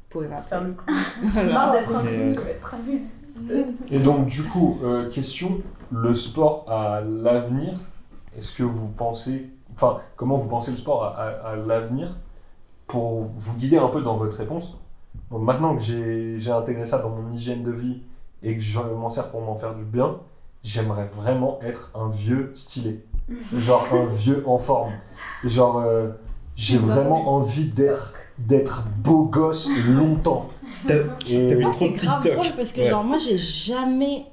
pouvez 0.08 0.28
Faire 0.48 0.62
m'appeler. 0.62 0.70
le 0.70 0.72
coup. 0.72 0.84
Voilà. 1.32 1.72
Un 1.72 2.02
Mais, 2.02 2.08
euh, 2.10 2.32
je 2.32 2.40
vais 2.40 2.50
être 2.52 2.60
trapéziste. 2.62 3.52
Et 3.90 3.98
donc, 3.98 4.26
du 4.26 4.44
coup, 4.44 4.78
euh, 4.82 5.10
question 5.10 5.60
le 5.92 6.14
sport 6.14 6.64
à 6.70 7.02
l'avenir, 7.02 7.74
est-ce 8.38 8.54
que 8.54 8.62
vous 8.62 8.88
pensez, 8.88 9.50
enfin, 9.74 9.98
comment 10.16 10.38
vous 10.38 10.48
pensez 10.48 10.70
le 10.70 10.78
sport 10.78 11.04
à, 11.04 11.08
à- 11.18 11.50
à 11.50 11.56
l'avenir 11.56 12.16
pour 12.86 13.24
vous 13.24 13.58
guider 13.58 13.76
un 13.76 13.88
peu 13.88 14.00
dans 14.00 14.14
votre 14.14 14.36
réponse 14.38 14.78
Donc 15.30 15.42
maintenant 15.42 15.76
que 15.76 15.82
j'ai 15.82 16.50
intégré 16.50 16.86
ça 16.86 16.98
dans 16.98 17.10
mon 17.10 17.30
hygiène 17.32 17.62
de 17.62 17.70
vie 17.72 18.00
et 18.42 18.54
que 18.56 18.60
je 18.62 18.78
m'en 18.80 19.08
sers 19.10 19.30
pour 19.30 19.40
m'en 19.42 19.54
faire 19.54 19.74
du 19.74 19.84
bien, 19.84 20.16
j'aimerais 20.62 21.08
vraiment 21.14 21.58
être 21.62 21.90
un 21.94 22.08
vieux 22.08 22.50
stylé. 22.54 23.04
Genre 23.56 23.86
un 23.92 24.06
vieux 24.06 24.42
en 24.46 24.58
forme. 24.58 24.92
Genre, 25.44 25.78
euh, 25.78 26.08
j'ai 26.56 26.78
vraiment 26.78 27.28
envie 27.36 27.66
d'être 27.66 28.14
d'être 28.38 28.84
beau 29.04 29.24
gosse 29.26 29.68
longtemps. 29.86 30.48
T'as 30.88 30.94
Et- 31.28 31.58
trop 31.60 31.70
c'est 31.72 31.90
grave 31.90 32.22
TikTok. 32.22 32.38
drôle 32.38 32.56
parce 32.56 32.72
que, 32.72 32.80
Ouais. 32.80 32.88
genre, 32.88 33.04
moi, 33.04 33.18
j'ai 33.18 33.36
jamais 33.36 34.24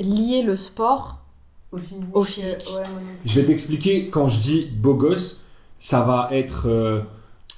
lié 0.00 0.42
le 0.42 0.56
sport. 0.56 1.22
Au 1.70 1.78
physique. 1.78 2.16
Au 2.16 2.24
physique. 2.24 2.66
euh, 2.74 2.78
ouais. 2.78 2.84
Je 3.24 3.40
vais 3.40 3.46
t'expliquer, 3.46 4.10
quand 4.10 4.26
je 4.28 4.40
dis 4.40 4.64
beau 4.66 4.94
gosse, 4.94 5.44
ça 5.78 6.00
va 6.02 6.28
être... 6.32 6.68
euh, 6.68 7.02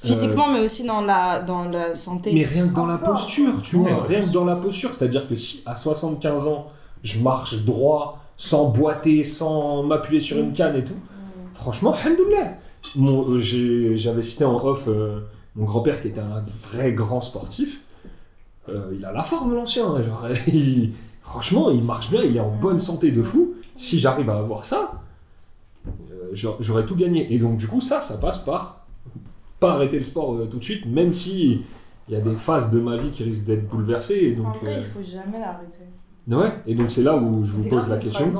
Physiquement, 0.02 0.48
mais 0.50 0.60
aussi 0.60 0.84
dans 0.84 1.00
la, 1.02 1.40
dans 1.40 1.64
la 1.64 1.94
santé. 1.94 2.32
Mais 2.34 2.42
rien 2.44 2.66
que 2.66 2.74
dans 2.74 2.86
la 2.86 2.98
posture, 2.98 3.62
tu 3.62 3.76
vois, 3.76 3.88
ouais. 3.90 4.00
rien 4.08 4.20
que 4.20 4.32
dans 4.32 4.44
la 4.44 4.56
posture. 4.56 4.90
C'est-à-dire 4.94 5.28
que 5.28 5.36
si 5.36 5.62
à 5.66 5.74
75 5.76 6.48
ans, 6.48 6.66
je 7.02 7.20
marche 7.20 7.64
droit, 7.64 8.18
sans 8.36 8.64
boiter, 8.70 9.22
sans 9.22 9.82
m'appuyer 9.84 10.20
sur 10.20 10.38
une 10.38 10.52
canne 10.52 10.76
et 10.76 10.84
tout, 10.84 10.96
franchement, 11.54 11.94
alhamdoulilah. 11.94 12.54
Mon- 12.96 13.26
euh, 13.28 13.94
J'avais 13.96 14.22
cité 14.22 14.44
en 14.44 14.56
off 14.64 14.86
euh, 14.88 15.20
mon 15.54 15.64
grand-père 15.66 16.00
qui 16.02 16.08
était 16.08 16.20
un 16.20 16.44
vrai 16.70 16.92
grand 16.92 17.20
sportif. 17.20 17.82
Euh, 18.68 18.92
il 18.96 19.04
a 19.04 19.12
la 19.12 19.22
forme, 19.22 19.54
l'ancien. 19.54 19.86
hein, 19.86 20.02
genre, 20.02 20.26
il- 20.48 20.92
franchement, 21.22 21.70
il 21.70 21.82
marche 21.84 22.10
bien, 22.10 22.22
il 22.22 22.36
est 22.36 22.40
en 22.40 22.56
bonne 22.56 22.80
santé 22.80 23.12
de 23.12 23.22
fou. 23.22 23.54
Si 23.76 24.00
j'arrive 24.00 24.30
à 24.30 24.38
avoir 24.38 24.64
ça, 24.64 24.92
euh, 25.86 26.30
j'a- 26.32 26.56
j'aurais 26.60 26.84
tout 26.86 26.96
gagné. 26.96 27.32
Et 27.32 27.38
donc, 27.38 27.56
du 27.56 27.68
coup, 27.68 27.80
ça, 27.80 28.00
ça 28.00 28.16
passe 28.18 28.38
par 28.40 28.81
pas 29.62 29.72
arrêter 29.74 29.96
le 29.98 30.04
sport 30.04 30.34
euh, 30.34 30.46
tout 30.46 30.58
de 30.58 30.64
suite, 30.64 30.84
même 30.86 31.12
si 31.12 31.62
il 32.08 32.14
y 32.14 32.16
a 32.16 32.20
des 32.20 32.36
phases 32.36 32.70
de 32.70 32.80
ma 32.80 32.96
vie 32.96 33.10
qui 33.10 33.24
risquent 33.24 33.44
d'être 33.46 33.68
bouleversées. 33.68 34.18
Et 34.22 34.32
donc, 34.34 34.46
En 34.48 34.50
vrai, 34.58 34.72
euh, 34.74 34.76
il 34.78 34.82
faut 34.84 35.02
jamais 35.02 35.38
l'arrêter. 35.40 35.86
ouais, 36.28 36.52
et 36.66 36.74
donc 36.74 36.90
c'est 36.90 37.02
là 37.04 37.16
où 37.16 37.42
je 37.42 37.52
vous 37.52 37.68
pose 37.68 37.88
la 37.88 37.96
question. 37.96 38.32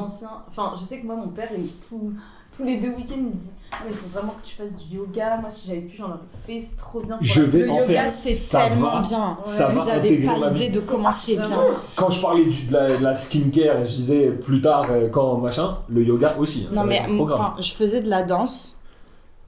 Enfin, 0.49 0.73
je 0.75 0.81
sais 0.81 1.01
que 1.01 1.07
moi, 1.07 1.17
mon 1.17 1.29
père, 1.29 1.49
il, 1.57 1.65
tout- 1.89 2.13
tous 2.55 2.65
les 2.65 2.77
deux 2.79 2.89
week-ends, 2.91 3.15
il 3.17 3.23
me 3.23 3.31
dit 3.33 3.51
Ah, 3.71 3.77
mais 3.83 3.91
il 3.93 3.97
faut 3.97 4.09
vraiment 4.19 4.35
que 4.43 4.47
tu 4.47 4.55
fasses 4.57 4.75
du 4.77 4.97
yoga. 4.97 5.39
Moi, 5.41 5.49
si 5.49 5.69
j'avais 5.69 5.81
pu, 5.81 5.97
j'en 5.97 6.05
aurais 6.11 6.19
fait. 6.47 6.61
C'est 6.61 6.77
trop 6.77 7.01
bien. 7.01 7.17
pour 7.17 7.25
Je 7.25 7.41
vais 7.43 7.61
Le 7.61 7.71
en 7.71 7.79
yoga, 7.81 8.09
c'est 8.11 8.35
tellement 8.51 8.93
va. 8.97 9.01
bien. 9.01 9.39
Ça 9.47 9.69
Vous 9.69 9.79
va 9.79 9.93
avez 9.95 10.09
intégrer 10.09 10.27
pas 10.35 10.39
ma 10.39 10.51
idée 10.57 10.67
vie. 10.67 10.71
de 10.71 10.81
comment 10.81 11.13
c'est 11.13 11.37
bien. 11.37 11.59
Quand 11.97 12.11
je 12.11 12.21
parlais 12.21 12.45
du- 12.45 12.67
de, 12.67 12.73
la, 12.75 12.89
de 12.95 13.03
la 13.05 13.17
skincare, 13.17 13.85
je 13.87 13.91
disais 13.97 14.27
plus 14.33 14.61
tard, 14.61 14.85
euh, 14.91 15.09
quand 15.09 15.39
machin, 15.39 15.79
le 15.89 16.05
yoga 16.05 16.37
aussi. 16.39 16.67
hein, 16.71 16.75
Non, 16.75 16.85
mais 16.85 17.01
enfin, 17.21 17.55
je 17.59 17.73
faisais 17.73 18.03
de 18.03 18.11
la 18.11 18.23
danse. 18.23 18.77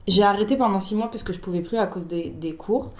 J'ai 0.07 0.23
arrêté 0.23 0.55
pendant 0.57 0.79
six 0.79 0.95
mois 0.95 1.09
parce 1.09 1.23
que 1.23 1.33
je 1.33 1.39
pouvais 1.39 1.61
plus 1.61 1.77
à 1.77 1.87
cause 1.87 2.07
des, 2.07 2.29
des 2.29 2.55
cours. 2.55 2.93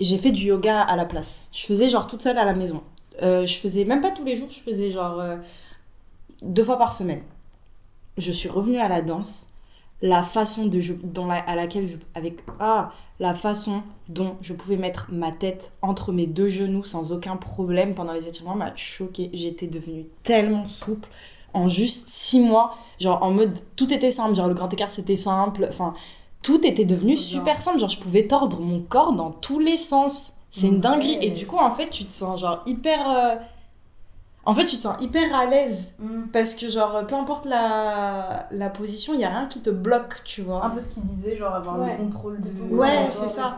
J'ai 0.00 0.18
fait 0.18 0.30
du 0.30 0.44
yoga 0.44 0.82
à 0.82 0.96
la 0.96 1.04
place. 1.04 1.48
Je 1.52 1.64
faisais 1.66 1.90
genre 1.90 2.06
toute 2.06 2.22
seule 2.22 2.38
à 2.38 2.44
la 2.44 2.54
maison. 2.54 2.82
Euh, 3.22 3.46
je 3.46 3.54
faisais 3.56 3.84
même 3.84 4.00
pas 4.00 4.10
tous 4.10 4.24
les 4.24 4.36
jours, 4.36 4.48
je 4.50 4.60
faisais 4.60 4.90
genre 4.90 5.20
euh, 5.20 5.36
deux 6.42 6.64
fois 6.64 6.78
par 6.78 6.92
semaine. 6.92 7.22
Je 8.18 8.32
suis 8.32 8.48
revenue 8.48 8.78
à 8.78 8.88
la 8.88 9.02
danse. 9.02 9.52
La 10.02 10.22
façon 10.22 10.66
de 10.66 10.78
je, 10.80 10.92
dans 10.92 11.26
la, 11.26 11.36
à 11.36 11.54
laquelle 11.54 11.88
je 11.88 11.96
avec 12.14 12.44
ah 12.60 12.92
la 13.18 13.32
façon 13.32 13.82
dont 14.10 14.36
je 14.42 14.52
pouvais 14.52 14.76
mettre 14.76 15.08
ma 15.10 15.30
tête 15.30 15.72
entre 15.80 16.12
mes 16.12 16.26
deux 16.26 16.48
genoux 16.48 16.84
sans 16.84 17.12
aucun 17.12 17.36
problème 17.36 17.94
pendant 17.94 18.12
les 18.12 18.28
étirements 18.28 18.56
m'a 18.56 18.76
choquée. 18.76 19.30
J'étais 19.32 19.66
devenue 19.66 20.04
tellement 20.22 20.66
souple 20.66 21.08
en 21.54 21.70
juste 21.70 22.10
six 22.10 22.40
mois. 22.40 22.76
Genre 23.00 23.22
en 23.22 23.30
mode 23.30 23.58
tout 23.74 23.90
était 23.90 24.10
simple, 24.10 24.34
genre 24.34 24.48
le 24.48 24.54
grand 24.54 24.70
écart 24.70 24.90
c'était 24.90 25.16
simple. 25.16 25.66
Enfin, 25.70 25.94
tout 26.46 26.64
était 26.66 26.84
devenu 26.84 27.16
super 27.16 27.60
simple. 27.60 27.78
Genre 27.80 27.88
je 27.88 27.98
pouvais 27.98 28.26
tordre 28.28 28.60
mon 28.60 28.80
corps 28.80 29.12
dans 29.12 29.30
tous 29.32 29.58
les 29.58 29.76
sens. 29.76 30.32
C'est 30.50 30.68
une 30.68 30.74
Ouais. 30.74 30.80
dinguerie. 30.80 31.18
Et 31.20 31.30
du 31.32 31.46
coup, 31.46 31.56
en 31.58 31.70
fait, 31.72 31.90
tu 31.90 32.04
te 32.04 32.12
sens 32.12 32.40
genre 32.40 32.60
hyper. 32.66 33.10
euh, 33.10 33.34
En 34.48 34.52
fait, 34.54 34.64
tu 34.64 34.76
te 34.76 34.80
sens 34.80 34.94
hyper 35.02 35.34
à 35.34 35.46
l'aise. 35.46 35.96
Mm. 35.98 36.28
Parce 36.32 36.54
que, 36.54 36.68
genre, 36.68 37.04
peu 37.08 37.16
importe 37.16 37.46
la, 37.46 38.46
la 38.52 38.70
position, 38.70 39.12
il 39.12 39.18
y 39.20 39.24
a 39.24 39.28
rien 39.28 39.46
qui 39.48 39.60
te 39.60 39.70
bloque, 39.70 40.22
tu 40.24 40.42
vois. 40.42 40.64
Un 40.64 40.70
peu 40.70 40.80
ce 40.80 40.90
qu'il 40.94 41.02
disait, 41.02 41.36
genre 41.36 41.52
avoir 41.52 41.80
Ouais. 41.80 41.96
le 41.98 42.04
contrôle 42.04 42.40
de 42.40 42.48
tout. 42.50 42.72
Ouais, 42.72 43.08
c'est 43.10 43.28
ça. 43.28 43.56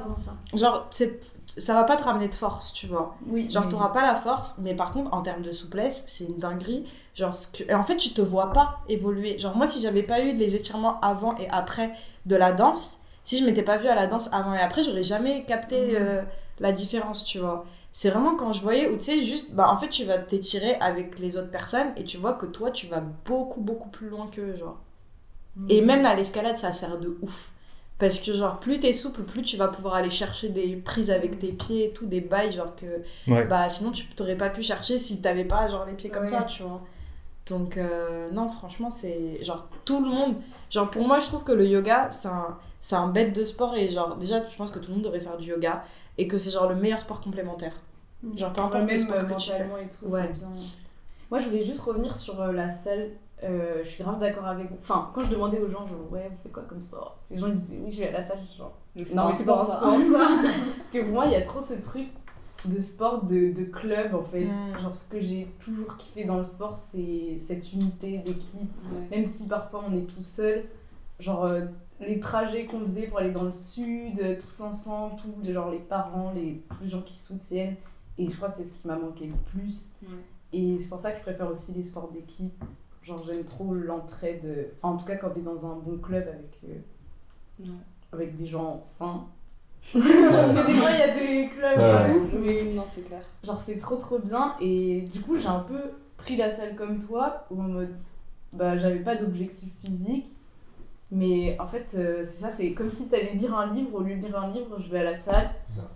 Genre, 0.54 0.86
c'est- 0.88 1.20
ça 1.58 1.74
va 1.74 1.84
pas 1.84 1.96
te 1.96 2.02
ramener 2.04 2.28
de 2.28 2.34
force, 2.34 2.72
tu 2.72 2.86
vois. 2.86 3.16
Oui, 3.26 3.48
Genre, 3.50 3.64
mais- 3.64 3.68
t'auras 3.70 3.88
pas 3.90 4.02
la 4.02 4.14
force, 4.14 4.58
mais 4.58 4.74
par 4.74 4.92
contre, 4.92 5.12
en 5.14 5.22
termes 5.22 5.42
de 5.42 5.52
souplesse, 5.52 6.04
c'est 6.08 6.24
une 6.24 6.36
dinguerie. 6.36 6.84
Genre, 7.14 7.34
ce 7.36 7.48
que... 7.48 7.64
et 7.70 7.74
en 7.74 7.82
fait, 7.82 7.96
tu 7.96 8.10
te 8.14 8.20
vois 8.20 8.52
pas 8.52 8.80
évoluer. 8.88 9.38
Genre, 9.38 9.56
moi, 9.56 9.66
si 9.66 9.80
j'avais 9.80 10.02
pas 10.02 10.20
eu 10.20 10.32
les 10.34 10.56
étirements 10.56 11.00
avant 11.00 11.36
et 11.36 11.48
après 11.50 11.92
de 12.26 12.36
la 12.36 12.52
danse, 12.52 13.02
si 13.24 13.36
je 13.38 13.44
m'étais 13.44 13.62
pas 13.62 13.76
vue 13.76 13.88
à 13.88 13.94
la 13.94 14.06
danse 14.06 14.28
avant 14.32 14.54
et 14.54 14.60
après, 14.60 14.82
j'aurais 14.82 15.02
jamais 15.04 15.44
capté 15.44 15.92
Mhm. 15.92 15.96
euh, 16.00 16.22
la 16.60 16.72
différence, 16.72 17.24
tu 17.24 17.38
vois. 17.38 17.64
C'est 17.92 18.10
vraiment 18.10 18.36
quand 18.36 18.52
je 18.52 18.60
voyais 18.62 18.88
où, 18.88 18.96
tu 18.96 19.04
sais, 19.04 19.22
juste, 19.24 19.54
bah, 19.54 19.70
en 19.70 19.76
fait, 19.76 19.88
tu 19.88 20.04
vas 20.04 20.18
t'étirer 20.18 20.74
avec 20.76 21.18
les 21.18 21.36
autres 21.36 21.50
personnes 21.50 21.92
et 21.96 22.04
tu 22.04 22.16
vois 22.16 22.32
que 22.34 22.46
toi, 22.46 22.70
tu 22.70 22.86
vas 22.86 23.00
beaucoup, 23.00 23.60
beaucoup 23.60 23.88
plus 23.88 24.08
loin 24.08 24.26
qu'eux, 24.28 24.54
genre. 24.56 24.76
Et 25.68 25.80
même 25.80 26.06
à 26.06 26.14
l'escalade, 26.14 26.56
ça 26.56 26.70
sert 26.72 26.98
de 26.98 27.18
ouf. 27.22 27.50
Parce 27.98 28.20
que, 28.20 28.32
genre, 28.32 28.60
plus 28.60 28.78
t'es 28.78 28.92
souple, 28.92 29.22
plus 29.24 29.42
tu 29.42 29.56
vas 29.56 29.66
pouvoir 29.68 29.94
aller 29.94 30.10
chercher 30.10 30.50
des 30.50 30.76
prises 30.76 31.10
avec 31.10 31.38
tes 31.40 31.50
pieds 31.52 31.86
et 31.86 31.92
tout, 31.92 32.06
des 32.06 32.20
bails, 32.20 32.52
genre 32.52 32.76
que. 32.76 32.86
Ouais. 33.26 33.44
Bah, 33.46 33.68
sinon, 33.68 33.90
tu 33.90 34.06
t'aurais 34.14 34.36
pas 34.36 34.50
pu 34.50 34.62
chercher 34.62 34.98
si 34.98 35.20
t'avais 35.20 35.44
pas, 35.44 35.66
genre, 35.68 35.84
les 35.84 35.94
pieds 35.94 36.08
comme 36.10 36.22
Ouais. 36.22 36.28
ça, 36.28 36.42
tu 36.44 36.62
vois. 36.62 36.80
Donc, 37.48 37.76
euh, 37.76 38.30
non, 38.30 38.48
franchement, 38.48 38.90
c'est. 38.92 39.42
Genre, 39.42 39.66
tout 39.84 40.02
le 40.04 40.08
monde. 40.10 40.36
Genre, 40.70 40.88
pour 40.90 41.06
moi, 41.08 41.18
je 41.18 41.26
trouve 41.26 41.42
que 41.42 41.50
le 41.52 41.66
yoga, 41.66 42.08
c'est 42.12 42.28
un, 42.28 42.56
c'est 42.78 42.94
un 42.94 43.08
bête 43.08 43.32
de 43.32 43.44
sport 43.44 43.74
et, 43.74 43.88
genre, 43.90 44.14
déjà, 44.16 44.42
je 44.44 44.56
pense 44.56 44.70
que 44.70 44.78
tout 44.78 44.90
le 44.90 44.94
monde 44.96 45.04
devrait 45.04 45.20
faire 45.20 45.36
du 45.36 45.48
yoga 45.48 45.82
et 46.18 46.28
que 46.28 46.38
c'est, 46.38 46.50
genre, 46.50 46.68
le 46.68 46.76
meilleur 46.76 47.00
sport 47.00 47.20
complémentaire. 47.20 47.72
Genre, 48.22 48.34
Ouais, 48.52 48.60
importe 48.60 48.74
le 48.74 48.84
même 48.84 48.98
sport 48.98 49.26
que 49.26 49.34
tu 49.34 49.50
fais. 49.50 49.58
et 49.62 49.88
tout, 49.88 50.06
Ouais. 50.12 50.22
c'est 50.28 50.32
bien. 50.34 50.52
Moi, 51.30 51.40
je 51.40 51.48
voulais 51.48 51.64
juste 51.64 51.80
revenir 51.80 52.14
sur 52.14 52.40
euh, 52.40 52.52
la 52.52 52.68
salle. 52.68 53.10
Euh, 53.44 53.84
je 53.84 53.88
suis 53.88 54.02
grave 54.02 54.18
d'accord 54.18 54.46
avec 54.46 54.68
vous. 54.68 54.76
Enfin, 54.80 55.10
quand 55.14 55.22
je 55.22 55.30
demandais 55.30 55.60
aux 55.60 55.68
gens, 55.68 55.86
genre, 55.86 56.10
ouais, 56.10 56.28
vous 56.28 56.36
faites 56.42 56.52
quoi 56.52 56.64
comme 56.68 56.80
sport? 56.80 57.18
Les 57.30 57.38
gens 57.38 57.48
disaient, 57.48 57.78
oui, 57.82 57.92
je 57.92 58.00
vais 58.00 58.08
à 58.08 58.12
la 58.12 58.22
salle. 58.22 58.38
Genre, 58.56 58.72
non, 59.14 59.28
mais 59.28 59.32
c'est 59.32 59.44
pas 59.44 59.60
un 59.60 59.64
sport, 59.64 59.96
ça. 59.96 60.28
Parce 60.76 60.90
que 60.90 61.02
pour 61.02 61.12
moi, 61.12 61.26
il 61.26 61.32
y 61.32 61.36
a 61.36 61.42
trop 61.42 61.60
ce 61.60 61.74
truc 61.74 62.08
de 62.64 62.78
sport, 62.80 63.24
de, 63.24 63.52
de 63.52 63.64
club, 63.64 64.14
en 64.14 64.22
fait. 64.22 64.44
Mm. 64.44 64.78
Genre, 64.78 64.94
ce 64.94 65.08
que 65.08 65.20
j'ai 65.20 65.48
toujours 65.60 65.96
kiffé 65.96 66.24
dans 66.24 66.38
le 66.38 66.44
sport, 66.44 66.74
c'est 66.74 67.38
cette 67.38 67.72
unité 67.72 68.18
d'équipe. 68.18 68.72
Même 69.10 69.24
si 69.24 69.46
parfois 69.46 69.84
on 69.88 69.96
est 69.96 70.06
tout 70.06 70.22
seul. 70.22 70.64
Genre, 71.20 71.44
euh, 71.44 71.62
les 72.00 72.20
trajets 72.20 72.66
qu'on 72.66 72.80
faisait 72.80 73.06
pour 73.06 73.18
aller 73.18 73.32
dans 73.32 73.44
le 73.44 73.52
sud, 73.52 74.18
euh, 74.20 74.36
tous 74.40 74.60
ensemble, 74.60 75.16
tous 75.16 75.34
les, 75.42 75.52
genre, 75.52 75.70
les 75.70 75.78
parents, 75.78 76.32
les, 76.32 76.62
gens 76.88 77.02
qui 77.02 77.14
soutiennent. 77.14 77.76
Et 78.18 78.28
je 78.28 78.34
crois 78.34 78.48
que 78.48 78.54
c'est 78.54 78.64
ce 78.64 78.72
qui 78.72 78.86
m'a 78.88 78.96
manqué 78.96 79.26
le 79.26 79.36
plus. 79.52 79.92
Et 80.52 80.78
c'est 80.78 80.88
pour 80.88 80.98
ça 80.98 81.12
que 81.12 81.18
je 81.18 81.22
préfère 81.22 81.48
aussi 81.48 81.72
les 81.72 81.84
sports 81.84 82.10
d'équipe. 82.10 82.64
Genre, 83.08 83.24
j'aime 83.26 83.42
trop 83.44 83.72
l'entraide. 83.74 84.44
euh, 84.44 84.64
Enfin, 84.76 84.94
en 84.94 84.96
tout 84.98 85.06
cas, 85.06 85.16
quand 85.16 85.30
t'es 85.30 85.40
dans 85.40 85.66
un 85.66 85.76
bon 85.76 85.96
club 85.98 86.28
avec, 86.28 86.58
euh, 86.68 86.78
Ouais. 87.60 87.68
avec 88.12 88.36
des 88.36 88.46
gens 88.46 88.78
sains. 88.82 89.26
Parce 89.92 90.04
que 90.04 90.66
des 90.66 90.74
fois, 90.78 90.90
il 90.90 90.98
y 90.98 91.02
a 91.02 91.14
des 91.14 91.48
clubs 91.48 91.78
Ouais. 91.78 91.92
pas 91.92 92.10
ouf, 92.10 92.32
mais 92.34 92.64
non, 92.74 92.84
c'est 92.86 93.00
clair. 93.02 93.22
Genre, 93.42 93.58
c'est 93.58 93.78
trop 93.78 93.96
trop 93.96 94.18
bien. 94.18 94.54
Et 94.60 95.00
du 95.10 95.20
coup, 95.20 95.38
j'ai 95.38 95.46
un 95.48 95.60
peu 95.60 95.80
pris 96.18 96.36
la 96.36 96.50
salle 96.50 96.74
comme 96.76 96.98
toi, 96.98 97.46
où 97.50 97.58
en 97.62 97.68
mode, 97.68 97.94
bah, 98.52 98.76
j'avais 98.76 99.00
pas 99.00 99.16
d'objectif 99.16 99.72
physique. 99.80 100.34
Mais 101.10 101.56
en 101.58 101.66
fait, 101.66 101.96
euh, 101.96 102.18
c'est 102.22 102.42
ça, 102.42 102.50
c'est 102.50 102.72
comme 102.72 102.90
si 102.90 103.08
t'allais 103.08 103.32
lire 103.32 103.56
un 103.56 103.72
livre. 103.72 103.94
Au 103.94 104.00
lieu 104.00 104.16
de 104.16 104.26
lire 104.26 104.38
un 104.38 104.50
livre, 104.50 104.78
je 104.78 104.90
vais 104.90 104.98
à 104.98 105.04
la 105.04 105.14
salle. 105.14 105.50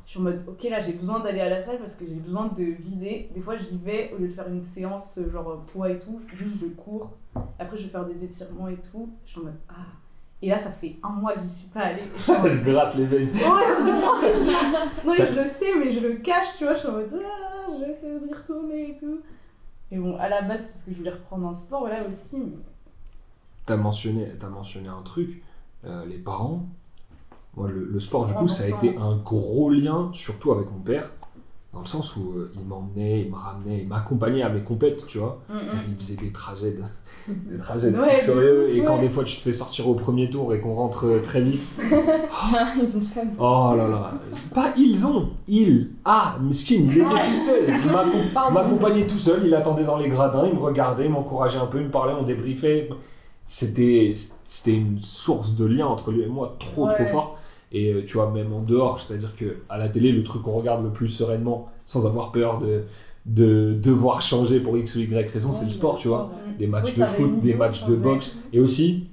Je 0.07 0.11
suis 0.11 0.19
en 0.19 0.23
mode, 0.23 0.43
ok, 0.49 0.63
là, 0.71 0.81
j'ai 0.81 0.93
besoin 0.93 1.21
d'aller 1.21 1.41
à 1.41 1.51
la 1.51 1.59
salle 1.59 1.79
parce 1.79 1.97
que 1.97 2.07
j'ai 2.07 2.15
besoin 2.15 2.47
de 2.47 2.63
vider. 2.63 3.31
Des 3.35 3.41
fois, 3.41 3.57
j'y 3.57 3.77
vais, 3.77 4.11
au 4.15 4.19
lieu 4.19 4.29
de 4.29 4.33
faire 4.33 4.49
une 4.49 4.63
séance 4.63 5.19
euh, 5.19 5.31
genre 5.31 5.65
poids 5.67 5.91
et 5.91 5.99
tout, 5.99 6.21
juste 6.35 6.61
je 6.61 6.67
cours. 6.67 7.13
Après, 7.59 7.77
je 7.77 7.85
vais 7.85 7.91
faire 7.91 8.07
des 8.07 8.25
étirements 8.25 8.69
et 8.69 8.77
tout. 8.77 9.11
Je 9.27 9.33
suis 9.33 9.41
en 9.41 9.45
mode, 9.45 9.59
ah. 9.69 9.87
Et 10.41 10.49
là, 10.49 10.59
ça 10.59 10.71
fait 10.71 10.97
un 11.03 11.11
mois 11.11 11.35
que 11.35 11.41
j'y 11.41 11.49
suis 11.49 11.69
pas 11.69 11.81
allée. 11.81 12.03
Je 12.17 12.33
mode, 12.43 12.51
se 12.51 12.65
gratte 12.65 12.97
les 12.97 13.05
veines. 13.05 13.29
Ouais, 13.29 13.83
vraiment. 13.83 14.17
non, 15.05 15.15
mais 15.19 15.27
je 15.27 15.41
le 15.41 15.47
sais, 15.47 15.75
mais 15.79 15.93
je 15.93 16.01
le 16.01 16.17
cache, 16.17 16.57
tu 16.57 16.65
vois. 16.65 16.73
Je 16.73 16.79
suis 16.79 16.89
en 16.89 16.93
mode, 16.93 17.23
ah, 17.23 17.67
je 17.71 17.85
vais 17.85 17.93
essayer 17.93 18.19
d'y 18.19 18.33
retourner 18.33 18.91
et 18.91 18.95
tout. 18.95 19.21
Et 19.91 19.99
bon, 19.99 20.17
à 20.17 20.31
la 20.31 20.41
base, 20.41 20.63
c'est 20.63 20.69
parce 20.71 20.85
que 20.85 20.91
je 20.93 20.97
voulais 20.97 21.11
reprendre 21.11 21.47
un 21.47 21.53
sport, 21.53 21.81
voilà 21.81 22.09
aussi. 22.09 22.41
Mais... 22.41 22.57
T'as 23.67 23.77
mentionné, 23.77 24.29
t'as 24.39 24.49
mentionné 24.49 24.89
un 24.89 25.03
truc, 25.03 25.43
euh, 25.85 26.05
les 26.07 26.19
parents. 26.19 26.67
Moi, 27.57 27.69
le, 27.69 27.85
le 27.85 27.99
sport, 28.01 28.27
du 28.27 28.33
coup, 28.35 28.49
ça 28.49 28.65
a 28.65 28.69
été 28.69 28.97
un 28.97 29.17
gros 29.17 29.71
lien, 29.71 30.09
surtout 30.13 30.53
avec 30.53 30.71
mon 30.71 30.81
père, 30.81 31.13
dans 31.73 31.81
le 31.81 31.87
sens 31.87 32.17
où 32.17 32.33
euh, 32.37 32.51
il 32.55 32.65
m'emmenait, 32.67 33.23
il 33.23 33.31
me 33.31 33.37
ramenait, 33.37 33.83
il 33.83 33.89
m'accompagnait 33.89 34.43
à 34.43 34.49
mes 34.49 34.63
compètes, 34.63 35.07
tu 35.07 35.19
vois. 35.19 35.41
Il 35.89 35.97
faisait 35.97 36.17
des 36.17 36.31
trajets 36.33 36.73
de, 36.73 36.83
des 37.51 37.59
trajets 37.59 37.91
de 37.91 37.99
Ouais, 37.99 38.21
furieux, 38.23 38.75
et 38.75 38.83
quand 38.83 38.99
des 38.99 39.09
fois 39.09 39.23
tu 39.25 39.37
te 39.37 39.43
fais 39.43 39.53
sortir 39.53 39.87
au 39.89 39.95
premier 39.95 40.29
tour 40.29 40.53
et 40.55 40.61
qu'on 40.61 40.75
rentre 40.75 41.07
euh, 41.07 41.21
très 41.23 41.41
vite, 41.43 41.63
Ils 41.81 42.97
ont 42.97 43.03
ça. 43.03 43.21
oh 43.39 43.75
là 43.77 43.87
là, 43.89 44.13
pas 44.55 44.73
ils 44.77 45.07
ont, 45.07 45.31
il, 45.47 45.91
ah, 46.05 46.37
miskin, 46.43 46.77
il 46.77 46.91
était 46.91 47.05
tout 47.05 47.37
seul, 47.37 47.65
il 47.85 48.53
m'accompagnait 48.53 49.07
tout 49.07 49.19
seul, 49.19 49.47
il 49.47 49.55
attendait 49.55 49.85
dans 49.85 49.99
les 49.99 50.09
gradins, 50.09 50.47
il 50.47 50.55
me 50.55 50.61
regardait, 50.61 51.05
il 51.05 51.11
m'encourageait 51.11 51.59
un 51.59 51.67
peu, 51.67 51.79
il 51.81 51.87
me 51.87 51.91
parlait, 51.91 52.15
on 52.19 52.23
débriefait. 52.23 52.89
C'était 53.53 54.15
c'était 54.47 54.73
une 54.75 54.99
source 54.99 55.57
de 55.57 55.67
lien 55.67 55.87
entre 55.87 56.11
lui 56.11 56.23
et 56.23 56.27
moi 56.27 56.57
trop 56.59 56.89
trop 56.89 57.05
fort. 57.05 57.39
Et 57.71 57.93
euh, 57.93 58.03
tu 58.03 58.15
vois, 58.15 58.31
même 58.31 58.51
en 58.53 58.63
dehors, 58.63 58.99
c'est-à-dire 58.99 59.37
que 59.37 59.59
à 59.69 59.77
la 59.77 59.91
télé, 59.91 60.11
le 60.11 60.23
truc 60.25 60.43
qu'on 60.43 60.53
regarde 60.53 60.83
le 60.83 60.91
plus 60.91 61.09
sereinement, 61.09 61.69
sans 61.85 62.07
avoir 62.07 62.33
peur 62.33 62.59
de, 62.61 62.85
de 63.27 63.75
devoir 63.75 64.23
changer 64.23 64.61
pour 64.61 64.79
X 64.79 64.97
ou 64.97 65.01
Y 65.01 65.31
raison, 65.31 65.53
c'est 65.53 65.67
le 65.67 65.71
sport, 65.71 65.99
tu 65.99 66.09
vois. 66.09 66.31
Des 66.59 66.67
matchs 66.67 66.95
Oui, 66.97 67.01
de 67.03 67.07
foot, 67.07 67.41
des 67.43 67.53
matchs 67.53 67.85
de 67.85 67.95
boxe, 67.95 68.39
et 68.55 68.61
aussi 68.61 69.09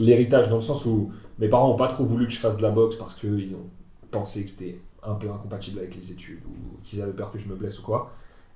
l'héritage 0.00 0.48
dans 0.48 0.56
le 0.56 0.62
sens 0.62 0.86
où 0.86 1.10
mes 1.38 1.48
parents 1.48 1.68
n'ont 1.68 1.76
pas 1.76 1.88
trop 1.88 2.04
voulu 2.04 2.26
que 2.26 2.32
je 2.32 2.38
fasse 2.38 2.56
de 2.56 2.62
la 2.62 2.70
boxe 2.70 2.96
parce 2.96 3.14
qu'ils 3.16 3.54
ont 3.54 3.68
pensé 4.10 4.44
que 4.44 4.50
c'était 4.50 4.80
un 5.02 5.14
peu 5.14 5.30
incompatible 5.30 5.78
avec 5.80 5.94
les 5.94 6.10
études 6.10 6.40
ou 6.46 6.78
qu'ils 6.82 7.02
avaient 7.02 7.12
peur 7.12 7.30
que 7.30 7.38
je 7.38 7.48
me 7.48 7.54
blesse 7.54 7.78
ou 7.80 7.82
quoi. 7.82 8.10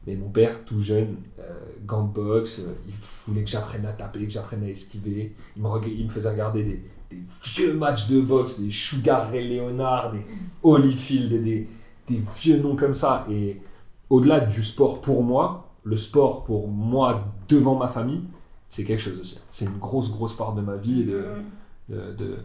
Mais 0.07 0.16
mon 0.16 0.28
père, 0.30 0.64
tout 0.64 0.78
jeune, 0.78 1.16
euh, 1.38 1.42
gant 1.86 2.05
de 2.05 2.12
boxe, 2.12 2.61
euh, 2.61 2.72
il 2.88 2.94
voulait 3.26 3.44
que 3.44 3.50
j'apprenne 3.50 3.86
à 3.86 3.92
taper, 3.92 4.24
que 4.26 4.32
j'apprenne 4.32 4.64
à 4.64 4.68
esquiver. 4.68 5.34
Il 5.57 5.62
me, 5.62 5.68
reg- 5.68 5.92
il 5.96 6.05
me 6.05 6.09
faisait 6.11 6.30
regarder 6.30 6.64
des, 6.64 6.82
des 7.11 7.22
vieux 7.55 7.74
matchs 7.74 8.09
de 8.09 8.20
boxe, 8.20 8.61
des 8.61 8.70
Sugar 8.70 9.30
Ray 9.30 9.48
Leonard, 9.57 10.12
des 10.12 10.22
Holyfield, 10.62 11.42
des, 11.42 11.68
vieux 12.40 12.59
noms 12.61 12.76
comme 12.76 12.94
ça. 12.94 13.26
Et 13.30 13.61
au-delà 14.11 14.40
du 14.40 14.62
sport 14.62 15.00
pour 15.00 15.22
moi, 15.22 15.70
le 15.84 15.96
sport 15.96 16.44
pour 16.44 16.68
moi 16.68 17.24
devant 17.48 17.76
ma 17.76 17.88
famille, 17.88 18.22
c'est 18.68 18.84
quelque 18.84 19.00
chose 19.00 19.20
aussi. 19.20 19.38
C'est 19.50 19.66
une 19.66 19.78
grosse, 19.78 20.11
grosse 20.12 20.36
part 20.36 20.55
de 20.55 20.62
ma 20.62 20.76
vie. 20.76 21.03
et 21.03 21.05
de, 21.05 21.24
de, 21.88 22.12
de- 22.14 22.38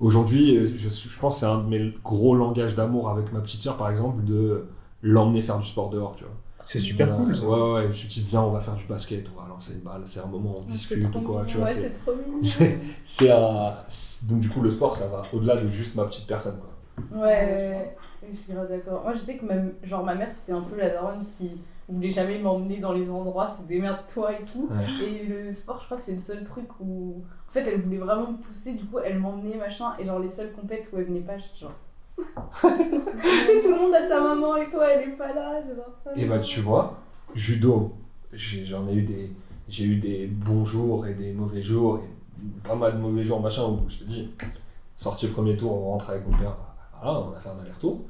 Aujourd'hui, 0.00 0.56
euh, 0.58 0.66
je, 0.66 0.88
je 0.88 1.18
pense 1.20 1.34
que 1.36 1.40
c'est 1.40 1.46
un 1.46 1.58
de 1.58 1.68
mes 1.68 1.94
gros 2.04 2.34
langages 2.34 2.74
d'amour 2.74 3.08
avec 3.10 3.32
ma 3.32 3.40
petite 3.40 3.60
sœur, 3.60 3.76
par 3.76 3.88
exemple, 3.90 4.24
de 4.24 4.64
l'emmener 5.02 5.42
faire 5.42 5.58
du 5.58 5.66
sport 5.66 5.90
dehors, 5.90 6.16
tu 6.16 6.24
vois. 6.24 6.34
C'est 6.64 6.78
super 6.78 7.06
Voilà. 7.08 7.22
cool 7.24 7.36
ça. 7.36 7.42
Ouais, 7.44 7.60
ouais, 7.60 7.72
ouais, 7.86 7.92
je 7.92 8.06
dis, 8.08 8.20
viens, 8.28 8.42
on 8.42 8.50
va 8.50 8.60
faire 8.60 8.74
du 8.74 8.86
basket, 8.86 9.26
on 9.36 9.40
va 9.42 9.48
lancer 9.48 9.74
une 9.74 9.80
balle, 9.80 10.02
c'est 10.06 10.20
un 10.20 10.26
moment, 10.26 10.54
on 10.58 10.62
discute 10.62 11.04
ou 11.04 11.08
quoi, 11.10 11.20
mignon. 11.20 11.44
tu 11.46 11.56
vois. 11.58 11.66
Ouais, 11.66 11.74
c'est- 11.74 11.90
trop 11.90 12.14
mignon. 12.14 12.40
c'est 13.04 13.30
un. 13.30 13.74
Donc, 14.28 14.40
du 14.40 14.48
coup, 14.48 14.62
le 14.62 14.70
sport, 14.70 14.96
ça 14.96 15.08
va 15.08 15.22
au-delà 15.32 15.56
de 15.56 15.66
juste 15.68 15.94
ma 15.96 16.04
petite 16.06 16.26
personne, 16.26 16.58
quoi. 16.58 16.70
Ouais, 17.22 17.96
je 18.28 18.34
suis 18.36 18.52
grave 18.52 18.68
d'accord. 18.68 19.02
Moi, 19.02 19.12
je 19.14 19.18
sais 19.18 19.36
que 19.36 19.44
même, 19.44 19.74
genre, 19.82 20.04
ma 20.04 20.14
mère, 20.14 20.30
c'est 20.32 20.52
un 20.52 20.60
peu 20.62 20.76
la 20.76 20.90
daronne 20.90 21.24
qui 21.26 21.60
voulait 21.88 22.10
jamais 22.10 22.38
m'emmener 22.38 22.78
dans 22.78 22.92
les 22.94 23.10
endroits, 23.10 23.46
c'est 23.46 23.66
démerde-toi 23.66 24.32
et 24.32 24.44
tout. 24.44 24.70
Ouais. 24.70 25.04
Et 25.06 25.26
le 25.26 25.50
sport, 25.50 25.78
je 25.80 25.84
crois, 25.84 25.96
c'est 25.96 26.14
le 26.14 26.20
seul 26.20 26.44
truc 26.44 26.68
où. 26.80 27.22
En 27.48 27.52
fait, 27.52 27.60
elle 27.68 27.80
voulait 27.80 27.98
vraiment 27.98 28.32
me 28.32 28.36
pousser, 28.38 28.72
du 28.74 28.84
coup, 28.84 28.98
elle 29.04 29.18
m'emmenait, 29.18 29.56
machin. 29.56 29.92
Et 29.98 30.04
genre, 30.04 30.18
les 30.18 30.30
seules 30.30 30.52
compètes 30.52 30.88
où 30.92 30.98
elle 30.98 31.04
venait 31.04 31.20
pas, 31.20 31.36
j'étais 31.36 31.58
genre. 31.60 31.72
Tu 32.16 32.26
sais, 32.62 33.60
tout 33.62 33.70
le 33.70 33.78
monde 33.78 33.94
a 33.94 34.02
sa 34.02 34.20
maman 34.20 34.56
et 34.56 34.68
toi, 34.68 34.88
elle 34.88 35.08
est 35.08 35.12
pas 35.16 35.32
là. 35.32 35.60
Genre, 35.62 36.14
Et 36.16 36.26
bah, 36.26 36.38
tu 36.38 36.60
vois, 36.60 37.00
judo, 37.34 37.92
j'en 38.32 38.88
ai 38.88 38.94
eu 38.94 39.02
des. 39.02 39.32
J'ai 39.66 39.84
eu 39.84 39.96
des 39.96 40.26
bons 40.26 40.66
jours 40.66 41.06
et 41.06 41.14
des 41.14 41.32
mauvais 41.32 41.62
jours, 41.62 42.00
et 42.00 42.68
pas 42.68 42.74
mal 42.74 42.96
de 42.96 42.98
mauvais 42.98 43.24
jours, 43.24 43.40
machin, 43.40 43.64
où 43.64 43.80
je 43.88 44.00
te 44.00 44.04
dis, 44.04 44.28
sorti 44.94 45.26
le 45.26 45.32
premier 45.32 45.56
tour, 45.56 45.72
on 45.72 45.92
rentre 45.92 46.10
avec 46.10 46.28
mon 46.28 46.36
père, 46.36 46.54
voilà, 47.02 47.20
on 47.20 47.32
a 47.34 47.40
fait 47.40 47.48
un 47.48 47.58
aller-retour. 47.58 48.02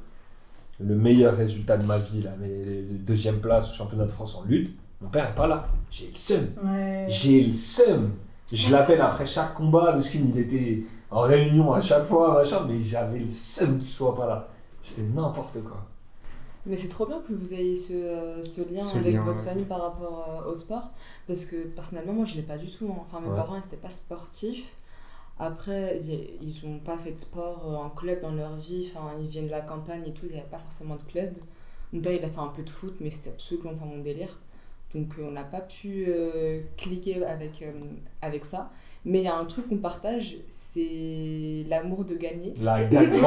Le 0.81 0.95
meilleur 0.95 1.33
résultat 1.33 1.77
de 1.77 1.85
ma 1.85 1.97
vie, 1.97 2.21
là, 2.21 2.31
mais 2.37 2.81
deuxième 2.89 3.39
place 3.39 3.71
au 3.71 3.73
championnat 3.73 4.03
de 4.03 4.11
France 4.11 4.35
en 4.35 4.43
lutte, 4.43 4.77
mon 4.99 5.07
père 5.07 5.29
est 5.29 5.35
pas 5.35 5.47
là. 5.47 5.69
J'ai 5.89 6.07
le 6.07 6.15
seum. 6.15 6.45
Ouais. 6.65 7.05
J'ai 7.07 7.43
le 7.43 7.53
seum. 7.53 8.11
Je 8.51 8.71
l'appelle 8.73 8.99
après 8.99 9.25
chaque 9.25 9.53
combat, 9.53 9.93
parce 9.93 10.09
qu'il 10.09 10.37
était 10.37 10.83
en 11.11 11.21
réunion 11.21 11.73
à 11.73 11.81
chaque 11.81 12.05
fois, 12.05 12.33
machin, 12.33 12.65
mais 12.67 12.79
j'avais 12.79 13.19
le 13.19 13.29
seum 13.29 13.77
qu'il 13.79 13.89
soit 13.89 14.15
pas 14.15 14.27
là. 14.27 14.49
C'était 14.81 15.03
n'importe 15.07 15.61
quoi. 15.63 15.85
Mais 16.65 16.77
c'est 16.77 16.87
trop 16.87 17.05
bien 17.05 17.19
que 17.21 17.33
vous 17.33 17.53
ayez 17.53 17.75
ce, 17.75 17.93
euh, 17.93 18.43
ce 18.43 18.61
lien 18.61 18.81
Ce 18.81 18.97
avec 18.97 19.13
lien, 19.13 19.23
votre 19.23 19.37
ouais. 19.39 19.45
famille 19.45 19.65
par 19.65 19.81
rapport 19.81 20.25
euh, 20.47 20.51
au 20.51 20.55
sport. 20.55 20.91
Parce 21.27 21.45
que 21.45 21.57
personnellement, 21.67 22.13
moi, 22.13 22.25
je 22.25 22.35
l'ai 22.35 22.41
pas 22.41 22.57
du 22.57 22.67
tout. 22.67 22.87
hein. 22.91 22.97
Enfin, 23.01 23.21
mes 23.21 23.29
Ouais. 23.29 23.35
parents, 23.35 23.55
ils 23.55 23.61
n'étaient 23.61 23.77
pas 23.77 23.89
sportifs. 23.89 24.75
Après, 25.39 25.99
ils- 26.01 26.29
ils 26.41 26.67
n'ont 26.69 26.79
pas 26.79 26.97
fait 26.97 27.11
de 27.11 27.19
sport 27.19 27.61
euh, 27.67 27.75
en 27.75 27.89
club 27.89 28.21
dans 28.21 28.31
leur 28.33 28.55
vie. 28.55 28.91
Enfin, 28.95 29.11
ils 29.19 29.27
viennent 29.27 29.45
de 29.47 29.51
la 29.51 29.61
campagne 29.61 30.03
et 30.07 30.13
tout, 30.13 30.25
il 30.27 30.33
n'y 30.33 30.39
avait 30.39 30.49
pas 30.49 30.57
forcément 30.59 30.95
de 30.95 31.03
club. 31.03 31.33
Mon 31.93 32.01
père, 32.01 32.13
il 32.13 32.23
a 32.25 32.29
fait 32.29 32.39
un 32.39 32.47
peu 32.47 32.63
de 32.63 32.69
foot, 32.69 32.95
mais 32.99 33.11
c'était 33.11 33.29
absolument 33.31 33.75
pas 33.75 33.85
mon 33.85 33.99
délire. 33.99 34.37
Donc, 34.93 35.13
on 35.21 35.31
n'a 35.31 35.43
pas 35.43 35.61
pu 35.61 36.05
euh, 36.07 36.61
cliquer 36.77 37.23
avec, 37.25 37.61
euh, 37.61 37.73
avec 38.21 38.45
ça. 38.45 38.71
Mais 39.07 39.19
il 39.19 39.25
y 39.25 39.27
a 39.27 39.37
un 39.37 39.45
truc 39.45 39.67
qu'on 39.69 39.77
partage, 39.77 40.37
c'est 40.49 41.63
l'amour 41.69 42.05
de 42.05 42.15
gagner. 42.15 42.53
La 42.59 42.83
gagne. 42.83 43.13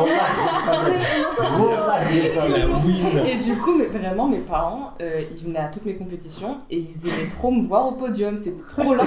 Et 3.27 3.37
du 3.37 3.57
coup, 3.59 3.75
mais 3.77 3.87
vraiment, 3.87 4.27
mes 4.27 4.39
parents, 4.41 4.93
euh, 5.01 5.21
ils 5.31 5.45
venaient 5.47 5.59
à 5.61 5.69
toutes 5.69 5.85
mes 5.87 5.95
compétitions 5.95 6.57
et 6.71 6.77
ils 6.79 7.09
aimaient 7.09 7.29
trop 7.31 7.51
me 7.51 7.67
voir 7.67 7.87
au 7.87 7.93
podium. 7.93 8.37
C'était 8.37 8.57
trop 8.69 8.95
leur 8.95 9.07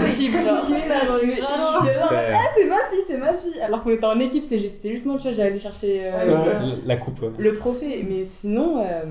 genre. 1.32 1.86
Ah, 2.09 2.39
c'est 2.55 2.65
ma 2.65 2.78
fille, 2.89 3.03
c'est 3.07 3.17
ma 3.17 3.34
fille. 3.34 3.59
Alors 3.61 3.84
qu'on 3.84 3.91
était 3.91 4.05
en 4.05 4.19
équipe, 4.19 4.43
c'est 4.43 4.59
juste, 4.59 4.78
c'est 4.82 4.91
juste 4.91 5.05
moi, 5.05 5.15
tu 5.17 5.24
vois, 5.24 5.32
j'allais 5.34 5.59
chercher 5.59 6.01
euh, 6.05 6.41
Ouais. 6.41 6.53
La- 6.53 6.59
La 6.86 6.97
coupe. 6.97 7.22
ouais. 7.22 7.30
le 7.38 7.53
trophée. 7.53 8.05
Mais 8.07 8.26
sinon, 8.26 8.84
euh, 8.86 9.03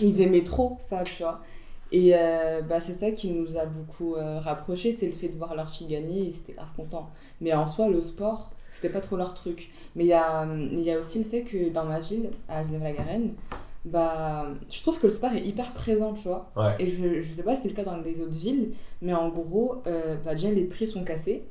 ils 0.00 0.20
aimaient 0.22 0.44
trop 0.44 0.76
ça, 0.78 1.02
tu 1.04 1.22
vois. 1.22 1.40
Et 1.92 2.12
euh, 2.14 2.62
bah, 2.62 2.80
c'est 2.80 2.94
ça 2.94 3.10
qui 3.10 3.30
nous 3.30 3.56
a 3.56 3.66
beaucoup 3.66 4.14
euh, 4.14 4.38
rapprochés, 4.38 4.92
c'est 4.92 5.06
le 5.06 5.12
fait 5.12 5.28
de 5.28 5.36
voir 5.36 5.54
leur 5.54 5.68
fille 5.68 5.88
gagner 5.88 6.28
et 6.28 6.32
c'était 6.32 6.52
grave 6.52 6.68
content. 6.76 7.10
Mais 7.40 7.52
en 7.52 7.66
soi, 7.66 7.88
le 7.88 8.00
sport, 8.00 8.50
c'était 8.70 8.90
pas 8.90 9.00
trop 9.00 9.16
leur 9.16 9.34
truc. 9.34 9.70
Mais 9.96 10.04
il 10.04 10.08
y 10.08 10.12
a, 10.12 10.46
il 10.46 10.80
y 10.80 10.90
a 10.90 10.98
aussi 10.98 11.18
le 11.18 11.24
fait 11.24 11.42
que 11.42 11.70
dans 11.70 11.84
ma 11.84 11.98
ville, 12.00 12.30
à 12.48 12.62
Villeneuve-la-Garenne, 12.62 13.32
bah, 13.84 14.46
je 14.70 14.82
trouve 14.82 15.00
que 15.00 15.06
le 15.06 15.12
sport 15.12 15.32
est 15.32 15.44
hyper 15.46 15.72
présent, 15.72 16.12
tu 16.12 16.28
vois. 16.28 16.50
Ouais. 16.56 16.76
Et 16.78 16.86
je, 16.86 17.22
je 17.22 17.32
sais 17.32 17.42
pas 17.42 17.56
si 17.56 17.62
c'est 17.62 17.68
le 17.68 17.74
cas 17.74 17.84
dans 17.84 17.96
les 17.96 18.20
autres 18.20 18.38
villes, 18.38 18.72
mais 19.00 19.14
en 19.14 19.28
gros, 19.30 19.76
euh, 19.86 20.16
bah, 20.24 20.32
déjà 20.32 20.50
les 20.50 20.64
prix 20.64 20.86
sont 20.86 21.04
cassés. 21.04 21.44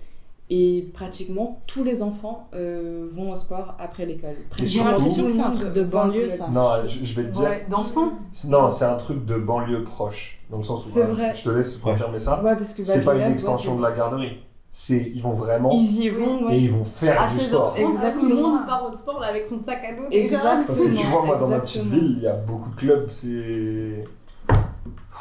Et 0.51 0.89
pratiquement 0.95 1.61
tous 1.67 1.83
les 1.83 2.01
enfants 2.01 2.47
euh, 2.55 3.05
vont 3.07 3.31
au 3.31 3.35
sport 3.35 3.75
après 3.77 4.07
l'école. 4.07 4.35
J'ai 4.63 4.83
l'impression 4.83 5.25
que 5.25 5.29
c'est 5.31 5.41
un 5.41 5.51
truc 5.51 5.73
de 5.73 5.83
banlieue, 5.83 6.27
ça. 6.27 6.47
Non, 6.51 6.71
je, 6.85 7.05
je 7.05 7.13
vais 7.15 7.27
te 7.27 7.33
dire. 7.33 7.43
Ouais, 7.43 7.65
d'enfants 7.69 8.13
Non, 8.49 8.67
c'est 8.69 8.85
un 8.85 8.95
truc 8.95 9.25
de 9.25 9.37
banlieue 9.37 9.83
proche. 9.83 10.39
Dans 10.49 10.57
le 10.57 10.63
sens 10.63 10.87
où. 10.87 10.89
C'est 10.91 11.01
ouais, 11.01 11.05
vrai. 11.05 11.31
Je 11.35 11.43
te 11.43 11.49
laisse 11.51 11.75
Ouais. 11.83 11.91
confirmer 11.91 12.17
ça. 12.19 12.43
Ouais, 12.43 12.55
parce 12.55 12.73
que 12.73 12.83
C'est 12.83 13.03
pas 13.03 13.13
une 13.15 13.31
extension 13.31 13.75
de 13.75 13.83
la 13.83 13.91
garderie. 13.91 14.39
C'est, 14.71 15.11
ils 15.15 15.21
vont 15.21 15.33
vraiment. 15.33 15.69
Ils 15.71 16.03
y 16.03 16.09
vont, 16.09 16.47
ouais. 16.47 16.55
Et 16.57 16.59
ils 16.61 16.71
vont 16.71 16.83
faire 16.83 17.21
À 17.21 17.27
du 17.27 17.33
16h30, 17.35 17.39
sport. 17.41 17.75
tout 17.75 17.81
le 17.87 17.93
Exactement. 17.93 18.49
monde 18.49 18.65
part 18.67 18.85
au 18.87 18.91
sport 18.95 19.19
là, 19.19 19.27
avec 19.27 19.47
son 19.47 19.57
sac 19.57 19.83
à 19.83 19.95
dos. 19.95 20.07
Exact. 20.11 20.41
Parce 20.67 20.79
que 20.81 20.95
tu 20.95 21.05
vois, 21.07 21.25
moi, 21.25 21.35
dans 21.37 21.47
ma 21.47 21.59
petite 21.59 21.77
Exactement. 21.83 22.01
ville, 22.07 22.15
il 22.17 22.23
y 22.23 22.27
a 22.27 22.33
beaucoup 22.33 22.69
de 22.71 22.75
clubs. 22.75 23.07
C'est. 23.09 24.03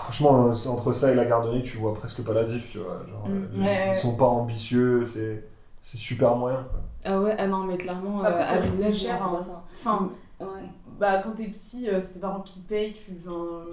Franchement, 0.03 0.55
c'est 0.55 0.69
entre 0.69 0.93
ça 0.93 1.11
et 1.11 1.15
la 1.15 1.25
garderie, 1.25 1.61
tu 1.63 1.77
vois 1.79 1.93
presque 1.93 2.23
pas 2.23 2.33
la 2.33 2.45
diff, 2.45 2.71
tu 2.71 2.79
vois. 2.79 3.01
Genre, 3.11 3.29
Mm. 3.29 3.49
euh, 3.57 3.61
Ouais. 3.61 3.89
Ils 3.91 3.95
sont 3.95 4.17
pas 4.17 4.27
ambitieux, 4.27 5.03
c'est, 5.05 5.45
c'est 5.81 5.99
super 5.99 6.35
moyen. 6.37 6.65
quoi. 6.71 6.81
Ah 7.05 7.21
ouais, 7.21 7.35
ah 7.39 7.47
non, 7.47 7.65
mais 7.65 7.77
clairement, 7.77 8.23
Après, 8.23 8.41
euh, 8.41 8.43
c'est 8.45 8.57
à 8.59 8.61
Villeneuve, 8.61 8.95
cher, 8.95 9.23
hein. 9.23 9.41
ça. 9.43 9.63
Enfin, 9.79 10.09
Ouais. 10.41 10.47
bah, 11.01 11.19
quand 11.23 11.33
t'es 11.33 11.47
petit, 11.49 11.89
euh, 11.91 12.01
c'est 12.01 12.15
tes 12.15 12.21
parents 12.21 12.41
qui 12.41 12.61
payent, 12.61 12.93
tu 12.95 13.19
enfin, 13.27 13.65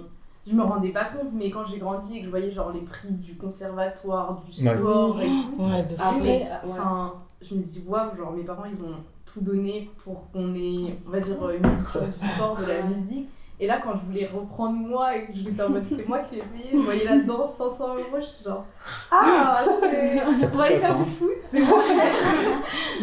je 0.46 0.52
me 0.52 0.62
rendais 0.62 0.90
pas 0.92 1.04
compte, 1.06 1.30
mais 1.32 1.48
quand 1.50 1.64
j'ai 1.64 1.78
grandi 1.78 2.16
et 2.16 2.20
que 2.20 2.26
je 2.26 2.30
voyais 2.30 2.50
genre 2.50 2.70
les 2.72 2.80
prix 2.80 3.08
du 3.12 3.36
conservatoire, 3.36 4.42
du 4.44 4.66
Ouais. 4.66 4.74
sport 4.76 5.20
et 5.22 5.26
tout, 5.28 5.62
Ouais, 5.62 5.82
de. 5.84 5.94
Après, 5.94 6.20
ouais. 6.20 6.48
enfin, 6.64 7.14
je 7.40 7.54
me 7.54 7.62
dis 7.62 7.84
waouh, 7.88 8.16
genre 8.16 8.32
mes 8.32 8.42
parents 8.44 8.64
ils 8.64 8.80
ont 8.84 8.94
tout 9.24 9.40
donné 9.40 9.90
pour 10.04 10.30
qu'on 10.32 10.54
ait, 10.54 10.96
on 11.06 11.10
va 11.10 11.20
dire, 11.20 11.50
une 11.50 11.62
culture 11.62 12.02
du 12.02 12.12
sport, 12.12 12.56
de 12.58 12.66
la 12.66 12.82
musique. 12.82 13.28
Et 13.58 13.66
là, 13.66 13.80
quand 13.82 13.92
je 13.94 14.04
voulais 14.04 14.26
reprendre 14.26 14.76
moi 14.76 15.16
et 15.16 15.26
que 15.26 15.32
j'étais 15.32 15.62
en 15.62 15.70
mode 15.70 15.84
c'est 15.84 16.06
moi 16.06 16.20
qui 16.20 16.36
ai 16.36 16.42
payé, 16.42 16.70
je 16.72 16.78
voyais 16.78 17.04
la 17.04 17.18
danse 17.18 17.54
500 17.54 17.94
euros, 17.94 18.04
j'étais 18.20 18.50
genre 18.50 18.66
ah, 19.10 19.64
c'est. 19.80 20.46
On 20.52 20.56
va 20.56 20.64
aller 20.64 20.76
faire 20.76 20.94
du 20.96 21.10
foot, 21.10 21.30
c'est 21.50 21.60
moi 21.60 21.82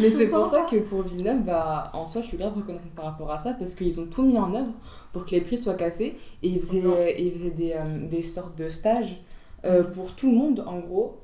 Mais 0.00 0.10
c'est 0.16 0.28
pour 0.28 0.46
ça 0.46 0.62
que 0.70 0.76
pour 0.76 1.02
Villeneuve, 1.02 1.42
bah, 1.42 1.90
en 1.92 2.06
soi, 2.06 2.20
je 2.20 2.28
suis 2.28 2.36
grave 2.36 2.54
reconnaissante 2.54 2.94
par 2.94 3.06
rapport 3.06 3.30
à 3.30 3.38
ça 3.38 3.54
parce 3.54 3.74
qu'ils 3.74 4.00
ont 4.00 4.06
tout 4.06 4.22
mis 4.22 4.38
en 4.38 4.54
œuvre 4.54 4.72
pour 5.12 5.26
que 5.26 5.32
les 5.32 5.40
prix 5.40 5.58
soient 5.58 5.74
cassés. 5.74 6.18
Et 6.42 6.48
ils 6.48 6.60
faisaient, 6.60 6.80
bien. 6.80 7.08
ils 7.18 7.32
faisaient 7.32 7.50
des, 7.50 7.72
euh, 7.72 8.06
des 8.08 8.22
sortes 8.22 8.56
de 8.56 8.68
stages 8.68 9.20
euh, 9.64 9.82
pour 9.82 10.14
tout 10.14 10.30
le 10.30 10.36
monde, 10.36 10.64
en 10.66 10.78
gros, 10.78 11.20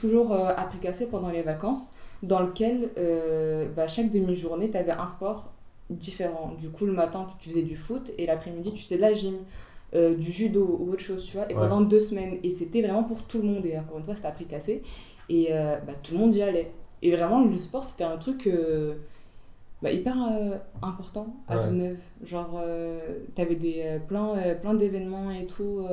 toujours 0.00 0.32
euh, 0.32 0.50
à 0.56 0.64
prix 0.64 0.78
cassé 0.78 1.08
pendant 1.08 1.28
les 1.28 1.42
vacances, 1.42 1.92
dans 2.22 2.40
lequel 2.40 2.90
euh, 2.98 3.66
bah, 3.76 3.86
chaque 3.86 4.10
demi-journée, 4.10 4.70
tu 4.70 4.76
avais 4.76 4.92
un 4.92 5.06
sport 5.06 5.51
différent. 5.92 6.52
Du 6.58 6.70
coup, 6.70 6.86
le 6.86 6.92
matin, 6.92 7.26
tu, 7.30 7.38
tu 7.38 7.50
faisais 7.50 7.62
du 7.62 7.76
foot 7.76 8.12
et 8.18 8.26
l'après-midi, 8.26 8.72
tu 8.72 8.82
faisais 8.82 8.96
de 8.96 9.00
la 9.02 9.12
gym. 9.14 9.36
euh, 9.94 10.14
du 10.16 10.32
judo 10.32 10.78
ou 10.80 10.90
autre 10.92 11.02
chose, 11.02 11.24
tu 11.26 11.36
vois, 11.36 11.50
et 11.50 11.54
Ouais. 11.54 11.60
pendant 11.60 11.82
deux 11.82 12.00
semaines. 12.00 12.38
Et 12.42 12.50
c'était 12.50 12.80
vraiment 12.82 13.04
pour 13.04 13.22
tout 13.24 13.38
le 13.42 13.44
monde, 13.44 13.66
et 13.66 13.78
encore 13.78 13.98
une 13.98 14.04
fois, 14.04 14.14
c'était 14.16 14.28
à 14.28 14.32
prix 14.32 14.46
cassé. 14.46 14.82
Et 15.28 15.48
euh, 15.50 15.76
bah, 15.86 15.92
tout 16.02 16.14
le 16.14 16.20
monde 16.20 16.34
y 16.34 16.42
allait. 16.42 16.72
Et 17.02 17.10
vraiment, 17.14 17.44
le 17.44 17.58
sport, 17.58 17.84
c'était 17.84 18.04
un 18.04 18.16
truc 18.16 18.46
euh, 18.46 18.94
bah, 19.82 19.92
hyper 19.92 20.16
important 20.82 21.36
à 21.48 21.58
Ouais. 21.58 21.64
Villeneuve. 21.66 22.00
Genre, 22.24 22.60
t'avais 23.34 23.56
des, 23.56 23.98
plein, 24.08 24.34
plein 24.62 24.74
d'événements 24.74 25.30
et 25.30 25.46
tout 25.46 25.84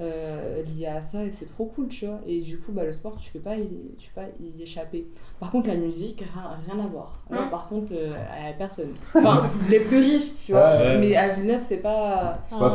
euh, 0.00 0.62
à 0.88 1.00
ça, 1.00 1.24
et 1.24 1.32
c'est 1.32 1.46
trop 1.46 1.66
cool, 1.66 1.88
tu 1.88 2.06
vois. 2.06 2.20
Et 2.26 2.40
du 2.40 2.58
coup, 2.58 2.72
bah, 2.72 2.84
le 2.84 2.92
sport, 2.92 3.16
tu 3.16 3.32
peux 3.32 3.38
pas 3.40 3.56
y, 3.56 3.66
tu 3.98 4.10
peux 4.10 4.20
pas 4.20 4.26
y 4.40 4.62
échapper. 4.62 5.06
Par 5.40 5.50
contre, 5.50 5.68
la 5.68 5.74
musique, 5.76 6.20
rien, 6.34 6.50
rien 6.74 6.84
à 6.84 6.86
voir. 6.86 7.12
Là, 7.30 7.46
Mm. 7.46 7.50
par 7.50 7.68
contre, 7.68 7.92
euh, 7.94 8.12
à 8.14 8.52
personne. 8.52 8.92
Enfin, 9.14 9.48
les 9.70 9.80
plus 9.80 9.98
riches, 9.98 10.36
tu 10.44 10.52
vois. 10.52 10.76
Ouais. 10.76 10.98
Mais 10.98 11.16
à 11.16 11.30
Villeneuve, 11.30 11.62
c'est 11.62 11.78
pas, 11.78 12.38
C'est 12.46 12.58
pas 12.58 12.68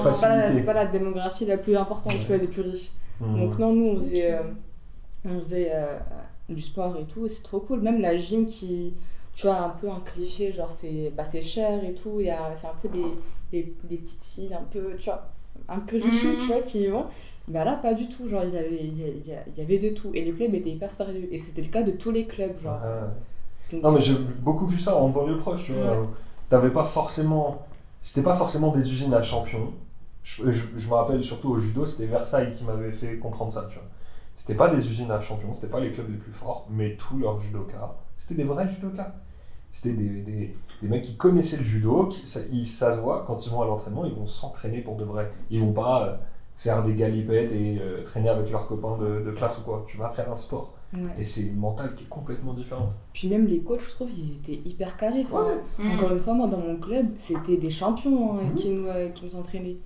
la- 0.73 0.83
pas 0.83 0.85
démographie 0.85 1.45
la 1.45 1.57
plus 1.57 1.75
importante, 1.77 2.13
tu 2.13 2.25
vois, 2.27 2.37
les 2.37 2.47
plus 2.47 2.61
riches. 2.63 2.91
Mm. 3.19 3.39
Donc 3.39 3.59
non, 3.59 3.73
nous, 3.73 3.85
on 3.89 3.95
faisait, 3.95 4.33
euh, 4.33 4.41
on 5.25 5.35
faisait 5.37 5.69
euh, 5.73 5.97
du 6.49 6.61
sport 6.61 6.97
et 6.97 7.05
tout, 7.05 7.25
et 7.25 7.29
c'est 7.29 7.43
trop 7.43 7.59
cool. 7.59 7.81
Même 7.81 8.01
la 8.01 8.17
gym 8.17 8.45
qui, 8.47 8.93
tu 9.33 9.45
vois, 9.47 9.57
un 9.59 9.69
peu 9.69 9.89
un 9.89 9.99
cliché, 10.03 10.51
genre 10.51 10.71
c'est 10.71 11.11
bah, 11.15 11.23
c'est 11.23 11.41
cher 11.41 11.83
et 11.83 11.93
tout, 11.93 12.19
il 12.19 12.25
y 12.25 12.29
a- 12.31 12.55
c'est 12.55 12.67
un 12.67 12.73
peu 12.81 12.89
des, 12.89 13.05
des, 13.51 13.75
des 13.83 13.97
petites 13.97 14.23
filles 14.23 14.53
un 14.53 14.63
peu, 14.71 14.95
tu 14.97 15.05
vois, 15.05 15.29
un 15.69 15.79
peu 15.79 15.97
riches, 15.97 16.27
tu 16.39 16.51
vois, 16.51 16.61
qui 16.61 16.81
y 16.83 16.87
vont. 16.87 17.05
Bah 17.47 17.65
là, 17.65 17.75
pas 17.75 17.93
du 17.93 18.07
tout, 18.07 18.27
genre 18.27 18.43
il 18.43 18.53
y 18.53 18.57
avait, 18.57 18.83
il 18.83 18.97
y 18.97 19.33
il 19.55 19.61
avait 19.61 19.79
de 19.79 19.89
tout, 19.89 20.11
et 20.13 20.23
les 20.23 20.31
clubs 20.31 20.53
étaient 20.53 20.69
hyper 20.69 20.91
sérieux, 20.91 21.27
et 21.31 21.37
c'était 21.39 21.61
le 21.61 21.67
cas 21.69 21.83
de 21.83 21.91
tous 21.91 22.11
les 22.11 22.25
clubs, 22.25 22.59
genre. 22.61 22.79
Ouais. 22.81 23.07
Donc, 23.71 23.83
Non, 23.83 23.91
mais 23.91 24.01
j'ai 24.01 24.15
beaucoup 24.41 24.65
vu 24.67 24.79
ça 24.79 24.95
en 24.97 25.09
banlieue 25.09 25.37
proche, 25.37 25.63
tu 25.65 25.73
vois. 25.73 26.01
Ouais. 26.01 26.07
T'avais 26.49 26.69
pas 26.71 26.83
forcément. 26.85 27.65
C'était 28.01 28.21
pas 28.23 28.35
forcément 28.35 28.71
des 28.71 28.81
usines 28.81 29.13
à 29.13 29.21
champions. 29.21 29.71
Je, 30.23 30.51
je- 30.51 30.67
je 30.77 30.87
me 30.89 30.93
rappelle 30.93 31.23
surtout 31.23 31.49
au 31.49 31.59
judo, 31.59 31.85
c'était 31.85 32.05
Versailles 32.07 32.53
qui 32.57 32.63
m'avait 32.63 32.91
fait 32.91 33.17
comprendre 33.17 33.51
ça, 33.51 33.65
tu 33.69 33.75
vois. 33.75 33.87
C'était 34.35 34.55
pas 34.55 34.69
des 34.69 34.87
usines 34.89 35.11
à 35.11 35.19
champions, 35.19 35.53
c'était 35.53 35.67
pas 35.67 35.79
les 35.79 35.91
clubs 35.91 36.09
les 36.09 36.17
plus 36.17 36.31
forts, 36.31 36.67
mais 36.69 36.95
tous 36.95 37.17
leurs 37.19 37.39
judokas, 37.39 37.95
c'était 38.17 38.35
des 38.35 38.43
vrais 38.43 38.67
judokas. 38.67 39.13
C'était 39.71 39.93
des, 39.95 40.21
des, 40.21 40.55
des 40.81 40.87
mecs 40.87 41.03
qui 41.03 41.15
connaissaient 41.15 41.57
le 41.57 41.63
judo, 41.63 42.07
qui, 42.07 42.25
ça, 42.27 42.39
ils, 42.51 42.67
ça 42.67 42.95
se 42.95 42.99
voit, 43.01 43.23
quand 43.27 43.45
ils 43.45 43.49
vont 43.51 43.61
à 43.61 43.65
l'entraînement, 43.65 44.05
ils 44.05 44.13
vont 44.13 44.25
s'entraîner 44.25 44.81
pour 44.81 44.95
de 44.95 45.03
vrai. 45.03 45.31
Ils 45.49 45.61
vont 45.61 45.73
pas 45.73 46.03
euh, 46.07 46.15
faire 46.55 46.83
des 46.83 46.93
galipettes 46.95 47.51
et 47.51 47.79
euh, 47.79 48.03
traîner 48.03 48.29
avec 48.29 48.49
leurs 48.51 48.67
copains 48.67 48.97
de, 48.97 49.21
de 49.23 49.31
classe 49.31 49.59
ou 49.59 49.61
quoi. 49.61 49.83
Tu 49.87 49.97
vas 49.97 50.09
faire 50.09 50.31
un 50.31 50.35
sport. 50.35 50.73
ouais. 50.93 50.99
Et 51.19 51.25
c'est 51.25 51.41
une 51.43 51.57
mentale 51.57 51.95
qui 51.95 52.03
est 52.03 52.09
complètement 52.09 52.53
différente. 52.53 52.89
Puis 53.13 53.27
même 53.29 53.45
les 53.45 53.59
coachs, 53.61 53.81
je 53.81 53.89
trouve, 53.91 54.09
ils 54.17 54.33
étaient 54.33 54.61
hyper 54.69 54.97
carrés. 54.97 55.23
Mm. 55.77 55.91
Encore 55.91 56.11
une 56.11 56.19
fois, 56.19 56.33
moi, 56.33 56.47
dans 56.47 56.59
mon 56.59 56.77
club, 56.77 57.07
c'était 57.17 57.57
des 57.57 57.69
champions 57.69 58.37
hein, 58.39 58.51
qui, 58.55 58.69
nous, 58.71 58.87
euh, 58.87 59.09
qui 59.09 59.25
nous 59.25 59.35
entraînaient. 59.35 59.77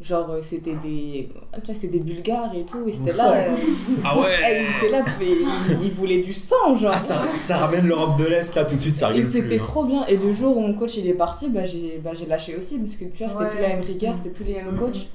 Genre, 0.00 0.30
euh, 0.30 0.38
c'était 0.40 0.76
des, 0.82 1.28
tu 1.56 1.60
vois, 1.66 1.74
c'était 1.74 1.88
des 1.88 1.98
Bulgares 2.00 2.54
et 2.56 2.64
tout, 2.64 2.88
et 2.88 2.92
c'était 2.92 3.12
là, 3.12 3.32
euh, 3.34 3.54
Ah 4.02 4.18
ouais 4.18 4.28
ils 4.82 4.86
étaient 4.86 4.90
là, 4.92 5.04
ils, 5.20 5.84
ils 5.84 5.92
voulaient 5.92 6.22
du 6.22 6.32
sang, 6.32 6.74
genre. 6.74 6.92
Ah, 6.94 6.98
ça, 6.98 7.22
ça 7.22 7.58
ramène 7.58 7.86
l'Europe 7.86 8.16
de 8.18 8.24
l'Est 8.24 8.54
là 8.54 8.64
tout 8.64 8.76
de 8.76 8.80
suite, 8.80 8.94
ça 8.94 9.14
et 9.14 9.22
c'était 9.26 9.58
hein. 9.58 9.62
trop 9.62 9.84
bien. 9.84 10.06
Et 10.06 10.16
le 10.16 10.32
jour 10.32 10.56
où 10.56 10.60
mon 10.60 10.72
coach 10.72 10.96
il 10.96 11.06
est 11.06 11.12
parti, 11.12 11.50
bah, 11.50 11.66
j'ai 11.66 12.00
bah, 12.02 12.12
j'ai 12.14 12.24
lâché 12.24 12.56
aussi, 12.56 12.78
parce 12.78 12.96
que 12.96 13.04
tu 13.04 13.18
vois, 13.24 13.28
c'était 13.28 13.44
Ouais. 13.44 13.50
plus 13.50 13.60
la 13.60 13.68
même 13.68 13.82
rigueur, 13.82 14.14
c'était 14.16 14.30
plus 14.30 14.44
les 14.44 14.54
mêmes 14.54 14.72
Mhm. 14.72 14.78
coachs. 14.78 15.06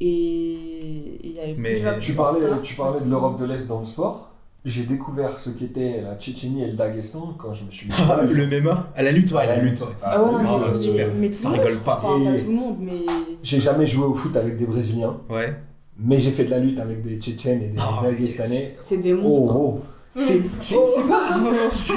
Et 0.00 1.18
il 1.24 1.32
y 1.32 1.40
avait 1.40 1.54
Mais- 1.58 1.74
plus 1.80 1.98
Tu 1.98 2.12
parlais, 2.12 2.40
tu 2.62 2.74
parlais 2.76 3.00
de 3.04 3.10
l'Europe 3.10 3.40
de 3.40 3.44
l'Est 3.44 3.66
dans 3.66 3.80
le 3.80 3.84
sport. 3.84 4.27
J'ai 4.68 4.82
découvert 4.84 5.38
ce 5.38 5.48
qu'était 5.50 6.02
la 6.02 6.14
Tchétchénie 6.16 6.62
et 6.62 6.66
le 6.66 6.74
Daghestan 6.74 7.34
quand 7.38 7.54
je 7.54 7.64
me 7.64 7.70
suis 7.70 7.88
mis 7.88 7.94
Ah, 7.98 8.20
le 8.22 8.46
MMA 8.46 8.90
À 8.94 9.02
la 9.02 9.12
lutte, 9.12 9.32
ouais, 9.32 9.40
À 9.42 9.46
la 9.56 9.62
lutte, 9.62 9.80
ouais. 9.80 9.86
Ah 10.02 10.22
ouais, 10.22 10.30
non, 10.30 10.38
Ah, 10.46 10.66
mais, 10.68 10.74
super. 10.74 11.08
mais 11.18 11.26
tout 11.28 11.32
Ça 11.32 11.48
monde, 11.48 11.58
rigole 11.60 11.78
pas. 11.78 11.96
Enfin, 12.04 12.22
pas 12.24 12.36
Et- 12.36 12.36
tout 12.44 12.50
le 12.50 12.56
monde, 12.56 12.76
mais. 12.80 12.92
J'ai 13.42 13.60
jamais 13.60 13.86
joué 13.86 14.04
au 14.04 14.12
foot 14.14 14.36
avec 14.36 14.58
des 14.58 14.66
Brésiliens, 14.66 15.16
Ouais. 15.30 15.54
mais 15.98 16.18
j'ai 16.20 16.32
fait 16.32 16.44
de 16.44 16.50
la 16.50 16.58
lutte 16.58 16.78
avec 16.80 17.00
des 17.02 17.16
Tchétchènes 17.16 17.62
et 17.62 17.68
des 17.68 17.78
Ah, 17.80 18.02
Dagestanais. 18.02 18.76
C'est 18.82 18.98
des 18.98 19.14
Oh, 19.14 19.22
monstres. 19.22 19.56
oh. 19.56 19.80
C'est 19.80 19.97
c'est- 20.14 20.42
c'est 20.60 21.08
pas, 21.08 21.38
c'est- 21.72 21.94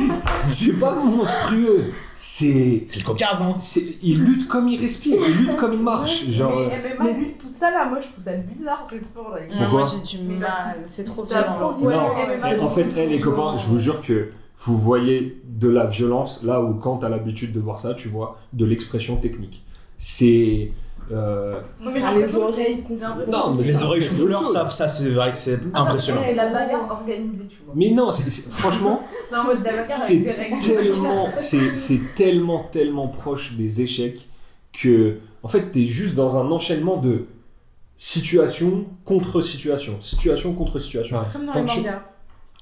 c'est 0.47 0.73
pas 0.79 0.95
monstrueux. 0.95 1.91
C'est. 2.15 2.83
C'est 2.85 2.99
le 2.99 3.05
Caucase, 3.05 3.41
hein 3.41 3.55
c'est- 3.61 3.95
Ils 4.03 4.19
luttent 4.23 4.47
comme 4.47 4.67
ils 4.67 4.79
respirent, 4.79 5.19
ils 5.27 5.37
luttent 5.37 5.55
comme 5.57 5.73
ils 5.73 5.79
marchent. 5.81 6.25
Genre. 6.29 6.55
euh, 6.55 6.69
Mais 6.69 6.95
MMA, 7.03 7.17
lui, 7.17 7.31
tout 7.33 7.49
ça 7.49 7.71
là, 7.71 7.85
moi 7.89 7.99
je 7.99 8.07
trouve 8.07 8.23
ça 8.23 8.33
bizarre 8.33 8.87
sports 8.89 9.31
là. 9.31 9.41
Pourquoi 9.49 9.67
moi 9.69 9.83
j'ai 9.83 10.17
du 10.17 10.23
Mais 10.27 10.39
parce 10.39 10.53
mal, 10.77 10.85
que 10.85 10.91
c'est 10.91 11.03
trop 11.03 11.23
violent. 11.23 11.77
Non, 11.81 12.65
En 12.65 12.69
fait, 12.69 12.85
eh, 12.97 13.07
les 13.07 13.19
copains, 13.19 13.57
je 13.57 13.67
vous 13.67 13.77
jure 13.77 14.01
que 14.01 14.29
vous 14.59 14.77
voyez 14.77 15.41
de 15.47 15.69
la 15.69 15.85
violence 15.87 16.43
là 16.43 16.61
où 16.61 16.75
quand 16.75 16.97
tu 16.99 17.05
as 17.07 17.09
l'habitude 17.09 17.53
de 17.53 17.59
voir 17.59 17.79
ça, 17.79 17.95
tu 17.95 18.07
vois 18.09 18.37
de 18.53 18.65
l'expression 18.65 19.15
technique. 19.15 19.63
C'est. 19.97 20.71
Euh, 21.11 21.59
Non, 21.79 21.91
mais 21.93 22.01
Ah, 22.03 22.17
les 22.17 22.35
oreilles. 22.35 22.83
Non, 22.89 23.53
mais 23.55 23.63
Les 23.63 23.73
ça, 23.73 23.85
oreilles 23.85 24.01
chou-fleur, 24.01 24.47
ça, 24.47 24.69
ça 24.69 24.89
c'est 24.89 25.09
vrai 25.09 25.31
que 25.31 25.37
c'est 25.37 25.59
impressionnant. 25.73 26.21
C'est 26.23 26.35
la 26.35 26.51
bagarre 26.51 26.87
organisée, 26.89 27.45
tu 27.49 27.57
vois. 27.65 27.73
Mais 27.75 27.91
non, 27.91 28.11
franchement, 28.49 29.01
c'est 29.89 30.23
tellement, 30.61 31.27
c'est 31.37 31.77
c'est 31.77 31.99
tellement, 32.15 32.63
tellement 32.71 33.07
proche 33.07 33.53
des 33.53 33.81
échecs 33.81 34.27
que, 34.73 35.17
en 35.43 35.47
fait, 35.47 35.71
tu 35.71 35.83
es 35.83 35.87
juste 35.87 36.15
dans 36.15 36.37
un 36.37 36.49
enchaînement 36.51 36.97
de 36.97 37.25
situation 37.95 38.85
contre 39.05 39.41
situation, 39.41 39.97
situation 40.01 40.53
contre 40.53 40.79
situation. 40.79 41.17
Ouais. 41.17 41.23
Comme 41.31 41.45
dans 41.45 41.53
Quand 41.53 41.75
les 41.75 41.81
mangas. 41.81 42.03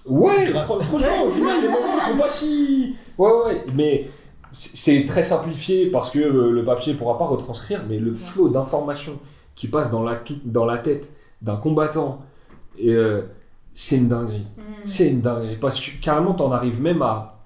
Ouais, 0.05 0.45
franchement, 0.47 1.23
au 1.25 1.29
final, 1.29 1.61
les 1.61 1.67
moments 1.67 1.95
ils 1.95 2.01
sont 2.01 2.17
pas 2.17 2.29
si. 2.29 2.95
Ouais, 3.17 3.29
ouais, 3.31 3.43
ouais, 3.45 3.65
mais 3.73 4.09
c'est 4.51 5.05
très 5.05 5.23
simplifié 5.23 5.87
parce 5.87 6.11
que 6.11 6.19
euh, 6.19 6.51
le 6.51 6.63
papier 6.63 6.93
pourra 6.93 7.17
pas 7.17 7.25
retranscrire, 7.25 7.83
mais 7.87 7.99
le 7.99 8.13
flot 8.13 8.49
d'informations 8.49 9.19
qui 9.55 9.67
passe 9.67 9.91
dans 9.91 10.03
la, 10.03 10.21
dans 10.45 10.65
la 10.65 10.77
tête 10.77 11.09
d'un 11.41 11.55
combattant, 11.55 12.21
euh, 12.83 13.23
c'est 13.73 13.97
une 13.97 14.07
dinguerie. 14.07 14.45
C'est 14.83 15.09
une 15.09 15.21
dinguerie. 15.21 15.57
Parce 15.57 15.79
que 15.79 16.01
carrément, 16.01 16.33
t'en 16.33 16.51
arrives 16.51 16.81
même 16.81 17.01
à. 17.01 17.39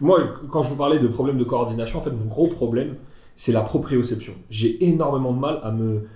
Moi, 0.00 0.20
quand 0.50 0.62
je 0.62 0.70
vous 0.70 0.76
parlais 0.76 0.98
de 1.00 1.08
problème 1.08 1.38
de 1.38 1.44
coordination, 1.44 1.98
en 1.98 2.02
fait, 2.02 2.10
mon 2.10 2.26
gros 2.26 2.46
problème, 2.46 2.94
c'est 3.36 3.52
la 3.52 3.62
proprioception. 3.62 4.32
J'ai 4.48 4.84
énormément 4.84 5.32
de 5.32 5.38
mal 5.38 5.58
à 5.62 5.72
me 5.72 6.06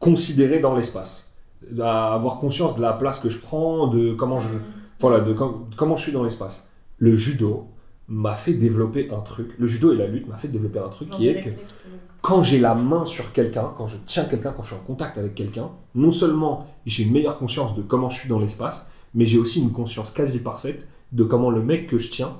considérer 0.00 0.58
dans 0.58 0.74
l'espace, 0.74 1.34
à 1.80 2.14
avoir 2.14 2.38
conscience 2.38 2.76
de 2.76 2.82
la 2.82 2.92
place 2.92 3.20
que 3.20 3.28
je 3.28 3.38
prends, 3.40 3.86
de 3.86 4.12
comment 4.14 4.40
je, 4.40 4.58
voilà, 4.98 5.20
de 5.20 5.32
com- 5.32 5.66
comment 5.76 5.96
je 5.96 6.02
suis 6.02 6.12
dans 6.12 6.24
l'espace. 6.24 6.72
Le 6.98 7.14
judo 7.14 7.66
m'a 8.08 8.34
fait 8.34 8.54
développer 8.54 9.10
un 9.10 9.20
truc. 9.20 9.52
Le 9.58 9.66
judo 9.66 9.92
et 9.92 9.96
la 9.96 10.06
lutte 10.06 10.28
m'a 10.28 10.36
fait 10.36 10.48
développer 10.48 10.78
un 10.78 10.88
truc 10.88 11.10
qui 11.10 11.28
est 11.28 11.40
que 11.40 11.50
quand 12.20 12.42
j'ai 12.42 12.58
la 12.58 12.74
main 12.74 13.04
sur 13.04 13.32
quelqu'un, 13.32 13.72
quand 13.76 13.86
je 13.86 13.98
tiens 14.06 14.24
quelqu'un, 14.24 14.52
quand 14.52 14.62
je 14.62 14.74
suis 14.74 14.82
en 14.82 14.84
contact 14.84 15.18
avec 15.18 15.34
quelqu'un, 15.34 15.70
non 15.94 16.12
seulement 16.12 16.66
j'ai 16.84 17.04
une 17.04 17.12
meilleure 17.12 17.38
conscience 17.38 17.74
de 17.74 17.82
comment 17.82 18.08
je 18.08 18.20
suis 18.20 18.28
dans 18.28 18.38
l'espace, 18.38 18.90
mais 19.14 19.26
j'ai 19.26 19.38
aussi 19.38 19.60
une 19.60 19.72
conscience 19.72 20.10
quasi 20.12 20.38
parfaite 20.38 20.86
de 21.12 21.24
comment 21.24 21.50
le 21.50 21.62
mec 21.62 21.86
que 21.86 21.98
je 21.98 22.10
tiens 22.10 22.36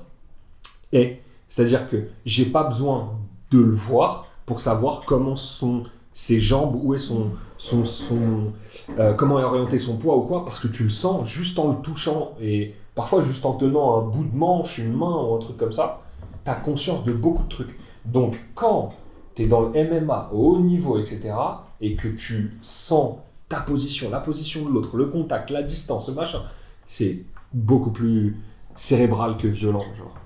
est. 0.91 1.21
C'est-à-dire 1.47 1.89
que 1.89 2.07
j'ai 2.25 2.45
pas 2.45 2.63
besoin 2.63 3.13
de 3.51 3.59
le 3.59 3.71
voir 3.71 4.27
pour 4.45 4.59
savoir 4.61 5.03
comment 5.05 5.35
sont 5.35 5.83
ses 6.13 6.39
jambes, 6.39 6.79
où 6.81 6.95
est 6.95 6.99
son, 6.99 7.31
son, 7.57 7.83
son 7.83 8.53
euh, 8.97 9.13
comment 9.13 9.39
est 9.39 9.43
orienté 9.43 9.77
son 9.77 9.97
poids 9.97 10.17
ou 10.17 10.21
quoi, 10.21 10.45
parce 10.45 10.59
que 10.59 10.67
tu 10.67 10.83
le 10.83 10.89
sens 10.89 11.27
juste 11.27 11.59
en 11.59 11.73
le 11.73 11.81
touchant 11.81 12.35
et 12.41 12.73
parfois 12.97 13.21
juste 13.21 13.45
en 13.45 13.53
tenant 13.53 13.99
un 13.99 14.01
bout 14.01 14.23
de 14.23 14.35
manche, 14.35 14.79
une 14.79 14.91
main 14.91 15.23
ou 15.23 15.35
un 15.35 15.37
truc 15.37 15.55
comme 15.55 15.71
ça, 15.71 16.01
tu 16.43 16.49
as 16.49 16.55
conscience 16.55 17.05
de 17.05 17.13
beaucoup 17.13 17.43
de 17.43 17.47
trucs. 17.47 17.77
Donc 18.05 18.35
quand 18.55 18.89
tu 19.35 19.43
es 19.43 19.45
dans 19.45 19.61
le 19.61 19.69
MMA 19.69 20.31
au 20.33 20.55
haut 20.55 20.59
niveau, 20.59 20.97
etc., 20.97 21.31
et 21.79 21.95
que 21.95 22.07
tu 22.07 22.57
sens 22.63 23.17
ta 23.49 23.59
position, 23.59 24.09
la 24.09 24.19
position 24.19 24.65
de 24.65 24.73
l'autre, 24.73 24.97
le 24.97 25.05
contact, 25.05 25.51
la 25.51 25.61
distance, 25.61 26.09
le 26.09 26.15
machin, 26.15 26.41
c'est 26.87 27.19
beaucoup 27.53 27.91
plus 27.91 28.35
cérébral 28.73 29.37
que 29.37 29.47
violent, 29.47 29.85
genre. 29.95 30.17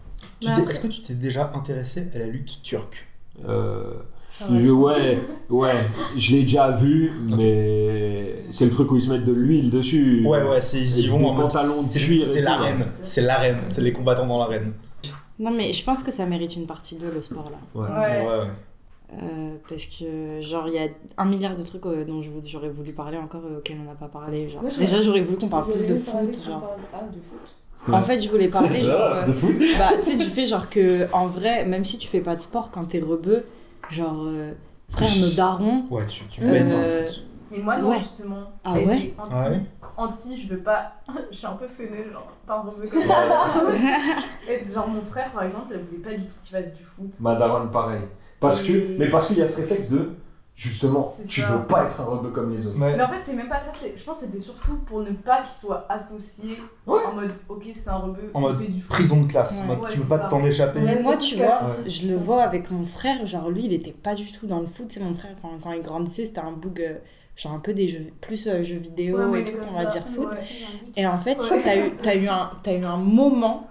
Est-ce 0.42 0.80
que 0.80 0.88
tu 0.88 1.02
t'es 1.02 1.14
déjà 1.14 1.52
intéressé 1.54 2.10
à 2.16 2.20
la 2.20 2.28
lutte 2.28 2.64
turque? 2.64 3.06
Euh, 3.46 3.96
je- 4.40 4.70
ouais, 4.72 5.20
ouais, 5.50 5.74
je 6.16 6.32
l'ai 6.36 6.42
déjà 6.42 6.72
vu, 6.72 7.12
mais 7.38 8.44
c'est 8.50 8.66
le 8.66 8.72
truc 8.72 8.92
où 8.92 8.96
ils 8.96 9.02
se 9.02 9.10
mettent 9.12 9.26
de 9.26 9.32
l'huile 9.34 9.70
dessus. 9.70 10.24
Ouais, 10.26 10.42
ouais, 10.44 10.62
c'est 10.62 10.80
ils 10.80 11.00
y 11.02 11.08
vont 11.08 11.18
en 11.28 11.34
mode. 11.34 11.44
pantalons 11.44 11.82
de 11.82 11.88
c'est- 11.88 12.00
cuir 12.00 12.26
C'est 12.26 12.42
l'arène, 12.42 12.86
c'est 13.04 13.22
l'arène, 13.22 13.58
c'est 13.70 13.82
les 13.82 13.94
combattants 13.94 14.26
dans 14.28 14.40
l'arène. 14.40 14.74
Non, 15.40 15.52
mais 15.52 15.74
je 15.74 15.84
pense 15.84 16.04
que 16.04 16.12
ça 16.12 16.26
mérite 16.26 16.56
une 16.56 16.68
partie 16.68 16.96
2, 16.96 17.12
le 17.14 17.22
sport 17.22 17.50
là. 17.52 17.80
Ouais. 17.82 17.88
Ouais. 17.90 18.28
Ouais. 18.28 18.48
Euh, 19.14 19.56
parce 19.68 19.88
que, 19.88 20.40
genre, 20.40 20.68
il 20.70 20.76
y 20.76 20.78
a 20.80 20.88
un 21.18 21.26
milliard 21.26 21.56
de 21.56 21.64
trucs 21.64 21.86
euh, 21.86 22.06
dont 22.06 22.22
j'aurais 22.46 22.70
voulu 22.70 22.94
parler 22.94 23.18
encore 23.18 23.42
euh, 23.46 23.58
auxquels 23.58 23.76
on 23.82 23.90
n'a 23.90 23.96
pas 23.96 24.08
parlé. 24.08 24.48
Genre. 24.48 24.64
Ouais, 24.64 24.70
Déjà, 24.80 25.02
j'aurais 25.02 25.22
voulu 25.22 25.38
qu'on 25.38 25.50
parle 25.50 25.70
plus 25.70 25.86
de 25.86 25.96
foot. 25.98 26.34
Genre. 26.46 26.62
parle- 26.62 26.80
Ah, 26.94 27.00
de 27.14 27.20
foot. 27.20 27.94
En 27.94 28.02
fait, 28.04 28.22
je 28.22 28.30
voulais 28.30 28.48
parler, 28.48 28.84
genre. 28.84 28.96
Ah, 29.02 29.24
euh, 29.24 29.28
de 29.28 29.32
foot 29.34 29.56
bah, 29.78 29.90
tu 30.02 30.12
sais, 30.12 30.16
du 30.16 30.24
fait, 30.24 30.46
genre, 30.46 30.70
que, 30.70 31.12
en 31.14 31.26
vrai, 31.28 31.66
même 31.66 31.84
si 31.84 31.98
tu 31.98 32.08
fais 32.08 32.22
pas 32.22 32.36
de 32.38 32.42
sport, 32.42 32.72
quand 32.72 32.86
t'es 32.86 33.00
rebeu, 33.00 33.44
genre, 33.90 34.24
euh, 34.28 34.54
frère, 34.90 35.10
nos 35.20 35.36
darons. 35.36 35.84
Ouais, 35.90 36.06
tu, 36.06 36.26
tu 36.28 36.42
Euh, 36.44 36.52
baignes 36.52 36.70
dans 36.70 36.78
le 36.80 37.06
foot. 37.08 37.24
Mais 37.52 37.58
moi, 37.60 37.78
non, 37.78 37.90
Ouais. 37.90 37.98
justement. 38.00 38.44
Ah 38.64 38.74
ouais 38.74 39.14
anti, 39.18 39.30
Ah 39.34 39.50
ouais 39.50 39.62
anti, 39.98 40.42
je 40.42 40.48
veux 40.54 40.60
pas. 40.62 40.94
je 41.32 41.36
suis 41.38 41.46
un 41.48 41.54
peu 41.54 41.68
feneux, 41.68 42.12
genre, 42.12 42.32
pas 42.48 42.56
un 42.58 42.62
rebeu 42.62 42.88
comme 42.88 43.02
ça. 43.02 44.74
Genre, 44.74 44.88
mon 44.88 45.02
frère, 45.02 45.32
par 45.32 45.44
exemple, 45.44 45.74
il 45.76 45.80
voulait 45.98 46.02
pas 46.12 46.18
du 46.22 46.26
tout 46.28 46.36
qu'il 46.42 46.56
fasse 46.56 46.76
du 46.76 46.84
foot. 46.84 47.20
Ma 47.22 47.36
daronne, 47.36 47.70
pareil. 47.72 48.02
Parce 48.40 48.64
que, 48.64 48.98
mais 48.98 49.10
parce 49.10 49.28
qu'il 49.28 49.38
y 49.38 49.42
a 49.42 49.46
ce 49.46 49.62
réflexe 49.62 49.90
de, 49.90 50.12
justement, 50.62 51.08
tu 51.28 51.42
ça. 51.42 51.48
veux 51.48 51.64
pas 51.66 51.86
être 51.86 52.00
un 52.02 52.04
rebeu 52.06 52.30
comme 52.30 52.52
les 52.52 52.68
autres. 52.68 52.80
Ouais. 52.80 52.96
Mais 52.96 53.02
en 53.04 53.08
fait, 53.08 53.18
c'est 53.18 53.34
même 53.34 53.48
pas 53.48 53.60
ça. 53.60 53.72
c'est- 53.80 53.98
Je 53.98 54.04
pense 54.04 54.20
que 54.20 54.26
c'était 54.28 54.38
surtout 54.40 54.78
pour 54.86 55.00
ne 55.00 55.12
pas 55.12 55.38
qu'il 55.42 55.50
soit 55.50 55.86
associé 55.90 56.58
Ouais. 56.86 57.00
en 57.04 57.14
mode, 57.16 57.32
ok, 57.50 57.64
c'est 57.74 57.90
un 57.90 57.96
rebeu, 57.96 58.30
En 58.36 58.42
mode 58.42 58.60
fait 58.60 58.68
du 58.68 58.80
foot. 58.80 58.90
Prison 58.92 59.24
de 59.24 59.28
classe, 59.32 59.56
Ouais. 59.58 59.64
en 59.64 59.68
mode, 59.68 59.80
Ouais, 59.80 59.90
tu 59.92 59.98
veux 60.00 60.08
pas 60.08 60.20
t'en 60.20 60.44
échapper. 60.46 60.80
Mais 60.82 61.02
moi, 61.02 61.18
tu 61.18 61.36
vois, 61.38 61.60
je 61.88 62.08
le 62.10 62.16
vois 62.16 62.44
avec 62.44 62.70
mon 62.70 62.86
frère, 62.86 63.26
genre, 63.26 63.50
lui, 63.50 63.66
il 63.66 63.74
était 63.74 63.92
pas 63.92 64.14
du 64.14 64.32
tout 64.32 64.46
dans 64.46 64.60
le 64.60 64.68
foot. 64.68 64.86
C'est 64.90 65.00
mon 65.04 65.14
frère, 65.16 65.32
enfin, 65.42 65.58
quand 65.64 65.72
il 65.72 65.82
grandissait, 65.82 66.28
c'était 66.28 66.42
un 66.42 66.52
boug, 66.52 66.80
euh, 66.80 67.00
genre, 67.36 67.54
un 67.54 67.60
peu 67.60 67.74
des 67.74 67.88
jeux, 67.88 68.12
plus 68.22 68.46
euh, 68.48 68.62
jeux 68.62 68.78
vidéo 68.78 69.18
Ouais, 69.32 69.42
et 69.42 69.46
tout, 69.46 69.58
on 69.68 69.74
va 69.76 69.84
ça. 69.84 69.86
dire 69.86 70.04
foot. 70.14 70.30
Ouais. 70.30 70.38
Et 70.96 71.08
en 71.08 71.18
fait, 71.18 71.40
Ouais. 71.40 71.62
t'as 71.64 71.76
eu, 71.76 71.92
t'as 72.04 72.16
eu, 72.16 72.28
un, 72.28 72.52
t'as 72.62 72.76
eu 72.76 72.86
un 72.86 72.98
moment 72.98 73.68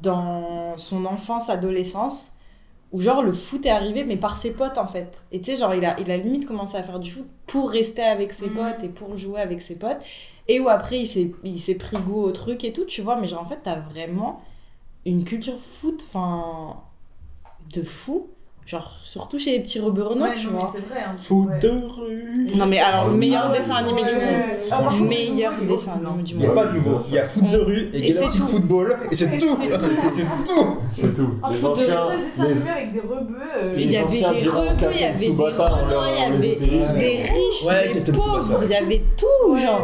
dans 0.00 0.76
son 0.76 1.04
enfance, 1.04 1.50
adolescence, 1.50 2.34
où 2.92 3.00
genre 3.02 3.22
le 3.22 3.32
foot 3.32 3.66
est 3.66 3.70
arrivé 3.70 4.04
mais 4.04 4.16
par 4.16 4.36
ses 4.36 4.52
potes 4.54 4.78
en 4.78 4.86
fait. 4.86 5.24
Et 5.32 5.40
tu 5.40 5.50
sais 5.52 5.56
genre 5.56 5.74
il 5.74 5.84
a, 5.84 5.98
il 6.00 6.10
a 6.10 6.16
limite 6.16 6.46
commencé 6.46 6.76
à 6.76 6.82
faire 6.82 6.98
du 7.00 7.10
foot 7.10 7.26
pour 7.46 7.70
rester 7.70 8.02
avec 8.02 8.32
ses 8.32 8.48
Mhm. 8.48 8.54
potes 8.54 8.84
et 8.84 8.88
pour 8.88 9.16
jouer 9.16 9.40
avec 9.40 9.60
ses 9.62 9.76
potes. 9.78 9.98
Et 10.48 10.60
où 10.60 10.68
après 10.68 11.00
il 11.00 11.06
s'est 11.06 11.32
il 11.44 11.60
s'est 11.60 11.74
pris 11.76 11.98
goût 11.98 12.22
au 12.22 12.32
truc 12.32 12.64
et 12.64 12.72
tout 12.72 12.84
tu 12.86 13.02
vois. 13.02 13.16
Mais 13.20 13.26
genre 13.26 13.42
en 13.42 13.44
fait 13.44 13.60
t'as 13.62 13.78
vraiment 13.78 14.40
une 15.06 15.24
culture 15.24 15.60
foot 15.60 16.02
enfin 16.08 16.76
de 17.74 17.82
fou 17.82 18.28
genre 18.68 18.92
surtout 19.02 19.38
chez 19.38 19.52
les 19.52 19.60
petits 19.60 19.80
rebeurnois 19.80 20.28
Ouais, 20.28 20.34
tu 20.34 20.48
non, 20.48 20.58
vois 20.58 20.70
c'est 20.70 20.86
vrai. 20.92 21.00
hein. 21.06 21.14
Foot 21.16 21.48
Ouais. 21.48 21.58
de 21.58 21.68
rue. 21.70 22.46
non 22.54 22.66
mais 22.66 22.78
alors 22.80 23.06
Ah, 23.08 23.14
meilleur 23.16 23.50
dessin 23.50 23.76
animé 23.76 24.04
du 24.04 24.14
monde. 24.14 24.24
Franchement. 24.70 25.06
meilleur 25.06 25.52
dessin 25.66 25.92
animé 25.92 26.22
du 26.22 26.32
Il 26.34 26.38
n'y 26.40 26.44
a 26.44 26.48
monde 26.48 26.54
pas 26.56 26.66
de 26.66 26.72
nouveau. 26.74 26.98
Il 27.08 27.14
y 27.14 27.18
a 27.18 27.24
foot 27.24 27.48
de 27.48 27.56
rue 27.56 27.88
et 27.94 28.08
Galactic. 28.12 28.42
Football 28.42 28.96
et 29.10 29.14
c'est 29.14 29.38
tout. 29.38 29.56
C'est 29.58 29.68
tout. 29.70 30.08
C'est 30.10 30.24
tout. 30.44 30.78
C'est 30.90 31.14
tout. 31.16 31.30
Un 31.42 31.48
Les 31.48 31.56
foot 31.56 31.70
de 31.70 31.82
anciens. 31.82 32.10
les- 32.16 32.42
animé 32.42 32.70
avec 32.70 32.92
des 32.92 33.00
rebeux. 33.00 33.36
euh, 33.56 33.74
il 33.74 33.82
y 33.82 33.86
les 33.86 33.96
avait 33.96 34.04
anciens 34.06 34.32
des 34.34 34.48
rebeux, 34.48 34.90
il 34.94 35.00
y 35.00 35.04
avait 35.04 35.16
des 35.16 35.26
il 35.26 36.76
y 36.76 36.84
avait 36.84 37.00
des 37.00 37.16
riches, 37.16 38.04
des 38.04 38.12
pauvres, 38.12 38.60
il 38.64 38.70
y 38.70 38.74
avait 38.74 39.02
tout, 39.16 39.56
genre. 39.58 39.80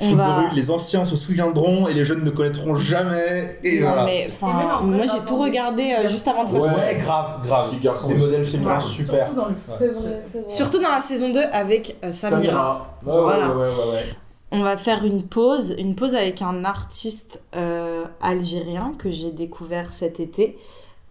On 0.00 0.14
va- 0.14 0.50
les 0.54 0.70
anciens 0.70 1.04
se 1.04 1.16
souviendront 1.16 1.88
et 1.88 1.94
les 1.94 2.04
jeunes 2.04 2.22
ne 2.24 2.30
connaîtront 2.30 2.76
jamais. 2.76 3.58
Et 3.64 3.80
Non, 3.80 3.88
voilà. 3.88 4.04
mais 4.04 4.26
enfin, 4.28 4.80
moi 4.82 5.04
j'ai 5.06 5.24
tout 5.26 5.36
regardé 5.36 5.92
euh, 5.92 6.06
juste 6.08 6.28
avant 6.28 6.44
de 6.44 6.50
faire 6.50 6.60
Ouais. 6.62 6.68
Ouais, 6.68 6.94
grave, 6.96 7.44
grave. 7.44 7.70
Petits 7.70 7.80
garçons 7.82 8.08
Des 8.08 8.14
modèles 8.14 8.46
féminins 8.46 8.74
Ouais, 8.76 8.80
super. 8.80 9.24
Surtout 9.26 9.34
dans 9.40 9.46
le 9.48 9.54
C'est 9.78 9.88
vrai, 9.88 10.22
c'est 10.22 10.38
vrai. 10.38 10.48
Surtout 10.48 10.78
dans 10.80 10.90
la 10.90 11.00
saison 11.00 11.30
2 11.30 11.40
avec 11.52 11.96
euh, 12.04 12.10
Samira. 12.10 12.96
Ouais, 13.04 13.12
ouais, 13.12 13.20
Voilà. 13.22 13.48
ouais, 13.48 13.54
ouais, 13.54 13.60
ouais, 13.62 13.94
ouais. 13.96 14.06
On 14.52 14.62
va 14.62 14.76
faire 14.76 15.04
une 15.04 15.24
pause, 15.24 15.74
une 15.78 15.94
pause 15.94 16.14
avec 16.14 16.40
un 16.42 16.64
artiste 16.64 17.42
euh, 17.56 18.04
algérien 18.22 18.94
que 18.98 19.10
j'ai 19.10 19.30
découvert 19.30 19.92
cet 19.92 20.20
été. 20.20 20.56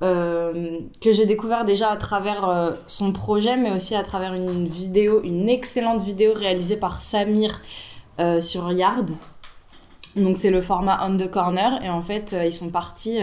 euh, 0.03 0.79
que 1.01 1.11
j'ai 1.11 1.25
découvert 1.25 1.65
déjà 1.65 1.89
à 1.89 1.95
travers 1.97 2.47
euh, 2.47 2.71
son 2.85 3.11
projet, 3.11 3.57
mais 3.57 3.71
aussi 3.71 3.95
à 3.95 4.03
travers 4.03 4.33
une 4.33 4.67
vidéo, 4.67 5.21
une 5.23 5.49
excellente 5.49 6.01
vidéo 6.03 6.33
réalisée 6.35 6.77
par 6.77 7.01
Samir 7.01 7.61
euh, 8.19 8.41
sur 8.41 8.71
Yard. 8.71 9.11
Donc 10.15 10.37
c'est 10.37 10.49
le 10.49 10.61
format 10.61 10.99
On 11.07 11.15
the 11.17 11.29
Corner, 11.29 11.83
et 11.83 11.89
en 11.89 12.01
fait 12.01 12.33
euh, 12.33 12.45
ils 12.45 12.53
sont 12.53 12.69
partis 12.69 13.19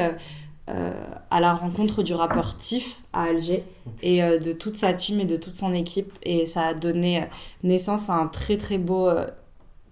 euh, 0.68 0.92
à 1.30 1.40
la 1.40 1.52
rencontre 1.52 2.02
du 2.02 2.14
rappeur 2.14 2.56
Tiff 2.56 3.00
à 3.12 3.24
Alger, 3.24 3.64
et 4.02 4.22
de 4.22 4.52
toute 4.52 4.76
sa 4.76 4.92
team 4.92 5.20
et 5.20 5.24
de 5.24 5.36
toute 5.36 5.56
son 5.56 5.74
équipe, 5.74 6.12
et 6.22 6.46
ça 6.46 6.68
a 6.68 6.74
donné 6.74 7.26
naissance 7.62 8.08
à 8.08 8.14
un 8.14 8.28
très 8.28 8.56
très 8.56 8.78
beau 8.78 9.10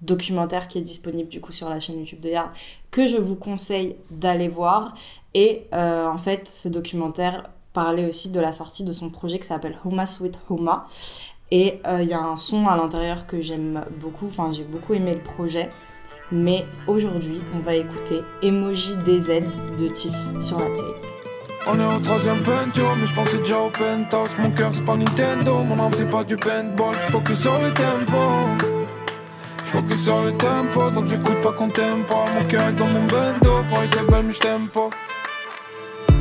documentaire 0.01 0.69
qui 0.69 0.79
est 0.79 0.83
disponible 0.83 1.29
du 1.29 1.41
coup 1.41 1.53
sur 1.53 1.69
la 1.69 1.81
chaîne 1.81 1.99
YouTube 1.99 2.21
de 2.21 2.31
Yard, 2.31 2.51
que 2.91 3.07
je 3.07 3.17
vous 3.17 3.37
conseille 3.37 3.97
d'aller 4.11 4.49
voir. 4.49 4.95
Et 5.35 5.67
en 5.73 6.19
fait, 6.19 6.49
ce 6.49 6.69
documentaire 6.69 7.43
parlait 7.73 8.07
aussi 8.07 8.31
de 8.31 8.41
la 8.41 8.53
sortie 8.53 8.85
de 8.85 8.93
son 8.93 9.11
projet 9.11 9.39
qui 9.39 9.47
s'appelle 9.47 9.79
Huma 9.85 10.07
Sweet 10.07 10.39
Huma. 10.49 10.87
Et 11.55 11.81
euh, 11.87 12.03
il 12.03 12.09
y 12.09 12.15
a 12.15 12.19
un 12.19 12.39
son 12.39 12.67
à 12.67 12.79
l'intérieur 12.79 13.27
que 13.27 13.43
j'aime 13.43 13.85
beaucoup, 14.01 14.25
enfin 14.25 14.53
j'ai 14.53 14.65
beaucoup 14.65 14.95
aimé 14.95 15.15
le 15.15 15.21
projet. 15.21 15.69
Mais 16.33 16.65
aujourd'hui, 16.87 17.43
on 17.55 17.59
va 17.59 17.75
écouter 17.75 18.23
Emoji 18.43 18.97
DZ 19.05 19.77
de 19.79 19.89
Tiff 19.89 20.15
sur 20.41 20.59
la 20.59 20.71
télé. 20.71 20.95
On 21.67 21.79
est 21.79 21.95
au 21.95 22.01
troisième 22.01 22.43
peinture, 22.43 22.97
mais 22.99 23.07
je 23.07 23.15
pensais 23.15 23.37
déjà 23.37 23.61
au 23.61 23.69
penthouse. 23.69 24.31
Mon 24.39 24.51
cœur 24.51 24.71
c'est 24.73 24.85
pas 24.87 24.97
Nintendo, 24.97 25.63
mon 25.63 25.79
âme 25.79 25.93
c'est 25.95 26.09
pas 26.09 26.25
du 26.25 26.37
paintball. 26.37 26.97
Je 27.05 27.11
focus 27.13 27.39
sur 27.39 27.59
le 27.61 27.71
tempo. 27.75 28.67
Focus 29.67 30.05
sur 30.05 30.23
le 30.23 30.33
tempo, 30.33 30.91
donc 30.91 31.05
j'écoute 31.05 31.41
pas 31.43 31.53
qu'on 31.53 31.69
t'aime 31.69 32.05
pas. 32.05 32.25
Mon 32.35 32.49
cœur 32.49 32.69
est 32.69 32.73
dans 32.73 32.87
mon 32.87 33.05
bendo, 33.05 33.63
pour 33.69 33.83
être 33.83 34.07
belle, 34.11 34.23
mais 34.25 34.33
je 34.33 34.41
t'aime 34.41 34.69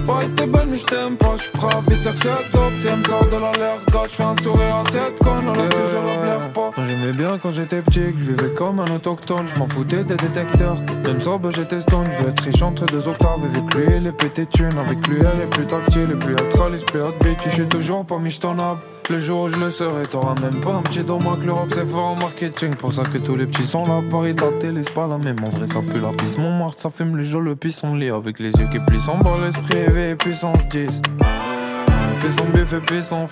pas. 0.05 0.23
Être 0.23 0.51
belle, 0.51 0.67
mais 0.67 0.77
je 0.77 0.85
t'aime 0.85 1.17
pas. 1.17 1.35
Je 1.37 1.65
à 1.65 1.81
visser 1.87 2.11
cette 2.11 2.51
dope. 2.51 2.73
Si 2.81 2.87
elle 2.87 3.01
de 3.01 3.37
la 3.37 3.51
l'air 3.53 3.77
gauche, 3.91 4.09
je 4.11 4.15
fais 4.15 4.23
un 4.23 4.35
sourire 4.43 4.75
à 4.75 4.83
cette 4.91 5.19
conne, 5.19 5.47
alors 5.47 5.69
que 5.69 5.87
je 5.89 5.95
la 5.95 6.17
blaire 6.21 6.49
pas. 6.53 6.71
J'aimais 6.77 7.13
bien 7.13 7.37
quand 7.41 7.51
j'étais 7.51 7.81
petit, 7.81 8.13
que 8.13 8.19
je 8.19 8.47
comme 8.55 8.79
un 8.79 8.95
autochtone. 8.95 9.45
Je 9.47 9.57
m'en 9.59 9.67
foutais 9.67 10.03
des 10.03 10.15
détecteurs. 10.15 10.77
Même 11.05 11.21
sobre, 11.21 11.51
j'étais 11.51 11.79
stone. 11.79 12.07
Je 12.19 12.27
être 12.27 12.43
riche 12.43 12.61
entre 12.61 12.85
deux 12.85 13.07
octaves. 13.07 13.43
Avec 13.43 13.73
lui, 13.73 13.95
il 13.97 14.07
est 14.07 14.11
pété. 14.11 14.41
Avec 14.79 15.07
lui, 15.07 15.19
elle 15.19 15.43
est 15.43 15.49
plus 15.49 15.65
tactile, 15.65 16.17
plus 16.19 16.35
atraliste, 16.35 16.85
plus 16.87 17.01
hot 17.01 17.13
bitch. 17.23 17.39
Je 17.45 17.49
suis 17.49 17.67
toujours 17.67 18.05
pas 18.05 18.17
michetonnable. 18.17 18.79
Le 19.09 19.17
jour 19.17 19.41
où 19.41 19.47
je 19.49 19.57
le 19.57 19.69
serai, 19.71 20.03
t'auras 20.07 20.35
même 20.41 20.61
pas 20.61 20.73
un 20.73 20.81
petit 20.81 21.03
don. 21.03 21.19
Moi 21.19 21.37
que 21.39 21.45
l'Europe 21.45 21.69
c'est 21.73 21.85
fort 21.85 22.11
en 22.11 22.15
marketing. 22.15 22.75
Pour 22.75 22.93
ça 22.93 23.03
que 23.03 23.17
tous 23.17 23.35
les 23.35 23.45
petits 23.45 23.63
sont 23.63 23.85
là. 23.85 24.01
Paris, 24.09 24.35
ta 24.35 24.51
télé, 24.59 24.83
c'est 24.83 24.93
pas 24.93 25.07
la 25.07 25.17
même. 25.17 25.37
En 25.43 25.49
vrai, 25.49 25.67
ça 25.67 25.81
pue 25.81 25.99
la 25.99 26.11
pisse. 26.11 26.37
Montmartre, 26.37 26.81
ça 26.81 26.89
fume 26.89 27.17
le 27.17 27.23
jour, 27.23 27.41
le 27.41 27.55
pisse, 27.55 27.83
on 27.83 27.95
lit. 27.95 28.09
Avec 28.09 28.39
les 28.39 28.51
yeux 28.51 28.67
qui 28.71 28.79
plissent 28.79 29.09
en 29.09 29.17
bas, 29.17 29.37
l'esprit 29.43 29.79
éveillé, 29.79 30.15
puissance 30.15 30.67
10. 30.69 31.01
On 31.19 32.17
fait 32.17 32.31
son 32.31 32.45
bif 32.53 32.73
puis 32.85 33.03
son. 33.03 33.25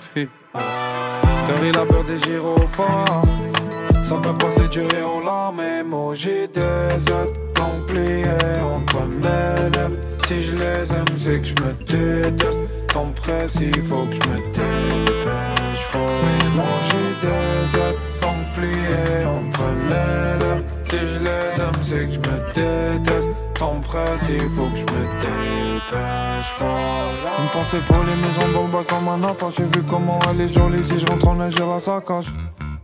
Car 0.52 1.64
il 1.64 1.76
a 1.76 1.86
peur 1.86 2.04
des 2.04 2.18
gyrophares. 2.18 3.22
Ça 4.02 4.16
peut 4.16 4.34
pas 4.34 4.50
séduire 4.50 5.08
en 5.08 5.24
larmes, 5.24 5.60
emoji 5.60 6.48
des 6.52 7.12
plié 7.86 8.24
entre 8.74 9.06
mes 9.06 9.22
lèvres. 9.22 9.96
Si 10.26 10.42
je 10.42 10.54
les 10.54 10.92
aime, 10.92 11.04
c'est 11.16 11.40
que 11.40 11.46
je 11.46 11.54
me 11.54 11.72
déteste. 11.84 12.58
Tant 12.92 13.12
presse, 13.14 13.54
il 13.60 13.82
faut 13.82 14.04
que 14.06 14.14
je 14.14 14.28
me 14.28 14.36
dépêche. 14.52 15.59
Faut 15.90 15.98
emoji 15.98 17.04
des 17.20 18.10
plié 18.54 19.26
entre 19.26 19.64
les 19.88 20.38
lèvres. 20.38 20.64
Si 20.84 20.98
je 20.98 21.18
les 21.18 21.60
aime, 21.60 21.82
c'est 21.82 22.06
que 22.06 22.12
je 22.12 22.18
me 22.18 22.36
déteste. 22.54 23.28
Tant 23.54 23.80
presse, 23.80 24.22
il 24.28 24.48
faut 24.50 24.66
que 24.66 24.76
je 24.76 24.82
me 24.82 25.02
dépêche. 25.20 26.50
Faut 26.58 26.64
une 26.64 27.48
pensée 27.52 27.80
pour 27.86 28.04
les 28.04 28.14
maisons 28.14 28.66
le 28.66 28.72
bas 28.72 28.84
comme 28.88 29.08
un 29.08 29.28
appât. 29.28 29.48
J'ai 29.56 29.64
vu 29.64 29.82
comment 29.88 30.18
elle 30.30 30.40
est 30.42 30.48
jolie. 30.48 30.82
Si 30.84 30.98
je 30.98 31.06
rentre 31.06 31.28
en 31.28 31.50
j'ai 31.50 31.66
la 31.66 31.80
saccage. 31.80 32.32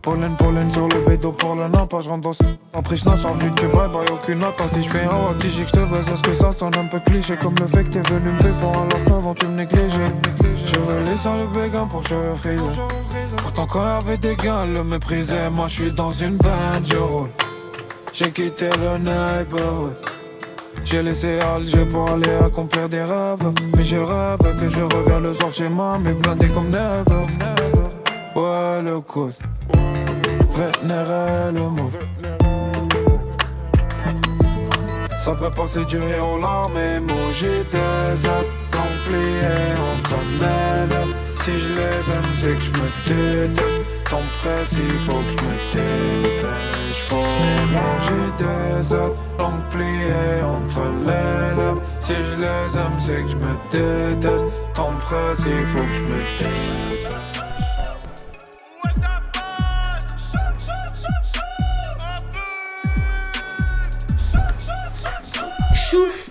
Pollen, 0.01 0.35
pollen 0.37 0.71
sur 0.71 0.87
le 0.87 1.05
bédo 1.05 1.31
pour 1.31 1.55
le 1.55 1.67
nappage. 1.67 2.05
Je 2.05 2.09
rentre 2.09 2.21
dans 2.21 2.33
ce. 2.33 2.43
Après, 2.73 2.95
je 2.95 3.05
nage 3.05 3.19
sur 3.19 3.31
YouTube, 3.31 3.71
bye 3.73 3.89
bye, 3.89 4.05
aucune 4.11 4.43
attaque. 4.43 4.69
Si 4.73 4.83
je 4.83 4.89
fais 4.89 5.03
un 5.03 5.09
watt, 5.09 5.39
si 5.41 5.49
j'ai 5.49 5.65
que 5.65 5.71
te 5.71 5.79
baise, 5.79 6.07
est-ce 6.07 6.21
que 6.21 6.33
ça 6.33 6.51
sonne 6.51 6.75
un 6.75 6.85
peu 6.85 6.99
cliché? 6.99 7.35
Comme 7.35 7.55
le 7.59 7.67
fait 7.67 7.83
que 7.83 7.89
t'es 7.89 8.01
venu 8.09 8.31
me 8.31 8.53
pour 8.59 8.71
alors 8.71 9.03
qu'avant 9.05 9.33
tu 9.33 9.45
me 9.47 9.57
négligeais? 9.57 10.13
Je 10.65 10.79
veux 10.79 10.99
laisser 11.03 11.29
le 11.29 11.47
béguin 11.47 11.85
pour 11.87 12.07
cheveux 12.07 12.35
frisés. 12.35 12.61
Pourtant, 13.37 13.67
quand 13.67 13.83
avait 13.83 14.17
des 14.17 14.35
gars, 14.35 14.65
le 14.65 14.83
méprisait. 14.83 15.49
Moi, 15.49 15.67
je 15.67 15.73
suis 15.73 15.91
dans 15.91 16.11
une 16.11 16.37
bande, 16.37 16.85
je 16.85 16.97
roule. 16.97 17.29
J'ai 18.13 18.31
quitté 18.31 18.69
le 18.69 18.97
neighborhood. 18.97 19.95
J'ai 20.83 21.03
laissé 21.03 21.39
Alger 21.39 21.85
pour 21.85 22.09
aller 22.09 22.33
accomplir 22.45 22.87
des 22.87 23.03
rêves. 23.03 23.51
Mais 23.75 23.83
je 23.83 23.97
rêve 23.97 24.59
que 24.59 24.69
je 24.69 24.81
reviens 24.81 25.19
le 25.19 25.33
soir 25.33 25.51
chez 25.51 25.67
moi, 25.67 25.97
mais 26.01 26.13
blindé 26.13 26.47
comme 26.47 26.69
never. 26.69 27.25
Ouais, 28.35 28.81
le 28.83 29.01
coup. 29.01 29.29
Vénérer 30.57 31.51
le 31.53 31.69
mot. 31.69 31.91
Ça 35.19 35.31
peut 35.35 35.51
pas 35.51 35.67
séduire 35.67 36.27
aux 36.27 36.39
larmes, 36.41 36.75
emoji 36.75 37.45
des 37.69 38.27
pliés 39.05 39.75
entre 39.93 40.17
mes 40.39 40.89
lèvres. 40.89 41.13
Si 41.41 41.51
je 41.59 41.69
les 41.77 42.01
aime, 42.11 42.31
c'est 42.39 42.55
que 42.57 42.63
je 42.63 42.71
me 42.71 42.87
déteste. 43.07 43.81
Tant 44.09 44.27
presse, 44.41 44.71
il 44.71 44.97
faut 45.05 45.21
que 45.25 45.31
je 45.35 45.41
me 45.45 45.53
dépêche. 45.75 47.01
Faut 47.07 47.29
emoji 47.61 48.21
des 48.39 48.81
pliés 49.69 50.41
entre 50.43 50.83
les 51.05 51.55
lèvres. 51.55 51.81
Si 51.99 52.15
je 52.15 52.35
les 52.41 52.69
aime, 52.81 52.97
c'est 52.99 53.21
que 53.21 53.29
je 53.29 53.37
me 53.37 53.53
déteste. 53.69 54.45
Tant 54.73 54.93
presse, 54.97 55.45
il 55.45 55.65
faut 55.67 55.85
que 55.85 55.93
je 55.93 56.03
me 56.03 56.19
dépêche. 56.39 56.96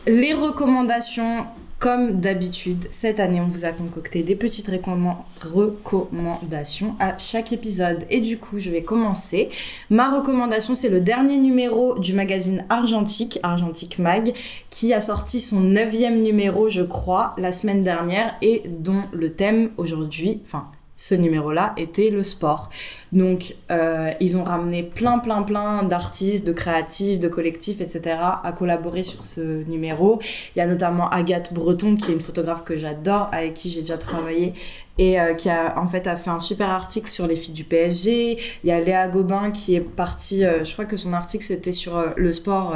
Les 0.07 0.33
recommandations. 0.33 1.47
Comme 1.79 2.21
d'habitude, 2.21 2.87
cette 2.91 3.21
année, 3.21 3.39
on 3.39 3.49
vous 3.49 3.67
a 3.67 3.69
concocté 3.69 4.23
des 4.23 4.35
petites 4.35 4.69
recommand- 4.69 5.19
recommandations 5.43 6.95
à 6.99 7.19
chaque 7.19 7.53
épisode. 7.53 8.07
Et 8.09 8.23
du 8.23 8.39
coup, 8.39 8.59
je 8.59 8.71
vais 8.71 8.83
commencer. 8.83 9.51
Ma 9.91 10.11
recommandation, 10.11 10.75
c'est 10.75 10.89
le 10.89 11.03
dernier 11.03 11.37
numéro 11.37 11.99
du 11.99 12.15
magazine 12.15 12.65
Argentique, 12.71 13.39
Argentique 13.43 13.99
Mag, 13.99 14.33
qui 14.71 14.95
a 14.95 15.03
sorti 15.03 15.39
son 15.39 15.61
neuvième 15.61 16.23
numéro, 16.23 16.71
je 16.71 16.81
crois, 16.81 17.35
la 17.37 17.53
semaine 17.53 17.83
dernière, 17.83 18.35
et 18.41 18.63
dont 18.67 19.03
le 19.13 19.35
thème 19.35 19.69
aujourd'hui, 19.77 20.41
enfin, 20.47 20.65
ce 20.97 21.15
numéro-là 21.15 21.75
était 21.77 22.11
le 22.11 22.23
sport. 22.23 22.71
Donc, 23.13 23.55
euh, 23.71 24.11
ils 24.21 24.37
ont 24.37 24.45
ramené 24.45 24.83
plein, 24.83 25.19
plein, 25.19 25.43
plein 25.43 25.83
d'artistes, 25.83 26.47
de 26.47 26.53
créatifs, 26.53 27.21
de 27.21 27.29
collectifs, 27.29 27.81
etc. 27.81 28.17
à 28.43 28.53
collaborer 28.53 29.05
sur 29.05 29.25
ce 29.25 29.65
numéro. 29.65 30.19
Il 30.55 30.59
y 30.59 30.63
a 30.63 30.67
notamment 30.67 31.09
Agathe 31.11 31.53
Breton, 31.53 31.97
qui 31.97 32.11
est 32.11 32.15
une 32.15 32.21
photographe 32.21 32.65
que 32.65 32.77
j'adore, 32.77 33.29
avec 33.33 33.55
qui 33.55 33.69
j'ai 33.69 33.81
déjà 33.81 33.99
travaillé 33.99 34.55
et 34.99 35.21
euh, 35.21 35.35
qui 35.35 35.51
a 35.51 35.79
en 35.79 35.87
fait 35.87 36.07
a 36.07 36.17
fait 36.17 36.31
un 36.31 36.41
super 36.41 36.71
article 36.71 37.11
sur 37.11 37.27
les 37.27 37.37
filles 37.37 37.55
du 37.55 37.65
PSG. 37.65 38.39
Il 38.65 38.69
y 38.69 38.73
a 38.73 38.81
Léa 38.81 39.09
Gobin 39.09 39.51
qui 39.51 39.75
est 39.75 39.81
partie, 39.81 40.45
euh, 40.45 40.65
je 40.65 40.73
crois 40.73 40.87
que 40.87 40.97
son 40.97 41.13
article 41.13 41.45
c'était 41.45 41.73
sur 41.73 42.03
le 42.17 42.33
sport. 42.33 42.75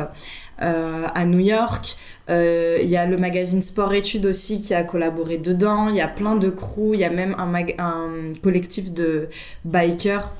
Euh, 0.62 1.07
à 1.15 1.24
New 1.24 1.39
York. 1.41 1.97
Euh, 2.28 2.78
Il 2.82 2.89
y 2.89 2.97
a 2.97 3.07
le 3.07 3.16
magazine 3.16 3.62
Sport 3.62 3.93
Études 3.95 4.27
aussi 4.27 4.61
qui 4.61 4.74
a 4.74 4.82
collaboré 4.85 5.39
dedans. 5.39 5.89
Il 5.89 5.97
y 5.97 6.01
a 6.01 6.09
plein 6.09 6.37
de 6.37 6.51
crews. 6.51 6.95
Il 6.95 7.01
y 7.01 7.05
a 7.05 7.11
même 7.11 7.35
un, 7.39 7.47
mag- 7.47 7.74
un 7.78 8.32
collectif 8.43 8.93
de 8.93 9.28
bikers 9.65 10.31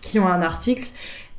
qui 0.00 0.18
ont 0.18 0.26
un 0.28 0.42
article. 0.42 0.88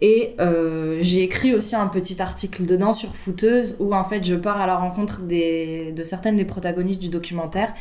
Et 0.03 0.33
euh, 0.39 0.97
j'ai 1.01 1.21
écrit 1.21 1.53
aussi 1.53 1.75
un 1.75 1.85
petit 1.85 2.19
article 2.21 2.65
dedans 2.65 2.91
sur 2.91 3.15
Footeuse 3.15 3.77
où 3.79 3.93
en 3.93 4.03
fait 4.03 4.23
je 4.23 4.33
pars 4.33 4.59
à 4.59 4.65
la 4.65 4.75
rencontre 4.75 5.21
des, 5.21 5.91
de 5.91 6.03
certaines 6.03 6.37
des 6.37 6.45
protagonistes 6.45 6.99
du 6.99 7.09
documentaire 7.09 7.71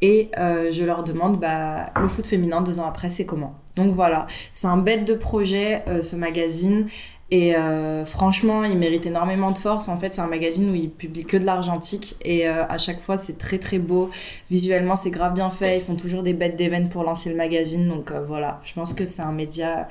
et 0.00 0.30
je 0.36 0.84
leur 0.84 1.04
demande 1.04 1.38
bah, 1.38 1.90
le 2.00 2.08
foot 2.08 2.26
féminin 2.26 2.62
deux 2.62 2.80
ans 2.80 2.86
après 2.86 3.10
c'est 3.10 3.26
comment? 3.26 3.54
Donc 3.76 3.92
voilà, 3.94 4.26
c'est 4.54 4.66
un 4.68 4.78
bête 4.78 5.04
de 5.06 5.14
projet 5.14 5.84
ce 6.00 6.16
magazine 6.16 6.86
et 7.30 7.56
euh, 7.56 8.04
franchement 8.04 8.62
il 8.64 8.78
mérite 8.78 9.06
énormément 9.06 9.50
de 9.50 9.58
force. 9.58 9.88
En 9.88 9.98
fait 9.98 10.14
c'est 10.14 10.20
un 10.20 10.26
magazine 10.26 10.70
où 10.70 10.74
il 10.74 10.90
publie 10.90 11.24
que 11.24 11.36
de 11.36 11.44
l'argentique 11.44 12.16
et 12.22 12.48
euh, 12.48 12.66
à 12.68 12.78
chaque 12.78 13.00
fois 13.00 13.16
c'est 13.16 13.38
très 13.38 13.58
très 13.58 13.78
beau. 13.78 14.10
Visuellement 14.50 14.96
c'est 14.96 15.10
grave 15.10 15.34
bien 15.34 15.50
fait, 15.50 15.78
ils 15.78 15.82
font 15.82 15.96
toujours 15.96 16.22
des 16.22 16.32
bêtes 16.32 16.56
d'événements 16.56 16.88
pour 16.88 17.04
lancer 17.04 17.30
le 17.30 17.36
magazine 17.36 17.88
donc 17.88 18.10
euh, 18.10 18.22
voilà, 18.24 18.60
je 18.64 18.72
pense 18.74 18.94
que 18.94 19.04
c'est 19.04 19.22
un 19.22 19.32
média 19.32 19.88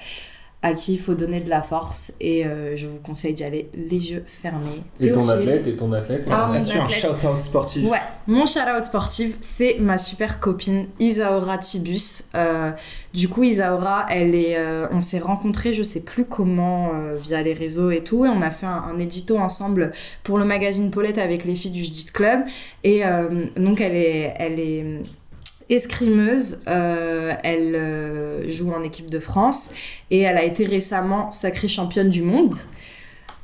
à 0.66 0.74
qui 0.74 0.94
il 0.96 1.00
faut 1.00 1.14
donner 1.14 1.40
de 1.42 1.50
la 1.50 1.62
force 1.62 2.12
et 2.20 2.44
euh, 2.44 2.76
je 2.76 2.88
vous 2.88 2.98
conseille 3.00 3.34
d'y 3.36 3.44
aller 3.44 3.70
les 3.76 4.12
yeux 4.12 4.24
fermés. 4.26 4.82
Et 5.00 5.12
ton 5.12 5.30
athlète, 5.30 5.68
et 5.68 5.76
ton 5.78 5.94
athlète. 5.94 6.26
Ah, 6.28 6.48
mon 6.48 6.54
Là-dessus, 6.54 6.80
un 6.80 6.84
athlète. 6.86 7.02
shout-out 7.02 7.40
sportif. 7.42 7.88
Ouais, 7.88 8.00
mon 8.26 8.48
shout-out 8.48 8.84
sportif, 8.84 9.36
c'est 9.42 9.78
ma 9.80 10.00
super 10.00 10.40
copine 10.40 10.88
Isaora 11.00 11.60
Tibus. 11.60 12.24
Euh, 12.34 12.72
du 13.14 13.30
coup, 13.30 13.44
Isaora, 13.44 14.08
elle 14.10 14.34
est, 14.34 14.58
euh, 14.58 14.88
on 14.92 15.02
s'est 15.02 15.20
rencontrés, 15.20 15.72
je 15.72 15.84
sais 15.84 16.02
plus 16.02 16.26
comment, 16.26 16.96
euh, 16.96 17.16
via 17.16 17.44
les 17.44 17.54
réseaux 17.54 17.92
et 17.92 18.04
tout, 18.04 18.26
et 18.26 18.30
on 18.30 18.42
a 18.42 18.50
fait 18.50 18.66
un, 18.66 18.86
un 18.92 18.98
édito 18.98 19.38
ensemble 19.38 19.92
pour 20.24 20.40
le 20.40 20.46
magazine 20.46 20.90
Paulette 20.90 21.20
avec 21.20 21.46
les 21.46 21.54
filles 21.54 21.70
du 21.72 21.84
Judith 21.84 22.12
Club. 22.12 22.40
Et 22.84 23.06
euh, 23.06 23.46
donc, 23.56 23.82
elle 23.82 23.94
est, 23.96 24.34
elle 24.40 24.60
est 24.60 25.04
escrimeuse, 25.70 26.62
euh, 26.68 27.34
elle 27.44 27.76
euh, 27.76 28.50
joue 28.50 28.72
en 28.72 28.84
équipe 28.84 29.10
de 29.10 29.20
France 29.20 29.72
et 30.12 30.22
elle 30.22 30.38
a 30.38 30.44
été 30.44 30.66
récemment 30.66 31.32
sacrée 31.32 31.68
championne 31.68 32.10
du 32.10 32.22
monde. 32.22 32.54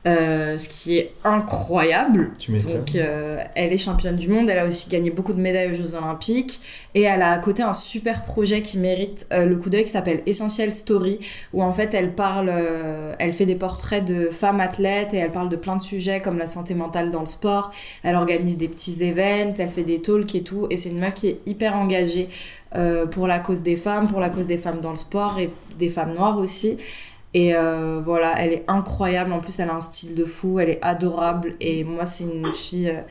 Euh, 0.08 0.58
ce 0.58 0.68
qui 0.68 0.98
est 0.98 1.14
incroyable. 1.24 2.32
Tu. 2.40 2.58
Donc, 2.58 2.96
euh, 2.96 3.40
elle 3.56 3.72
est 3.72 3.78
championne 3.78 4.16
du 4.16 4.30
monde. 4.30 4.50
Elle 4.50 4.58
a 4.58 4.66
aussi 4.66 4.90
gagné 4.90 5.12
beaucoup 5.12 5.34
de 5.34 5.40
médailles 5.40 5.72
aux 5.72 5.76
Jeux 5.76 5.94
Olympiques. 5.94 6.60
Et 6.96 7.04
elle 7.04 7.22
a 7.22 7.32
à 7.34 7.38
côté 7.38 7.62
un 7.62 7.74
super 7.74 8.24
projet 8.24 8.64
qui 8.64 8.80
mérite 8.80 9.28
euh, 9.32 9.46
le 9.46 9.58
coup 9.58 9.70
d'œil 9.70 9.84
qui 9.84 9.92
s'appelle 9.92 10.24
Essential 10.26 10.72
Story, 10.72 11.20
où 11.54 11.62
en 11.62 11.72
fait 11.72 11.94
elle 11.94 12.16
parle, 12.16 12.52
elle 13.20 13.34
fait 13.34 13.46
des 13.46 13.56
portraits 13.56 14.04
de 14.04 14.30
femmes 14.30 14.60
athlètes 14.60 15.14
et 15.14 15.18
elle 15.18 15.32
parle 15.32 15.50
de 15.50 15.56
plein 15.56 15.76
de 15.76 15.82
sujets 15.84 16.20
comme 16.20 16.40
la 16.40 16.48
santé 16.48 16.74
mentale 16.74 17.12
dans 17.12 17.20
le 17.22 17.28
sport. 17.28 17.70
Elle 18.02 18.16
organise 18.16 18.58
des 18.58 18.68
petits 18.68 19.04
événements, 19.04 19.54
elle 19.60 19.70
fait 19.70 19.84
des 19.84 20.02
talks 20.02 20.34
et 20.34 20.42
tout. 20.42 20.66
Et 20.72 20.78
c'est 20.78 20.90
une 20.90 21.00
meuf 21.00 21.14
qui 21.14 21.28
est 21.28 21.40
hyper 21.46 21.76
engagée 21.76 22.28
pour 23.12 23.28
la 23.28 23.40
cause 23.40 23.62
des 23.62 23.76
femmes, 23.76 24.08
pour 24.08 24.20
la 24.20 24.30
cause 24.30 24.48
des 24.48 24.58
femmes 24.58 24.80
dans 24.80 24.92
le 24.92 24.98
sport 24.98 25.38
et 25.38 25.52
des 25.78 25.90
femmes 25.90 26.14
noires 26.14 26.38
aussi. 26.38 26.78
Et 27.34 27.56
euh, 27.56 28.02
voilà, 28.04 28.34
elle 28.40 28.52
est 28.52 28.66
incroyable. 28.68 29.32
En 29.32 29.40
plus, 29.40 29.60
elle 29.60 29.70
a 29.70 29.76
un 29.76 29.82
style 29.82 30.16
de 30.16 30.26
fou, 30.26 30.60
elle 30.60 30.70
est 30.70 30.80
adorable. 30.82 31.56
Et 31.60 31.84
moi, 31.84 32.06
c'est 32.06 32.26
une 32.26 32.54
fille, 32.54 32.90
euh, 32.90 33.02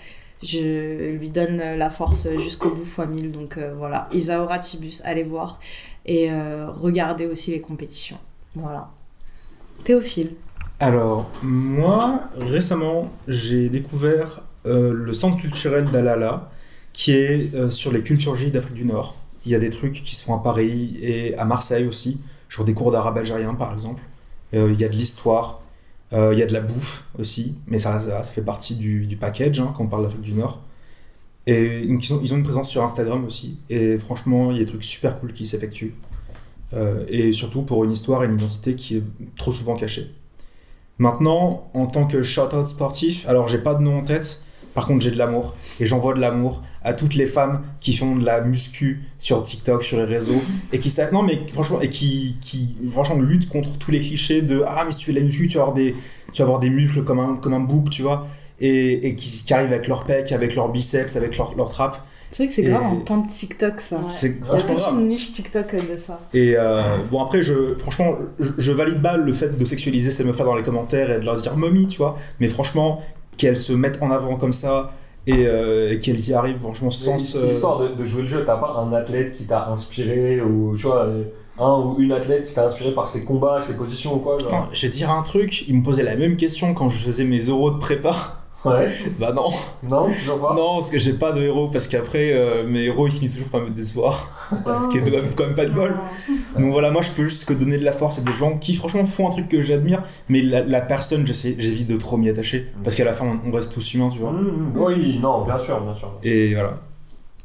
je 0.42 1.10
lui 1.12 1.30
donne 1.30 1.60
euh, 1.60 1.76
la 1.76 1.90
force 1.90 2.28
jusqu'au 2.36 2.70
bout 2.70 2.84
fois 2.84 3.06
1000. 3.06 3.32
Donc 3.32 3.58
voilà, 3.76 4.08
Isaora 4.12 4.58
Tibus, 4.58 5.02
allez 5.04 5.22
voir. 5.22 5.58
Et 6.06 6.30
regardez 6.68 7.26
aussi 7.26 7.52
les 7.52 7.60
compétitions. 7.60 8.18
Voilà. 8.54 8.90
Théophile. 9.84 10.34
Alors, 10.80 11.30
moi, 11.42 12.22
récemment, 12.38 13.10
j'ai 13.28 13.68
découvert 13.68 14.42
le 14.64 15.12
centre 15.12 15.36
culturel 15.36 15.90
d'Alala, 15.90 16.50
qui 16.92 17.12
est 17.12 17.70
sur 17.70 17.92
les 17.92 18.02
cultures 18.02 18.34
J 18.34 18.50
d'Afrique 18.50 18.74
du 18.74 18.86
Nord. 18.86 19.14
Il 19.44 19.52
y 19.52 19.54
a 19.54 19.58
des 19.58 19.70
trucs 19.70 19.92
qui 19.92 20.16
se 20.16 20.24
font 20.24 20.34
à 20.34 20.42
Paris 20.42 20.98
et 21.00 21.36
à 21.36 21.44
Marseille 21.44 21.86
aussi, 21.86 22.22
genre 22.48 22.64
des 22.64 22.74
cours 22.74 22.90
d'arabe 22.90 23.18
algérien 23.18 23.54
par 23.54 23.72
exemple. 23.72 24.02
Euh, 24.54 24.70
il 24.72 24.80
y 24.80 24.84
a 24.84 24.88
de 24.88 24.94
l'histoire, 24.94 25.60
euh, 26.12 26.32
il 26.32 26.38
y 26.38 26.42
a 26.42 26.46
de 26.46 26.52
la 26.52 26.60
bouffe 26.60 27.04
aussi, 27.18 27.56
mais 27.66 27.78
ça, 27.78 28.00
ça, 28.00 28.22
fait 28.24 28.42
partie 28.42 28.74
du, 28.74 29.06
du 29.06 29.16
package 29.16 29.60
hein, 29.60 29.72
quand 29.76 29.84
on 29.84 29.88
parle 29.88 30.02
d'Afrique 30.02 30.22
du 30.22 30.34
Nord. 30.34 30.60
Et 31.46 31.82
ils, 31.82 32.14
ont, 32.14 32.20
ils 32.22 32.34
ont 32.34 32.36
une 32.36 32.42
présence 32.42 32.68
sur 32.68 32.84
Instagram 32.84 33.24
aussi, 33.24 33.58
et 33.70 33.98
franchement, 33.98 34.50
il 34.50 34.58
y 34.58 34.60
a 34.60 34.64
des 34.64 34.70
trucs 34.70 34.84
super 34.84 35.18
cool 35.18 35.32
qui 35.32 35.46
s'effectuent. 35.46 35.94
Euh, 36.72 37.04
et 37.08 37.32
surtout 37.32 37.62
pour 37.62 37.82
une 37.84 37.90
histoire 37.90 38.22
et 38.22 38.26
une 38.26 38.34
identité 38.34 38.76
qui 38.76 38.98
est 38.98 39.02
trop 39.36 39.52
souvent 39.52 39.74
cachée. 39.74 40.14
Maintenant, 40.98 41.70
en 41.74 41.86
tant 41.86 42.06
que 42.06 42.22
shout-out 42.22 42.66
sportif, 42.66 43.28
alors 43.28 43.48
j'ai 43.48 43.58
pas 43.58 43.74
de 43.74 43.82
nom 43.82 43.98
en 43.98 44.04
tête, 44.04 44.44
par 44.74 44.86
contre 44.86 45.02
j'ai 45.02 45.10
de 45.10 45.18
l'amour. 45.18 45.54
Et 45.80 45.86
j'envoie 45.86 46.14
de 46.14 46.20
l'amour 46.20 46.62
à 46.82 46.92
toutes 46.92 47.14
les 47.14 47.26
femmes 47.26 47.62
qui 47.80 47.94
font 47.94 48.16
de 48.16 48.24
la 48.24 48.40
muscu 48.40 49.02
sur 49.18 49.42
TikTok, 49.42 49.82
sur 49.82 49.98
les 49.98 50.04
réseaux, 50.04 50.40
et 50.72 50.78
qui 50.78 50.90
savent, 50.90 51.12
non 51.12 51.22
mais 51.22 51.40
franchement, 51.48 51.80
et 51.80 51.88
qui, 51.88 52.36
qui 52.40 52.76
franchement 52.88 53.18
luttent 53.18 53.48
contre 53.48 53.78
tous 53.78 53.90
les 53.90 54.00
clichés 54.00 54.42
de 54.42 54.62
ah 54.66 54.84
mais 54.86 54.92
si 54.92 54.98
tu 54.98 55.06
fais 55.06 55.12
de 55.12 55.18
la 55.18 55.24
muscu, 55.24 55.48
tu 55.48 55.56
vas 55.56 55.62
avoir 55.64 55.74
des, 55.74 55.94
tu 56.32 56.42
vas 56.42 56.44
avoir 56.44 56.60
des 56.60 56.70
muscles 56.70 57.04
comme 57.04 57.20
un, 57.20 57.36
comme 57.36 57.54
un 57.54 57.60
bouc, 57.60 57.90
tu 57.90 58.02
vois, 58.02 58.26
et, 58.60 59.08
et 59.08 59.14
qui, 59.14 59.44
qui 59.44 59.54
arrivent 59.54 59.72
avec 59.72 59.88
leurs 59.88 60.04
pecs, 60.04 60.32
avec 60.32 60.54
leurs 60.54 60.70
biceps, 60.70 61.16
avec 61.16 61.36
leur 61.36 61.70
trappes. 61.70 62.04
C'est 62.32 62.44
vrai 62.44 62.48
que 62.48 62.54
c'est 62.54 62.62
grave 62.62 62.82
un 62.84 62.96
pan 62.96 63.18
de 63.18 63.28
TikTok 63.28 63.80
ça. 63.80 64.00
C'est 64.08 64.28
Il 64.28 64.46
y 64.46 64.56
a 64.56 64.62
toute 64.62 64.92
une 64.92 65.08
niche 65.08 65.32
TikTok 65.32 65.74
de 65.90 65.96
ça. 65.96 66.20
Et 66.32 66.54
euh, 66.56 66.80
bon, 67.10 67.20
après, 67.24 67.42
je, 67.42 67.74
franchement, 67.76 68.14
je, 68.38 68.50
je 68.56 68.70
valide 68.70 69.02
pas 69.02 69.16
le 69.16 69.32
fait 69.32 69.58
de 69.58 69.64
sexualiser 69.64 70.12
ces 70.12 70.22
meufs-là 70.22 70.44
dans 70.44 70.54
les 70.54 70.62
commentaires 70.62 71.10
et 71.10 71.18
de 71.18 71.24
leur 71.24 71.34
dire 71.34 71.56
mommy, 71.56 71.88
tu 71.88 71.98
vois. 71.98 72.16
Mais 72.38 72.46
franchement, 72.46 73.02
qu'elles 73.40 73.56
se 73.56 73.72
mettent 73.72 74.02
en 74.02 74.10
avant 74.10 74.36
comme 74.36 74.52
ça 74.52 74.92
et, 75.26 75.46
euh, 75.46 75.92
et 75.92 75.98
qu'elles 75.98 76.20
y 76.28 76.32
arrivent, 76.34 76.58
franchement, 76.58 76.90
sans. 76.90 77.18
se- 77.18 77.38
Histoire 77.50 77.78
de, 77.80 77.88
de 77.94 78.04
jouer 78.04 78.22
le 78.22 78.28
jeu, 78.28 78.44
t'as 78.46 78.56
pas 78.56 78.72
un 78.78 78.92
athlète 78.92 79.36
qui 79.36 79.44
t'a 79.44 79.68
inspiré 79.68 80.40
ou 80.40 80.74
tu 80.76 80.86
vois, 80.86 81.06
un 81.58 81.78
ou 81.80 81.96
une 81.98 82.12
athlète 82.12 82.44
qui 82.46 82.54
t'a 82.54 82.64
inspiré 82.66 82.92
par 82.94 83.06
ses 83.08 83.24
combats, 83.24 83.60
ses 83.60 83.76
positions 83.76 84.14
ou 84.14 84.18
quoi 84.18 84.38
genre. 84.38 84.48
Attends, 84.48 84.68
je 84.72 84.82
vais 84.86 84.88
dire 84.92 85.10
un 85.10 85.22
truc, 85.22 85.68
ils 85.68 85.76
me 85.76 85.82
posaient 85.82 86.02
la 86.02 86.16
même 86.16 86.36
question 86.36 86.72
quand 86.74 86.88
je 86.88 86.98
faisais 86.98 87.24
mes 87.24 87.40
euros 87.40 87.70
de 87.70 87.78
prépa. 87.78 88.39
Ouais, 88.64 88.86
Bah 89.18 89.32
non, 89.32 89.48
non, 89.82 90.06
toujours 90.10 90.38
pas. 90.38 90.54
non, 90.54 90.74
parce 90.74 90.90
que 90.90 90.98
j'ai 90.98 91.14
pas 91.14 91.32
de 91.32 91.40
héros, 91.40 91.68
parce 91.68 91.88
qu'après, 91.88 92.32
euh, 92.34 92.66
mes 92.66 92.80
héros 92.84 93.06
ils 93.06 93.12
finissent 93.12 93.34
toujours 93.34 93.48
par 93.48 93.62
me 93.62 93.70
décevoir. 93.70 94.28
ce 94.50 94.88
qui 94.90 94.98
est 94.98 95.02
quand 95.02 95.10
même, 95.16 95.34
quand 95.34 95.46
même 95.46 95.54
pas 95.54 95.64
de 95.64 95.70
bol. 95.72 95.96
Donc 96.58 96.70
voilà, 96.72 96.90
moi 96.90 97.00
je 97.00 97.10
peux 97.10 97.24
juste 97.24 97.46
que 97.46 97.54
donner 97.54 97.78
de 97.78 97.84
la 97.84 97.92
force 97.92 98.18
à 98.18 98.22
des 98.22 98.32
gens 98.34 98.58
qui 98.58 98.74
franchement 98.74 99.06
font 99.06 99.28
un 99.28 99.30
truc 99.30 99.48
que 99.48 99.62
j'admire, 99.62 100.02
mais 100.28 100.42
la, 100.42 100.62
la 100.62 100.80
personne, 100.82 101.26
j'essaie- 101.26 101.56
j'évite 101.58 101.86
de 101.86 101.96
trop 101.96 102.18
m'y 102.18 102.28
attacher, 102.28 102.66
parce 102.84 102.96
qu'à 102.96 103.04
la 103.04 103.14
fin 103.14 103.24
on, 103.44 103.48
on 103.48 103.52
reste 103.52 103.72
tous 103.72 103.94
humains, 103.94 104.10
tu 104.12 104.18
vois. 104.18 104.32
Mmh, 104.32 104.72
oui, 104.76 105.18
non, 105.22 105.42
bien 105.44 105.58
sûr, 105.58 105.80
bien 105.80 105.94
sûr. 105.94 106.10
Et 106.22 106.52
voilà. 106.54 106.80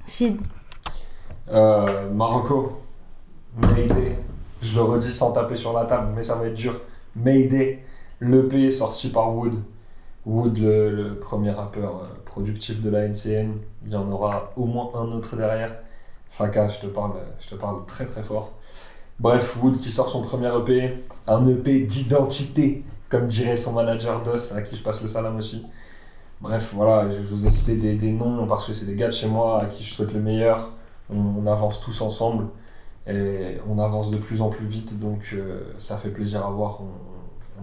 Si, 0.06 0.36
Euh, 1.52 2.10
Marocco, 2.12 2.82
Mayday. 3.56 4.18
Je 4.62 4.76
le 4.76 4.82
redis 4.82 5.12
sans 5.12 5.32
taper 5.32 5.56
sur 5.56 5.74
la 5.74 5.86
table, 5.86 6.08
mais 6.16 6.24
ça 6.24 6.36
va 6.36 6.48
être 6.48 6.56
dur. 6.56 6.74
Mayday, 7.16 7.84
l'EP 8.20 8.72
sorti 8.72 9.10
par 9.10 9.34
Wood. 9.36 9.54
Wood, 10.26 10.58
le, 10.58 11.20
premier 11.20 11.52
rappeur 11.52 11.98
euh, 11.98 12.06
productif 12.26 12.82
de 12.82 12.90
la 12.90 13.08
NCN. 13.08 13.54
Il 13.86 13.92
y 13.92 13.96
en 13.96 14.12
aura 14.12 14.52
au 14.56 14.66
moins 14.66 14.92
un 14.96 15.12
autre 15.12 15.36
derrière. 15.36 15.78
Faka, 16.30 16.68
je 16.68 16.80
te 16.80 16.88
parle, 16.88 17.14
je 17.40 17.48
te 17.48 17.56
parle 17.56 17.86
très 17.86 18.06
très 18.06 18.24
fort. 18.24 18.54
Bref, 19.20 19.58
Wood 19.62 19.78
qui 19.78 19.92
sort 19.92 20.10
son 20.10 20.24
premier 20.24 20.50
EP, 20.58 20.94
un 21.28 21.46
EP 21.46 21.82
d'identité, 21.82 22.84
comme 23.08 23.28
dirait 23.28 23.56
son 23.56 23.74
manager 23.74 24.24
DOS, 24.24 24.54
à 24.56 24.62
qui 24.62 24.76
je 24.76 24.82
passe 24.82 25.02
le 25.02 25.08
salam 25.08 25.38
aussi. 25.38 25.66
Bref, 26.42 26.74
voilà, 26.76 27.08
je 27.08 27.22
vous 27.22 27.46
ai 27.46 27.50
cité 27.50 27.76
des, 27.76 28.12
noms 28.12 28.46
parce 28.46 28.66
que 28.66 28.74
c'est 28.74 28.86
des 28.86 28.96
gars 28.96 29.08
de 29.08 29.14
chez 29.14 29.28
moi 29.28 29.62
à 29.62 29.66
qui 29.68 29.84
je 29.84 29.94
souhaite 29.94 30.12
le 30.12 30.20
meilleur. 30.20 30.72
On, 31.10 31.46
avance 31.48 31.82
tous 31.82 32.02
ensemble 32.02 32.48
et 33.08 33.58
on 33.70 33.78
avance 33.80 34.10
de 34.12 34.18
plus 34.18 34.42
en 34.42 34.50
plus 34.50 34.66
vite, 34.66 35.00
donc 35.00 35.30
euh, 35.34 35.62
ça 35.78 35.98
fait 35.98 36.10
plaisir 36.10 36.46
à 36.46 36.50
voir. 36.50 36.80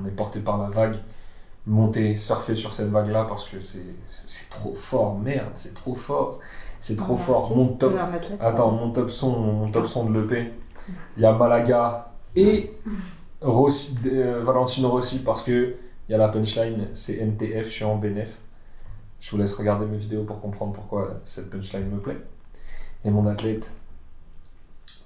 On 0.01 0.07
est 0.07 0.13
porté 0.13 0.41
par 0.41 0.59
la 0.59 0.69
vague. 0.69 0.97
Monter, 1.67 2.17
surfer 2.17 2.57
sur 2.57 2.73
cette 2.75 2.89
vague-là 2.89 3.25
parce 3.25 3.49
que 3.49 3.61
c'est 3.61 4.51
trop 4.51 4.75
fort, 4.75 5.19
merde, 5.19 5.51
c'est 5.55 5.75
trop 5.75 5.95
fort. 5.95 6.39
C'est 6.81 6.97
trop 6.97 7.15
fort. 7.15 7.57
Mon 7.57 7.69
top, 7.69 7.97
Attends, 8.41 8.73
mon 8.73 8.91
top 8.91 9.09
son, 9.09 9.39
mon 9.39 9.69
top 9.69 9.87
son 9.87 10.11
de 10.11 10.21
l'EP, 10.21 10.53
il 11.17 11.23
y 11.23 11.27
a 11.27 11.33
Malaga 11.33 12.13
et 12.35 12.73
Rossi, 13.41 13.97
euh, 14.07 14.43
Valentino 14.43 14.89
Rossi 14.89 15.21
parce 15.21 15.43
que 15.43 15.77
il 16.09 16.13
y 16.13 16.15
a 16.15 16.19
la 16.19 16.29
punchline, 16.29 16.89
c'est 16.95 17.19
NTF, 17.19 17.67
je 17.67 17.71
suis 17.71 17.85
en 17.85 17.97
BNF. 17.97 18.41
Je 19.21 19.31
vous 19.31 19.39
laisse 19.39 19.55
regarder 19.55 19.87
mes 19.87 19.97
vidéos 19.97 20.25
pour 20.25 20.41
comprendre 20.41 20.73
pourquoi 20.73 21.21
cette 21.23 21.49
punchline 21.49 21.89
me 21.89 22.01
plaît. 22.01 22.19
Et 23.05 23.11
mon 23.11 23.25
athlète, 23.27 23.73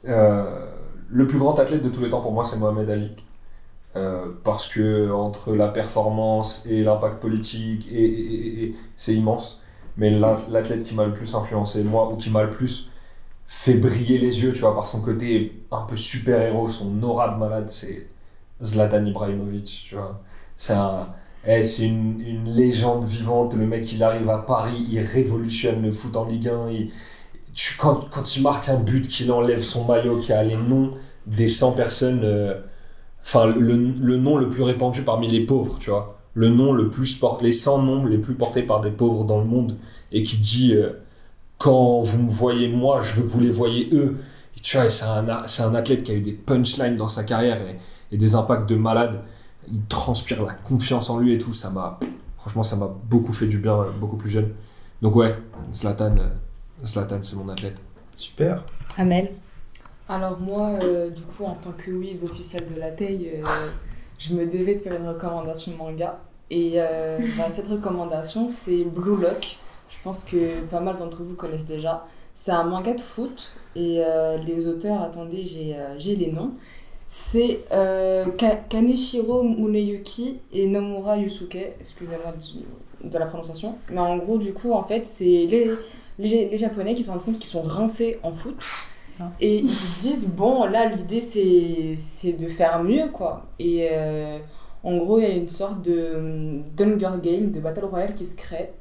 euh, 0.07 0.73
le 1.09 1.27
plus 1.27 1.39
grand 1.39 1.59
athlète 1.59 1.83
de 1.83 1.91
tous 1.91 2.01
les 2.01 2.09
temps 2.09 2.23
pour 2.23 2.33
moi, 2.33 2.45
c'est 2.45 2.57
Mohamed 2.57 2.89
Ali. 2.89 3.12
Euh, 3.97 4.27
parce 4.44 4.66
que 4.68 5.10
entre 5.12 5.55
la 5.55 5.68
performance 5.68 6.66
et 6.66 6.82
l'impact 6.85 7.20
politique, 7.20 7.89
et, 7.93 8.05
et- 8.05 8.64
et- 8.66 8.74
c'est 8.97 9.14
immense. 9.14 9.62
Mais 9.97 10.10
l'at- 10.10 10.47
l'athlète 10.51 10.85
qui 10.85 10.94
m'a 10.94 11.06
le 11.06 11.12
plus 11.12 11.35
influencé, 11.35 11.82
moi, 11.85 12.12
ou 12.12 12.16
qui 12.16 12.31
m'a 12.31 12.43
le 12.44 12.51
plus 12.51 12.90
fait 13.47 13.74
briller 13.74 14.18
les 14.18 14.43
yeux, 14.43 14.52
tu 14.52 14.60
vois, 14.60 14.74
par 14.74 14.86
son 14.89 15.02
côté 15.02 15.62
un 15.73 15.82
peu 15.85 15.97
super-héros, 15.97 16.68
son 16.68 17.02
aura 17.02 17.28
de 17.31 17.39
malade, 17.39 17.68
c'est 17.70 18.09
Zlatan 18.62 19.05
Ibrahimovic, 19.06 19.64
tu 19.89 19.94
vois. 19.97 20.20
C'est 20.56 20.74
un 20.74 21.09
Eh, 21.48 21.62
c'est 21.62 21.86
une, 21.86 22.20
une 22.20 22.44
légende 22.52 23.05
vivante. 23.05 23.55
Le 23.55 23.66
mec, 23.68 23.93
il 23.93 24.02
arrive 24.02 24.28
à 24.31 24.39
Paris, 24.39 24.85
il 24.90 24.98
révolutionne 25.01 25.81
le 25.82 25.93
foot 25.93 26.16
en 26.16 26.24
Ligue 26.27 26.48
1. 26.48 26.70
il- 26.70 26.90
tu, 27.55 27.77
quand, 27.78 28.09
quand 28.10 28.36
il 28.36 28.43
marque 28.43 28.68
un 28.68 28.78
but, 28.81 29.09
qu'il 29.09 29.31
enlève 29.32 29.60
son 29.60 29.85
maillot, 29.86 30.18
qui 30.18 30.32
a 30.32 30.43
les 30.44 30.56
noms 30.56 30.94
des 31.27 31.48
100 31.48 31.73
personnes, 31.73 32.20
euh, 32.24 32.55
enfin, 33.27 33.47
le, 33.47 33.77
le 33.77 34.16
nom 34.16 34.36
le 34.36 34.48
plus 34.48 34.62
répandu 34.62 35.03
parmi 35.05 35.28
les 35.28 35.44
pauvres, 35.44 35.78
tu 35.78 35.90
vois. 35.90 36.19
Le 36.35 36.48
nom 36.48 36.73
le 36.73 36.89
plus 36.90 37.16
porté, 37.16 37.47
les 37.47 37.53
100 37.53 37.82
noms 37.82 38.05
les 38.05 38.19
plus 38.19 38.35
portés 38.35 38.62
par 38.62 38.81
des 38.81 38.90
pauvres 38.90 39.24
dans 39.24 39.39
le 39.39 39.47
monde, 39.47 39.77
et 40.12 40.23
qui 40.23 40.36
dit 40.36 40.74
euh, 40.74 40.90
Quand 41.59 42.03
vous 42.03 42.23
me 42.23 42.31
voyez 42.31 42.69
moi, 42.69 43.01
je 43.01 43.15
veux 43.15 43.23
que 43.23 43.28
vous 43.28 43.40
les 43.40 43.51
voyez 43.51 43.89
eux. 43.93 44.19
Et 44.57 44.61
tu 44.61 44.77
vois, 44.77 44.89
c'est 44.90 45.07
un, 45.07 45.47
c'est 45.47 45.62
un 45.62 45.74
athlète 45.74 46.03
qui 46.05 46.12
a 46.12 46.15
eu 46.15 46.20
des 46.20 46.32
punchlines 46.32 46.97
dans 46.97 47.09
sa 47.09 47.24
carrière 47.24 47.61
et, 47.62 47.78
et 48.12 48.19
des 48.19 48.35
impacts 48.35 48.69
de 48.69 48.77
malade. 48.77 49.20
Il 49.69 49.82
transpire 49.89 50.44
la 50.44 50.53
confiance 50.53 51.11
en 51.11 51.19
lui 51.19 51.32
et 51.35 51.39
tout. 51.39 51.53
Ça 51.53 51.70
m'a, 51.70 51.98
franchement, 52.36 52.62
ça 52.62 52.77
m'a 52.77 52.89
beaucoup 53.09 53.32
fait 53.32 53.47
du 53.47 53.59
bien, 53.59 53.74
euh, 53.81 53.90
beaucoup 53.98 54.16
plus 54.16 54.31
jeune. 54.31 54.51
Donc, 55.03 55.16
ouais, 55.16 55.36
Zlatan, 55.73 56.16
euh, 56.19 56.28
Zlatan 56.85 57.19
c'est 57.23 57.36
mon 57.36 57.48
athlète. 57.48 57.82
Super. 58.15 58.65
Amel 58.97 59.31
Alors 60.09 60.39
moi, 60.39 60.70
euh, 60.83 61.11
du 61.11 61.23
coup, 61.23 61.45
en 61.45 61.55
tant 61.55 61.73
que 61.73 61.91
web 61.91 62.23
officielle 62.23 62.66
de 62.73 62.78
la 62.78 62.91
taille, 62.93 63.31
euh, 63.43 63.47
je 64.19 64.35
me 64.35 64.47
devais 64.47 64.74
de 64.74 64.81
faire 64.81 64.95
une 65.01 65.09
recommandation 65.09 65.73
manga. 65.77 66.20
Et 66.51 66.74
euh, 66.77 67.19
bah, 67.37 67.45
cette 67.55 67.66
recommandation, 67.69 68.49
c'est 68.51 68.85
Blue 68.85 69.16
Lock. 69.20 69.59
Je 69.91 69.97
pense 70.05 70.24
que 70.24 70.61
pas 70.70 70.81
mal 70.81 70.97
d'entre 70.97 71.23
vous 71.23 71.35
connaissent 71.35 71.65
déjà. 71.66 72.05
C'est 72.35 72.53
un 72.53 72.65
manga 72.65 72.95
de 72.95 73.01
foot. 73.01 73.53
Et 73.74 74.01
euh, 74.05 74.39
les 74.39 74.69
auteurs, 74.69 75.03
attendez, 75.03 75.43
j'ai 75.45 76.16
les 76.16 76.31
noms. 76.31 76.53
C'est 77.09 77.61
Ka- 77.70 78.57
Kaneshiro 78.69 79.43
Muneyuki 79.43 80.39
et 80.53 80.66
Nomura 80.66 81.16
Yusuke. 81.19 81.74
Excusez-moi 81.81 82.33
de 83.05 83.19
la 83.19 83.27
prononciation. 83.27 83.77
Mais 83.91 84.01
en 84.01 84.16
gros, 84.19 84.39
du 84.39 84.53
coup, 84.53 84.73
en 84.73 84.83
fait, 84.85 85.05
c'est 85.05 85.24
les, 85.24 85.70
les, 86.19 86.49
les 86.49 86.57
Japonais 86.57 86.95
qui 86.95 87.03
se 87.05 87.11
rendent 87.11 87.24
compte 87.24 87.39
qu'ils 87.39 87.51
sont 87.51 87.62
rincés 87.62 88.19
en 88.23 88.33
foot. 88.33 88.57
Et 89.40 89.59
ils 89.59 89.68
se 89.70 90.01
disent, 90.01 90.26
bon, 90.28 90.64
là, 90.66 90.86
l'idée, 90.86 91.20
c'est 91.20 91.94
c'est 91.97 92.32
de 92.32 92.48
faire 92.48 92.82
mieux, 92.82 93.09
quoi. 93.09 93.47
Et 93.59 93.88
euh, 93.90 94.38
en 94.82 94.97
gros, 94.98 95.18
il 95.18 95.22
y 95.22 95.26
a 95.26 95.34
une 95.34 95.48
sorte 95.48 95.82
de 95.82 96.60
d'Hunger 96.76 97.18
Game, 97.22 97.51
de 97.51 97.60
Battle 97.60 97.86
Royale 97.86 98.14
qui 98.14 98.24
se 98.26 98.36
crée 98.36 98.72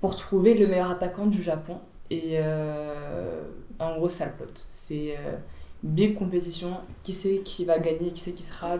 pour 0.00 0.14
trouver 0.16 0.54
le 0.54 0.66
meilleur 0.68 0.90
attaquant 0.90 1.26
du 1.26 1.42
Japon. 1.42 1.80
Et 2.10 2.32
euh, 2.34 3.42
en 3.78 3.96
gros, 3.96 4.08
ça 4.08 4.26
le 4.26 4.32
plot. 4.32 4.46
C'est 4.70 5.14
euh, 5.16 5.36
big 5.82 6.16
compétition. 6.18 6.70
Qui 7.02 7.12
sait 7.12 7.38
qui 7.44 7.64
va 7.64 7.78
gagner? 7.78 8.10
Qui 8.10 8.20
sait 8.20 8.32
qui 8.32 8.42
sera 8.42 8.76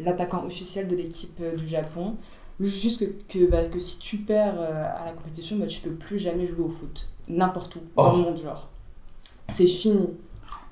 l'attaquant 0.00 0.44
officiel 0.44 0.86
de 0.88 0.96
l'équipe 0.96 1.38
euh, 1.40 1.56
du 1.56 1.66
Japon? 1.66 2.16
Juste 2.60 3.00
que, 3.00 3.04
que, 3.28 3.46
bah, 3.50 3.64
que 3.64 3.78
si 3.80 3.98
tu 3.98 4.18
perds 4.18 4.60
euh, 4.60 4.84
à 4.84 5.06
la 5.06 5.12
compétition, 5.12 5.56
bah, 5.56 5.66
tu 5.66 5.80
peux 5.80 5.90
plus 5.94 6.18
jamais 6.18 6.46
jouer 6.46 6.60
au 6.64 6.70
foot. 6.70 7.08
N'importe 7.28 7.76
où, 7.76 7.80
dans 7.96 8.12
Oh. 8.12 8.16
le 8.16 8.22
monde, 8.22 8.38
genre. 8.38 8.68
C'est 9.48 9.66
fini. 9.66 10.10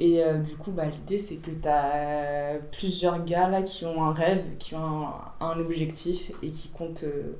Et 0.03 0.25
euh, 0.25 0.39
du 0.39 0.57
coup, 0.57 0.73
bah, 0.73 0.87
l'idée, 0.87 1.19
c'est 1.19 1.37
que 1.37 1.51
tu 1.51 1.69
as 1.69 2.55
plusieurs 2.73 3.23
gars 3.25 3.49
là 3.49 3.63
qui 3.63 3.85
ont 3.85 4.03
un 4.03 4.13
rêve, 4.13 4.43
qui 4.59 4.75
ont 4.75 4.79
un, 5.07 5.13
un 5.47 5.59
objectif 5.61 6.33
et 6.43 6.51
qui 6.51 6.69
comptent 6.71 7.05
euh, 7.05 7.37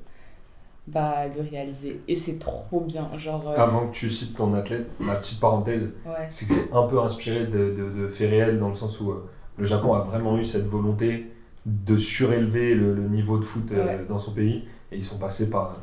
bah, 0.87 1.27
le 1.35 1.41
réaliser. 1.41 2.01
Et 2.07 2.17
c'est 2.17 2.39
trop 2.39 2.81
bien. 2.81 3.09
Genre, 3.19 3.49
euh, 3.49 3.57
Avant 3.57 3.87
que 3.87 3.95
tu 3.95 4.11
cites 4.11 4.37
ton 4.37 4.53
athlète, 4.55 4.87
ma 5.01 5.15
petite 5.15 5.41
parenthèse, 5.41 5.97
ouais. 6.05 6.27
c'est 6.29 6.47
que 6.49 6.53
c'est 6.55 6.73
un 6.75 6.83
peu 6.83 7.01
inspiré 7.01 7.47
de, 7.47 7.71
de, 7.75 8.03
de 8.03 8.09
faits 8.09 8.29
réels 8.31 8.59
dans 8.59 8.69
le 8.69 8.75
sens 8.75 9.01
où 9.01 9.15
le 9.57 9.65
Japon 9.65 9.95
a 9.95 10.01
vraiment 10.01 10.37
eu 10.39 10.45
cette 10.45 10.67
volonté 10.67 11.31
de 11.67 11.97
surélever 11.97 12.75
le, 12.75 12.95
le 12.95 13.09
niveau 13.09 13.39
de 13.39 13.45
foot 13.45 13.71
Ouais. 13.71 13.99
dans 14.09 14.19
son 14.19 14.33
pays 14.33 14.65
et 14.93 14.97
ils 14.97 15.05
sont 15.05 15.19
passés 15.19 15.49
par 15.51 15.77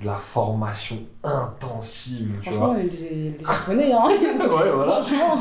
de 0.00 0.06
la 0.06 0.14
formation 0.16 0.96
intensive, 1.22 2.38
tu 2.42 2.50
Franchement, 2.50 2.74
vois. 2.74 2.78
les, 2.82 2.88
les 2.88 3.38
Japonais, 3.38 3.92
hein. 3.92 4.06
ouais, 4.08 4.70
voilà. 4.74 5.02
Franchement. 5.02 5.36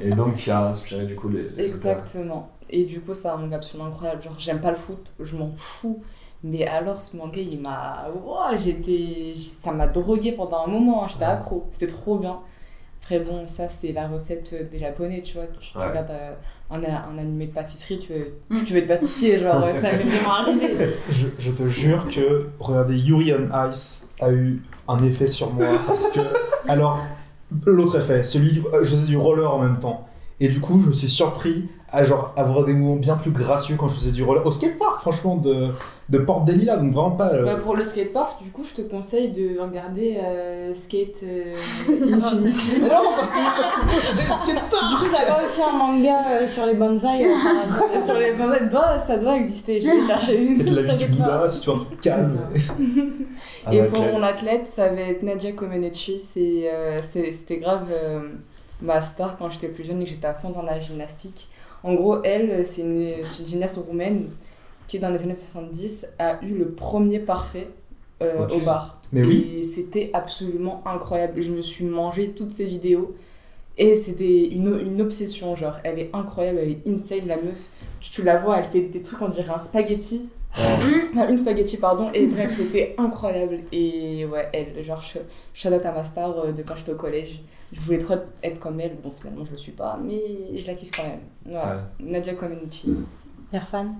Et 0.00 0.10
donc 0.10 0.36
qui 0.36 0.50
a 0.50 0.66
inspiré 0.66 1.04
du 1.06 1.14
coup 1.16 1.28
les. 1.28 1.48
Exactement. 1.64 2.50
Et 2.70 2.84
du 2.84 3.00
coup, 3.00 3.14
c'est 3.14 3.28
un 3.28 3.36
manga 3.36 3.56
absolument 3.56 3.88
incroyable. 3.88 4.22
Genre, 4.22 4.34
j'aime 4.38 4.60
pas 4.60 4.70
le 4.70 4.76
foot, 4.76 5.12
je 5.20 5.36
m'en 5.36 5.50
fous. 5.50 6.02
Mais 6.42 6.66
alors, 6.66 7.00
ce 7.00 7.16
manga, 7.16 7.40
il 7.40 7.60
m'a. 7.60 8.06
Ouah, 8.24 8.56
j'étais. 8.56 9.32
Ça 9.34 9.72
m'a 9.72 9.86
drogué 9.86 10.32
pendant 10.32 10.64
un 10.64 10.66
moment, 10.66 11.04
hein, 11.04 11.06
j'étais 11.10 11.24
accro. 11.24 11.66
C'était 11.70 11.86
trop 11.86 12.18
bien. 12.18 12.40
Après, 13.02 13.20
bon, 13.20 13.46
ça, 13.46 13.68
c'est 13.68 13.92
la 13.92 14.08
recette 14.08 14.52
euh, 14.54 14.64
des 14.68 14.78
Japonais, 14.78 15.22
tu 15.22 15.34
vois. 15.36 15.46
Tu, 15.60 15.72
tu 15.72 15.78
regardes 15.78 16.10
euh, 16.10 16.34
un, 16.70 16.82
un 16.82 17.18
animé 17.18 17.46
de 17.46 17.52
pâtisserie, 17.52 17.98
tu 17.98 18.12
veux, 18.12 18.62
tu 18.64 18.72
veux 18.72 18.78
être 18.80 18.88
pâtissier, 18.88 19.38
genre, 19.38 19.62
euh, 19.62 19.72
ça 19.72 19.82
m'est 19.82 20.02
vraiment 20.02 20.34
arrivé. 20.34 20.74
Je, 21.10 21.26
je 21.38 21.50
te 21.50 21.68
jure 21.68 22.08
que 22.08 22.46
regarder 22.58 22.96
Yuri 22.96 23.32
on 23.34 23.70
Ice 23.70 24.08
a 24.20 24.30
eu 24.32 24.62
un 24.88 25.02
effet 25.04 25.26
sur 25.26 25.52
moi 25.52 25.66
parce 25.86 26.06
que 26.08 26.20
alors 26.68 26.98
l'autre 27.66 27.98
effet, 27.98 28.22
celui 28.22 28.60
euh, 28.72 28.80
je 28.82 28.90
faisais 28.90 29.06
du 29.06 29.16
roller 29.16 29.52
en 29.52 29.60
même 29.60 29.78
temps. 29.78 30.08
Et 30.40 30.48
du 30.48 30.60
coup 30.60 30.80
je 30.80 30.88
me 30.88 30.92
suis 30.92 31.08
surpris 31.08 31.68
à 31.90 32.02
genre 32.04 32.32
avoir 32.36 32.64
des 32.64 32.74
mouvements 32.74 32.96
bien 32.96 33.16
plus 33.16 33.30
gracieux 33.30 33.76
quand 33.78 33.88
je 33.88 33.94
faisais 33.94 34.10
du 34.10 34.22
roller. 34.24 34.44
Au 34.44 34.50
skatepark 34.50 35.00
franchement 35.00 35.36
de 35.36 35.68
de 36.10 36.18
Porte 36.18 36.44
des 36.44 36.52
Lilas 36.52 36.76
donc 36.76 36.92
vraiment 36.92 37.12
pas 37.12 37.30
euh, 37.32 37.44
Bah, 37.44 37.56
pour 37.56 37.74
le 37.76 37.82
skatepark, 37.84 38.42
du 38.42 38.50
coup, 38.50 38.62
je 38.64 38.82
te 38.82 38.88
conseille 38.88 39.28
de 39.32 39.58
regarder 39.58 40.18
euh, 40.22 40.74
Skate 40.74 41.22
euh, 41.22 41.52
Infinity. 42.12 42.80
Non 42.82 42.88
parce 43.16 43.32
que 43.32 43.56
parce 43.56 43.70
que 43.70 43.80
c'est 44.00 44.16
déjà 44.16 44.34
une 44.34 44.88
Du 44.90 44.96
coup, 44.96 45.06
skatepark 45.06 45.10
t'as 45.26 45.34
pas 45.34 45.44
aussi 45.44 45.62
un 45.62 45.72
manga 45.72 46.16
euh, 46.32 46.46
sur 46.46 46.66
les 46.66 46.74
bonsaïs 46.74 47.26
Sur 48.04 48.18
les 48.18 48.32
bandettes, 48.32 48.68
doit, 48.70 48.98
ça 48.98 49.16
doit 49.16 49.36
exister. 49.36 49.80
Je 49.80 49.90
vais 49.90 50.02
chercher 50.06 50.42
une. 50.42 50.60
et 50.60 50.64
de 50.64 50.76
la 50.76 50.82
vie 50.94 51.06
du 51.06 51.12
Bouddha 51.12 51.48
si 51.48 51.60
tu 51.62 51.70
veux 51.70 51.76
un 51.76 51.78
truc 51.78 52.00
calme 52.00 52.38
Un 53.66 53.70
Et 53.72 53.82
pour 53.84 53.98
athlète. 54.02 54.12
mon 54.14 54.22
athlète, 54.22 54.66
ça 54.68 54.88
va 54.90 55.00
être 55.00 55.22
Nadia 55.22 55.52
Comaneci. 55.52 56.18
C'est, 56.18 56.70
euh, 56.70 57.00
c'est- 57.02 57.32
c'était 57.32 57.56
grave 57.56 57.86
euh, 57.90 58.28
ma 58.82 59.00
star 59.00 59.36
quand 59.38 59.48
j'étais 59.48 59.68
plus 59.68 59.84
jeune 59.84 60.02
et 60.02 60.04
que 60.04 60.10
j'étais 60.10 60.26
à 60.26 60.34
fond 60.34 60.50
dans 60.50 60.62
la 60.62 60.78
gymnastique. 60.78 61.48
En 61.82 61.94
gros, 61.94 62.22
elle, 62.24 62.66
c'est 62.66 62.82
une, 62.82 63.14
c'est 63.22 63.42
une 63.44 63.48
gymnaste 63.48 63.76
roumaine 63.76 64.28
qui, 64.88 64.98
dans 64.98 65.10
les 65.10 65.22
années 65.22 65.34
70, 65.34 66.06
a 66.18 66.42
eu 66.42 66.54
le 66.54 66.70
premier 66.70 67.18
parfait 67.18 67.66
euh, 68.22 68.48
au 68.48 68.60
bar. 68.60 68.98
mais 69.12 69.22
oui 69.22 69.58
Et 69.58 69.64
c'était 69.64 70.10
absolument 70.12 70.82
incroyable. 70.86 71.40
Je 71.40 71.52
me 71.52 71.62
suis 71.62 71.84
mangé 71.84 72.30
toutes 72.30 72.50
ces 72.50 72.66
vidéos. 72.66 73.14
Et 73.76 73.96
c'était 73.96 74.44
une, 74.46 74.78
une 74.80 75.02
obsession, 75.02 75.56
genre, 75.56 75.78
elle 75.82 75.98
est 75.98 76.10
incroyable, 76.12 76.58
elle 76.62 76.70
est 76.70 76.88
insane, 76.88 77.26
la 77.26 77.36
meuf. 77.36 77.70
Tu, 78.00 78.10
tu 78.10 78.22
la 78.22 78.36
vois, 78.36 78.58
elle 78.58 78.66
fait 78.66 78.82
des 78.82 79.02
trucs, 79.02 79.20
on 79.20 79.28
dirait 79.28 79.52
un 79.52 79.58
spaghetti. 79.58 80.28
Non, 81.14 81.28
une 81.28 81.36
spaghetti, 81.36 81.76
pardon. 81.78 82.10
Et 82.12 82.26
bref, 82.26 82.50
c'était 82.52 82.94
incroyable. 82.98 83.60
Et 83.72 84.24
ouais, 84.26 84.48
elle, 84.52 84.82
genre, 84.84 85.02
je, 85.02 85.18
shout 85.52 85.74
out 85.74 85.84
à 85.84 85.92
ma 85.92 86.04
star 86.04 86.38
euh, 86.38 86.52
de 86.52 86.62
quand 86.62 86.76
j'étais 86.76 86.92
au 86.92 86.96
collège. 86.96 87.42
Je 87.72 87.80
voulais 87.80 87.98
trop 87.98 88.14
être 88.42 88.60
comme 88.60 88.78
elle. 88.80 88.96
Bon, 89.02 89.10
finalement, 89.10 89.44
je 89.44 89.50
le 89.50 89.56
suis 89.56 89.72
pas, 89.72 89.98
mais 90.02 90.20
je 90.56 90.66
la 90.66 90.74
kiffe 90.74 90.92
quand 90.96 91.02
même. 91.02 91.20
Voilà. 91.44 91.90
Nadia 91.98 92.34
Comaneci. 92.34 92.94
Irfan 93.52 93.96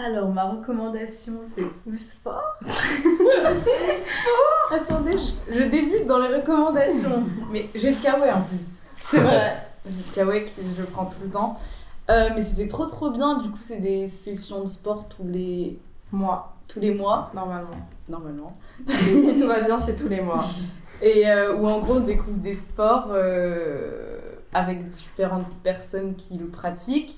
Alors, 0.00 0.28
ma 0.28 0.44
recommandation, 0.44 1.40
c'est 1.44 1.64
full 1.82 1.98
sport. 1.98 2.56
Attendez, 4.70 5.16
je, 5.18 5.52
je 5.58 5.62
débute 5.64 6.06
dans 6.06 6.20
les 6.20 6.36
recommandations. 6.36 7.24
Mais 7.50 7.68
j'ai 7.74 7.90
le 7.90 7.96
kawaii 8.00 8.30
en 8.32 8.42
plus. 8.42 8.82
C'est 9.10 9.18
vrai. 9.20 9.56
J'ai 9.86 10.02
le 10.10 10.14
kawaii 10.14 10.44
qui 10.44 10.60
je 10.66 10.80
le 10.82 10.86
prends 10.86 11.06
tout 11.06 11.16
le 11.22 11.30
temps. 11.30 11.56
Euh, 12.10 12.28
mais 12.34 12.42
c'était 12.42 12.66
trop 12.66 12.84
trop 12.86 13.10
bien. 13.10 13.38
Du 13.38 13.50
coup, 13.50 13.58
c'est 13.58 13.78
des 13.78 14.06
sessions 14.06 14.60
de 14.60 14.66
sport 14.68 15.08
tous 15.08 15.24
les, 15.26 15.78
Moi, 16.12 16.54
tous 16.68 16.80
les 16.80 16.92
mois, 16.94 17.30
normalement. 17.34 17.70
normalement. 18.08 18.52
si 18.86 19.34
tout 19.40 19.46
va 19.48 19.60
bien, 19.62 19.80
c'est 19.80 19.96
tous 19.96 20.08
les 20.08 20.20
mois. 20.20 20.44
Et 21.00 21.28
euh, 21.28 21.56
où 21.56 21.66
en 21.66 21.78
gros, 21.78 21.94
on 21.96 22.00
découvre 22.00 22.38
des 22.38 22.54
sports 22.54 23.08
euh, 23.12 24.18
avec 24.52 24.86
différentes 24.86 25.46
personnes 25.62 26.14
qui 26.16 26.36
le 26.36 26.46
pratiquent. 26.46 27.16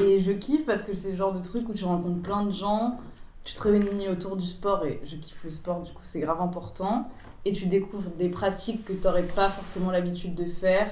Et 0.00 0.18
je 0.18 0.32
kiffe 0.32 0.66
parce 0.66 0.82
que 0.82 0.94
c'est 0.94 1.10
le 1.10 1.16
genre 1.16 1.32
de 1.32 1.40
truc 1.40 1.68
où 1.68 1.72
tu 1.72 1.84
rencontres 1.84 2.22
plein 2.22 2.44
de 2.44 2.50
gens, 2.50 2.96
tu 3.44 3.54
te 3.54 3.62
réunis 3.62 4.08
autour 4.08 4.36
du 4.36 4.46
sport 4.46 4.84
et 4.84 5.00
je 5.04 5.16
kiffe 5.16 5.42
le 5.44 5.50
sport, 5.50 5.82
du 5.82 5.92
coup 5.92 6.00
c'est 6.00 6.20
grave 6.20 6.40
important. 6.40 7.08
Et 7.44 7.52
tu 7.52 7.66
découvres 7.66 8.10
des 8.18 8.30
pratiques 8.30 8.84
que 8.84 8.92
tu 8.92 9.04
n'aurais 9.04 9.22
pas 9.22 9.50
forcément 9.50 9.90
l'habitude 9.90 10.34
de 10.34 10.46
faire, 10.46 10.88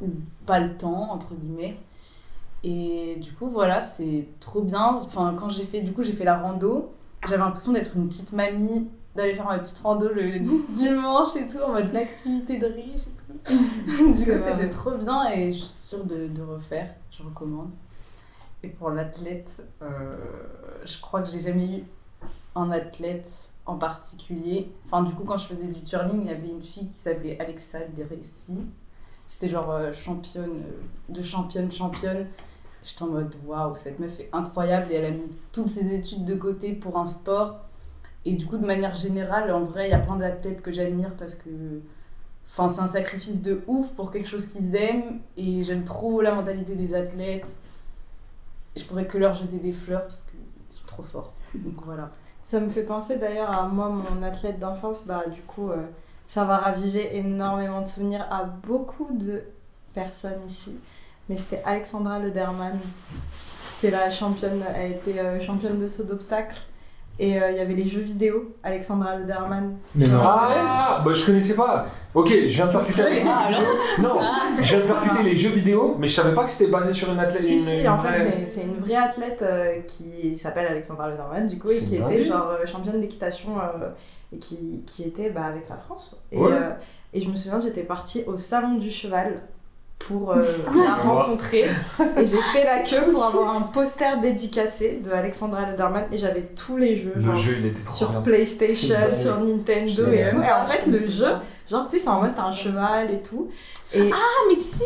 ou 0.00 0.06
pas 0.46 0.60
le 0.60 0.76
temps, 0.76 1.10
entre 1.10 1.34
guillemets. 1.34 1.76
Et 2.62 3.16
du 3.16 3.32
coup, 3.32 3.48
voilà, 3.48 3.80
c'est 3.80 4.26
trop 4.38 4.62
bien. 4.62 4.94
Enfin, 4.94 5.34
quand 5.36 5.48
j'ai 5.48 5.64
fait, 5.64 5.80
du 5.80 5.92
coup, 5.92 6.02
j'ai 6.02 6.12
fait 6.12 6.24
la 6.24 6.38
rando, 6.38 6.92
j'avais 7.24 7.38
l'impression 7.38 7.72
d'être 7.72 7.96
une 7.96 8.06
petite 8.06 8.32
mamie, 8.32 8.88
d'aller 9.16 9.34
faire 9.34 9.46
ma 9.46 9.58
petite 9.58 9.78
rando 9.78 10.08
le 10.08 10.38
dimanche 10.72 11.34
et 11.36 11.48
tout, 11.48 11.58
en 11.58 11.72
mode 11.72 11.92
l'activité 11.92 12.56
de 12.58 12.66
riche 12.66 13.08
et 13.08 13.44
tout. 13.44 14.12
du 14.12 14.24
coup, 14.24 14.38
c'était 14.38 14.68
trop 14.68 14.92
bien 14.92 15.28
et 15.30 15.52
je 15.52 15.58
suis 15.58 15.78
sûre 15.78 16.04
de, 16.04 16.28
de 16.28 16.42
refaire, 16.42 16.88
je 17.10 17.22
recommande. 17.22 17.70
Et 18.62 18.68
pour 18.68 18.90
l'athlète, 18.90 19.66
euh, 19.82 20.16
je 20.84 21.00
crois 21.00 21.22
que 21.22 21.28
j'ai 21.28 21.40
jamais 21.40 21.78
eu 21.78 21.84
un 22.54 22.70
athlète 22.70 23.50
en 23.66 23.76
particulier. 23.76 24.70
Enfin, 24.84 25.02
du 25.02 25.14
coup, 25.14 25.24
quand 25.24 25.38
je 25.38 25.46
faisais 25.46 25.68
du 25.68 25.82
twirling, 25.82 26.22
il 26.22 26.28
y 26.28 26.30
avait 26.30 26.48
une 26.48 26.62
fille 26.62 26.88
qui 26.90 26.98
s'appelait 26.98 27.38
Alexa 27.40 27.80
Deressi. 27.96 28.58
C'était 29.26 29.48
genre 29.48 29.70
euh, 29.70 29.92
championne, 29.92 30.62
euh, 30.64 31.12
de 31.12 31.22
championne, 31.22 31.70
championne. 31.70 32.26
J'étais 32.82 33.02
en 33.02 33.08
mode 33.08 33.34
waouh, 33.46 33.74
cette 33.74 33.98
meuf 33.98 34.18
est 34.20 34.28
incroyable 34.32 34.90
et 34.90 34.96
elle 34.96 35.04
a 35.04 35.10
mis 35.10 35.30
toutes 35.52 35.68
ses 35.68 35.94
études 35.94 36.24
de 36.24 36.34
côté 36.34 36.72
pour 36.72 36.98
un 36.98 37.06
sport. 37.06 37.60
Et 38.24 38.34
du 38.34 38.46
coup, 38.46 38.58
de 38.58 38.66
manière 38.66 38.94
générale, 38.94 39.52
en 39.52 39.62
vrai, 39.62 39.88
il 39.88 39.90
y 39.90 39.94
a 39.94 39.98
plein 39.98 40.16
d'athlètes 40.16 40.62
que 40.62 40.72
j'admire 40.72 41.16
parce 41.16 41.34
que 41.34 41.48
enfin, 42.46 42.68
c'est 42.68 42.80
un 42.80 42.86
sacrifice 42.86 43.40
de 43.42 43.62
ouf 43.66 43.92
pour 43.92 44.10
quelque 44.10 44.28
chose 44.28 44.46
qu'ils 44.46 44.74
aiment. 44.74 45.20
Et 45.36 45.62
j'aime 45.62 45.84
trop 45.84 46.20
la 46.20 46.34
mentalité 46.34 46.74
des 46.74 46.94
athlètes. 46.94 47.56
Je 48.76 48.84
pourrais 48.84 49.06
que 49.06 49.18
leur 49.18 49.34
jeter 49.34 49.58
des 49.58 49.72
fleurs 49.72 50.02
parce 50.02 50.22
qu'ils 50.22 50.76
sont 50.76 50.86
trop 50.86 51.02
forts. 51.02 51.32
Donc 51.54 51.84
voilà. 51.84 52.10
Ça 52.44 52.60
me 52.60 52.68
fait 52.68 52.82
penser 52.82 53.18
d'ailleurs 53.18 53.50
à 53.50 53.66
moi, 53.66 53.88
mon 53.88 54.22
athlète 54.22 54.58
d'enfance, 54.58 55.06
bah 55.06 55.24
du 55.32 55.40
coup, 55.42 55.70
euh, 55.70 55.86
ça 56.28 56.44
va 56.44 56.58
raviver 56.58 57.16
énormément 57.16 57.80
de 57.80 57.86
souvenirs 57.86 58.26
à 58.30 58.44
beaucoup 58.44 59.08
de 59.12 59.42
personnes 59.94 60.40
ici. 60.48 60.76
Mais 61.28 61.36
c'était 61.36 61.62
Alexandra 61.64 62.18
Lederman. 62.18 62.78
C'était 63.32 63.92
la 63.92 64.10
championne, 64.10 64.62
elle 64.74 64.92
était 64.92 65.18
euh, 65.18 65.40
championne 65.40 65.80
de 65.80 65.88
saut 65.88 66.04
d'obstacles. 66.04 66.60
Et 67.22 67.38
euh, 67.40 67.50
il 67.50 67.58
y 67.58 67.60
avait 67.60 67.74
les 67.74 67.86
jeux 67.86 68.00
vidéo, 68.00 68.56
Alexandra 68.62 69.14
Lederman. 69.16 69.76
Mais 69.94 70.06
non. 70.08 70.20
Ah, 70.22 71.02
bah 71.04 71.12
je 71.12 71.26
connaissais 71.26 71.54
pas. 71.54 71.84
Ok, 72.14 72.28
je 72.30 72.46
viens 72.48 72.66
de 72.66 72.72
percuter. 72.72 73.02
Ah, 73.26 73.44
alors 73.48 73.60
Non, 73.98 74.20
je 74.58 74.62
viens 74.62 74.78
de 74.78 74.90
percuter 74.90 75.22
les 75.22 75.36
jeux 75.36 75.50
vidéo, 75.50 75.96
mais 75.98 76.08
je 76.08 76.14
savais 76.14 76.34
pas 76.34 76.44
que 76.44 76.50
c'était 76.50 76.70
basé 76.70 76.94
sur 76.94 77.12
une 77.12 77.18
athlète. 77.20 77.42
Si, 77.42 77.52
une- 77.58 77.60
si, 77.60 77.80
une 77.82 77.88
en 77.88 77.96
vraie- 77.98 78.18
fait, 78.18 78.30
c'est- 78.30 78.46
c'est 78.46 78.62
une 78.62 78.78
vraie 78.78 78.96
athlète 78.96 79.42
euh, 79.42 79.80
qui 79.86 80.36
s'appelle 80.38 80.66
Alexandra 80.68 81.10
Lederman, 81.10 81.46
du 81.46 81.58
coup, 81.58 81.68
et 81.70 81.76
qui 81.78 81.96
était 81.96 82.24
genre 82.24 82.48
euh, 82.58 82.64
championne 82.64 83.00
d'équitation 83.02 83.50
euh, 83.58 83.90
et 84.34 84.38
qui, 84.38 84.82
qui 84.86 85.02
était 85.02 85.28
bah, 85.28 85.44
avec 85.44 85.68
la 85.68 85.76
France. 85.76 86.24
Et, 86.32 86.38
Ouais. 86.38 86.50
euh, 86.52 86.70
et 87.12 87.20
je 87.20 87.28
me 87.28 87.36
souviens, 87.36 87.60
j'étais 87.60 87.82
partie 87.82 88.24
au 88.26 88.38
Salon 88.38 88.78
du 88.78 88.90
Cheval 88.90 89.42
pour 90.00 90.32
euh, 90.32 90.42
la 90.76 90.94
rencontrer. 90.94 91.66
Et 92.16 92.26
j'ai 92.26 92.36
fait 92.36 92.64
la 92.64 92.78
queue 92.88 93.10
pour 93.12 93.24
avoir 93.24 93.56
un 93.56 93.60
poster 93.62 94.20
dédicacé 94.20 95.00
de 95.04 95.10
Alexandra 95.12 95.70
Lederman 95.70 96.04
et 96.10 96.18
j'avais 96.18 96.42
tous 96.56 96.76
les 96.76 96.96
jeux. 96.96 97.12
Le 97.16 97.22
genre, 97.22 97.34
jeu, 97.34 97.56
il 97.60 97.66
était 97.66 97.82
trop 97.84 97.94
sur 97.94 98.10
bien. 98.10 98.20
PlayStation, 98.22 98.96
sur 99.16 99.38
Nintendo 99.40 99.92
et 100.12 100.30
tout. 100.30 100.42
Et 100.42 100.52
en 100.52 100.66
fait, 100.66 100.86
le 100.86 100.98
jeu, 100.98 101.26
genre, 101.70 101.86
tu 101.88 101.96
sais, 101.96 102.02
c'est 102.02 102.08
en 102.08 102.20
mode, 102.22 102.30
c'est 102.34 102.40
un 102.40 102.52
cheval 102.52 103.10
et 103.12 103.20
tout. 103.22 103.48
Et 103.92 104.10
Ah, 104.12 104.16
mais 104.48 104.54
si 104.54 104.84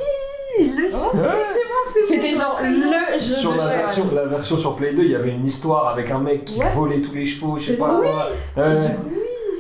le 0.60 0.88
jeu 0.88 0.94
Ouais. 0.94 1.42
C'est 1.42 1.60
bon, 1.64 1.82
c'est 1.86 2.00
bon 2.00 2.06
c'était 2.08 2.34
genre 2.34 2.58
le 2.62 3.18
jeu 3.18 3.34
Sur 3.34 3.52
de 3.52 3.58
la 3.58 3.64
cheval. 3.64 3.78
version, 3.78 4.04
la 4.14 4.24
version 4.24 4.56
sur 4.56 4.76
Play 4.76 4.92
2, 4.94 5.02
il 5.02 5.10
y 5.10 5.14
avait 5.14 5.30
une 5.32 5.46
histoire 5.46 5.88
avec 5.88 6.10
un 6.10 6.18
mec 6.20 6.44
qui 6.44 6.58
Ouais. 6.60 6.68
volait 6.74 7.00
tous 7.02 7.12
les 7.14 7.26
chevaux, 7.26 7.56
je 7.58 7.72
sais 7.72 7.76
pas 7.76 8.00
ça. 8.02 8.08
quoi. 8.54 8.64
Ouais. 8.64 8.80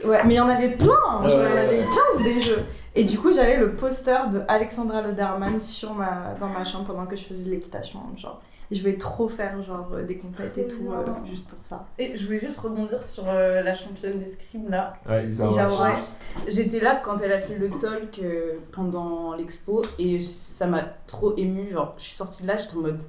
Ouais, 0.06 0.18
mais 0.26 0.34
il 0.34 0.36
y 0.36 0.40
en 0.40 0.48
avait 0.48 0.68
plein, 0.70 0.96
il 1.24 1.30
y 1.30 1.34
en 1.34 1.38
avait 1.40 1.78
15 2.14 2.22
des 2.24 2.40
jeux. 2.40 2.62
Et 2.96 3.04
du 3.04 3.18
coup, 3.18 3.32
j'avais 3.32 3.56
le 3.56 3.74
poster 3.74 4.30
de 4.30 4.42
Alexandra 4.46 5.02
Lederman 5.02 5.60
sur 5.60 5.94
ma, 5.94 6.34
dans 6.38 6.48
ma 6.48 6.64
chambre 6.64 6.84
pendant 6.86 7.06
que 7.06 7.16
je 7.16 7.24
faisais 7.24 7.44
de 7.44 7.50
l'équitation. 7.50 8.00
Genre. 8.16 8.40
Et 8.70 8.76
je 8.76 8.80
voulais 8.80 8.96
trop 8.96 9.28
faire 9.28 9.62
genre, 9.62 9.88
euh, 9.92 10.04
des 10.04 10.16
compètes 10.16 10.56
et 10.56 10.66
tout, 10.66 10.90
euh, 10.90 11.04
juste 11.28 11.48
pour 11.48 11.58
ça. 11.62 11.86
Et 11.98 12.16
je 12.16 12.24
voulais 12.24 12.38
juste 12.38 12.58
rebondir 12.60 13.02
sur 13.02 13.24
euh, 13.28 13.60
la 13.62 13.74
championne 13.74 14.18
d'escrime 14.18 14.70
là. 14.70 14.96
Ouais, 15.08 15.26
Isaura, 15.26 15.94
J'étais 16.48 16.80
là 16.80 17.00
quand 17.04 17.20
elle 17.20 17.32
a 17.32 17.38
fait 17.38 17.56
le 17.56 17.70
talk 17.70 18.20
euh, 18.22 18.54
pendant 18.72 19.34
l'expo 19.34 19.82
et 19.98 20.18
ça 20.18 20.66
m'a 20.66 20.82
trop 21.06 21.36
émue. 21.36 21.70
Genre, 21.70 21.94
je 21.98 22.04
suis 22.04 22.14
sortie 22.14 22.42
de 22.44 22.48
là, 22.48 22.56
j'étais 22.56 22.76
en 22.76 22.80
mode. 22.80 23.02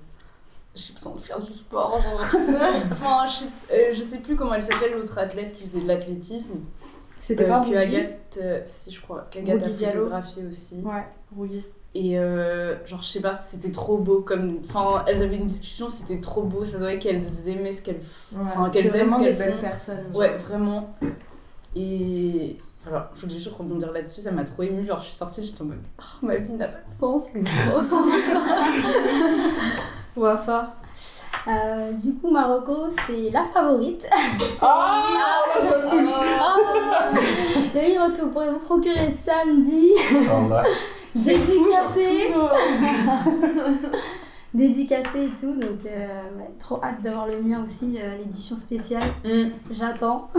J'ai 0.75 0.93
besoin 0.93 1.15
de 1.15 1.21
faire 1.21 1.39
du 1.39 1.51
sport. 1.51 2.01
Genre. 2.01 2.19
enfin, 2.91 3.25
je 3.25 3.31
sais, 3.31 3.45
euh, 3.71 3.93
je 3.93 4.03
sais 4.03 4.19
plus 4.19 4.35
comment 4.35 4.55
elle 4.55 4.63
s'appelle, 4.63 4.93
l'autre 4.93 5.17
athlète 5.17 5.53
qui 5.53 5.63
faisait 5.63 5.79
de 5.79 5.87
l'athlétisme. 5.87 6.59
C'était 7.25 7.45
euh, 7.45 7.47
pas 7.49 7.61
que 7.61 7.73
Agathe, 7.75 8.39
euh, 8.41 8.61
si 8.65 8.91
je 8.91 9.01
crois, 9.01 9.27
qu'Agathe 9.31 9.63
a 9.63 9.69
photographié 9.69 10.45
aussi. 10.45 10.75
Ouais, 10.83 11.05
Rougui. 11.35 11.63
Et 11.97 12.19
euh, 12.19 12.85
genre, 12.85 13.01
je 13.01 13.07
sais 13.07 13.21
pas, 13.21 13.33
c'était 13.35 13.71
trop 13.71 13.97
beau. 13.97 14.19
Comme... 14.21 14.59
Enfin, 14.65 15.03
elles 15.07 15.23
avaient 15.23 15.37
une 15.37 15.45
discussion, 15.45 15.87
c'était 15.89 16.19
trop 16.19 16.43
beau. 16.43 16.63
Ça 16.65 16.73
se 16.73 16.77
voyait 16.79 16.99
qu'elles 16.99 17.23
aimaient 17.47 17.71
ce 17.71 17.81
qu'elles 17.81 18.01
Enfin, 18.39 18.65
Ouais, 18.65 18.69
qu'elles 18.69 18.95
aiment 18.95 19.09
ce 19.11 19.17
qu'elles 19.17 19.35
font. 19.35 19.61
personnes. 19.61 20.03
genre. 20.11 20.15
Ouais, 20.17 20.35
vraiment. 20.37 20.93
Et 21.75 22.57
voilà, 22.83 23.09
je 23.15 23.21
voulais 23.21 23.33
juste 23.35 23.55
rebondir 23.55 23.91
là-dessus, 23.91 24.21
ça 24.21 24.31
m'a 24.31 24.43
trop 24.43 24.63
émue. 24.63 24.83
Genre, 24.85 24.99
je 24.99 25.05
suis 25.05 25.13
sortie, 25.13 25.41
j'étais 25.41 25.61
en 25.61 25.65
mode, 25.65 25.79
Oh, 25.99 26.25
ma 26.25 26.35
vie 26.37 26.53
n'a 26.53 26.67
pas 26.67 26.77
de 26.87 26.93
sens. 26.93 27.27
on 27.73 27.79
s'en. 27.79 28.03
Wafa. 30.15 30.75
Euh, 31.47 31.91
du 31.91 32.13
coup, 32.15 32.31
Marocco, 32.31 32.87
c'est 33.05 33.29
la 33.31 33.43
favorite. 33.43 34.07
Ah, 34.61 35.03
ça 35.61 35.77
me 35.77 35.89
touche 35.89 36.13
Ah, 36.39 36.55
le 37.73 37.81
livre 37.81 38.13
que 38.13 38.21
vous 38.21 38.29
pourrez 38.29 38.49
vous 38.49 38.59
procurer 38.59 39.11
samedi, 39.11 39.91
dédicacé. 41.15 42.33
dédicacé 44.53 45.25
et 45.25 45.29
tout, 45.29 45.53
donc 45.55 45.85
euh, 45.85 46.37
ouais, 46.37 46.49
trop 46.57 46.79
hâte 46.83 47.01
d'avoir 47.01 47.27
le 47.27 47.41
mien 47.41 47.63
aussi, 47.63 47.97
euh, 48.01 48.17
l'édition 48.17 48.55
spéciale. 48.55 49.03
Mm. 49.23 49.49
J'attends. 49.71 50.29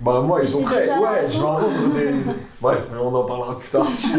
Bah 0.00 0.22
moi 0.22 0.40
ils 0.40 0.48
sont 0.48 0.60
C'est 0.60 0.64
prêts, 0.64 0.98
ouais, 0.98 1.26
je 1.26 1.38
vais 1.38 1.44
en 1.44 1.58
vendre 1.58 1.94
des... 1.94 2.14
Bref, 2.60 2.88
on 2.98 3.14
en 3.14 3.24
parlera 3.24 3.58
plus 3.58 3.68
tard, 3.68 3.84
je 3.84 3.90
suis 3.90 4.18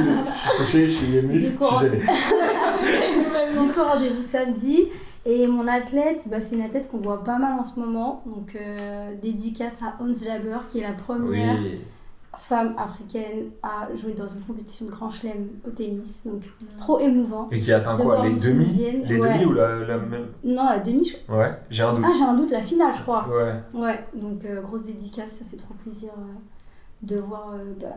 touché, 0.58 0.88
je 0.88 0.94
suis 0.94 1.18
ému, 1.18 1.40
je 1.40 1.48
suis 1.48 1.58
gêné. 1.82 2.04
Du 3.54 3.68
coup, 3.72 3.84
rendez-vous 3.84 4.22
samedi. 4.22 4.90
Et 5.26 5.46
mon 5.48 5.68
athlète, 5.68 6.28
bah, 6.32 6.42
c'est 6.42 6.56
une 6.56 6.62
athlète 6.64 6.90
qu'on 6.90 6.98
voit 6.98 7.24
pas 7.24 7.38
mal 7.38 7.54
en 7.54 7.64
ce 7.64 7.80
moment. 7.80 8.24
Donc, 8.26 8.56
euh, 8.56 9.14
dédicace 9.22 9.82
à 9.84 10.02
Ons 10.04 10.24
Jabber, 10.26 10.58
qui 10.68 10.80
est 10.80 10.84
la 10.88 10.94
première 10.94 11.60
Oui. 11.60 11.80
femme 12.36 12.74
africaine 12.78 13.52
à 13.62 13.94
jouer 13.96 14.14
dans 14.14 14.26
une 14.26 14.42
compétition 14.42 14.86
de 14.88 14.92
grand 14.92 15.12
chelem 15.12 15.50
au 15.68 15.70
tennis. 15.70 16.24
Donc, 16.26 16.50
trop 16.78 17.00
émouvant. 17.00 17.48
Et 17.52 17.60
qui 17.60 17.72
atteint 17.72 17.94
De 17.96 18.02
quoi 18.02 18.26
Les 18.28 18.34
demi 18.36 18.66
Les 19.06 19.20
ouais. 19.20 19.34
demi 19.38 19.46
ou 19.46 19.54
la, 19.54 19.76
la 19.86 19.98
même 20.00 20.28
Non, 20.44 20.66
la 20.66 20.80
demi, 20.80 21.04
je 21.04 21.18
crois. 21.18 21.38
Ouais, 21.38 21.52
j'ai 21.70 21.84
un 21.84 21.94
doute. 21.94 22.06
Ah, 22.08 22.14
j'ai 22.18 22.24
un 22.24 22.34
doute, 22.34 22.50
la 22.52 22.62
finale, 22.62 22.94
je 22.96 23.02
crois. 23.02 23.28
Ouais. 23.30 23.80
Ouais, 23.80 24.06
donc 24.16 24.44
euh, 24.46 24.60
grosse 24.62 24.84
dédicace, 24.84 25.32
ça 25.34 25.46
fait 25.46 25.58
trop 25.58 25.76
plaisir 25.76 26.10
euh, 26.18 26.24
de 27.04 27.18
voir 27.20 27.52
euh, 27.54 27.74
bah, 27.80 27.88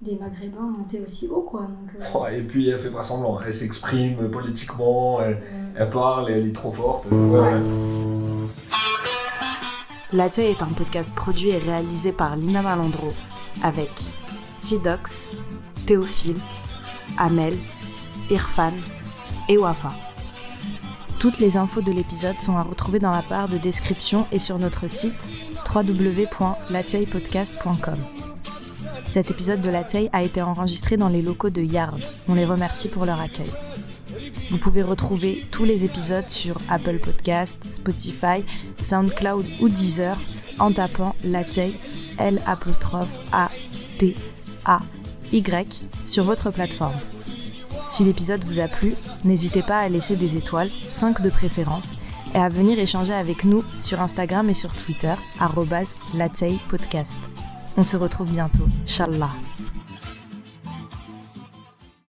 des 0.00 0.14
Maghrébins 0.16 0.70
monter 0.78 1.00
aussi 1.00 1.26
haut, 1.28 1.42
quoi. 1.42 1.60
Donc, 1.62 1.90
euh, 1.98 2.04
Oh, 2.14 2.26
et 2.26 2.42
puis 2.42 2.68
elle 2.70 2.78
fait 2.78 2.90
pas 2.90 3.02
semblant, 3.02 3.40
elle 3.44 3.52
s'exprime 3.52 4.30
politiquement, 4.30 5.20
elle, 5.20 5.42
elle 5.76 5.90
parle, 5.90 6.30
elle 6.30 6.46
est 6.48 6.52
trop 6.54 6.72
forte. 6.72 7.04
Ouais, 7.10 7.38
ouais. 7.38 7.60
Latte 10.12 10.38
est 10.38 10.62
un 10.62 10.66
podcast 10.68 11.12
produit 11.14 11.50
et 11.50 11.58
réalisé 11.58 12.12
par 12.12 12.36
Lina 12.36 12.62
Malandro 12.62 13.12
avec 13.62 13.90
Sidox, 14.56 15.30
Théophile, 15.86 16.38
Amel, 17.18 17.54
Irfan 18.30 18.72
et 19.48 19.58
Wafa. 19.58 19.92
Toutes 21.18 21.38
les 21.38 21.56
infos 21.58 21.82
de 21.82 21.92
l'épisode 21.92 22.40
sont 22.40 22.56
à 22.56 22.62
retrouver 22.62 22.98
dans 22.98 23.10
la 23.10 23.22
barre 23.28 23.48
de 23.48 23.58
description 23.58 24.26
et 24.32 24.38
sur 24.38 24.58
notre 24.58 24.88
site 24.88 25.28
www.lateilpodcast.com. 25.72 28.29
Cet 29.08 29.30
épisode 29.30 29.60
de 29.60 29.70
La 29.70 29.84
a 30.12 30.22
été 30.22 30.42
enregistré 30.42 30.96
dans 30.96 31.08
les 31.08 31.22
locaux 31.22 31.50
de 31.50 31.62
Yard. 31.62 32.00
On 32.28 32.34
les 32.34 32.44
remercie 32.44 32.88
pour 32.88 33.06
leur 33.06 33.20
accueil. 33.20 33.50
Vous 34.50 34.58
pouvez 34.58 34.82
retrouver 34.82 35.46
tous 35.50 35.64
les 35.64 35.84
épisodes 35.84 36.28
sur 36.28 36.60
Apple 36.68 36.98
Podcast, 36.98 37.64
Spotify, 37.68 38.44
SoundCloud 38.80 39.46
ou 39.60 39.68
Deezer 39.68 40.16
en 40.58 40.72
tapant 40.72 41.14
Lateille, 41.24 41.76
L 42.18 42.40
apostrophe 42.46 43.08
A 43.32 43.50
T 43.98 44.16
A 44.64 44.80
Y 45.32 45.84
sur 46.04 46.24
votre 46.24 46.50
plateforme. 46.50 46.98
Si 47.86 48.04
l'épisode 48.04 48.44
vous 48.44 48.60
a 48.60 48.68
plu, 48.68 48.94
n'hésitez 49.24 49.62
pas 49.62 49.80
à 49.80 49.88
laisser 49.88 50.16
des 50.16 50.36
étoiles, 50.36 50.70
5 50.90 51.22
de 51.22 51.30
préférence, 51.30 51.96
et 52.34 52.38
à 52.38 52.48
venir 52.48 52.78
échanger 52.78 53.14
avec 53.14 53.44
nous 53.44 53.64
sur 53.80 54.00
Instagram 54.00 54.48
et 54.50 54.54
sur 54.54 54.74
Twitter, 54.74 55.14
arrobase 55.40 55.94
Lateille 56.14 56.58
Podcast. 56.68 57.18
On 57.80 57.82
se 57.82 57.96
retrouve 57.96 58.30
bientôt, 58.30 58.68
Inch'Allah. 58.84 59.30